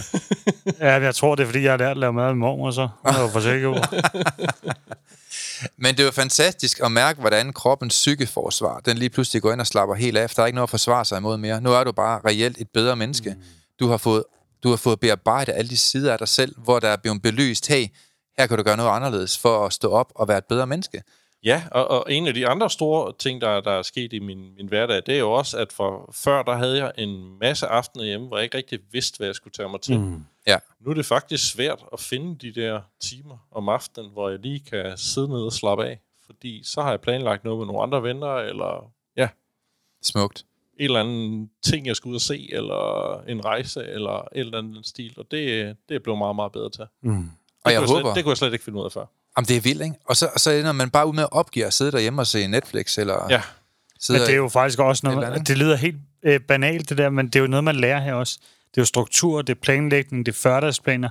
Ja, 0.81 0.93
jeg 0.93 1.15
tror, 1.15 1.35
det 1.35 1.43
er, 1.43 1.47
fordi 1.47 1.63
jeg 1.63 1.73
har 1.73 1.79
lært 1.79 1.91
at 1.91 1.97
lave 1.97 2.13
mad 2.13 2.27
med 2.27 2.35
mormor, 2.35 2.71
så. 2.71 2.89
Hun 3.05 3.15
er 3.15 3.21
jo 3.21 3.29
for 3.29 3.41
sikker 3.41 3.73
på. 3.73 3.79
Men 5.83 5.97
det 5.97 6.05
var 6.05 6.11
fantastisk 6.11 6.81
at 6.85 6.93
mærke, 6.93 7.21
hvordan 7.21 7.53
kroppens 7.53 7.95
psykeforsvar, 7.95 8.81
den 8.81 8.99
lige 8.99 9.11
pludselig 9.11 9.43
går 9.43 9.53
ind 9.53 9.61
og 9.61 9.67
slapper 9.67 9.95
helt 9.95 10.17
af. 10.17 10.31
Der 10.31 10.43
er 10.43 10.47
ikke 10.47 10.55
noget 10.55 10.67
at 10.67 10.71
forsvare 10.71 11.05
sig 11.05 11.19
imod 11.19 11.37
mere. 11.37 11.61
Nu 11.61 11.73
er 11.73 11.85
du 11.85 11.93
bare 11.93 12.21
reelt 12.27 12.57
et 12.61 12.69
bedre 12.75 12.97
menneske. 12.97 13.31
Mm. 13.31 13.43
Du 13.81 13.89
har 13.89 13.97
fået 13.97 14.25
du 14.63 14.69
har 14.69 14.77
fået 14.77 15.01
bearbejdet 15.01 15.53
alle 15.53 15.69
de 15.69 15.77
sider 15.77 16.13
af 16.13 16.19
dig 16.19 16.29
selv, 16.29 16.55
hvor 16.59 16.81
der 16.81 16.89
er 16.89 16.97
blevet 16.97 17.23
belyst, 17.23 17.69
hey, 17.69 17.87
her 18.39 18.47
kan 18.47 18.57
du 18.59 18.63
gøre 18.63 18.77
noget 18.77 18.91
anderledes 18.91 19.39
for 19.39 19.67
at 19.67 19.73
stå 19.73 19.91
op 19.91 20.13
og 20.15 20.29
være 20.29 20.39
et 20.39 20.45
bedre 20.45 20.67
menneske. 20.67 21.03
ja 21.45 21.63
og, 21.71 21.89
og 21.91 22.13
en 22.13 22.27
af 22.27 22.35
de 22.35 22.49
andre 22.49 22.71
store 22.71 23.13
ting, 23.19 23.41
der, 23.41 23.61
der 23.61 23.71
er 23.71 23.83
sket 23.83 24.13
i 24.13 24.19
min, 24.19 24.55
min 24.57 24.69
hverdag, 24.69 24.97
det 25.07 25.15
er 25.15 25.19
jo 25.19 25.33
også, 25.33 25.59
at 25.59 25.73
for, 25.73 26.11
før 26.15 26.43
der 26.43 26.55
havde 26.57 26.79
jeg 26.85 26.93
en 26.99 27.39
masse 27.39 27.67
aftener 27.67 28.05
hjemme, 28.05 28.27
hvor 28.27 28.37
jeg 28.37 28.45
ikke 28.45 28.57
rigtig 28.57 28.79
vidste, 28.93 29.17
hvad 29.17 29.29
jeg 29.29 29.35
skulle 29.35 29.53
tage 29.53 29.69
mig 29.69 29.81
til. 29.81 30.01
Mm. 30.01 30.25
Ja. 30.47 30.59
Nu 30.81 30.91
er 30.91 30.95
det 30.95 31.07
faktisk 31.07 31.53
svært 31.53 31.85
at 31.93 32.01
finde 32.01 32.37
de 32.39 32.61
der 32.61 32.81
timer 33.01 33.47
om 33.51 33.69
aftenen, 33.69 34.11
hvor 34.13 34.29
jeg 34.29 34.39
lige 34.39 34.61
kan 34.71 34.99
sidde 34.99 35.29
ned 35.29 35.43
og 35.43 35.53
slappe 35.53 35.87
af. 35.87 36.01
Fordi 36.27 36.63
så 36.65 36.83
har 36.83 36.91
jeg 36.91 37.01
planlagt 37.01 37.45
noget 37.45 37.59
med 37.59 37.67
nogle 37.67 37.83
andre 37.83 38.03
venner, 38.03 38.35
eller 38.37 38.93
ja, 39.17 39.29
Smukt. 40.03 40.45
en 40.79 40.85
eller 40.85 41.01
anden 41.01 41.51
ting, 41.63 41.87
jeg 41.87 41.97
skal 41.97 42.09
ud 42.09 42.15
og 42.15 42.21
se, 42.21 42.49
eller 42.53 43.21
en 43.29 43.45
rejse, 43.45 43.85
eller 43.85 44.19
et 44.21 44.27
eller 44.41 44.59
andet 44.59 44.87
stil. 44.87 45.15
Og 45.17 45.27
det, 45.31 45.77
det 45.89 45.95
er 45.95 45.99
blevet 45.99 46.19
meget, 46.19 46.37
meget 46.37 46.53
bedre 46.53 46.71
til. 46.71 46.85
Mm. 47.03 47.31
Og 47.65 47.69
Det 47.71 47.73
jeg 47.73 47.81
kunne 47.81 47.89
håber... 47.89 48.01
Slet, 48.09 48.17
det 48.17 48.25
kunne 48.25 48.31
jeg 48.31 48.37
slet 48.37 48.53
ikke 48.53 48.65
finde 48.65 48.79
ud 48.79 48.85
af 48.85 48.93
før. 48.93 49.05
Jamen, 49.37 49.49
det 49.49 49.57
er 49.57 49.61
vildt, 49.61 49.83
ikke? 49.83 49.97
Og 50.05 50.17
så, 50.17 50.29
og 50.35 50.41
så 50.41 50.51
ender 50.51 50.73
man 50.73 50.91
bare 50.91 51.07
ud 51.07 51.13
med 51.15 51.23
at 51.23 51.29
opgive 51.33 51.67
at 51.67 51.73
sidde 51.73 51.93
derhjemme 51.93 52.23
og 52.23 52.27
se 52.27 52.47
Netflix, 52.47 52.99
eller 52.99 53.27
Ja. 53.31 53.43
Men 54.09 54.21
det 54.21 54.31
er 54.31 54.37
jo 54.37 54.49
faktisk 54.49 54.79
også 54.79 55.07
noget, 55.07 55.25
andet. 55.25 55.49
det 55.49 55.59
lyder 55.59 55.77
helt 55.77 55.97
øh, 56.23 56.41
banalt 56.41 56.89
det 56.89 56.99
der, 56.99 57.11
men 57.11 57.27
det 57.27 57.37
er 57.37 57.41
jo 57.41 57.47
noget, 57.47 57.65
man 57.65 57.77
lærer 57.77 58.01
her 58.01 58.15
også. 58.15 58.39
Det 58.41 58.79
er 58.79 58.83
jo 58.83 58.85
struktur, 58.85 59.43
det 59.43 59.57
er 59.57 59.61
planlægning, 59.61 60.27
det 60.27 60.33
er 60.33 60.37
førdagsplaner, 60.37 61.09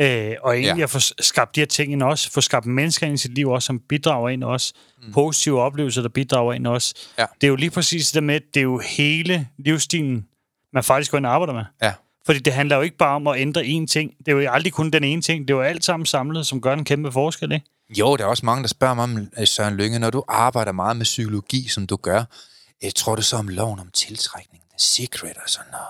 øh, 0.00 0.32
og 0.42 0.52
egentlig 0.52 0.62
Ja. 0.62 0.76
ja. 0.76 0.82
at 0.82 0.90
få 0.90 0.98
skabt 1.20 1.54
de 1.56 1.60
her 1.60 1.66
ting 1.66 1.92
ind 1.92 2.02
også, 2.02 2.30
få 2.32 2.40
skabt 2.40 2.66
mennesker 2.66 3.06
ind 3.06 3.14
i 3.14 3.18
sit 3.18 3.34
liv 3.34 3.48
også, 3.48 3.66
som 3.66 3.78
bidrager 3.88 4.28
ind 4.28 4.44
også, 4.44 4.72
mm. 5.02 5.12
positive 5.12 5.60
oplevelser, 5.60 6.02
der 6.02 6.08
bidrager 6.08 6.52
ind 6.52 6.66
også. 6.66 6.94
Ja. 7.18 7.26
Det 7.40 7.46
er 7.46 7.48
jo 7.48 7.56
lige 7.56 7.70
præcis 7.70 8.06
det 8.06 8.14
der 8.14 8.20
med, 8.20 8.40
det 8.54 8.60
er 8.60 8.64
jo 8.64 8.78
hele 8.78 9.48
livsstilen, 9.58 10.26
man 10.72 10.84
faktisk 10.84 11.10
går 11.10 11.18
ind 11.18 11.26
og 11.26 11.32
arbejder 11.34 11.52
med. 11.54 11.64
Ja. 11.82 11.92
Fordi 12.26 12.38
det 12.38 12.52
handler 12.52 12.76
jo 12.76 12.82
ikke 12.82 12.96
bare 12.96 13.14
om 13.16 13.26
at 13.26 13.40
ændre 13.40 13.60
én 13.60 13.86
ting. 13.86 14.14
Det 14.18 14.28
er 14.28 14.32
jo 14.32 14.50
aldrig 14.50 14.72
kun 14.72 14.90
den 14.90 15.04
ene 15.04 15.22
ting. 15.22 15.48
Det 15.48 15.54
er 15.54 15.58
jo 15.58 15.62
alt 15.62 15.84
sammen 15.84 16.06
samlet, 16.06 16.46
som 16.46 16.60
gør 16.60 16.72
en 16.72 16.84
kæmpe 16.84 17.12
forskel, 17.12 17.52
ikke? 17.52 17.66
Jo, 17.98 18.16
der 18.16 18.24
er 18.24 18.28
også 18.28 18.46
mange, 18.46 18.62
der 18.62 18.68
spørger 18.68 18.94
mig 18.94 19.04
om, 19.04 19.18
øh, 19.38 19.46
Søren 19.46 19.76
Lynge, 19.76 19.98
når 19.98 20.10
du 20.10 20.22
arbejder 20.28 20.72
meget 20.72 20.96
med 20.96 21.04
psykologi, 21.04 21.68
som 21.68 21.86
du 21.86 21.96
gør, 21.96 22.24
jeg 22.82 22.94
tror 22.94 23.16
du 23.16 23.22
så 23.22 23.36
om 23.36 23.48
loven 23.48 23.78
om 23.78 23.90
tiltrækning, 23.92 24.62
the 24.70 24.78
secret 24.78 25.36
og 25.36 25.50
sådan 25.50 25.70
noget? 25.70 25.86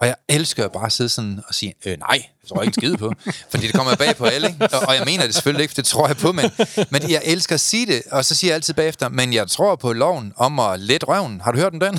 Og 0.00 0.06
jeg 0.06 0.16
elsker 0.28 0.62
jo 0.62 0.68
bare 0.68 0.86
at 0.86 0.92
sidde 0.92 1.08
sådan 1.08 1.40
og 1.48 1.54
sige, 1.54 1.74
øh, 1.86 1.98
nej, 1.98 2.22
det 2.40 2.48
tror 2.48 2.60
jeg 2.60 2.66
ikke 2.66 2.74
skide 2.74 2.96
på. 2.96 3.12
Fordi 3.50 3.66
det 3.66 3.74
kommer 3.74 3.96
bag 3.96 4.16
på 4.16 4.24
alle, 4.24 4.48
ikke? 4.48 4.68
Og, 4.72 4.88
og 4.88 4.94
jeg 4.94 5.02
mener 5.04 5.24
det 5.24 5.34
selvfølgelig 5.34 5.62
ikke, 5.62 5.72
for 5.72 5.82
det 5.82 5.84
tror 5.84 6.06
jeg 6.06 6.16
på, 6.16 6.32
men, 6.32 6.50
men 6.90 7.10
jeg 7.10 7.22
elsker 7.24 7.54
at 7.54 7.60
sige 7.60 7.86
det, 7.86 8.02
og 8.10 8.24
så 8.24 8.34
siger 8.34 8.50
jeg 8.50 8.54
altid 8.54 8.74
bagefter, 8.74 9.08
men 9.08 9.32
jeg 9.32 9.48
tror 9.48 9.76
på 9.76 9.92
loven 9.92 10.32
om 10.36 10.58
at 10.60 10.80
lette 10.80 11.06
røven. 11.06 11.40
Har 11.40 11.52
du 11.52 11.58
hørt 11.58 11.72
om 11.72 11.80
den? 11.80 11.98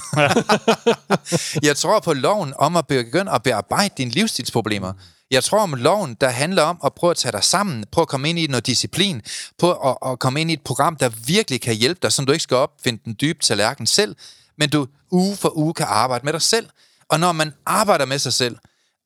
jeg 1.67 1.77
tror 1.77 1.99
på 1.99 2.13
loven 2.13 2.53
om 2.57 2.75
at 2.75 2.87
begynde 2.87 3.31
at 3.31 3.43
bearbejde 3.43 3.93
dine 3.97 4.11
livsstilsproblemer. 4.11 4.93
Jeg 5.31 5.43
tror 5.43 5.59
om 5.59 5.73
loven, 5.73 6.17
der 6.21 6.29
handler 6.29 6.63
om 6.63 6.79
at 6.85 6.93
prøve 6.93 7.11
at 7.11 7.17
tage 7.17 7.31
dig 7.31 7.43
sammen, 7.43 7.85
prøve 7.91 8.03
at 8.03 8.07
komme 8.07 8.29
ind 8.29 8.39
i 8.39 8.47
noget 8.47 8.65
disciplin, 8.65 9.21
prøve 9.59 9.75
at, 9.85 10.11
at 10.11 10.19
komme 10.19 10.41
ind 10.41 10.49
i 10.49 10.53
et 10.53 10.61
program, 10.61 10.95
der 10.95 11.09
virkelig 11.09 11.61
kan 11.61 11.75
hjælpe 11.75 11.99
dig, 12.01 12.11
som 12.11 12.25
du 12.25 12.31
ikke 12.31 12.43
skal 12.43 12.57
opfinde 12.57 13.01
den 13.05 13.15
dybe 13.21 13.39
tallerken 13.39 13.85
selv, 13.85 14.15
men 14.57 14.69
du 14.69 14.87
uge 15.11 15.35
for 15.35 15.57
uge 15.57 15.73
kan 15.73 15.85
arbejde 15.89 16.25
med 16.25 16.33
dig 16.33 16.41
selv. 16.41 16.69
Og 17.09 17.19
når 17.19 17.31
man 17.31 17.53
arbejder 17.65 18.05
med 18.05 18.19
sig 18.19 18.33
selv, 18.33 18.57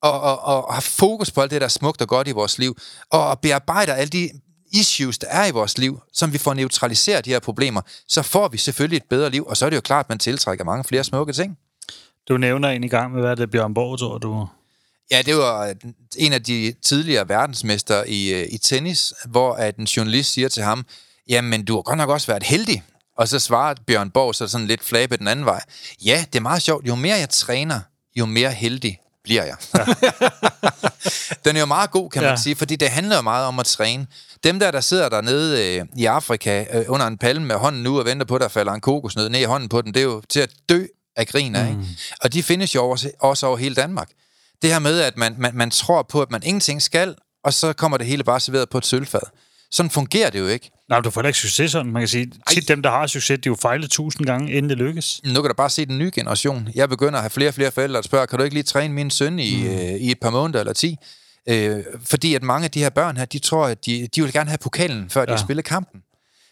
og, 0.02 0.22
og, 0.22 0.40
og 0.44 0.74
har 0.74 0.82
fokus 0.82 1.32
på 1.32 1.42
alt 1.42 1.52
det, 1.52 1.62
der 1.62 1.66
er 1.66 1.70
smukt 1.70 2.02
og 2.02 2.08
godt 2.08 2.28
i 2.28 2.32
vores 2.32 2.58
liv, 2.58 2.78
og, 3.12 3.28
og 3.30 3.40
bearbejder 3.40 3.94
alle 3.94 4.10
de 4.10 4.30
issues, 4.74 5.18
der 5.18 5.28
er 5.28 5.46
i 5.46 5.52
vores 5.52 5.78
liv, 5.78 6.00
som 6.14 6.34
vi 6.34 6.38
får 6.38 6.54
neutraliseret 6.54 7.26
de 7.26 7.30
her 7.30 7.40
problemer, 7.40 7.82
så 8.08 8.22
får 8.22 8.48
vi 8.48 8.58
selvfølgelig 8.58 8.98
et 8.98 9.10
bedre 9.10 9.30
liv, 9.30 9.46
og 9.46 9.58
så 9.58 9.66
er 9.66 9.70
det 9.70 9.76
jo 9.76 9.82
klart, 9.82 10.06
at 10.06 10.10
man 10.10 10.20
tiltrækker 10.20 10.66
mange 10.66 10.84
flere 10.84 11.04
smukke 11.04 11.34
ting. 11.34 11.58
Du 12.30 12.38
nævner 12.38 12.70
en 12.70 12.84
i 12.84 12.88
gang 12.88 13.14
med, 13.14 13.22
hvad 13.22 13.36
det 13.36 13.44
er 13.44 13.48
Bjørn 13.48 13.74
Borg, 13.74 14.00
tror 14.00 14.18
du? 14.18 14.48
Ja, 15.12 15.22
det 15.22 15.36
var 15.36 15.74
en 16.18 16.34
af 16.34 16.44
de 16.44 16.74
tidligere 16.82 17.30
verdensmester 17.30 18.04
i, 18.08 18.34
øh, 18.34 18.48
i 18.52 18.58
tennis, 18.58 19.14
hvor 19.26 19.54
at 19.54 19.78
en 19.78 19.86
journalist 19.86 20.34
siger 20.34 20.50
til 20.50 20.64
ham, 20.64 20.86
jamen, 21.30 21.66
du 21.66 21.76
har 21.76 21.82
godt 21.82 21.98
nok 21.98 22.10
også 22.10 22.28
været 22.28 22.44
heldig. 22.44 22.84
Og 23.18 23.28
så 23.28 23.40
svarer 23.40 23.76
Bjørn 23.88 24.12
Borg 24.12 24.36
så 24.36 24.48
sådan 24.48 24.68
lidt 24.68 24.84
flabet 24.84 25.20
den 25.20 25.28
anden 25.28 25.46
vej. 25.46 25.62
Ja, 26.06 26.26
det 26.34 26.40
er 26.40 26.44
meget 26.44 26.62
sjovt. 26.62 26.88
Jo 26.88 26.96
mere 26.96 27.18
jeg 27.18 27.30
træner, 27.30 27.80
jo 28.16 28.26
mere 28.26 28.52
heldig 28.52 29.00
bliver 29.24 29.44
jeg. 29.44 29.56
Ja. 29.78 29.86
den 31.46 31.56
er 31.56 31.60
jo 31.60 31.66
meget 31.66 31.92
god, 31.92 32.10
kan 32.10 32.22
man 32.22 32.32
Ja. 32.32 32.36
sige, 32.36 32.56
fordi 32.56 32.76
det 32.76 32.90
handler 32.90 33.16
jo 33.16 33.22
meget 33.22 33.46
om 33.48 33.60
at 33.60 33.66
træne. 33.66 34.08
Dem 34.44 34.60
der, 34.60 34.72
der 34.72 34.82
sidder 34.82 35.10
dernede 35.10 35.76
øh, 35.80 35.86
i 35.98 36.06
Afrika 36.06 36.66
øh, 36.74 36.86
under 36.88 37.08
en 37.08 37.18
palme 37.18 37.46
med 37.48 37.56
hånden 37.56 37.84
nu 37.84 38.00
og 38.00 38.06
venter 38.06 38.26
på, 38.26 38.36
at 38.36 38.42
der 38.42 38.48
falder 38.48 38.74
en 38.74 38.82
kokosnød 38.82 39.30
ned 39.30 39.40
i 39.40 39.44
hånden 39.44 39.70
på 39.70 39.82
den, 39.82 39.94
det 39.94 40.00
er 40.00 40.04
jo 40.04 40.22
til 40.30 40.40
at 40.40 40.50
dø 40.70 40.86
af 41.16 41.28
grin 41.28 41.56
af. 41.56 41.74
Mm. 41.74 41.86
Og 42.22 42.34
de 42.34 42.44
findes 42.44 42.76
jo 42.76 42.90
også, 42.90 43.12
også 43.20 43.48
over 43.48 43.58
hele 43.58 43.76
Danmark. 43.76 44.10
Det 44.62 44.72
her 44.72 44.80
med, 44.80 45.00
at 45.02 45.18
man, 45.18 45.36
man, 45.38 45.52
man 45.56 45.72
tror 45.72 46.02
på, 46.04 46.22
at 46.22 46.32
man 46.32 46.44
ingenting 46.44 46.82
skal, 46.82 47.16
og 47.44 47.54
så 47.54 47.74
kommer 47.74 47.98
det 47.98 48.08
hele 48.08 48.24
bare 48.24 48.40
serveret 48.40 48.70
på 48.70 48.78
et 48.78 48.86
sølvfad. 48.86 49.20
Sådan 49.74 49.90
fungerer 49.90 50.30
det 50.30 50.40
jo 50.40 50.48
ikke. 50.48 50.72
Nej, 50.90 51.00
du 51.00 51.10
får 51.10 51.22
da 51.22 51.28
ikke 51.28 51.40
succes 51.40 51.72
sådan. 51.72 51.92
Man 51.92 52.02
kan 52.02 52.08
sige, 52.08 52.32
tit 52.50 52.68
dem, 52.68 52.82
der 52.82 52.90
har 52.90 53.08
succes, 53.08 53.40
de 53.40 53.48
jo 53.48 53.56
fejlet 53.62 53.92
tusind 53.92 54.26
gange, 54.26 54.52
inden 54.52 54.70
det 54.70 54.78
lykkes. 54.78 55.22
Nu 55.26 55.42
kan 55.42 55.50
du 55.50 55.54
bare 55.54 55.70
se 55.70 55.86
den 55.86 55.98
nye 55.98 56.12
generation. 56.14 56.70
Jeg 56.76 56.90
begynder 56.90 57.14
at 57.14 57.22
have 57.22 57.30
flere 57.30 57.50
og 57.50 57.54
flere 57.54 57.72
forældre, 57.72 57.96
der 57.96 58.02
spørger, 58.02 58.26
kan 58.26 58.38
du 58.38 58.44
ikke 58.44 58.54
lige 58.54 58.64
træne 58.64 58.94
min 58.94 59.12
søn 59.12 59.40
i, 59.40 59.64
mm. 59.64 59.70
øh, 59.70 59.82
i 59.82 60.12
et 60.12 60.20
par 60.20 60.30
måneder 60.30 60.60
eller 60.60 60.74
ti? 60.74 60.98
Øh, 61.50 61.84
fordi 62.04 62.36
at 62.36 62.44
mange 62.44 62.66
af 62.66 62.72
de 62.72 62.80
her 62.80 62.90
børn 62.90 63.18
her, 63.18 63.26
de 63.26 63.40
tror, 63.40 63.66
at 63.66 63.86
de, 63.86 64.08
de 64.16 64.22
vil 64.22 64.34
gerne 64.34 64.50
have 64.50 64.58
pokalen, 64.58 65.10
før 65.10 65.26
ja. 65.28 65.34
de 65.34 65.40
spiller 65.40 65.64
kampen. 65.64 66.02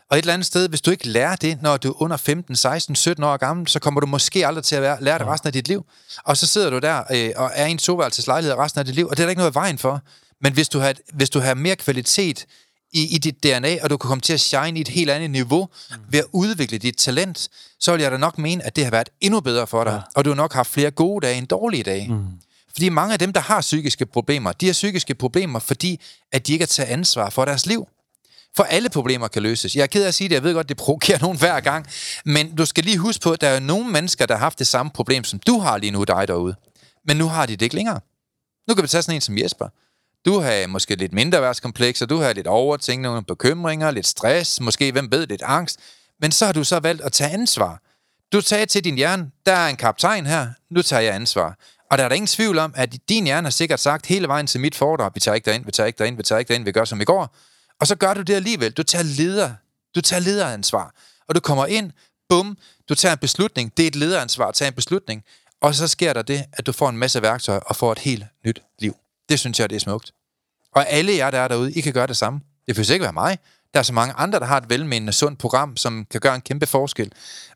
Og 0.10 0.18
et 0.18 0.22
eller 0.22 0.34
andet 0.34 0.46
sted, 0.46 0.70
hvis 0.70 0.82
du 0.82 0.92
ikke 0.92 1.08
lærer 1.08 1.36
det, 1.36 1.62
når 1.62 1.78
du 1.78 1.90
er 1.90 2.02
under 2.02 2.18
15, 2.18 2.56
16, 2.56 2.96
17 2.96 3.24
år 3.24 3.38
gammel, 3.38 3.68
så 3.68 3.80
kommer 3.80 4.02
du 4.02 4.08
måske 4.08 4.48
aldrig 4.48 4.64
til 4.64 4.76
at 4.76 4.82
være, 4.82 5.04
lære 5.04 5.20
det 5.20 5.28
resten 5.28 5.48
af 5.48 5.54
dit 5.54 5.68
liv. 5.68 5.86
Og 6.24 6.38
så 6.38 6.48
sidder 6.48 6.70
du 6.70 6.80
der 6.80 7.04
øh, 7.12 7.32
og 7.36 7.52
er 7.54 7.66
i 7.66 7.72
en 7.72 7.80
soveværelseslejlighed 7.80 8.58
resten 8.58 8.80
af 8.80 8.86
dit 8.86 8.96
liv, 8.96 9.08
og 9.08 9.18
det 9.18 9.24
er 9.24 9.26
der 9.26 9.30
ikke 9.30 9.40
noget 9.40 9.52
i 9.52 9.56
vejen 9.56 9.78
for. 9.78 10.02
Men 10.42 10.54
hvis 10.54 10.70
du 10.70 10.80
har, 10.80 10.94
hvis 11.14 11.30
du 11.30 11.40
har 11.40 11.54
mere 11.54 11.76
kvalitet 11.76 12.46
i, 12.94 13.16
i 13.16 13.18
dit 13.18 13.44
DNA, 13.44 13.78
og 13.84 13.90
du 13.90 13.98
kan 13.98 14.08
komme 14.08 14.22
til 14.22 14.34
at 14.34 14.40
shine 14.40 14.78
i 14.78 14.82
et 14.82 14.88
helt 14.88 15.10
andet 15.10 15.32
niveau 15.32 15.70
mm. 15.90 15.96
ved 16.10 16.20
at 16.20 16.26
udvikle 16.32 16.78
dit 16.78 16.96
talent, 16.98 17.50
så 17.80 17.92
vil 17.92 18.02
jeg 18.02 18.12
da 18.12 18.18
nok 18.18 18.38
mene, 18.38 18.66
at 18.66 18.76
det 18.76 18.84
har 18.84 18.92
været 18.92 19.10
endnu 19.22 19.40
bedre 19.40 19.68
for 19.68 19.84
dig, 19.84 19.92
ja. 19.94 20.00
og 20.16 20.26
du 20.26 20.30
har 20.30 20.36
nok 20.36 20.54
haft 20.54 20.72
flere 20.72 20.92
gode 20.92 21.26
dage 21.26 21.38
end 21.38 21.48
dårlige 21.48 21.84
dage. 21.84 22.08
Mm. 22.08 22.26
Fordi 22.72 22.90
mange 22.90 23.14
af 23.14 23.20
dem, 23.20 23.34
der 23.34 23.42
har 23.42 23.62
psykiske 23.62 24.06
problemer, 24.06 24.52
de 24.52 24.66
har 24.66 24.74
psykiske 24.74 25.16
problemer, 25.16 25.60
fordi 25.60 26.00
at 26.32 26.48
de 26.48 26.54
ikke 26.54 26.64
har 26.64 26.68
taget 26.68 26.90
ansvar 26.90 27.30
for 27.30 27.46
deres 27.46 27.66
liv. 27.66 27.88
For 28.56 28.64
alle 28.64 28.90
problemer 28.90 29.28
kan 29.28 29.44
løses. 29.44 29.76
Jeg 29.76 29.84
er 29.84 29.88
ked 29.88 30.04
af 30.04 30.08
at 30.08 30.14
sige 30.14 30.30
det, 30.30 30.36
jeg 30.36 30.44
ved 30.44 30.54
godt, 30.54 30.70
det 30.70 30.78
provokerer 30.78 31.20
nogen 31.22 31.38
hver 31.38 31.60
gang, 31.60 31.88
men 32.26 32.56
du 32.56 32.66
skal 32.66 32.84
lige 32.84 32.98
huske 32.98 33.22
på, 33.22 33.32
at 33.32 33.42
der 33.42 33.48
er 33.48 33.60
nogle 33.60 33.90
mennesker, 33.92 34.26
der 34.26 34.36
har 34.36 34.40
haft 34.40 34.60
det 34.60 34.68
samme 34.68 34.92
problem, 34.92 35.24
som 35.24 35.40
du 35.40 35.60
har 35.60 35.78
lige 35.78 35.92
nu, 35.92 36.04
dig 36.04 36.28
derude. 36.28 36.56
Men 37.08 37.18
nu 37.18 37.28
har 37.28 37.46
de 37.46 37.52
det 37.52 37.62
ikke 37.62 37.76
længere. 37.76 38.00
Nu 38.68 38.76
kan 38.76 38.84
vi 38.84 38.88
tage 38.88 39.02
sådan 39.02 39.16
en 39.16 39.22
som 39.22 39.38
Jesper. 39.38 39.68
Du 40.26 40.40
har 40.40 40.68
måske 40.68 40.96
lidt 40.96 41.14
mindre 41.14 41.42
værtskomplekser, 41.42 42.06
du 42.06 42.18
har 42.18 42.34
lidt 42.34 42.48
overtænkning, 42.48 43.02
nogle 43.02 43.26
bekymringer, 43.26 43.92
lidt 43.92 44.08
stress, 44.08 44.62
måske, 44.62 44.92
hvem 44.92 45.12
ved, 45.12 45.28
lidt 45.28 45.42
angst. 45.42 45.80
Men 46.20 46.32
så 46.32 46.46
har 46.46 46.54
du 46.54 46.64
så 46.64 46.80
valgt 46.80 47.02
at 47.02 47.12
tage 47.12 47.32
ansvar. 47.32 47.82
Du 48.32 48.42
sagde 48.42 48.66
til 48.66 48.84
din 48.84 48.96
hjerne, 48.96 49.32
der 49.46 49.54
er 49.54 49.68
en 49.68 49.76
kaptajn 49.76 50.26
her, 50.26 50.48
nu 50.70 50.82
tager 50.82 51.02
jeg 51.02 51.16
ansvar. 51.16 51.58
Og 51.92 51.98
der 51.98 52.04
er 52.04 52.08
der 52.08 52.16
ingen 52.16 52.28
tvivl 52.28 52.58
om, 52.58 52.74
at 52.76 52.96
din 53.10 53.24
hjerne 53.24 53.46
har 53.46 53.52
sikkert 53.52 53.80
sagt 53.80 54.06
hele 54.06 54.28
vejen 54.28 54.48
til 54.48 54.60
mit 54.60 54.76
foredrag, 54.76 55.12
vi 55.14 55.20
tager 55.20 55.36
ikke 55.36 55.46
derind, 55.46 55.66
vi 55.66 55.72
tager 55.72 55.88
ikke 55.88 55.98
derind, 55.98 56.18
vi 56.18 56.24
tager 56.24 56.40
ikke 56.40 56.50
derind, 56.50 56.64
vi 56.64 56.72
gør 56.72 56.86
som 56.86 57.02
i 57.02 57.04
går. 57.04 57.36
Og 57.80 57.88
så 57.88 57.96
gør 57.96 58.14
du 58.14 58.22
det 58.22 58.34
alligevel. 58.34 58.72
Du 58.72 58.84
tager 58.84 59.04
leder. 59.04 59.54
Du 59.96 60.02
tager 60.02 60.20
lederansvar. 60.20 60.94
Og 61.28 61.36
du 61.36 61.40
kommer 61.40 61.66
ind, 61.66 61.92
bum, 62.30 62.58
du 62.90 62.96
tager 62.96 63.14
en 63.14 63.20
beslutning. 63.20 63.78
Det 63.78 63.84
er 63.84 63.88
et 63.88 63.96
lederansvar 63.96 64.48
at 64.48 64.56
tage 64.56 64.68
en 64.68 64.74
beslutning. 64.74 65.24
Og 65.62 65.76
så 65.76 65.88
sker 65.88 66.14
der 66.14 66.22
det, 66.22 66.46
at 66.54 66.66
du 66.66 66.72
får 66.72 66.90
en 66.90 66.98
masse 66.98 67.22
værktøjer 67.22 67.60
og 67.60 67.76
får 67.76 67.92
et 67.92 68.00
helt 68.00 68.26
nyt 68.46 68.62
liv. 68.80 68.96
Det 69.32 69.40
synes 69.40 69.60
jeg, 69.60 69.70
det 69.70 69.76
er 69.76 69.80
smukt. 69.80 70.12
Og 70.76 70.90
alle 70.90 71.16
jer, 71.16 71.32
der 71.32 71.40
er 71.40 71.48
derude, 71.48 71.74
I 71.74 71.82
kan 71.82 71.94
gøre 71.94 72.08
det 72.08 72.18
samme. 72.18 72.40
Det 72.68 72.76
behøver 72.76 72.94
ikke 72.94 73.04
være 73.04 73.14
mig. 73.14 73.38
Der 73.74 73.80
er 73.80 73.84
så 73.84 73.94
mange 73.94 74.14
andre, 74.14 74.40
der 74.40 74.46
har 74.46 74.58
et 74.58 74.70
velmenende, 74.70 75.14
sundt 75.14 75.40
program, 75.40 75.78
som 75.78 76.06
kan 76.12 76.22
gøre 76.22 76.36
en 76.36 76.42
kæmpe 76.42 76.66
forskel. 76.66 77.12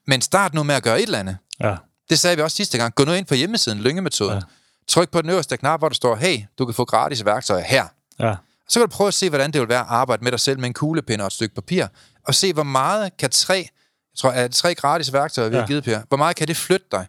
Men 0.07 0.21
start 0.21 0.53
nu 0.53 0.63
med 0.63 0.75
at 0.75 0.83
gøre 0.83 0.97
et 0.99 1.03
eller 1.03 1.19
andet. 1.19 1.37
Ja. 1.59 1.75
Det 2.09 2.19
sagde 2.19 2.35
vi 2.35 2.41
også 2.41 2.55
sidste 2.55 2.77
gang. 2.77 2.95
Gå 2.95 3.05
nu 3.05 3.11
ind 3.11 3.25
på 3.25 3.35
hjemmesiden, 3.35 3.79
Lyngemetoden. 3.79 4.33
Ja. 4.33 4.41
Tryk 4.87 5.09
på 5.09 5.21
den 5.21 5.29
øverste 5.29 5.57
knap, 5.57 5.79
hvor 5.79 5.89
der 5.89 5.95
står, 5.95 6.15
hey, 6.15 6.39
du 6.59 6.65
kan 6.65 6.75
få 6.75 6.85
gratis 6.85 7.25
værktøjer 7.25 7.63
her. 7.63 7.87
Ja. 8.19 8.35
Så 8.69 8.79
kan 8.79 8.89
du 8.89 8.95
prøve 8.95 9.07
at 9.07 9.13
se, 9.13 9.29
hvordan 9.29 9.51
det 9.51 9.61
vil 9.61 9.69
være 9.69 9.79
at 9.79 9.85
arbejde 9.89 10.23
med 10.23 10.31
dig 10.31 10.39
selv 10.39 10.59
med 10.59 10.67
en 10.67 10.73
kuglepind 10.73 11.21
og 11.21 11.27
et 11.27 11.33
stykke 11.33 11.55
papir, 11.55 11.87
og 12.27 12.35
se, 12.35 12.53
hvor 12.53 12.63
meget 12.63 13.17
kan 13.17 13.29
tre, 13.29 13.55
jeg 13.55 14.17
tror, 14.17 14.31
er 14.31 14.47
tre 14.47 14.75
gratis 14.75 15.13
værktøjer, 15.13 15.49
vi. 15.49 15.55
Ja. 15.55 15.61
har 15.61 15.67
givet, 15.67 15.83
Per, 15.83 16.01
hvor 16.07 16.17
meget 16.17 16.35
kan 16.35 16.47
det 16.47 16.57
flytte 16.57 16.85
dig? 16.91 17.07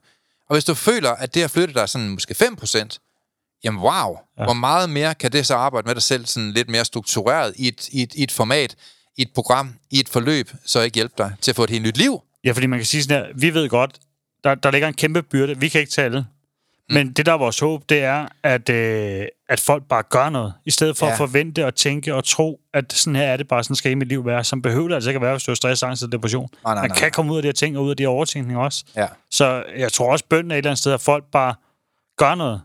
Og 0.49 0.55
hvis 0.55 0.65
du 0.65 0.75
føler, 0.75 1.11
at 1.11 1.35
det 1.35 1.43
har 1.43 1.49
flyttet 1.49 1.77
dig 1.77 1.89
sådan 1.89 2.09
måske 2.09 2.35
5%, 2.43 3.06
jamen 3.67 3.81
wow, 3.81 4.19
ja. 4.39 4.45
hvor 4.45 4.53
meget 4.53 4.91
mere 4.91 5.15
kan 5.15 5.33
det 5.33 5.47
så 5.47 5.55
arbejde 5.55 5.87
med 5.87 5.95
dig 5.95 6.03
selv 6.03 6.27
sådan 6.27 6.53
lidt 6.53 6.69
mere 6.69 6.85
struktureret 6.85 7.55
i 7.57 7.69
et, 7.69 7.89
i 7.89 8.03
et, 8.03 8.15
i 8.15 8.23
et 8.23 8.33
format, 8.33 8.75
i 9.17 9.23
et 9.23 9.31
program, 9.35 9.75
i 9.91 10.01
et 10.01 10.09
forløb, 10.09 10.51
så 10.65 10.81
ikke 10.81 10.95
hjælpe 10.95 11.15
dig 11.19 11.33
til 11.41 11.51
at 11.51 11.57
få 11.57 11.65
et 11.65 11.71
helt 11.71 11.83
nyt 11.83 11.97
liv? 11.97 12.23
Ja, 12.45 12.53
fordi 12.53 12.67
man 12.67 12.79
kan 12.79 12.87
sige 12.87 13.03
sådan 13.03 13.25
her, 13.25 13.33
vi 13.35 13.55
ved 13.55 13.69
godt, 13.69 13.99
der, 14.45 14.55
der 14.55 14.71
ligger 14.71 14.89
en 14.89 14.95
kæmpe 14.95 15.23
byrde. 15.23 15.59
Vi 15.61 15.69
kan 15.69 15.81
ikke 15.81 15.93
tage 15.93 16.05
alle. 16.05 16.27
Men 16.91 17.13
det, 17.13 17.27
der 17.27 17.33
er 17.33 17.37
vores 17.39 17.59
håb, 17.59 17.83
det 17.89 17.99
er, 18.03 18.27
at, 18.43 18.69
øh, 18.69 19.27
at 19.49 19.61
folk 19.61 19.83
bare 19.89 20.03
gør 20.03 20.31
noget. 20.31 20.55
I 20.65 20.71
stedet 20.71 20.97
for 20.97 21.07
Ja. 21.07 21.13
at 21.13 21.19
forvente 21.19 21.67
og 21.67 21.75
tænke 21.75 22.15
og 22.15 22.25
tro, 22.25 22.61
at 22.75 22.93
sådan 22.93 23.17
her 23.17 23.23
er 23.25 23.37
det 23.37 23.49
bare, 23.49 23.65
sådan 23.65 23.77
skal 23.77 23.99
mit 23.99 24.09
liv 24.09 24.27
være. 24.27 24.45
Som 24.45 24.63
behøver 24.63 24.89
det 24.89 24.95
altså 24.95 25.11
ikke 25.11 25.17
at 25.19 25.23
være, 25.23 25.33
hvis 25.33 25.43
du 25.45 25.51
har 25.51 25.55
stress, 25.55 25.83
angst 25.83 26.03
og 26.03 26.13
depression. 26.13 26.49
Nej, 26.65 26.75
nej, 26.75 26.83
Man 26.83 26.91
nej. 26.91 26.99
kan 26.99 27.11
komme 27.11 27.33
ud 27.33 27.37
af 27.37 27.43
de 27.43 27.49
her 27.49 27.53
ting 27.53 27.79
og 27.79 27.85
ud 27.85 27.91
af 27.91 27.97
de 27.97 28.03
her 28.03 28.09
overtænkninger 28.09 28.63
også. 28.63 28.85
Ja. 28.97 29.07
Så 29.31 29.65
jeg 29.77 29.93
tror 29.93 30.13
også, 30.13 30.25
bønden 30.31 30.51
er 30.51 30.55
et 30.55 30.59
eller 30.59 30.71
andet 30.71 30.79
sted, 30.79 30.93
at 30.93 31.01
folk 31.01 31.25
bare 31.33 31.55
gør 32.17 32.35
noget, 32.35 32.61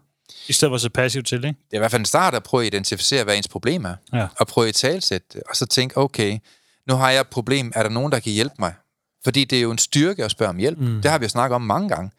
i 0.48 0.54
stedet 0.54 0.72
for 0.72 0.76
at 0.76 0.82
se 0.82 0.90
passivt 0.90 1.28
til, 1.28 1.38
ikke? 1.38 1.48
Det 1.48 1.74
er 1.74 1.78
i 1.78 1.80
hvert 1.80 1.92
fald 1.92 2.02
en 2.02 2.06
start 2.06 2.34
at 2.34 2.44
prøve 2.44 2.64
at 2.64 2.68
identificere, 2.68 3.24
hvad 3.24 3.38
ens 3.38 3.48
problem 3.48 3.86
er. 3.86 3.96
Ja. 4.14 4.28
Og 4.38 4.48
prøve 4.48 4.68
at 4.68 4.76
talsætte 4.76 5.28
det. 5.34 5.42
Og 5.50 5.56
så 5.56 5.66
tænke, 5.66 5.98
okay, 5.98 6.40
nu 6.88 6.96
har 6.96 7.12
jeg 7.12 7.22
et 7.22 7.28
problem. 7.28 7.72
Er 7.76 7.84
der 7.84 7.90
nogen, 7.90 8.12
der 8.12 8.20
kan 8.20 8.32
hjælpe 8.32 8.56
mig? 8.60 8.74
Fordi 9.24 9.44
det 9.44 9.58
er 9.58 9.62
jo 9.62 9.72
en 9.72 9.78
styrke 9.78 10.26
at 10.26 10.32
spørge 10.32 10.50
om 10.50 10.58
hjælp. 10.58 10.78
Mm. 10.78 11.02
Det 11.02 11.12
har 11.12 11.18
vi 11.18 11.26
jo 11.26 11.30
snakket 11.30 11.56
om 11.56 11.62
mange 11.62 11.90
gange. 11.90 12.12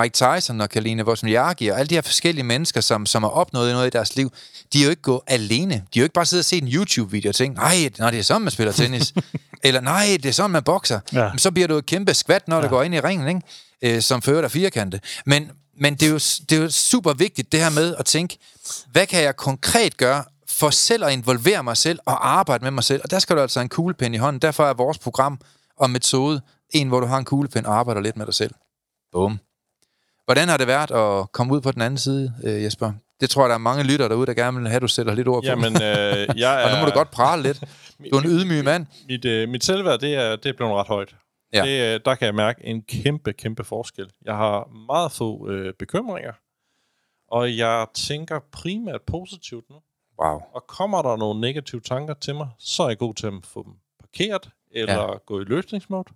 Mike 0.00 0.12
Tyson 0.12 0.60
og 0.60 0.70
Kaline 0.70 1.06
Wozniacki 1.06 1.68
og 1.68 1.78
alle 1.78 1.88
de 1.88 1.94
her 1.94 2.02
forskellige 2.02 2.44
mennesker, 2.44 2.80
som, 2.80 3.06
som 3.06 3.22
har 3.22 3.30
opnået 3.30 3.72
noget 3.72 3.86
i 3.86 3.90
deres 3.90 4.16
liv, 4.16 4.32
de 4.72 4.80
er 4.80 4.84
jo 4.84 4.90
ikke 4.90 5.02
gået 5.02 5.20
alene. 5.26 5.74
De 5.74 5.98
er 5.98 6.00
jo 6.00 6.02
ikke 6.02 6.12
bare 6.12 6.26
siddet 6.26 6.40
og 6.40 6.44
set 6.44 6.62
en 6.62 6.68
YouTube-video 6.68 7.28
og 7.28 7.34
tænkt, 7.34 7.56
nej, 7.56 7.90
nej, 7.98 8.10
det 8.10 8.18
er 8.18 8.22
sådan, 8.22 8.42
man 8.42 8.50
spiller 8.50 8.72
tennis. 8.72 9.14
Eller 9.64 9.80
nej, 9.80 10.16
det 10.22 10.28
er 10.28 10.32
sådan, 10.32 10.50
man 10.50 10.62
bokser. 10.62 11.00
Ja. 11.12 11.28
Men 11.30 11.38
så 11.38 11.50
bliver 11.50 11.68
du 11.68 11.76
et 11.76 11.86
kæmpe 11.86 12.14
skvat, 12.14 12.48
når 12.48 12.56
ja. 12.56 12.62
du 12.62 12.68
går 12.68 12.82
ind 12.82 12.94
i 12.94 13.00
ringen, 13.00 13.28
ikke? 13.28 13.96
Øh, 13.96 14.02
som 14.02 14.22
fører 14.22 14.40
dig 14.40 14.50
firkante. 14.50 15.00
Men, 15.26 15.50
men 15.80 15.94
det, 15.94 16.02
er 16.02 16.10
jo, 16.10 16.18
det 16.18 16.52
er 16.52 16.62
jo 16.62 16.70
super 16.70 17.12
vigtigt, 17.12 17.52
det 17.52 17.60
her 17.60 17.70
med 17.70 17.94
at 17.98 18.04
tænke, 18.04 18.38
hvad 18.92 19.06
kan 19.06 19.22
jeg 19.22 19.36
konkret 19.36 19.96
gøre 19.96 20.24
for 20.48 20.70
selv 20.70 21.04
at 21.04 21.12
involvere 21.12 21.62
mig 21.62 21.76
selv 21.76 21.98
og 22.04 22.28
arbejde 22.28 22.64
med 22.64 22.70
mig 22.70 22.84
selv? 22.84 23.00
Og 23.04 23.10
der 23.10 23.18
skal 23.18 23.36
du 23.36 23.40
altså 23.40 23.58
have 23.58 23.62
en 23.62 23.68
kuglepen 23.68 24.14
i 24.14 24.16
hånden. 24.16 24.42
Derfor 24.42 24.64
er 24.64 24.74
vores 24.74 24.98
program 24.98 25.40
og 25.76 25.90
metode 25.90 26.40
en, 26.70 26.88
hvor 26.88 27.00
du 27.00 27.06
har 27.06 27.18
en 27.18 27.24
kuglepen 27.24 27.66
og 27.66 27.78
arbejder 27.78 28.00
lidt 28.00 28.16
med 28.16 28.26
dig 28.26 28.34
selv. 28.34 28.54
Bum. 29.12 29.40
Hvordan 30.24 30.48
har 30.48 30.56
det 30.56 30.66
været 30.66 30.90
at 30.90 31.32
komme 31.32 31.54
ud 31.54 31.60
på 31.60 31.70
den 31.70 31.82
anden 31.82 31.98
side, 31.98 32.32
øh, 32.44 32.64
Jesper? 32.64 32.92
Det 33.20 33.30
tror 33.30 33.42
jeg, 33.42 33.48
der 33.48 33.54
er 33.54 33.58
mange 33.58 33.84
lytter 33.84 34.08
derude, 34.08 34.26
der 34.26 34.34
gerne 34.34 34.58
vil 34.58 34.68
have, 34.68 34.76
at 34.76 34.82
du 34.82 34.88
sætter 34.88 35.14
lidt 35.14 35.28
ord 35.28 35.42
på. 35.42 35.46
Jamen, 35.46 35.82
øh, 35.82 36.28
jeg 36.36 36.62
er... 36.62 36.64
og 36.64 36.70
nu 36.70 36.80
må 36.80 36.86
du 36.86 36.92
godt 36.94 37.10
prale 37.10 37.42
lidt. 37.42 37.60
Du 38.12 38.16
er 38.16 38.20
en 38.20 38.28
ydmyg 38.28 38.64
mand. 38.64 38.86
Mit, 39.08 39.24
øh, 39.24 39.48
mit 39.48 39.64
selvværd, 39.64 40.00
det 40.00 40.14
er, 40.14 40.36
det 40.36 40.46
er 40.46 40.52
blevet 40.56 40.74
ret 40.74 40.86
højt. 40.86 41.14
Ja. 41.56 41.64
Det, 41.64 41.94
øh, 41.94 42.00
der 42.04 42.14
kan 42.14 42.26
jeg 42.26 42.34
mærke 42.34 42.64
en 42.64 42.82
kæmpe, 42.82 43.32
kæmpe 43.32 43.64
forskel. 43.64 44.10
Jeg 44.24 44.36
har 44.36 44.68
meget 44.86 45.12
få 45.12 45.48
øh, 45.50 45.74
bekymringer, 45.78 46.32
og 47.28 47.56
jeg 47.56 47.86
tænker 47.94 48.40
primært 48.52 49.02
positivt 49.02 49.70
nu. 49.70 49.76
Wow. 50.22 50.40
Og 50.54 50.66
kommer 50.66 51.02
der 51.02 51.16
nogle 51.16 51.40
negative 51.40 51.80
tanker 51.80 52.14
til 52.14 52.34
mig, 52.34 52.48
så 52.58 52.82
er 52.82 52.88
jeg 52.88 52.98
god 52.98 53.14
til 53.14 53.26
at 53.26 53.32
få 53.44 53.62
dem 53.62 53.72
parkeret, 54.00 54.50
eller 54.70 54.94
Ja. 54.94 55.16
gå 55.26 55.40
i 55.40 55.44
løsningsmode. 55.44 56.12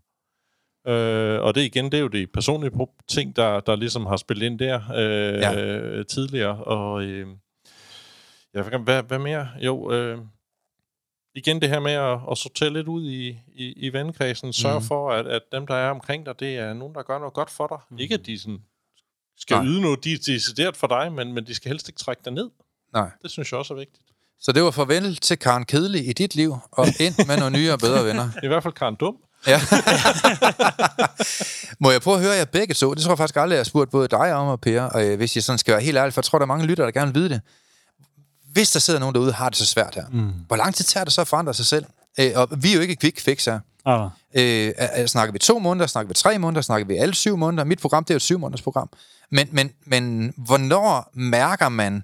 Øh, 0.87 1.41
og 1.41 1.55
det 1.55 1.61
igen, 1.61 1.85
det 1.85 1.95
er 1.95 1.99
jo 2.01 2.09
de 2.09 2.27
personlige 2.27 2.73
ting, 3.09 3.37
der, 3.37 3.61
der 3.61 3.77
ligesom 3.77 4.07
har 4.07 4.17
spillet 4.17 4.47
ind 4.47 4.59
der 4.59 4.81
øh, 4.97 5.35
Ja. 5.41 6.03
tidligere. 6.03 6.65
Og 6.65 7.03
øh, 7.03 7.27
ja, 8.55 8.63
hvad, 8.79 9.03
hvad 9.03 9.19
mere? 9.19 9.49
Jo, 9.61 9.93
øh, 9.93 10.19
igen 11.35 11.61
det 11.63 11.69
her 11.69 11.81
med 11.81 11.93
at, 11.93 12.19
at 12.31 12.39
sortere 12.39 12.71
lidt 12.71 12.89
ud 12.89 13.05
i, 13.05 13.29
i, 13.55 13.73
i 13.77 13.93
vennekredsen. 13.93 14.53
Sørg 14.53 14.75
Mhm. 14.75 14.83
mm. 14.83 14.87
for, 14.89 15.11
at, 15.13 15.27
at 15.27 15.43
dem, 15.53 15.67
der 15.67 15.75
er 15.75 15.91
omkring 15.91 16.27
dig, 16.27 16.41
det 16.41 16.57
er 16.57 16.73
nogen, 16.75 16.95
der 16.95 17.03
gør 17.03 17.19
noget 17.19 17.35
godt 17.35 17.51
for 17.51 17.67
dig. 17.67 17.79
Mm. 17.91 17.99
Ikke 17.99 18.15
at 18.15 18.27
de 18.27 18.39
sådan, 18.39 18.59
skal 19.39 19.57
Nej. 19.57 19.67
Yde 19.67 19.81
noget 19.81 20.05
de- 20.05 20.17
decideret 20.17 20.77
for 20.77 20.87
dig, 20.87 21.13
men, 21.13 21.33
men 21.33 21.47
de 21.47 21.55
skal 21.55 21.69
helst 21.69 21.89
ikke 21.89 21.99
trække 21.99 22.23
dig 22.25 22.33
ned. 22.33 22.51
Nej. 22.95 23.11
Det 23.23 23.31
synes 23.31 23.53
jeg 23.53 23.59
også 23.59 23.75
er 23.75 23.79
vigtigt. 23.79 24.03
Så 24.41 24.53
det 24.53 24.63
var 24.63 24.71
farvel 24.71 25.17
til 25.17 25.39
Karen 25.39 25.65
Kedelig 25.65 26.09
i 26.09 26.13
dit 26.13 26.35
liv, 26.35 26.57
og 26.73 26.87
ind 27.01 27.27
med 27.27 27.37
nogle 27.39 27.59
nye 27.59 27.73
og 27.73 27.79
bedre 27.79 28.05
venner. 28.05 28.29
I 28.45 28.47
hvert 28.47 28.63
fald 28.63 28.75
Karen 28.75 28.95
Dum. 28.97 29.17
Ja. 29.47 29.61
Må 31.83 31.91
jeg 31.91 32.01
prøve 32.01 32.17
at 32.17 32.23
høre 32.23 32.33
jer 32.33 32.45
begge 32.45 32.75
to? 32.75 32.95
Det 32.95 33.03
tror 33.03 33.11
jeg 33.13 33.19
faktisk 33.19 33.37
aldrig, 33.37 33.55
jeg 33.55 33.59
har 33.61 33.65
spurgt 33.65 33.91
både 33.91 34.09
dig 34.09 34.35
om 34.35 34.49
og 34.49 34.61
Per, 34.61 34.83
og 34.83 35.05
øh, 35.07 35.17
hvis 35.17 35.37
jeg 35.37 35.45
sådan 35.45 35.59
skal 35.59 35.73
være 35.73 35.83
helt 35.83 35.97
ærlig, 35.99 36.13
for 36.15 36.21
jeg 36.21 36.25
tror, 36.25 36.39
der 36.39 36.45
er 36.45 36.47
mange 36.47 36.67
lyttere, 36.67 36.87
der 36.87 36.93
gerne 36.93 37.15
vil 37.15 37.21
vide 37.23 37.29
det. 37.35 37.41
Hvis 38.53 38.71
der 38.71 38.81
sidder 38.81 39.01
nogen 39.01 39.15
derude, 39.15 39.29
der 39.29 39.35
har 39.37 39.49
det 39.49 39.59
så 39.59 39.67
svært 39.67 39.95
her, 39.95 40.05
mm. 40.13 40.33
hvor 40.47 40.57
lang 40.57 40.75
tid 40.75 40.85
tager 40.85 41.05
det 41.05 41.13
så 41.13 41.21
at 41.21 41.29
forandre 41.29 41.55
sig 41.55 41.67
selv? 41.67 41.85
Øh, 42.21 42.33
og 42.35 42.49
vi 42.63 42.71
er 42.71 42.75
jo 42.75 42.81
ikke 42.81 42.97
quick 42.97 43.21
fix 43.21 43.45
her. 43.45 43.61
Ah, 43.87 44.11
Øh, 44.35 44.43
er- 44.43 44.73
er- 44.79 45.07
snakker 45.07 45.33
vi 45.33 45.39
to 45.39 45.59
måneder, 45.59 45.87
snakker 45.87 46.09
vi 46.09 46.15
tre 46.15 46.39
måneder, 46.39 46.63
snakker 46.63 46.87
vi 46.87 46.97
alle 46.97 47.15
syv 47.15 47.37
måneder? 47.37 47.65
Mit 47.65 47.81
program, 47.81 48.05
det 48.05 48.11
er 48.11 48.15
jo 48.15 48.17
et 48.17 48.23
syv 48.23 48.39
måneders 48.39 48.63
program. 48.63 48.91
Men, 49.31 49.49
men, 49.53 49.71
men 49.87 50.35
hvornår 50.37 51.11
mærker 51.15 51.69
man 51.69 52.03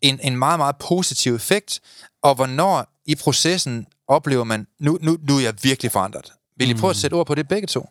en, 0.00 0.20
en 0.22 0.36
meget, 0.36 0.58
meget 0.58 0.76
positiv 0.76 1.34
effekt, 1.34 1.80
og 2.22 2.34
hvornår 2.34 2.86
i 3.06 3.14
processen 3.14 3.86
oplever 4.08 4.44
man, 4.44 4.66
nu, 4.80 4.98
nu, 5.02 5.18
nu 5.28 5.36
er 5.36 5.40
jeg 5.40 5.54
virkelig 5.62 5.92
forandret? 5.92 6.32
Vil 6.56 6.70
I 6.70 6.74
prøve 6.74 6.90
at 6.90 6.96
sætte 6.96 7.14
ord 7.14 7.26
på 7.26 7.34
det 7.34 7.48
begge 7.48 7.66
to? 7.66 7.88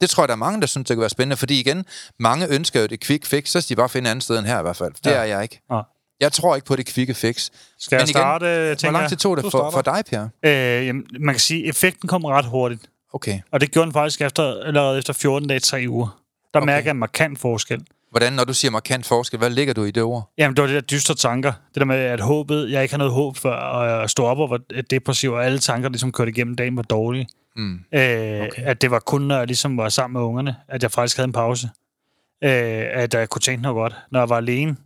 Det 0.00 0.10
tror 0.10 0.22
jeg, 0.22 0.28
der 0.28 0.34
er 0.34 0.38
mange, 0.38 0.60
der 0.60 0.66
synes, 0.66 0.88
det 0.88 0.94
kunne 0.96 1.00
være 1.00 1.10
spændende, 1.10 1.36
fordi 1.36 1.60
igen, 1.60 1.84
mange 2.18 2.46
ønsker 2.48 2.80
jo 2.80 2.86
det 2.86 3.00
quick 3.04 3.26
fix, 3.26 3.48
så 3.48 3.60
skal 3.60 3.68
de 3.76 3.78
bare 3.78 3.88
finde 3.88 4.08
et 4.08 4.10
andet 4.10 4.22
sted 4.22 4.38
end 4.38 4.46
her 4.46 4.58
i 4.58 4.62
hvert 4.62 4.76
fald. 4.76 4.92
Det 5.04 5.10
Ja. 5.10 5.16
er 5.16 5.24
jeg 5.24 5.42
ikke. 5.42 5.60
ah. 5.70 5.82
Jeg 6.20 6.32
tror 6.32 6.54
ikke 6.54 6.66
på 6.66 6.76
det 6.76 6.86
kvikke 6.86 7.14
fix. 7.14 7.50
Skal 7.78 7.96
jeg 7.96 8.00
Men 8.02 8.08
igen, 8.08 8.12
starte, 8.14 8.44
Hvor 8.66 8.74
tænker 8.74 8.98
lang 8.98 9.08
tid 9.08 9.16
tog 9.16 9.36
det 9.36 9.44
for, 9.50 9.70
for 9.70 9.82
dig, 9.82 10.02
Per? 10.10 10.28
Øh, 10.44 10.86
jamen, 10.86 11.06
man 11.20 11.34
kan 11.34 11.40
sige, 11.40 11.62
at 11.62 11.68
effekten 11.68 12.08
kom 12.08 12.24
ret 12.24 12.44
hurtigt. 12.44 12.82
Okay. 13.12 13.40
Og 13.52 13.60
det 13.60 13.70
gjorde 13.70 13.86
den 13.86 13.92
faktisk 13.92 14.20
efter, 14.20 14.62
allerede 14.64 14.98
efter 14.98 15.12
14 15.12 15.48
dage, 15.48 15.60
3 15.60 15.84
uger. 15.88 16.20
Der 16.54 16.60
Okay. 16.60 16.66
mærker 16.66 16.84
jeg 16.86 16.90
en 16.90 16.98
markant 16.98 17.38
forskel. 17.38 17.84
Hvordan, 18.10 18.32
når 18.32 18.44
du 18.44 18.54
siger 18.54 18.72
markant 18.72 19.06
forskel, 19.06 19.38
hvad 19.38 19.50
ligger 19.50 19.74
du 19.74 19.84
i 19.84 19.90
det 19.90 20.02
ord? 20.02 20.32
Jamen, 20.38 20.56
det 20.56 20.62
var 20.62 20.68
det 20.68 20.74
der 20.74 20.80
dystre 20.80 21.14
tanker. 21.14 21.52
Det 21.74 21.80
der 21.80 21.84
med, 21.84 21.96
at 21.96 22.20
håbet, 22.20 22.70
jeg 22.70 22.82
ikke 22.82 22.92
har 22.92 22.98
noget 22.98 23.12
håb 23.12 23.36
før, 23.36 23.54
og 23.56 24.00
jeg 24.00 24.10
stod 24.10 24.26
op 24.26 24.38
og 24.38 24.50
var 24.50 24.60
depressiv, 24.90 25.32
og 25.32 25.44
alle 25.44 25.58
tanker 25.58 25.88
ligesom 25.88 26.12
kørte 26.12 26.30
igennem 26.30 26.54
dagen 26.56 26.76
var 26.76 26.82
dårlige. 26.82 27.28
Mm. 27.56 27.72
Øh, 27.74 28.00
okay. 28.42 28.62
At 28.62 28.82
det 28.82 28.90
var 28.90 28.98
kun, 28.98 29.22
når 29.22 29.36
jeg 29.38 29.46
ligesom 29.46 29.76
var 29.76 29.88
sammen 29.88 30.12
med 30.20 30.28
ungerne, 30.28 30.56
at 30.68 30.82
jeg 30.82 30.90
faktisk 30.90 31.16
havde 31.16 31.26
en 31.28 31.32
pause. 31.32 31.70
Øh, 32.44 32.50
at 32.92 33.14
jeg 33.14 33.28
kunne 33.28 33.40
tænke 33.40 33.62
noget 33.62 33.74
godt. 33.74 33.94
Når 34.12 34.20
jeg 34.20 34.28
var 34.28 34.36
alene, 34.36 34.76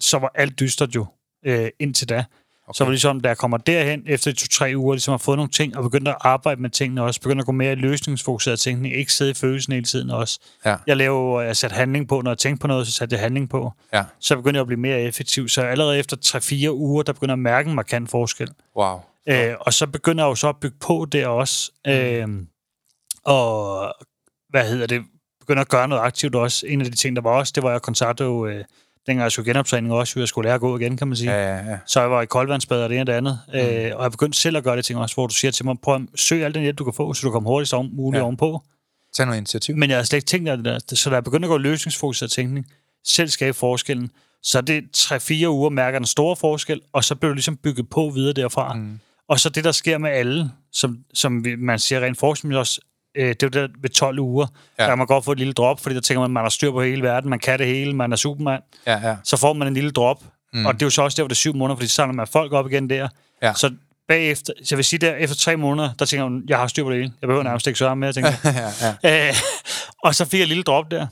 så 0.00 0.18
var 0.18 0.32
alt 0.34 0.60
dystert 0.60 0.94
jo 0.94 1.06
øh, 1.46 1.68
indtil 1.78 2.08
da. 2.08 2.24
Okay. 2.68 2.76
Så 2.76 2.84
var 2.84 2.90
det 2.90 2.92
ligesom, 2.92 3.20
da 3.20 3.28
jeg 3.28 3.38
kommer 3.38 3.56
derhen 3.56 4.02
efter 4.06 4.30
de 4.30 4.36
to-tre 4.36 4.72
uger, 4.76 4.94
ligesom 4.94 5.12
har 5.12 5.18
fået 5.18 5.36
nogle 5.36 5.50
ting, 5.50 5.76
og 5.76 5.82
begyndte 5.82 6.10
at 6.10 6.16
arbejde 6.20 6.62
med 6.62 6.70
tingene 6.70 7.02
også, 7.02 7.20
begyndte 7.20 7.42
at 7.42 7.46
gå 7.46 7.52
mere 7.52 7.72
i 7.72 7.74
løsningsfokuseret 7.74 8.60
tænkning, 8.60 8.94
ikke 8.94 9.12
sidde 9.12 9.30
i 9.30 9.34
følelsen 9.34 9.72
hele 9.72 9.84
tiden 9.84 10.10
også. 10.10 10.40
Ja. 10.64 10.76
Jeg 10.86 10.96
lavede, 10.96 11.46
jeg 11.46 11.56
satte 11.56 11.76
handling 11.76 12.08
på, 12.08 12.20
når 12.20 12.30
jeg 12.30 12.38
tænkte 12.38 12.60
på 12.60 12.66
noget, 12.66 12.86
så 12.86 12.92
satte 12.92 13.14
jeg 13.14 13.20
handling 13.20 13.48
på. 13.48 13.72
Ja. 13.92 14.04
Så 14.20 14.36
begyndte 14.36 14.56
jeg 14.56 14.60
at 14.60 14.66
blive 14.66 14.80
mere 14.80 15.00
effektiv. 15.00 15.48
Så 15.48 15.62
allerede 15.62 15.98
efter 15.98 16.16
3-4 16.68 16.70
uger, 16.70 17.02
der 17.02 17.12
begynder 17.12 17.32
at 17.32 17.38
mærke 17.38 17.68
en 17.68 17.74
markant 17.74 18.10
forskel. 18.10 18.48
Wow. 18.76 19.00
Øh, 19.28 19.54
og 19.60 19.72
så 19.72 19.86
begynder 19.86 20.24
jeg 20.24 20.30
jo 20.30 20.34
så 20.34 20.48
at 20.48 20.56
bygge 20.60 20.76
på 20.80 21.06
der 21.12 21.26
også. 21.26 21.72
Øh, 21.86 22.28
og 23.24 23.94
hvad 24.48 24.68
hedder 24.68 24.86
det? 24.86 25.02
Begynder 25.40 25.62
at 25.62 25.68
gøre 25.68 25.88
noget 25.88 26.02
aktivt 26.02 26.34
også. 26.34 26.66
En 26.66 26.80
af 26.80 26.86
de 26.90 26.96
ting, 26.96 27.16
der 27.16 27.22
var 27.22 27.30
også, 27.30 27.52
det 27.54 27.62
var, 27.62 27.68
at 27.68 27.72
jeg 27.72 27.82
kontaktede 27.82 28.30
øh, 28.30 28.64
dengang 29.06 29.22
jeg 29.22 29.32
skulle 29.32 29.50
genoptræning 29.50 29.92
også, 29.92 30.20
jeg 30.20 30.28
skulle 30.28 30.46
lære 30.46 30.54
at 30.54 30.60
gå 30.60 30.78
igen, 30.78 30.96
kan 30.96 31.08
man 31.08 31.16
sige. 31.16 31.32
Ja, 31.32 31.56
ja, 31.56 31.70
ja. 31.70 31.78
Så 31.86 32.00
jeg 32.00 32.10
var 32.10 32.22
i 32.22 32.26
koldvandsbad 32.26 32.82
og 32.82 32.88
det 32.88 32.94
ene 32.94 33.02
og 33.02 33.06
det 33.06 33.12
andet. 33.12 33.38
Mm. 33.48 33.58
Øh, 33.58 33.96
og 33.96 34.02
jeg 34.02 34.10
begyndte 34.10 34.38
selv 34.38 34.56
at 34.56 34.64
gøre 34.64 34.76
det 34.76 34.84
ting 34.84 34.98
også, 34.98 35.14
hvor 35.14 35.26
du 35.26 35.34
siger 35.34 35.50
til 35.50 35.64
mig, 35.64 35.76
prøv 35.82 35.94
at 35.94 36.02
søg 36.14 36.44
al 36.44 36.54
den 36.54 36.62
hjælp, 36.62 36.78
du 36.78 36.84
kan 36.84 36.92
få, 36.92 37.14
så 37.14 37.26
du 37.26 37.30
kommer 37.32 37.50
hurtigst 37.50 37.74
om, 37.74 37.90
muligt 37.92 38.18
Ja. 38.18 38.24
ovenpå. 38.24 38.62
Tag 39.16 39.26
noget 39.26 39.36
initiativ. 39.38 39.76
Men 39.76 39.90
jeg 39.90 39.96
havde 39.96 40.06
slet 40.06 40.16
ikke 40.16 40.26
tænkt 40.26 40.48
over 40.48 40.56
det 40.56 40.64
der. 40.64 40.96
Så 40.96 41.10
da 41.10 41.14
jeg 41.14 41.24
begyndte 41.24 41.46
at 41.46 41.50
gå 41.50 41.58
løsningsfokuseret 41.58 42.30
tænkning, 42.30 42.66
selv 43.04 43.28
skabe 43.28 43.54
forskellen, 43.56 44.10
så 44.42 44.60
det 44.60 44.84
3-4 44.96 45.48
uger 45.48 45.70
mærker 45.70 45.98
den 45.98 46.06
store 46.06 46.36
forskel, 46.36 46.80
og 46.92 47.04
så 47.04 47.14
bliver 47.14 47.28
du 47.28 47.34
ligesom 47.34 47.56
bygget 47.56 47.90
på 47.90 48.10
videre 48.14 48.32
derfra. 48.32 48.74
Mm. 48.74 49.00
Og 49.28 49.40
så 49.40 49.48
det, 49.48 49.64
der 49.64 49.72
sker 49.72 49.98
med 49.98 50.10
alle, 50.10 50.50
som, 50.72 50.98
som 51.14 51.44
man 51.58 51.78
siger 51.78 52.00
rent 52.00 52.18
forskning 52.18 52.56
også, 52.56 52.80
øh, 53.16 53.28
det 53.28 53.42
er 53.42 53.60
jo 53.60 53.66
det 53.66 53.70
ved 53.82 53.90
12 53.90 54.18
uger, 54.18 54.46
Ja. 54.78 54.82
der 54.82 54.88
kan 54.90 54.98
man 54.98 55.06
godt 55.06 55.24
få 55.24 55.32
et 55.32 55.38
lille 55.38 55.52
drop, 55.52 55.80
fordi 55.80 55.94
der 55.94 56.00
tænker 56.00 56.20
man, 56.20 56.30
man 56.30 56.42
har 56.44 56.48
styr 56.50 56.70
på 56.70 56.82
hele 56.82 57.02
verden, 57.02 57.30
man 57.30 57.38
kan 57.38 57.58
det 57.58 57.66
hele, 57.66 57.92
man 57.92 58.12
er 58.12 58.16
supermand. 58.16 58.62
Ja, 58.86 59.08
ja. 59.08 59.16
Så 59.24 59.36
får 59.36 59.52
man 59.52 59.68
en 59.68 59.74
lille 59.74 59.90
drop, 59.90 60.22
mm. 60.52 60.66
og 60.66 60.74
det 60.74 60.82
er 60.82 60.86
jo 60.86 60.90
så 60.90 61.02
også 61.02 61.16
der, 61.16 61.22
hvor 61.22 61.28
det 61.28 61.34
er 61.34 61.36
syv 61.36 61.54
måneder, 61.54 61.76
fordi 61.76 61.88
så 61.88 61.94
samler 61.94 62.14
man 62.14 62.26
folk 62.26 62.52
op 62.52 62.70
igen 62.70 62.90
der. 62.90 63.08
Ja. 63.42 63.54
Så 63.54 63.70
bagefter, 64.08 64.52
så 64.64 64.66
jeg 64.70 64.76
vil 64.76 64.84
sige 64.84 65.00
der, 65.00 65.14
efter 65.14 65.36
tre 65.36 65.56
måneder, 65.56 65.90
der 65.98 66.04
tænker 66.04 66.28
man, 66.28 66.42
jeg 66.48 66.58
har 66.58 66.66
styr 66.66 66.82
på 66.84 66.90
det 66.90 66.98
hele. 66.98 67.12
Jeg 67.20 67.26
behøver 67.26 67.42
nærmest 67.44 67.66
ikke 67.66 67.78
sørge 67.78 67.96
mere, 67.96 68.12
tænker 68.12 68.30
jeg. 68.44 68.72
ja, 69.02 69.08
ja. 69.10 69.28
Øh, 69.28 69.34
og 70.02 70.14
så 70.14 70.24
fik 70.24 70.38
jeg 70.38 70.42
et 70.44 70.48
lille 70.48 70.62
drop 70.62 70.90
der. 70.90 71.06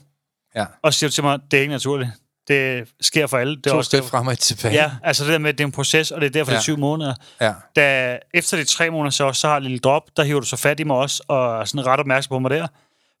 Ja. 0.55 0.65
Og 0.81 0.93
så 0.93 0.99
siger 0.99 1.09
du 1.09 1.13
til 1.13 1.23
mig, 1.23 1.39
det 1.51 1.57
er 1.57 1.61
ikke 1.61 1.71
naturligt. 1.71 2.09
Det 2.47 2.87
sker 3.01 3.27
for 3.27 3.37
alle. 3.37 3.55
Det 3.55 3.65
er 3.65 3.71
To 3.71 3.77
også 3.77 3.89
skridt 3.89 4.05
frem 4.05 4.27
og 4.27 4.39
tilbage. 4.39 4.73
Ja, 4.73 4.91
altså 5.03 5.23
det 5.23 5.31
der 5.31 5.37
med, 5.37 5.49
at 5.49 5.57
det 5.57 5.63
er 5.63 5.67
en 5.67 5.71
proces, 5.71 6.11
og 6.11 6.21
det 6.21 6.27
er 6.27 6.31
derfor, 6.31 6.51
ja. 6.51 6.55
det 6.55 6.59
er 6.59 6.63
syv 6.63 6.77
måneder. 6.77 7.13
ja. 7.41 7.53
Da, 7.75 8.17
efter 8.33 8.57
de 8.57 8.63
tre 8.63 8.89
måneder 8.89 9.09
så, 9.09 9.33
så 9.33 9.47
har 9.47 9.55
jeg 9.55 9.61
lille 9.61 9.79
drop, 9.79 10.03
der 10.17 10.23
hiver 10.23 10.39
du 10.39 10.45
så 10.45 10.55
fat 10.55 10.79
i 10.79 10.83
mig 10.83 10.97
også, 10.97 11.23
og 11.27 11.67
sådan 11.67 11.85
ret 11.85 11.99
opmærksom 11.99 12.29
på 12.29 12.39
mig 12.39 12.51
der. 12.51 12.67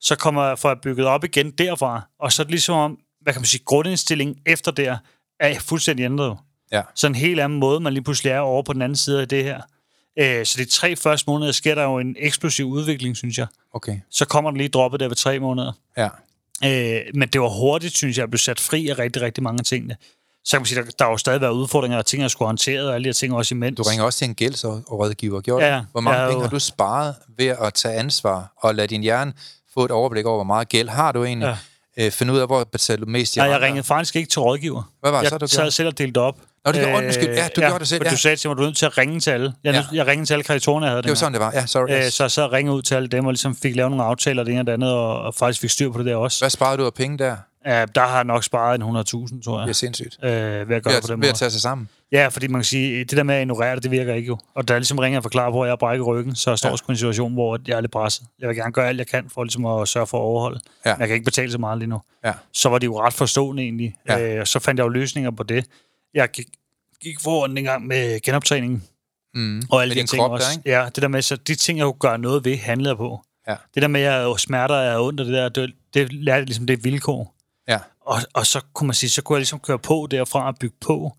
Så 0.01 0.15
kommer 0.15 0.47
jeg, 0.47 0.59
får 0.59 0.69
jeg 0.69 0.77
bygget 0.83 1.07
op 1.07 1.23
igen 1.23 1.51
derfra, 1.51 2.01
og 2.19 2.31
så 2.31 2.41
er 2.41 2.43
det 2.43 2.51
ligesom 2.51 2.75
om, 2.75 2.97
hvad 3.21 3.33
kan 3.33 3.39
man 3.41 3.45
sige, 3.45 3.61
grundindstillingen 3.65 4.37
efter 4.45 4.71
der, 4.71 4.97
er 5.39 5.59
fuldstændig 5.59 6.03
ændret. 6.03 6.37
Ja. 6.71 6.81
Så 6.95 7.07
en 7.07 7.15
helt 7.15 7.39
anden 7.39 7.59
måde, 7.59 7.79
man 7.79 7.93
lige 7.93 8.03
pludselig 8.03 8.31
er 8.31 8.39
over 8.39 8.63
på 8.63 8.73
den 8.73 8.81
anden 8.81 8.95
side 8.95 9.21
af 9.21 9.27
det 9.27 9.43
her. 9.43 9.61
Øh, 10.19 10.45
så 10.45 10.55
de 10.57 10.65
tre 10.65 10.95
første 10.95 11.29
måneder 11.29 11.51
sker 11.51 11.75
der 11.75 11.83
jo 11.83 11.99
en 11.99 12.15
eksplosiv 12.19 12.67
udvikling, 12.67 13.17
synes 13.17 13.37
jeg. 13.37 13.47
Okay. 13.73 13.99
Så 14.11 14.25
kommer 14.25 14.51
der 14.51 14.57
lige 14.57 14.69
droppet 14.69 14.99
der 14.99 15.07
ved 15.07 15.15
tre 15.15 15.39
måneder. 15.39 15.71
Ja. 15.97 16.09
Øh, 16.63 17.01
men 17.15 17.29
det 17.29 17.41
var 17.41 17.49
hurtigt, 17.49 17.97
synes 17.97 18.17
jeg, 18.17 18.23
at 18.23 18.29
blive 18.29 18.39
sat 18.39 18.59
fri 18.59 18.87
af 18.87 18.99
rigtig, 18.99 19.21
rigtig 19.21 19.43
mange 19.43 19.59
af 19.59 19.65
tingene. 19.65 19.95
Så 20.45 20.51
kan 20.51 20.59
man 20.59 20.65
sige, 20.65 20.81
der, 20.81 20.89
der 20.99 21.05
har 21.05 21.11
jo 21.11 21.17
stadig 21.17 21.41
været 21.41 21.51
udfordringer 21.51 21.97
og 21.97 22.05
ting, 22.05 22.21
jeg 22.21 22.31
skulle 22.31 22.47
håndtere, 22.47 22.81
og 22.81 22.95
alle 22.95 23.03
de 23.03 23.07
her 23.07 23.13
ting 23.13 23.33
også 23.33 23.55
imens. 23.55 23.77
Du 23.77 23.83
ringer 23.83 24.05
også 24.05 24.19
til 24.19 24.27
en 24.27 24.35
gældsrådgiver, 24.35 25.41
gjorde 25.41 25.65
Ja? 25.65 25.81
Hvor 25.91 26.01
mange 26.01 26.19
har 26.19 26.29
penge 26.29 26.43
har 26.43 26.49
du 26.49 26.59
sparet 26.59 27.15
ved 27.37 27.45
at 27.47 27.73
tage 27.73 27.95
ansvar 27.95 28.53
og 28.57 28.75
lade 28.75 28.87
din 28.87 29.01
hjerne 29.01 29.33
få 29.73 29.85
et 29.85 29.91
overblik 29.91 30.25
over, 30.25 30.37
hvor 30.37 30.43
meget 30.43 30.69
gæld 30.69 30.89
har 30.89 31.11
du 31.11 31.23
egentlig? 31.23 31.57
Ja. 31.97 32.05
Øh, 32.05 32.11
finde 32.11 32.33
ud 32.33 32.39
af, 32.39 32.47
hvor 32.47 32.63
betaler 32.63 33.05
du 33.05 33.11
mest 33.11 33.35
i 33.35 33.39
Nej, 33.39 33.47
jeg 33.47 33.61
ringede 33.61 33.83
faktisk 33.83 34.15
ikke 34.15 34.29
til 34.29 34.41
rådgiver. 34.41 34.91
Hvad 35.01 35.11
var 35.11 35.17
det 35.17 35.23
jeg 35.23 35.29
så, 35.29 35.37
du 35.37 35.47
sad 35.47 35.57
gjorde? 35.57 35.71
selv 35.71 35.87
og 35.87 35.97
delte 35.97 36.17
op. 36.17 36.37
Nå, 36.65 36.71
det 36.71 36.81
gjorde- 36.81 37.05
undskyld. 37.05 37.29
Ja, 37.29 37.47
du 37.55 37.61
gjorde 37.61 37.79
det 37.79 37.87
selv, 37.87 38.01
ja. 38.05 38.09
Du 38.11 38.17
sagde 38.17 38.35
til 38.37 38.49
mig, 38.49 38.57
du 38.57 38.61
er 38.61 38.65
nødt 38.65 38.77
til 38.77 38.85
at 38.85 38.97
ringe 38.97 39.19
til 39.19 39.31
alle. 39.31 39.53
Jeg, 39.63 39.73
Ja. 39.73 39.79
ja. 39.79 39.85
jeg 39.93 40.07
ringede 40.07 40.27
til 40.29 40.33
alle 40.33 40.43
kreditorerne, 40.43 40.85
jeg 40.85 40.91
havde 40.91 41.03
Det 41.03 41.09
var 41.09 41.15
sådan, 41.15 41.33
det 41.33 41.41
var. 41.41 41.51
Ja, 41.53 41.65
sorry. 41.65 41.89
Øh, 42.05 42.09
så 42.11 42.23
jeg 42.23 42.31
sad 42.31 42.43
og 42.43 42.51
ringede 42.51 42.77
ud 42.77 42.81
til 42.81 42.95
alle 42.95 43.07
dem, 43.07 43.25
og 43.25 43.31
ligesom 43.31 43.55
fik 43.55 43.75
lavet 43.75 43.91
nogle 43.91 44.03
aftaler, 44.03 44.43
det 44.43 44.51
ene 44.51 44.61
og 44.61 44.67
det 44.67 44.73
andet, 44.73 44.91
og, 44.93 45.21
og 45.21 45.35
faktisk 45.35 45.61
fik 45.61 45.69
styr 45.69 45.91
på 45.91 45.97
det 45.97 46.05
der 46.05 46.15
også. 46.15 46.41
Hvad 46.41 46.49
sparede 46.49 46.77
du 46.77 46.85
af 46.85 46.93
penge 46.93 47.17
der? 47.17 47.35
Ja, 47.65 47.85
der 47.95 48.01
har 48.01 48.15
jeg 48.15 48.23
nok 48.23 48.43
sparet 48.43 48.75
en 48.75 48.81
100.000, 48.81 49.41
tror 49.43 49.59
jeg, 49.59 49.67
Det 49.67 49.69
er 49.69 49.75
sindssygt. 49.75 50.17
øh, 50.23 50.29
ved 50.31 50.31
at 50.41 50.67
gøre 50.67 50.69
Ved 50.75 50.79
det 50.79 50.83
på 50.83 50.95
at, 50.95 51.03
den 51.03 51.09
ved 51.09 51.17
måde. 51.17 51.29
at 51.29 51.35
tage 51.35 51.51
sig 51.51 51.61
sammen. 51.61 51.89
Ja, 52.11 52.27
fordi 52.27 52.47
man 52.47 52.59
kan 52.61 52.65
sige, 52.65 53.03
det 53.03 53.17
der 53.17 53.23
med 53.23 53.35
at 53.35 53.41
ignorere 53.41 53.75
det, 53.75 53.83
det 53.83 53.91
virker 53.91 54.13
ikke 54.13 54.27
jo. 54.27 54.37
Og 54.55 54.67
da 54.67 54.73
jeg 54.73 54.79
ligesom 54.79 54.99
ringer 54.99 55.19
og 55.19 55.23
forklarer 55.23 55.51
på, 55.51 55.61
at 55.61 55.67
jeg 55.67 55.71
har 55.71 55.75
brækket 55.77 56.07
ryggen, 56.07 56.35
så 56.35 56.51
jeg 56.51 56.57
står 56.57 56.69
Ja. 56.69 56.73
ja. 56.73 56.77
sgu 56.77 56.91
i 56.91 56.93
en 56.93 56.97
situation, 56.97 57.33
hvor 57.33 57.59
jeg 57.67 57.77
er 57.77 57.81
lidt 57.81 57.91
presset. 57.91 58.23
Jeg 58.39 58.49
vil 58.49 58.55
gerne 58.57 58.71
gøre 58.71 58.87
alt, 58.87 58.97
jeg 58.97 59.07
kan 59.07 59.29
for 59.33 59.43
ligesom 59.43 59.65
at 59.65 59.87
sørge 59.87 60.07
for 60.07 60.17
at 60.17 60.21
overholde. 60.21 60.59
Ja. 60.85 60.93
Men 60.93 60.99
jeg 60.99 61.07
kan 61.07 61.13
ikke 61.15 61.25
betale 61.25 61.51
så 61.51 61.57
meget 61.57 61.77
lige 61.79 61.89
nu. 61.89 62.01
Ja. 62.25 62.31
Så 62.53 62.69
var 62.69 62.77
de 62.77 62.85
jo 62.85 62.99
ret 63.01 63.13
forstående 63.13 63.63
egentlig. 63.63 63.95
Ja. 64.09 64.19
Øh, 64.35 64.41
og 64.41 64.47
så 64.47 64.59
fandt 64.59 64.79
jeg 64.79 64.83
jo 64.85 64.89
løsninger 64.89 65.31
på 65.31 65.43
det. 65.43 65.65
Jeg 66.15 66.31
gik, 66.31 66.47
gik 67.01 67.19
foran 67.19 67.57
en 67.57 67.63
gang 67.63 67.87
med 67.87 68.21
genoptræningen. 68.21 68.83
Mm. 69.33 69.63
Og 69.69 69.81
alle 69.81 69.95
Med 69.95 70.03
de 70.03 70.07
ting 70.07 70.21
krop 70.21 70.31
også. 70.31 70.47
der, 70.47 70.57
ikke? 70.57 70.69
Ja, 70.69 70.85
det 70.85 71.01
der 71.01 71.07
med, 71.07 71.21
så 71.21 71.35
de 71.35 71.55
ting, 71.55 71.77
jeg 71.77 71.85
kunne 71.85 71.93
gøre 71.99 72.17
noget 72.17 72.45
ved, 72.45 72.57
handlede 72.57 72.89
jeg 72.89 72.97
på. 72.97 73.21
Ja. 73.47 73.55
Det 73.73 73.81
der 73.81 73.87
med, 73.87 74.01
at 74.01 74.11
jeg 74.11 74.23
er 74.23 74.37
smerter, 74.37 74.75
er 74.75 74.99
ondt 74.99 75.19
og 75.19 75.25
det 75.25 75.33
der, 75.33 75.49
det, 75.49 75.73
det 75.93 76.13
lærte 76.13 76.37
jeg 76.37 76.45
ligesom, 76.45 76.67
det 76.67 76.73
er 76.77 76.81
vilkår. 76.81 77.35
Ja. 77.67 77.79
Og, 78.01 78.21
og 78.33 78.45
så 78.45 78.61
kunne 78.73 78.87
man 78.87 78.93
sige, 78.93 79.09
så 79.09 79.21
kunne 79.21 79.35
jeg 79.35 79.39
ligesom 79.39 79.59
køre 79.59 79.79
på 79.79 80.07
derfra 80.11 80.47
og 80.47 80.55
bygge 80.59 80.75
på. 80.81 81.17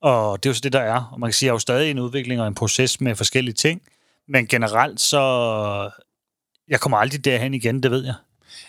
Og 0.00 0.42
det 0.42 0.48
er 0.48 0.50
jo 0.50 0.54
så 0.54 0.60
det, 0.60 0.72
der 0.72 0.80
er. 0.80 1.10
Og 1.12 1.20
man 1.20 1.28
kan 1.28 1.34
sige, 1.34 1.46
at 1.46 1.48
jeg 1.48 1.52
er 1.52 1.54
jo 1.54 1.58
stadig 1.58 1.90
en 1.90 1.98
udvikling 1.98 2.40
og 2.40 2.48
en 2.48 2.54
proces 2.54 3.00
med 3.00 3.14
forskellige 3.14 3.54
ting. 3.54 3.82
Men 4.28 4.46
generelt 4.46 5.00
så... 5.00 5.90
Jeg 6.68 6.80
kommer 6.80 6.98
aldrig 6.98 7.24
derhen 7.24 7.54
igen, 7.54 7.82
det 7.82 7.90
ved 7.90 8.04
jeg. 8.04 8.14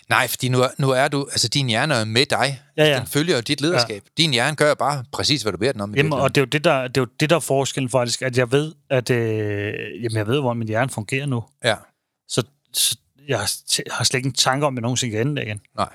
Nej, 0.09 0.27
fordi 0.27 0.49
nu 0.49 0.61
er, 0.61 0.67
nu 0.77 0.89
er 0.89 1.07
du, 1.07 1.27
altså 1.31 1.47
din 1.47 1.67
hjerne 1.67 1.93
er 1.93 2.05
med 2.05 2.25
dig. 2.25 2.61
Ja, 2.77 2.85
ja. 2.85 2.99
Den 2.99 3.07
følger 3.07 3.35
jo 3.35 3.41
dit 3.41 3.61
lederskab. 3.61 4.03
Ja. 4.05 4.23
Din 4.23 4.31
hjerne 4.31 4.55
gør 4.55 4.73
bare 4.73 5.03
præcis, 5.11 5.41
hvad 5.41 5.51
du 5.51 5.57
beder 5.57 5.71
den 5.71 5.81
om. 5.81 5.95
Jamen, 5.95 6.13
og 6.13 6.35
det 6.35 6.41
er, 6.41 6.45
jo 6.45 6.45
det, 6.45 6.63
der, 6.63 6.87
det 6.87 6.97
er 6.97 7.01
jo 7.01 7.07
det, 7.19 7.29
der 7.29 7.35
er 7.35 7.39
forskellen 7.39 7.89
faktisk, 7.89 8.21
at 8.21 8.37
jeg 8.37 8.51
ved, 8.51 8.73
at 8.89 9.09
øh, 9.09 9.73
jamen, 10.03 10.17
jeg 10.17 10.27
ved, 10.27 10.39
hvor 10.39 10.53
min 10.53 10.67
hjerne 10.67 10.89
fungerer 10.89 11.25
nu. 11.25 11.43
Ja, 11.63 11.75
Så, 12.27 12.43
så 12.73 12.97
jeg 13.27 13.37
har, 13.37 13.51
har 13.97 14.03
slet 14.03 14.17
ikke 14.17 14.27
en 14.27 14.33
tanke 14.33 14.65
om, 14.65 14.73
at 14.73 14.75
jeg 14.77 14.81
nogensinde 14.81 15.11
kan 15.11 15.27
ende 15.27 15.35
der 15.35 15.41
igen. 15.41 15.61
nej. 15.77 15.89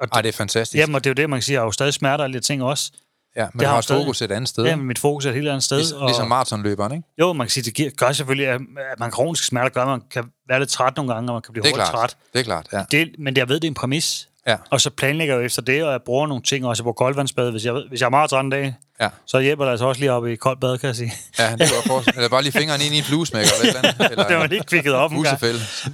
Og 0.00 0.08
Ej, 0.12 0.22
det 0.22 0.28
er 0.28 0.32
fantastisk. 0.32 0.80
Jamen, 0.80 0.94
og 0.94 1.04
det 1.04 1.10
er 1.10 1.14
jo 1.14 1.14
det, 1.22 1.30
man 1.30 1.36
kan 1.38 1.42
sige, 1.42 1.54
jeg 1.54 1.60
har 1.60 1.66
jo 1.66 1.72
stadig 1.72 1.94
smerter 1.94 2.24
og 2.24 2.32
de 2.32 2.40
ting 2.40 2.62
også. 2.62 2.92
Ja, 3.36 3.46
men 3.52 3.60
det 3.60 3.68
har 3.68 3.80
stadig- 3.80 4.02
fokus 4.02 4.22
et 4.22 4.32
andet 4.32 4.48
sted. 4.48 4.64
Ja, 4.64 4.76
men 4.76 4.86
mit 4.86 4.98
fokus 4.98 5.24
er 5.26 5.30
et 5.30 5.34
helt 5.36 5.48
andet 5.48 5.62
sted. 5.62 5.76
Ligesom, 5.76 5.98
og, 6.00 6.06
ligesom 6.06 6.28
maratonløberen, 6.28 6.92
ikke? 6.92 7.08
jo, 7.18 7.32
man 7.32 7.46
kan 7.46 7.50
sige, 7.50 7.64
det 7.64 7.74
giver, 7.74 7.90
gør 7.90 8.12
selvfølgelig, 8.12 8.48
at, 8.48 8.60
at 8.92 9.00
man 9.00 9.10
kroniske 9.10 9.46
smerter 9.46 9.68
gør, 9.68 9.82
at 9.82 9.88
man 9.88 10.02
kan 10.10 10.24
være 10.48 10.58
lidt 10.58 10.70
træt 10.70 10.96
nogle 10.96 11.14
gange, 11.14 11.30
og 11.30 11.34
man 11.34 11.42
kan 11.42 11.52
blive 11.52 11.68
er 11.68 11.72
klart. 11.74 11.88
træt. 11.88 12.16
Det 12.32 12.38
er 12.40 12.44
klart, 12.44 12.66
ja. 12.72 12.84
Det, 12.90 13.10
men 13.18 13.36
jeg 13.36 13.48
ved, 13.48 13.56
det 13.60 13.64
er 13.64 13.70
en 13.70 13.74
præmis. 13.74 14.28
Ja, 14.46 14.56
Og 14.70 14.80
så 14.80 14.90
planlægger 14.90 15.36
jeg 15.36 15.44
efter 15.44 15.62
det, 15.62 15.84
og 15.84 15.92
jeg 15.92 16.00
bruger 16.02 16.26
nogle 16.26 16.42
ting, 16.42 16.66
også 16.66 16.80
jeg 16.80 16.84
bruger 16.84 16.94
koldvandsbad. 16.94 17.50
Hvis 17.50 17.64
jeg, 17.64 17.72
hvis 17.88 18.00
jeg 18.00 18.06
er 18.06 18.10
meget 18.10 18.30
træt 18.30 18.44
en 18.44 18.50
dag, 18.50 18.74
ja. 19.02 19.08
så 19.26 19.40
hjælper 19.40 19.64
det 19.64 19.70
altså 19.70 19.86
også 19.86 20.00
lige 20.00 20.12
op 20.12 20.26
i 20.26 20.36
koldt 20.36 20.60
bad, 20.60 20.78
kan 20.78 20.86
jeg 20.86 20.96
sige. 20.96 21.12
Ja, 21.38 21.48
jeg 21.48 21.68
forestille. 21.86 22.16
Eller 22.16 22.28
bare 22.28 22.42
lige 22.42 22.52
fingeren 22.52 22.80
ind 22.80 22.94
i 22.94 22.98
en 22.98 23.04
fluesmækker 23.04 23.50
eller 23.62 24.08
eller 24.10 24.28
det 24.28 24.36
var 24.36 24.46
lige 24.46 24.62
kvikket 24.64 24.94
op 24.94 25.12
en 25.12 25.22
gang. 25.22 25.40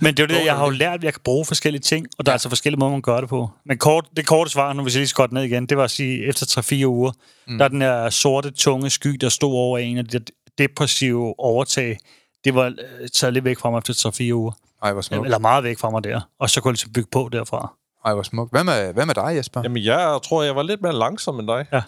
Men 0.01 0.17
det 0.17 0.23
er 0.23 0.27
det, 0.27 0.45
jeg 0.45 0.57
har 0.57 0.65
jo 0.65 0.71
lært, 0.71 0.95
at 0.95 1.05
jeg 1.05 1.13
kan 1.13 1.21
bruge 1.25 1.45
forskellige 1.45 1.81
ting, 1.83 2.07
og 2.19 2.27
der 2.27 2.33
er 2.33 2.35
altså 2.35 2.49
forskellige 2.49 2.79
måder, 2.79 2.93
man 2.93 3.03
gør 3.03 3.21
det 3.21 3.29
på. 3.29 3.51
Men 3.67 3.79
kort, 3.79 4.05
det 4.17 4.27
korte 4.27 4.51
svar, 4.51 4.73
nu 4.73 4.83
hvis 4.83 4.95
jeg 4.95 5.01
lige 5.01 5.13
gå 5.15 5.27
ned 5.31 5.43
igen, 5.43 5.67
det 5.67 5.77
var 5.77 5.85
at 5.85 5.91
sige, 5.91 6.27
efter 6.27 6.47
3-4 6.83 6.85
uger, 6.87 7.13
mm. 7.47 7.59
der 7.59 7.65
er 7.65 7.69
den 7.69 7.83
her 7.83 8.11
sorte, 8.11 8.51
tunge 8.51 8.91
sky, 8.91 9.09
der 9.09 9.29
stod 9.29 9.53
over 9.53 9.79
en 9.79 9.99
af 9.99 10.05
de 10.05 10.19
der 10.19 10.25
depressive 10.59 11.35
overtag, 11.39 11.99
det 12.45 12.55
var 12.55 12.67
øh, 12.67 13.09
taget 13.09 13.35
lidt 13.35 13.45
væk 13.45 13.59
fra 13.59 13.71
mig 13.71 13.79
efter 13.79 14.11
3-4 14.31 14.33
uger. 14.33 14.53
Ej, 14.83 14.93
hvor 14.93 15.03
smukt. 15.03 15.25
Eller 15.25 15.39
meget 15.39 15.65
væk 15.65 15.79
fra 15.79 15.91
mig 15.91 16.05
der. 16.05 16.21
Og 16.41 16.51
så 16.51 16.61
kunne 16.61 16.71
jeg 16.71 16.73
ligesom 16.73 16.93
bygge 16.93 17.09
på 17.13 17.29
derfra. 17.33 17.75
Ej, 18.09 18.15
hvor 18.15 18.23
smukt. 18.23 18.53
Hvad 18.53 18.65
med, 18.65 18.93
hvad 18.93 19.07
med 19.07 19.15
dig, 19.15 19.37
Jesper? 19.37 19.61
Jamen, 19.63 19.85
jeg 19.85 20.21
tror, 20.25 20.43
jeg 20.43 20.57
var 20.57 20.63
lidt 20.63 20.83
mere 20.83 20.93
langsom 20.93 21.39
end 21.41 21.49
dig. 21.49 21.67
Ja. 21.73 21.83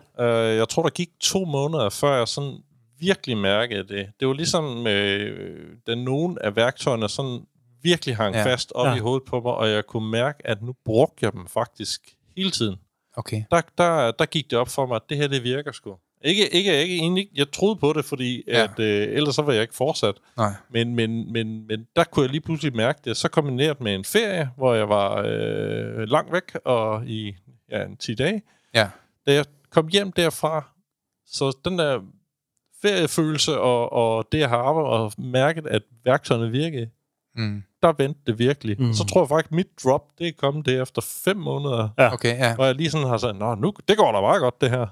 Uh, 0.50 0.56
jeg 0.56 0.68
tror, 0.68 0.82
der 0.82 0.90
gik 0.90 1.10
to 1.20 1.44
måneder, 1.44 1.88
før 1.88 2.16
jeg 2.18 2.28
sådan 2.28 2.58
virkelig 2.98 3.36
mærkede 3.36 3.88
det. 3.88 4.06
Det 4.20 4.28
var 4.28 4.34
ligesom, 4.34 4.86
øh, 4.86 5.76
da 5.86 5.94
nogen 5.94 6.38
af 6.40 6.56
værktøjerne 6.56 7.08
sådan 7.08 7.40
virkelig 7.82 8.16
hang 8.16 8.34
Ja. 8.34 8.44
fast 8.44 8.72
op 8.74 8.86
ja. 8.86 8.94
i 8.94 8.98
hovedet 8.98 9.22
på 9.28 9.40
mig, 9.40 9.52
og 9.52 9.70
jeg 9.70 9.86
kunne 9.86 10.10
mærke, 10.10 10.38
at 10.44 10.62
nu 10.62 10.74
brugte 10.84 11.24
jeg 11.24 11.32
dem 11.32 11.46
faktisk 11.46 12.00
hele 12.36 12.50
tiden. 12.50 12.76
Okay. 13.16 13.42
Der, 13.50 13.60
der, 13.78 14.10
der 14.10 14.26
gik 14.26 14.50
det 14.50 14.58
op 14.58 14.68
for 14.68 14.86
mig, 14.86 14.96
at 14.96 15.02
det 15.08 15.16
her, 15.16 15.28
det 15.28 15.42
virker 15.42 15.72
sgu. 15.72 15.96
Ikke, 16.24 16.48
ikke, 16.48 16.82
ikke, 16.82 16.96
egentlig, 16.96 17.28
jeg 17.34 17.50
troede 17.52 17.76
på 17.76 17.92
det, 17.92 18.04
fordi 18.04 18.44
ja. 18.46 18.62
at, 18.64 18.78
øh, 18.78 19.16
ellers 19.16 19.34
så 19.34 19.42
var 19.42 19.52
jeg 19.52 19.62
ikke 19.62 19.74
fortsat. 19.74 20.14
Nej. 20.36 20.52
Men, 20.70 20.94
men, 20.94 21.32
men, 21.32 21.66
men 21.66 21.86
der 21.96 22.04
kunne 22.04 22.22
jeg 22.22 22.30
lige 22.30 22.40
pludselig 22.40 22.76
mærke 22.76 23.00
det. 23.04 23.16
Så 23.16 23.28
kombineret 23.28 23.80
med 23.80 23.94
en 23.94 24.04
ferie, 24.04 24.50
hvor 24.56 24.74
jeg 24.74 24.88
var 24.88 25.22
øh, 25.26 26.08
langt 26.08 26.32
væk 26.32 26.54
og 26.64 27.06
i 27.06 27.34
ja, 27.70 27.84
en 27.84 27.96
10 27.96 28.14
dage. 28.14 28.42
Ja. 28.74 28.88
Da 29.26 29.32
jeg 29.32 29.44
kom 29.70 29.88
hjem 29.88 30.12
derfra, 30.12 30.68
så 31.26 31.56
den 31.64 31.78
der 31.78 32.00
feriefølelse 32.82 33.58
og, 33.60 33.92
og 33.92 34.28
det, 34.32 34.38
jeg 34.38 34.48
har 34.48 34.58
arbejdet 34.58 34.90
og 34.90 35.12
mærket, 35.18 35.66
at 35.66 35.82
værktøjerne 36.04 36.50
virkede, 36.50 36.90
Mm. 37.34 37.62
Der 37.82 37.92
vendte 37.98 38.20
det 38.26 38.38
virkelig. 38.38 38.76
Mm. 38.82 38.92
Så 38.92 39.04
tror 39.04 39.20
jeg 39.20 39.28
faktisk, 39.28 39.50
at 39.50 39.56
mit 39.56 39.66
drop, 39.84 40.02
det 40.18 40.28
er 40.28 40.32
kommet 40.38 40.66
det 40.66 40.82
efter 40.82 41.02
fem 41.24 41.36
måneder, 41.36 41.88
Ja. 41.98 42.12
Okay, 42.12 42.38
ja. 42.38 42.54
hvor 42.54 42.64
jeg 42.64 42.74
lige 42.74 42.90
sådan 42.90 43.06
har 43.06 43.16
sagt, 43.16 43.38
Nå, 43.38 43.54
nu, 43.54 43.72
det 43.88 43.96
går 43.96 44.12
da 44.12 44.20
meget 44.20 44.40
godt, 44.40 44.60
det 44.60 44.70
her. 44.70 44.86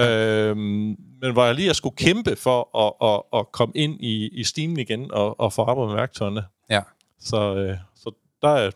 øhm, 0.50 0.96
men 1.22 1.32
hvor 1.32 1.44
jeg 1.44 1.54
lige 1.54 1.66
har 1.66 1.74
skulle 1.74 1.96
kæmpe 1.96 2.36
for 2.36 2.78
at, 2.78 3.08
at, 3.12 3.40
at 3.40 3.52
komme 3.52 3.72
ind 3.76 4.00
i, 4.00 4.28
i 4.28 4.44
stimen 4.44 4.78
igen 4.78 5.12
og, 5.12 5.40
og 5.40 5.52
få 5.52 5.62
arbejdet 5.62 5.88
med 5.88 5.96
værktøjerne. 5.96 6.44
Ja. 6.70 6.82
Så, 7.20 7.54
øh, 7.56 7.76
så 7.94 8.10
der 8.42 8.48
er, 8.48 8.70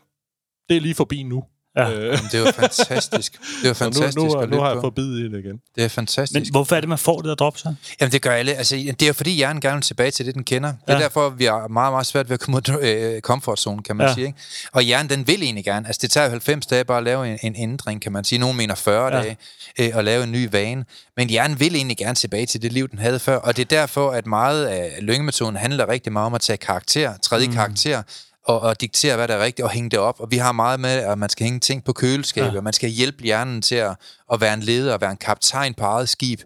det 0.69 0.77
er 0.77 0.81
lige 0.81 0.95
forbi 0.95 1.23
nu. 1.23 1.45
Ja. 1.77 1.91
Øh, 1.91 2.05
Jamen, 2.05 2.19
det 2.33 2.35
er 2.35 2.39
jo 2.39 2.51
fantastisk. 2.53 3.33
Det 3.33 3.65
er 3.65 3.69
nu, 3.69 3.75
fantastisk 3.75 4.17
nu, 4.17 4.25
at 4.35 4.35
nu 4.35 4.41
lytte 4.47 4.59
har 4.63 4.71
jeg 4.73 4.81
fået 4.81 4.95
bid 4.95 5.19
i 5.19 5.23
det 5.23 5.45
igen. 5.45 5.57
Det 5.77 5.85
er 5.85 5.89
fantastisk. 5.89 6.41
Men 6.41 6.51
hvorfor 6.51 6.77
er 6.77 6.81
det, 6.81 6.89
man 6.89 6.99
får 6.99 7.17
det 7.21 7.29
der 7.29 7.35
drop 7.35 7.59
så? 7.59 7.75
Jamen, 8.01 8.13
det 8.13 8.23
gør 8.23 8.31
alle. 8.31 8.53
Altså, 8.55 8.77
det 8.77 9.03
er 9.03 9.07
jo 9.07 9.13
fordi, 9.13 9.31
hjernen 9.31 9.61
gerne 9.61 9.75
vil 9.77 9.83
tilbage 9.83 10.11
til 10.11 10.27
det, 10.27 10.35
den 10.35 10.45
kender. 10.45 10.69
Det 10.69 10.79
er 10.87 10.93
Ja. 10.95 10.99
derfor, 11.03 11.29
vi 11.29 11.45
har 11.45 11.69
meget, 11.69 11.93
meget 11.93 12.07
svært 12.07 12.29
ved 12.29 12.35
at 12.35 12.41
komme 12.41 12.57
ud 12.57 12.79
af 12.83 13.21
øh, 13.67 13.83
kan 13.83 13.97
man 13.97 14.07
Ja. 14.07 14.15
sige. 14.15 14.27
Ikke? 14.27 14.39
Og 14.73 14.83
hjernen, 14.83 15.11
den 15.11 15.27
vil 15.27 15.43
egentlig 15.43 15.65
gerne. 15.65 15.87
Altså, 15.87 15.99
det 16.03 16.11
tager 16.11 16.25
jo 16.25 16.31
90 16.31 16.67
dage 16.67 16.85
bare 16.85 16.99
at 16.99 17.05
lave 17.05 17.29
en, 17.33 17.39
en 17.43 17.55
ændring, 17.57 18.03
kan 18.03 18.13
man 18.13 18.25
sige. 18.25 18.39
Nogle 18.39 18.57
mener 18.57 18.75
40 18.75 19.07
Ja. 19.07 19.17
ja. 19.17 19.23
dage 19.23 19.37
øh, 19.81 19.91
at 19.99 20.05
lave 20.05 20.25
en 20.25 20.33
ny 20.33 20.49
vane. 20.53 20.85
Men 21.17 21.29
hjernen 21.29 21.61
vil 21.61 21.75
egentlig 21.75 21.97
gerne 21.97 22.15
tilbage 22.15 22.47
til 22.47 22.63
det 22.63 22.73
liv, 22.73 22.89
den 22.89 22.99
havde 22.99 23.19
før. 23.19 23.37
Og 23.37 23.57
det 23.57 23.63
er 23.63 23.77
derfor, 23.77 24.11
at 24.11 24.27
meget 24.27 24.67
af 24.67 24.99
lyngemetoden 25.01 25.57
handler 25.57 25.89
rigtig 25.89 26.13
meget 26.13 26.27
om 26.27 26.35
at 26.35 26.41
tage 26.41 26.57
karakter, 26.57 27.13
tredje 27.23 27.47
mm. 27.47 27.53
karakter, 27.53 28.03
og, 28.45 28.61
og 28.61 28.81
diktere, 28.81 29.17
hvad 29.17 29.29
der 29.29 29.35
er 29.35 29.45
rigtigt, 29.45 29.65
og 29.65 29.71
hænge 29.71 29.91
det 29.91 29.99
op. 29.99 30.21
Og 30.21 30.31
vi 30.31 30.37
har 30.37 30.53
meget 30.53 30.81
med, 30.81 30.91
at 30.91 31.19
man 31.19 31.29
skal 31.29 31.45
hænge 31.45 31.61
ting 31.61 31.85
på 31.85 31.93
køleskabet, 31.93 32.53
ja. 32.53 32.57
og 32.57 32.65
man 32.65 32.73
skal 32.73 32.91
hjælpe 32.91 33.23
hjernen 33.23 33.63
til 33.63 33.75
at, 33.75 33.97
at 34.33 34.41
være 34.41 34.55
en 34.55 34.61
leder, 34.61 34.93
og 34.95 35.01
være 35.01 35.11
en 35.11 35.17
kaptajn 35.17 35.75
på 35.75 35.85
eget 35.85 36.09
skib. 36.09 36.41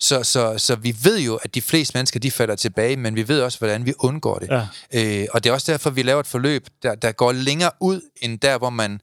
Så, 0.00 0.22
så, 0.22 0.58
så 0.58 0.76
vi 0.76 0.96
ved 1.02 1.18
jo, 1.18 1.36
at 1.42 1.54
de 1.54 1.62
fleste 1.62 1.96
mennesker, 1.98 2.20
de 2.20 2.30
falder 2.30 2.56
tilbage, 2.56 2.96
men 2.96 3.16
vi 3.16 3.28
ved 3.28 3.40
også, 3.40 3.58
hvordan 3.58 3.86
vi 3.86 3.94
undgår 3.98 4.38
det. 4.38 4.48
Ja. 4.48 4.66
Øh, 4.94 5.26
og 5.32 5.44
det 5.44 5.50
er 5.50 5.54
også 5.54 5.72
derfor, 5.72 5.90
vi 5.90 6.02
laver 6.02 6.20
et 6.20 6.26
forløb, 6.26 6.66
der, 6.82 6.94
der 6.94 7.12
går 7.12 7.32
længere 7.32 7.70
ud, 7.80 8.00
end 8.22 8.38
der, 8.38 8.58
hvor 8.58 8.70
man... 8.70 9.00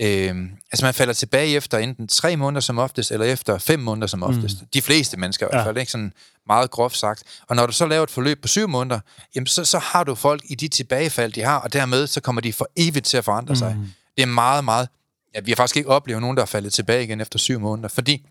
Øh, 0.00 0.36
altså 0.72 0.84
man 0.84 0.94
falder 0.94 1.12
tilbage 1.12 1.56
efter 1.56 1.78
enten 1.78 2.08
tre 2.08 2.36
måneder 2.36 2.60
som 2.60 2.78
oftest, 2.78 3.10
eller 3.10 3.26
efter 3.26 3.58
fem 3.58 3.80
måneder 3.80 4.06
som 4.06 4.22
oftest. 4.22 4.60
Mm. 4.60 4.66
De 4.74 4.82
fleste 4.82 5.16
mennesker 5.16 5.46
i 5.46 5.48
hvert 5.52 5.60
Ja. 5.60 5.66
fald, 5.66 5.78
ikke 5.78 5.92
sådan 5.92 6.12
meget 6.46 6.70
groft 6.70 6.96
sagt. 6.96 7.22
Og 7.48 7.56
når 7.56 7.66
du 7.66 7.72
så 7.72 7.86
laver 7.86 8.02
et 8.02 8.10
forløb 8.10 8.42
på 8.42 8.48
syv 8.48 8.68
måneder, 8.68 9.00
jamen 9.34 9.46
så, 9.46 9.64
så 9.64 9.78
har 9.78 10.04
du 10.04 10.14
folk 10.14 10.42
i 10.44 10.54
de 10.54 10.68
tilbagefald, 10.68 11.32
de 11.32 11.42
har, 11.42 11.56
og 11.60 11.72
dermed 11.72 12.06
så 12.06 12.20
kommer 12.20 12.40
de 12.40 12.52
for 12.52 12.68
evigt 12.76 13.06
til 13.06 13.16
at 13.16 13.24
forandre 13.24 13.56
sig. 13.56 13.76
Mm. 13.76 13.86
Det 14.16 14.22
er 14.22 14.26
meget, 14.26 14.64
meget... 14.64 14.88
Ja, 15.34 15.40
vi 15.40 15.50
har 15.50 15.56
faktisk 15.56 15.76
ikke 15.76 15.88
oplevet 15.90 16.20
nogen, 16.20 16.36
der 16.36 16.42
er 16.42 16.46
faldet 16.46 16.72
tilbage 16.72 17.04
igen 17.04 17.20
efter 17.20 17.38
syv 17.38 17.60
måneder, 17.60 17.88
fordi 17.88 18.26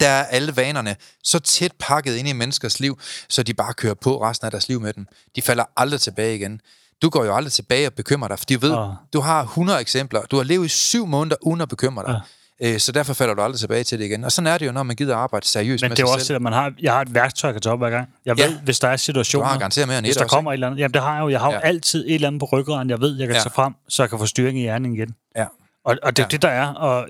der 0.00 0.08
er 0.08 0.24
alle 0.24 0.56
vanerne 0.56 0.96
så 1.24 1.38
tæt 1.38 1.72
pakket 1.78 2.16
ind 2.16 2.28
i 2.28 2.32
menneskers 2.32 2.80
liv, 2.80 2.98
så 3.28 3.42
de 3.42 3.54
bare 3.54 3.74
kører 3.74 3.94
på 3.94 4.22
resten 4.22 4.44
af 4.44 4.50
deres 4.50 4.68
liv 4.68 4.80
med 4.80 4.92
dem. 4.92 5.06
De 5.36 5.42
falder 5.42 5.64
aldrig 5.76 6.00
tilbage 6.00 6.34
igen. 6.36 6.60
Du 7.02 7.10
går 7.10 7.24
jo 7.24 7.34
aldrig 7.36 7.52
tilbage 7.52 7.86
og 7.86 7.92
bekymrer 7.92 8.28
dig, 8.28 8.38
fordi 8.38 8.54
du 8.54 8.60
ved, 8.60 8.74
Ah. 8.76 8.88
du 9.12 9.20
har 9.20 9.42
100 9.42 9.80
eksempler. 9.80 10.22
Du 10.22 10.36
har 10.36 10.44
levet 10.44 10.66
i 10.66 10.68
syv 10.68 11.06
måneder 11.06 11.36
uden 11.42 11.60
at 11.60 11.68
bekymre 11.68 12.04
dig. 12.06 12.20
Øh, 12.62 12.78
så 12.80 12.92
derfor 12.92 13.14
falder 13.14 13.34
du 13.34 13.42
aldrig 13.42 13.60
tilbage 13.60 13.84
til 13.84 13.98
det 13.98 14.04
igen. 14.04 14.24
Og 14.24 14.32
sådan 14.32 14.46
er 14.46 14.58
det 14.58 14.66
jo, 14.66 14.72
når 14.72 14.82
man 14.82 14.96
gider 14.96 15.16
arbejde 15.16 15.46
seriøst 15.46 15.82
Men 15.82 15.88
med 15.88 15.96
det 15.96 16.02
er 16.02 16.06
sig 16.06 16.14
også 16.14 16.26
selv. 16.26 16.34
det, 16.34 16.38
at 16.38 16.42
man 16.42 16.52
har, 16.52 16.72
jeg 16.80 16.92
har 16.92 17.00
et 17.02 17.14
værktøj, 17.14 17.48
jeg 17.48 17.54
kan 17.54 17.60
tage 17.62 17.72
op 17.72 17.78
hver 17.78 17.90
gang. 17.90 18.08
Jeg 18.26 18.38
Ja. 18.38 18.46
ved, 18.46 18.58
hvis 18.58 18.78
der 18.80 18.88
er 18.88 18.96
situationer, 18.96 19.46
Du 19.46 19.52
har 19.52 19.58
garanteret 19.58 19.88
mere 19.88 19.98
end 19.98 20.06
hvis 20.06 20.16
der 20.16 20.24
også, 20.24 20.34
kommer 20.36 20.50
et 20.50 20.54
eller 20.54 20.66
andet. 20.66 20.78
Jamen, 20.78 20.94
det 20.94 21.02
har 21.02 21.14
jeg 21.14 21.22
jo. 21.22 21.28
Jeg 21.28 21.40
har 21.40 21.46
jo 21.46 21.52
Ja. 21.52 21.60
altid 21.68 22.04
et 22.08 22.14
eller 22.14 22.28
andet 22.28 22.40
på 22.40 22.46
ryggraden, 22.52 22.90
jeg 22.90 23.00
ved, 23.00 23.18
jeg 23.18 23.26
kan 23.28 23.36
Ja. 23.36 23.42
tage 23.42 23.52
frem, 23.54 23.74
så 23.88 24.02
jeg 24.02 24.10
kan 24.10 24.18
få 24.18 24.26
styring 24.26 24.58
i 24.58 24.60
hjernen 24.62 24.94
igen. 24.94 25.14
Ja. 25.36 25.44
Og, 25.84 25.96
og 26.02 26.16
det 26.16 26.22
er 26.22 26.26
Ja. 26.26 26.28
det, 26.30 26.42
der 26.42 26.48
er. 26.48 26.66
Og, 26.74 27.08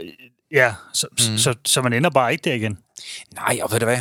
ja, 0.53 0.75
så, 0.93 1.07
mm. 1.13 1.39
så, 1.39 1.55
så, 1.67 1.83
man 1.83 1.93
ender 1.93 2.11
bare 2.11 2.33
ikke 2.33 2.43
der 2.51 2.55
igen. 2.55 2.79
Nej, 3.35 3.59
og 3.63 3.73
ved 3.73 3.81
du 3.81 3.87
hvad? 3.87 3.99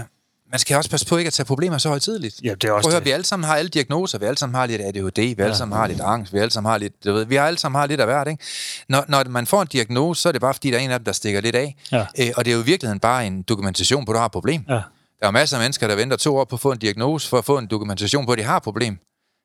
Man 0.51 0.59
skal 0.59 0.77
også 0.77 0.89
passe 0.89 1.05
på 1.05 1.17
ikke 1.17 1.27
at 1.27 1.33
tage 1.33 1.45
problemer 1.45 1.77
så 1.77 1.89
højtidligt. 1.89 2.35
Ja, 2.43 2.53
det 2.53 2.63
er 2.63 2.71
også 2.71 2.85
Prøv 2.85 2.89
at 2.89 2.93
høre, 2.93 2.99
det. 2.99 3.05
vi 3.05 3.11
alle 3.11 3.23
sammen 3.23 3.45
har 3.47 3.55
alle 3.55 3.69
diagnoser. 3.69 4.17
Vi 4.19 4.25
alle 4.25 4.37
sammen 4.37 4.55
har 4.55 4.65
lidt 4.65 4.81
ADHD, 4.81 5.35
vi 5.35 5.43
alle 5.43 5.55
sammen 5.55 5.77
har 5.77 5.87
lidt 5.87 6.01
angst, 6.01 6.33
vi 6.33 6.39
alle 6.39 6.51
sammen 6.51 6.69
har 6.69 6.77
lidt, 6.77 7.05
du 7.05 7.13
ved, 7.13 7.25
vi 7.25 7.35
har 7.35 7.47
alle 7.47 7.59
sammen 7.59 7.79
har 7.79 7.87
lidt 7.87 7.99
af 7.99 8.07
hvert, 8.07 8.27
ikke? 8.27 8.43
Når, 8.89 9.05
når 9.07 9.23
man 9.29 9.47
får 9.47 9.61
en 9.61 9.67
diagnose, 9.67 10.21
så 10.21 10.27
er 10.29 10.31
det 10.31 10.41
bare 10.41 10.53
fordi, 10.53 10.71
der 10.71 10.77
er 10.77 10.81
en 10.81 10.91
af 10.91 10.99
dem, 10.99 11.05
der 11.05 11.11
stikker 11.11 11.41
lidt 11.41 11.55
af. 11.55 11.75
Ja. 11.91 12.05
Øh, 12.19 12.27
og 12.37 12.45
det 12.45 12.51
er 12.51 12.55
jo 12.55 12.61
i 12.61 12.65
virkeligheden 12.65 12.99
bare 12.99 13.27
en 13.27 13.41
dokumentation 13.41 14.05
på, 14.05 14.11
at 14.11 14.15
du 14.15 14.19
har 14.19 14.25
et 14.25 14.31
problem. 14.31 14.63
Ja. 14.69 14.81
Der 15.19 15.27
er 15.27 15.31
masser 15.31 15.57
af 15.57 15.63
mennesker, 15.63 15.87
der 15.87 15.95
venter 15.95 16.17
to 16.17 16.37
år 16.37 16.45
på 16.45 16.55
at 16.55 16.59
få 16.59 16.71
en 16.71 16.77
diagnose, 16.79 17.29
for 17.29 17.37
at 17.37 17.45
få 17.45 17.57
en 17.57 17.67
dokumentation 17.67 18.25
på, 18.25 18.31
at 18.31 18.37
de 18.37 18.43
har 18.43 18.57
et 18.57 18.63
problem. 18.63 18.97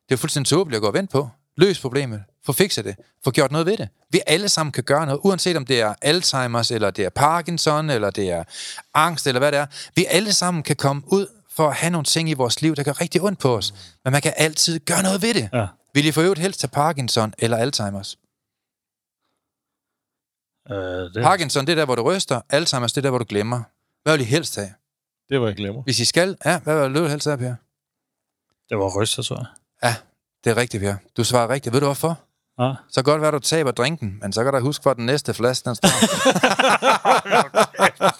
Det 0.09 0.13
er 0.13 0.17
fuldstændig 0.17 0.49
tåbeligt 0.49 0.75
at 0.77 0.81
gå 0.81 0.87
og 0.87 0.93
vente 0.93 1.11
på. 1.11 1.29
Løs 1.57 1.79
problemet. 1.79 2.23
Få 2.45 2.53
fikset 2.53 2.85
det. 2.85 2.95
Få 3.23 3.31
gjort 3.31 3.51
noget 3.51 3.67
ved 3.67 3.77
det. 3.77 3.89
Vi 4.09 4.21
alle 4.27 4.49
sammen 4.49 4.71
kan 4.71 4.83
gøre 4.83 5.05
noget, 5.05 5.19
uanset 5.23 5.57
om 5.57 5.65
det 5.65 5.81
er 5.81 5.93
Alzheimer's, 6.05 6.73
eller 6.73 6.91
det 6.91 7.05
er 7.05 7.09
Parkinson, 7.09 7.89
eller 7.89 8.09
det 8.09 8.31
er 8.31 8.43
angst, 8.93 9.27
eller 9.27 9.39
hvad 9.39 9.51
det 9.51 9.59
er. 9.59 9.65
Vi 9.95 10.05
alle 10.09 10.33
sammen 10.33 10.63
kan 10.63 10.75
komme 10.75 11.01
ud 11.05 11.27
for 11.49 11.67
at 11.67 11.75
have 11.75 11.91
nogle 11.91 12.05
ting 12.05 12.29
i 12.29 12.33
vores 12.33 12.61
liv, 12.61 12.75
der 12.75 12.83
gør 12.83 13.01
rigtig 13.01 13.21
ondt 13.21 13.39
på 13.39 13.57
os. 13.57 13.73
Men 14.03 14.11
man 14.11 14.21
kan 14.21 14.33
altid 14.37 14.79
gøre 14.79 15.03
noget 15.03 15.21
ved 15.21 15.33
det. 15.33 15.49
Ja. 15.53 15.67
Vil 15.93 16.05
I 16.05 16.11
for 16.11 16.21
øvrigt 16.21 16.39
helst 16.41 16.59
tage 16.59 16.69
Parkinson 16.69 17.33
eller 17.37 17.57
Alzheimer's? 17.57 18.15
Øh, 20.73 21.13
det, 21.13 21.23
Parkinson, 21.23 21.65
det 21.65 21.71
er 21.71 21.75
der, 21.75 21.85
hvor 21.85 21.95
du 21.95 22.01
ryster. 22.01 22.41
Alzheimer's, 22.53 22.87
det 22.87 22.97
er 22.97 23.01
der, 23.01 23.09
hvor 23.09 23.19
du 23.19 23.25
glemmer. 23.29 23.61
Hvad 24.03 24.17
vil 24.17 24.21
I 24.21 24.29
helst 24.29 24.55
have? 24.55 24.73
Det 25.29 25.41
var 25.41 25.47
jeg 25.47 25.55
glemmer. 25.55 25.83
Hvis 25.83 25.99
I 25.99 26.05
skal, 26.05 26.37
ja, 26.45 26.59
hvad 26.59 26.89
vil 26.89 27.01
du 27.01 27.05
helst 27.07 27.27
have, 27.27 27.37
Per? 27.37 27.55
det 28.69 28.77
var 28.77 29.01
ryster, 29.01 29.23
tror 29.23 29.37
jeg. 29.37 29.45
Ja, 29.83 29.95
det 30.43 30.51
er 30.51 30.57
rigtigt, 30.57 30.83
Per. 30.83 30.95
Du 31.17 31.23
svarer 31.23 31.49
rigtigt. 31.49 31.73
Ved 31.73 31.79
du 31.79 31.85
hvorfor? 31.85 32.19
Ja. 32.59 32.73
Så 32.89 33.01
godt 33.03 33.21
være, 33.21 33.31
du 33.31 33.39
taber 33.39 33.71
drinken, 33.71 34.17
men 34.21 34.33
så 34.33 34.43
kan 34.43 34.53
du 34.53 34.59
huske, 34.59 34.83
hvor 34.83 34.93
den 34.93 35.05
næste 35.05 35.33
flaske 35.33 35.65
den 35.65 35.75
står. 35.75 35.89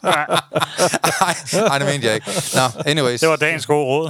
nej, 0.03 1.67
nej, 1.67 1.77
det 1.77 1.87
mente 1.87 2.07
jeg 2.07 2.15
ikke. 2.15 2.31
Nå, 2.55 2.61
anyways. 2.85 3.19
Det 3.19 3.29
var 3.29 3.35
dagens 3.35 3.65
gode 3.65 3.85
råd. 3.85 4.05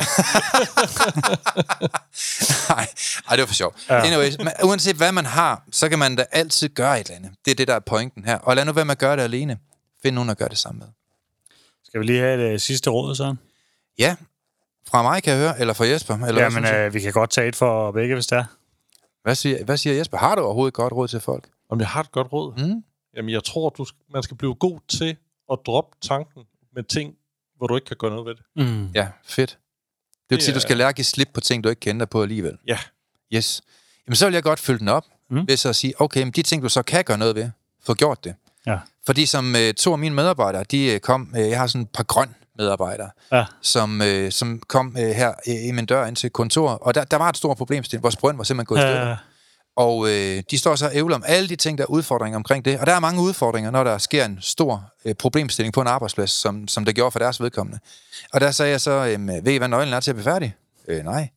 nej, 2.69 2.87
nej, 3.27 3.35
det 3.35 3.39
var 3.39 3.45
for 3.45 3.53
sjov. 3.53 3.75
Ja. 3.89 4.05
Anyways, 4.05 4.37
men 4.37 4.49
uanset 4.63 4.95
hvad 4.95 5.11
man 5.11 5.25
har, 5.25 5.63
så 5.71 5.89
kan 5.89 5.99
man 5.99 6.15
da 6.15 6.25
altid 6.31 6.69
gøre 6.69 6.99
et 6.99 7.05
eller 7.07 7.15
andet. 7.15 7.31
Det 7.45 7.51
er 7.51 7.55
det, 7.55 7.67
der 7.67 7.75
er 7.75 7.79
pointen 7.79 8.25
her. 8.25 8.37
Og 8.37 8.55
lad 8.55 8.65
nu 8.65 8.71
være 8.71 8.85
med 8.85 8.91
at 8.91 8.97
gøre 8.97 9.15
det 9.17 9.23
alene. 9.23 9.57
Find 10.03 10.15
nogen 10.15 10.29
at 10.29 10.37
gøre 10.37 10.49
det 10.49 10.57
sammen 10.57 10.79
med. 10.79 10.87
Skal 11.85 11.99
vi 11.99 12.05
lige 12.05 12.19
have 12.19 12.51
det 12.51 12.61
sidste 12.61 12.89
råd, 12.89 13.15
så? 13.15 13.35
Ja, 13.99 14.15
fra 14.93 15.01
mig 15.03 15.23
kan 15.23 15.33
jeg 15.33 15.39
høre, 15.41 15.59
eller 15.59 15.73
fra 15.73 15.85
Jesper. 15.85 16.17
Eller 16.17 16.49
synes 16.49 16.69
du? 16.69 16.75
øh, 16.75 16.93
vi 16.93 16.99
kan 16.99 17.11
godt 17.13 17.29
tage 17.29 17.47
et 17.47 17.55
for 17.55 17.91
begge, 17.91 18.13
hvis 18.15 18.27
det 18.27 18.37
er. 18.37 18.43
hvad, 19.23 19.35
siger, 19.35 19.63
hvad 19.65 19.77
siger 19.77 19.93
Jesper? 19.95 20.17
Har 20.17 20.35
du 20.35 20.41
overhovedet 20.41 20.71
et 20.71 20.75
godt 20.75 20.93
råd 20.93 21.07
til 21.07 21.19
folk? 21.19 21.49
Om 21.69 21.79
jeg 21.79 21.87
har 21.87 21.99
et 22.01 22.11
godt 22.11 22.33
råd? 22.33 22.53
Mm? 22.67 22.83
Jamen, 23.17 23.29
jeg 23.29 23.43
tror, 23.43 23.69
du 23.69 23.85
skal, 23.85 23.97
man 24.13 24.23
skal 24.23 24.37
blive 24.37 24.55
god 24.55 24.79
til 24.87 25.15
at 25.51 25.59
droppe 25.65 25.97
tanken 26.01 26.41
med 26.75 26.83
ting, 26.83 27.13
hvor 27.57 27.67
du 27.67 27.75
ikke 27.75 27.85
kan 27.85 27.97
gøre 27.99 28.11
noget 28.11 28.25
ved 28.25 28.35
det. 28.35 28.69
Mm. 28.71 28.87
Ja, 28.95 29.07
fedt. 29.25 29.57
Det 30.29 30.35
vil 30.35 30.41
sige, 30.41 30.51
at 30.51 30.55
du 30.55 30.59
skal 30.61 30.77
lære 30.77 30.89
at 30.89 30.95
give 30.95 31.05
slip 31.05 31.29
på 31.33 31.41
ting, 31.41 31.63
du 31.63 31.69
ikke 31.69 31.79
kender 31.79 32.05
på 32.05 32.21
alligevel. 32.21 32.57
Ja. 32.67 32.77
Yes. 33.33 33.61
Jamen, 34.07 34.15
så 34.15 34.25
vil 34.25 34.33
jeg 34.33 34.43
godt 34.43 34.59
følge 34.59 34.79
den 34.79 34.87
op, 34.87 35.03
Mm. 35.29 35.37
mm. 35.39 35.47
ved 35.47 35.57
så 35.57 35.69
at 35.69 35.75
sige, 35.75 36.01
okay, 36.01 36.23
men 36.23 36.31
de 36.31 36.41
ting, 36.41 36.63
du 36.63 36.69
så 36.69 36.83
kan 36.83 37.03
gøre 37.03 37.17
noget 37.17 37.35
ved, 37.35 37.49
få 37.83 37.93
gjort 37.93 38.23
det. 38.23 38.35
Ja. 38.67 38.77
Fordi 39.05 39.25
som 39.25 39.55
øh, 39.55 39.73
to 39.73 39.91
af 39.91 39.99
mine 39.99 40.15
medarbejdere, 40.15 40.63
de 40.63 40.85
øh, 40.93 40.99
kom, 40.99 41.33
øh, 41.37 41.49
jeg 41.49 41.59
har 41.59 41.67
sådan 41.67 41.81
et 41.81 41.89
par 41.89 42.03
grøn 42.03 42.35
medarbejdere, 42.57 43.09
Ja. 43.31 43.45
som, 43.61 44.01
øh, 44.01 44.31
som 44.31 44.61
kom 44.67 44.95
øh, 44.99 45.09
her 45.09 45.33
øh, 45.47 45.55
i 45.67 45.71
min 45.71 45.85
dør 45.85 46.05
ind 46.05 46.15
til 46.15 46.29
kontoret, 46.29 46.77
og 46.81 46.95
der, 46.95 47.03
der 47.03 47.17
var 47.17 47.29
et 47.29 47.37
stort 47.37 47.57
problemstilling. 47.57 48.03
Vores 48.03 48.15
brønd 48.15 48.37
var 48.37 48.43
simpelthen 48.43 48.65
gået 48.65 48.79
i 48.79 48.81
stykker. 48.81 49.15
Og 49.75 50.07
øh, 50.09 50.43
de 50.51 50.57
står 50.57 50.75
så 50.75 50.85
og 50.85 50.91
ævler 50.95 51.15
om 51.15 51.23
alle 51.27 51.49
de 51.49 51.55
ting, 51.55 51.77
der 51.77 51.83
er 51.83 51.87
udfordringer 51.87 52.35
omkring 52.37 52.65
det. 52.65 52.79
Og 52.79 52.85
der 52.85 52.93
er 52.93 52.99
mange 52.99 53.21
udfordringer, 53.21 53.71
når 53.71 53.83
der 53.83 53.97
sker 53.97 54.25
en 54.25 54.37
stor 54.41 54.83
øh, 55.05 55.15
problemstilling 55.15 55.73
på 55.73 55.81
en 55.81 55.87
arbejdsplads, 55.87 56.31
som, 56.31 56.67
som 56.67 56.85
det 56.85 56.95
gjorde 56.95 57.11
for 57.11 57.19
deres 57.19 57.41
vedkommende. 57.41 57.79
Og 58.33 58.41
der 58.41 58.51
sagde 58.51 58.71
jeg 58.71 58.81
så, 58.81 58.91
øh, 58.91 59.45
ved 59.45 59.53
I, 59.53 59.57
hvad 59.57 59.67
nøglen 59.67 59.93
er 59.93 59.99
til 59.99 60.11
at 60.11 60.15
blive 60.15 60.23
færdig? 60.23 60.55
Øh, 60.87 61.03
nej. 61.03 61.29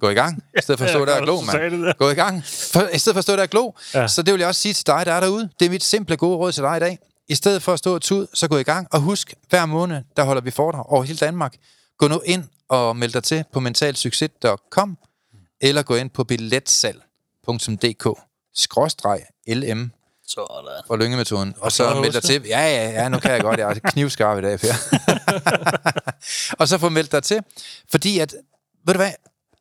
Gå 0.00 0.08
i 0.08 0.14
gang. 0.14 0.42
I 0.58 0.62
stedet 0.62 0.78
for 0.78 0.84
at 0.84 0.90
stå 0.90 0.98
Ja, 0.98 1.04
der 1.04 1.16
og 1.16 1.22
glo, 1.22 1.40
mand. 1.40 1.94
Gå 1.98 2.10
i 2.10 2.14
gang. 2.14 2.44
For, 2.44 2.88
I 2.94 2.98
stedet 2.98 3.14
for 3.14 3.18
at 3.18 3.24
stå 3.24 3.36
der 3.36 3.42
og 3.42 3.48
glo. 3.48 3.72
Ja. 3.94 4.00
Ja. 4.00 4.08
Så 4.08 4.22
det 4.22 4.32
vil 4.34 4.38
jeg 4.38 4.48
også 4.48 4.60
sige 4.60 4.74
til 4.74 4.86
dig, 4.86 5.02
der 5.06 5.12
er 5.12 5.20
derude. 5.20 5.48
Det 5.60 5.66
er 5.66 5.70
mit 5.70 5.84
simple 5.84 6.16
gode 6.16 6.36
råd 6.36 6.52
til 6.52 6.62
dig 6.62 6.76
i 6.76 6.80
dag. 6.80 6.98
I 7.28 7.34
stedet 7.34 7.62
for 7.62 7.72
at 7.72 7.78
stå 7.78 7.94
og 7.94 8.02
tud, 8.02 8.26
så 8.34 8.48
gå 8.48 8.58
i 8.58 8.62
gang. 8.62 8.88
Og 8.92 9.00
husk, 9.00 9.34
hver 9.48 9.66
måned, 9.66 10.02
der 10.16 10.22
holder 10.24 10.42
vi 10.42 10.50
foredrag 10.50 10.86
over 10.86 11.02
hele 11.02 11.18
Danmark. 11.18 11.56
Gå 11.98 12.08
nu 12.08 12.20
ind 12.24 12.44
og 12.68 12.96
meld 12.96 13.12
dig 13.12 13.24
til 13.24 13.44
på 13.52 13.60
mentalsucces.com 13.60 14.98
eller 15.60 15.82
gå 15.82 15.94
ind 15.94 16.10
på 16.10 16.24
billetsalg.dk 16.24 18.08
skråstreg 18.54 19.22
LM 19.48 19.90
sådan. 20.26 20.82
for 20.86 20.96
lyngemetoden. 20.96 21.54
Og 21.58 21.72
så 21.72 22.00
meld 22.00 22.12
dig 22.12 22.22
til. 22.22 22.42
Ja, 22.46 22.60
ja, 22.60 22.90
ja, 22.90 23.08
nu 23.08 23.18
kan 23.18 23.30
jeg 23.30 23.40
godt. 23.40 23.60
Jeg 23.60 23.70
er 23.70 23.90
knivskarp 23.90 24.38
i 24.38 24.42
dag, 24.42 24.60
Per. 24.60 24.74
og 26.60 26.68
så 26.68 26.78
få 26.78 26.88
meldt 26.88 27.12
dig 27.12 27.22
til. 27.22 27.40
Fordi 27.90 28.18
at, 28.18 28.34
ved 28.86 28.94
du 28.94 28.98
hvad, 28.98 29.12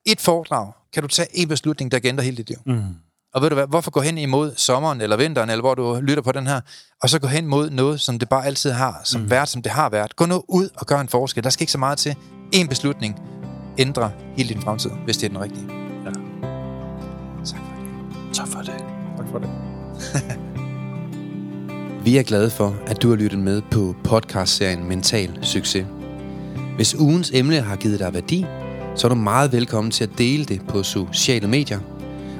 et 0.05 0.21
foredrag 0.21 0.71
kan 0.93 1.03
du 1.03 1.07
tage 1.07 1.27
en 1.37 1.47
beslutning, 1.47 1.91
der 1.91 1.99
kan 1.99 2.09
ændre 2.09 2.23
hele 2.23 2.37
dit 2.37 2.49
liv. 2.49 2.57
Mm. 2.65 2.95
Og 3.33 3.41
ved 3.41 3.49
du 3.49 3.55
hvad, 3.55 3.67
hvorfor 3.67 3.91
gå 3.91 4.01
hen 4.01 4.17
imod 4.17 4.53
sommeren 4.57 5.01
eller 5.01 5.17
vinteren, 5.17 5.49
eller 5.49 5.61
hvor 5.61 5.75
du 5.75 5.99
lytter 6.01 6.23
på 6.23 6.31
den 6.31 6.47
her, 6.47 6.61
og 7.01 7.09
så 7.09 7.19
gå 7.19 7.27
hen 7.27 7.47
mod 7.47 7.69
noget, 7.69 8.01
som 8.01 8.19
det 8.19 8.29
bare 8.29 8.45
altid 8.45 8.71
har, 8.71 9.01
som 9.03 9.21
mm. 9.21 9.29
været, 9.29 9.49
som 9.49 9.61
det 9.61 9.71
har 9.71 9.89
været. 9.89 10.15
Gå 10.15 10.25
nu 10.25 10.43
ud 10.47 10.69
og 10.77 10.85
gør 10.87 10.99
en 10.99 11.09
forskel. 11.09 11.43
Der 11.43 11.49
skal 11.49 11.63
ikke 11.63 11.71
så 11.71 11.77
meget 11.77 11.97
til. 11.97 12.15
En 12.51 12.67
beslutning 12.67 13.19
ændrer 13.77 14.09
hele 14.37 14.49
din 14.49 14.61
fremtid, 14.61 14.89
hvis 15.05 15.17
det 15.17 15.25
er 15.25 15.29
den 15.29 15.41
rigtige. 15.41 15.67
Ja. 16.05 16.11
Tak 17.45 17.59
for 17.59 17.71
det. 17.75 18.33
Tak 18.33 18.47
for 18.47 18.59
det. 18.61 18.83
Tak 19.17 19.27
for 19.31 19.39
det. 19.39 19.49
Vi 22.05 22.17
er 22.17 22.23
glade 22.23 22.49
for, 22.49 22.75
at 22.87 23.01
du 23.01 23.09
har 23.09 23.15
lyttet 23.15 23.39
med 23.39 23.61
på 23.71 23.95
podcastserien 24.03 24.87
Mental 24.87 25.39
Succes. 25.41 25.85
Hvis 26.75 26.95
ugens 26.95 27.31
emne 27.33 27.61
har 27.61 27.75
givet 27.75 27.99
dig 27.99 28.13
værdi, 28.13 28.45
så 28.95 29.07
er 29.07 29.09
du 29.09 29.15
meget 29.15 29.51
velkommen 29.51 29.91
til 29.91 30.03
at 30.03 30.09
dele 30.17 30.45
det 30.45 30.61
på 30.67 30.83
sociale 30.83 31.47
medier. 31.47 31.79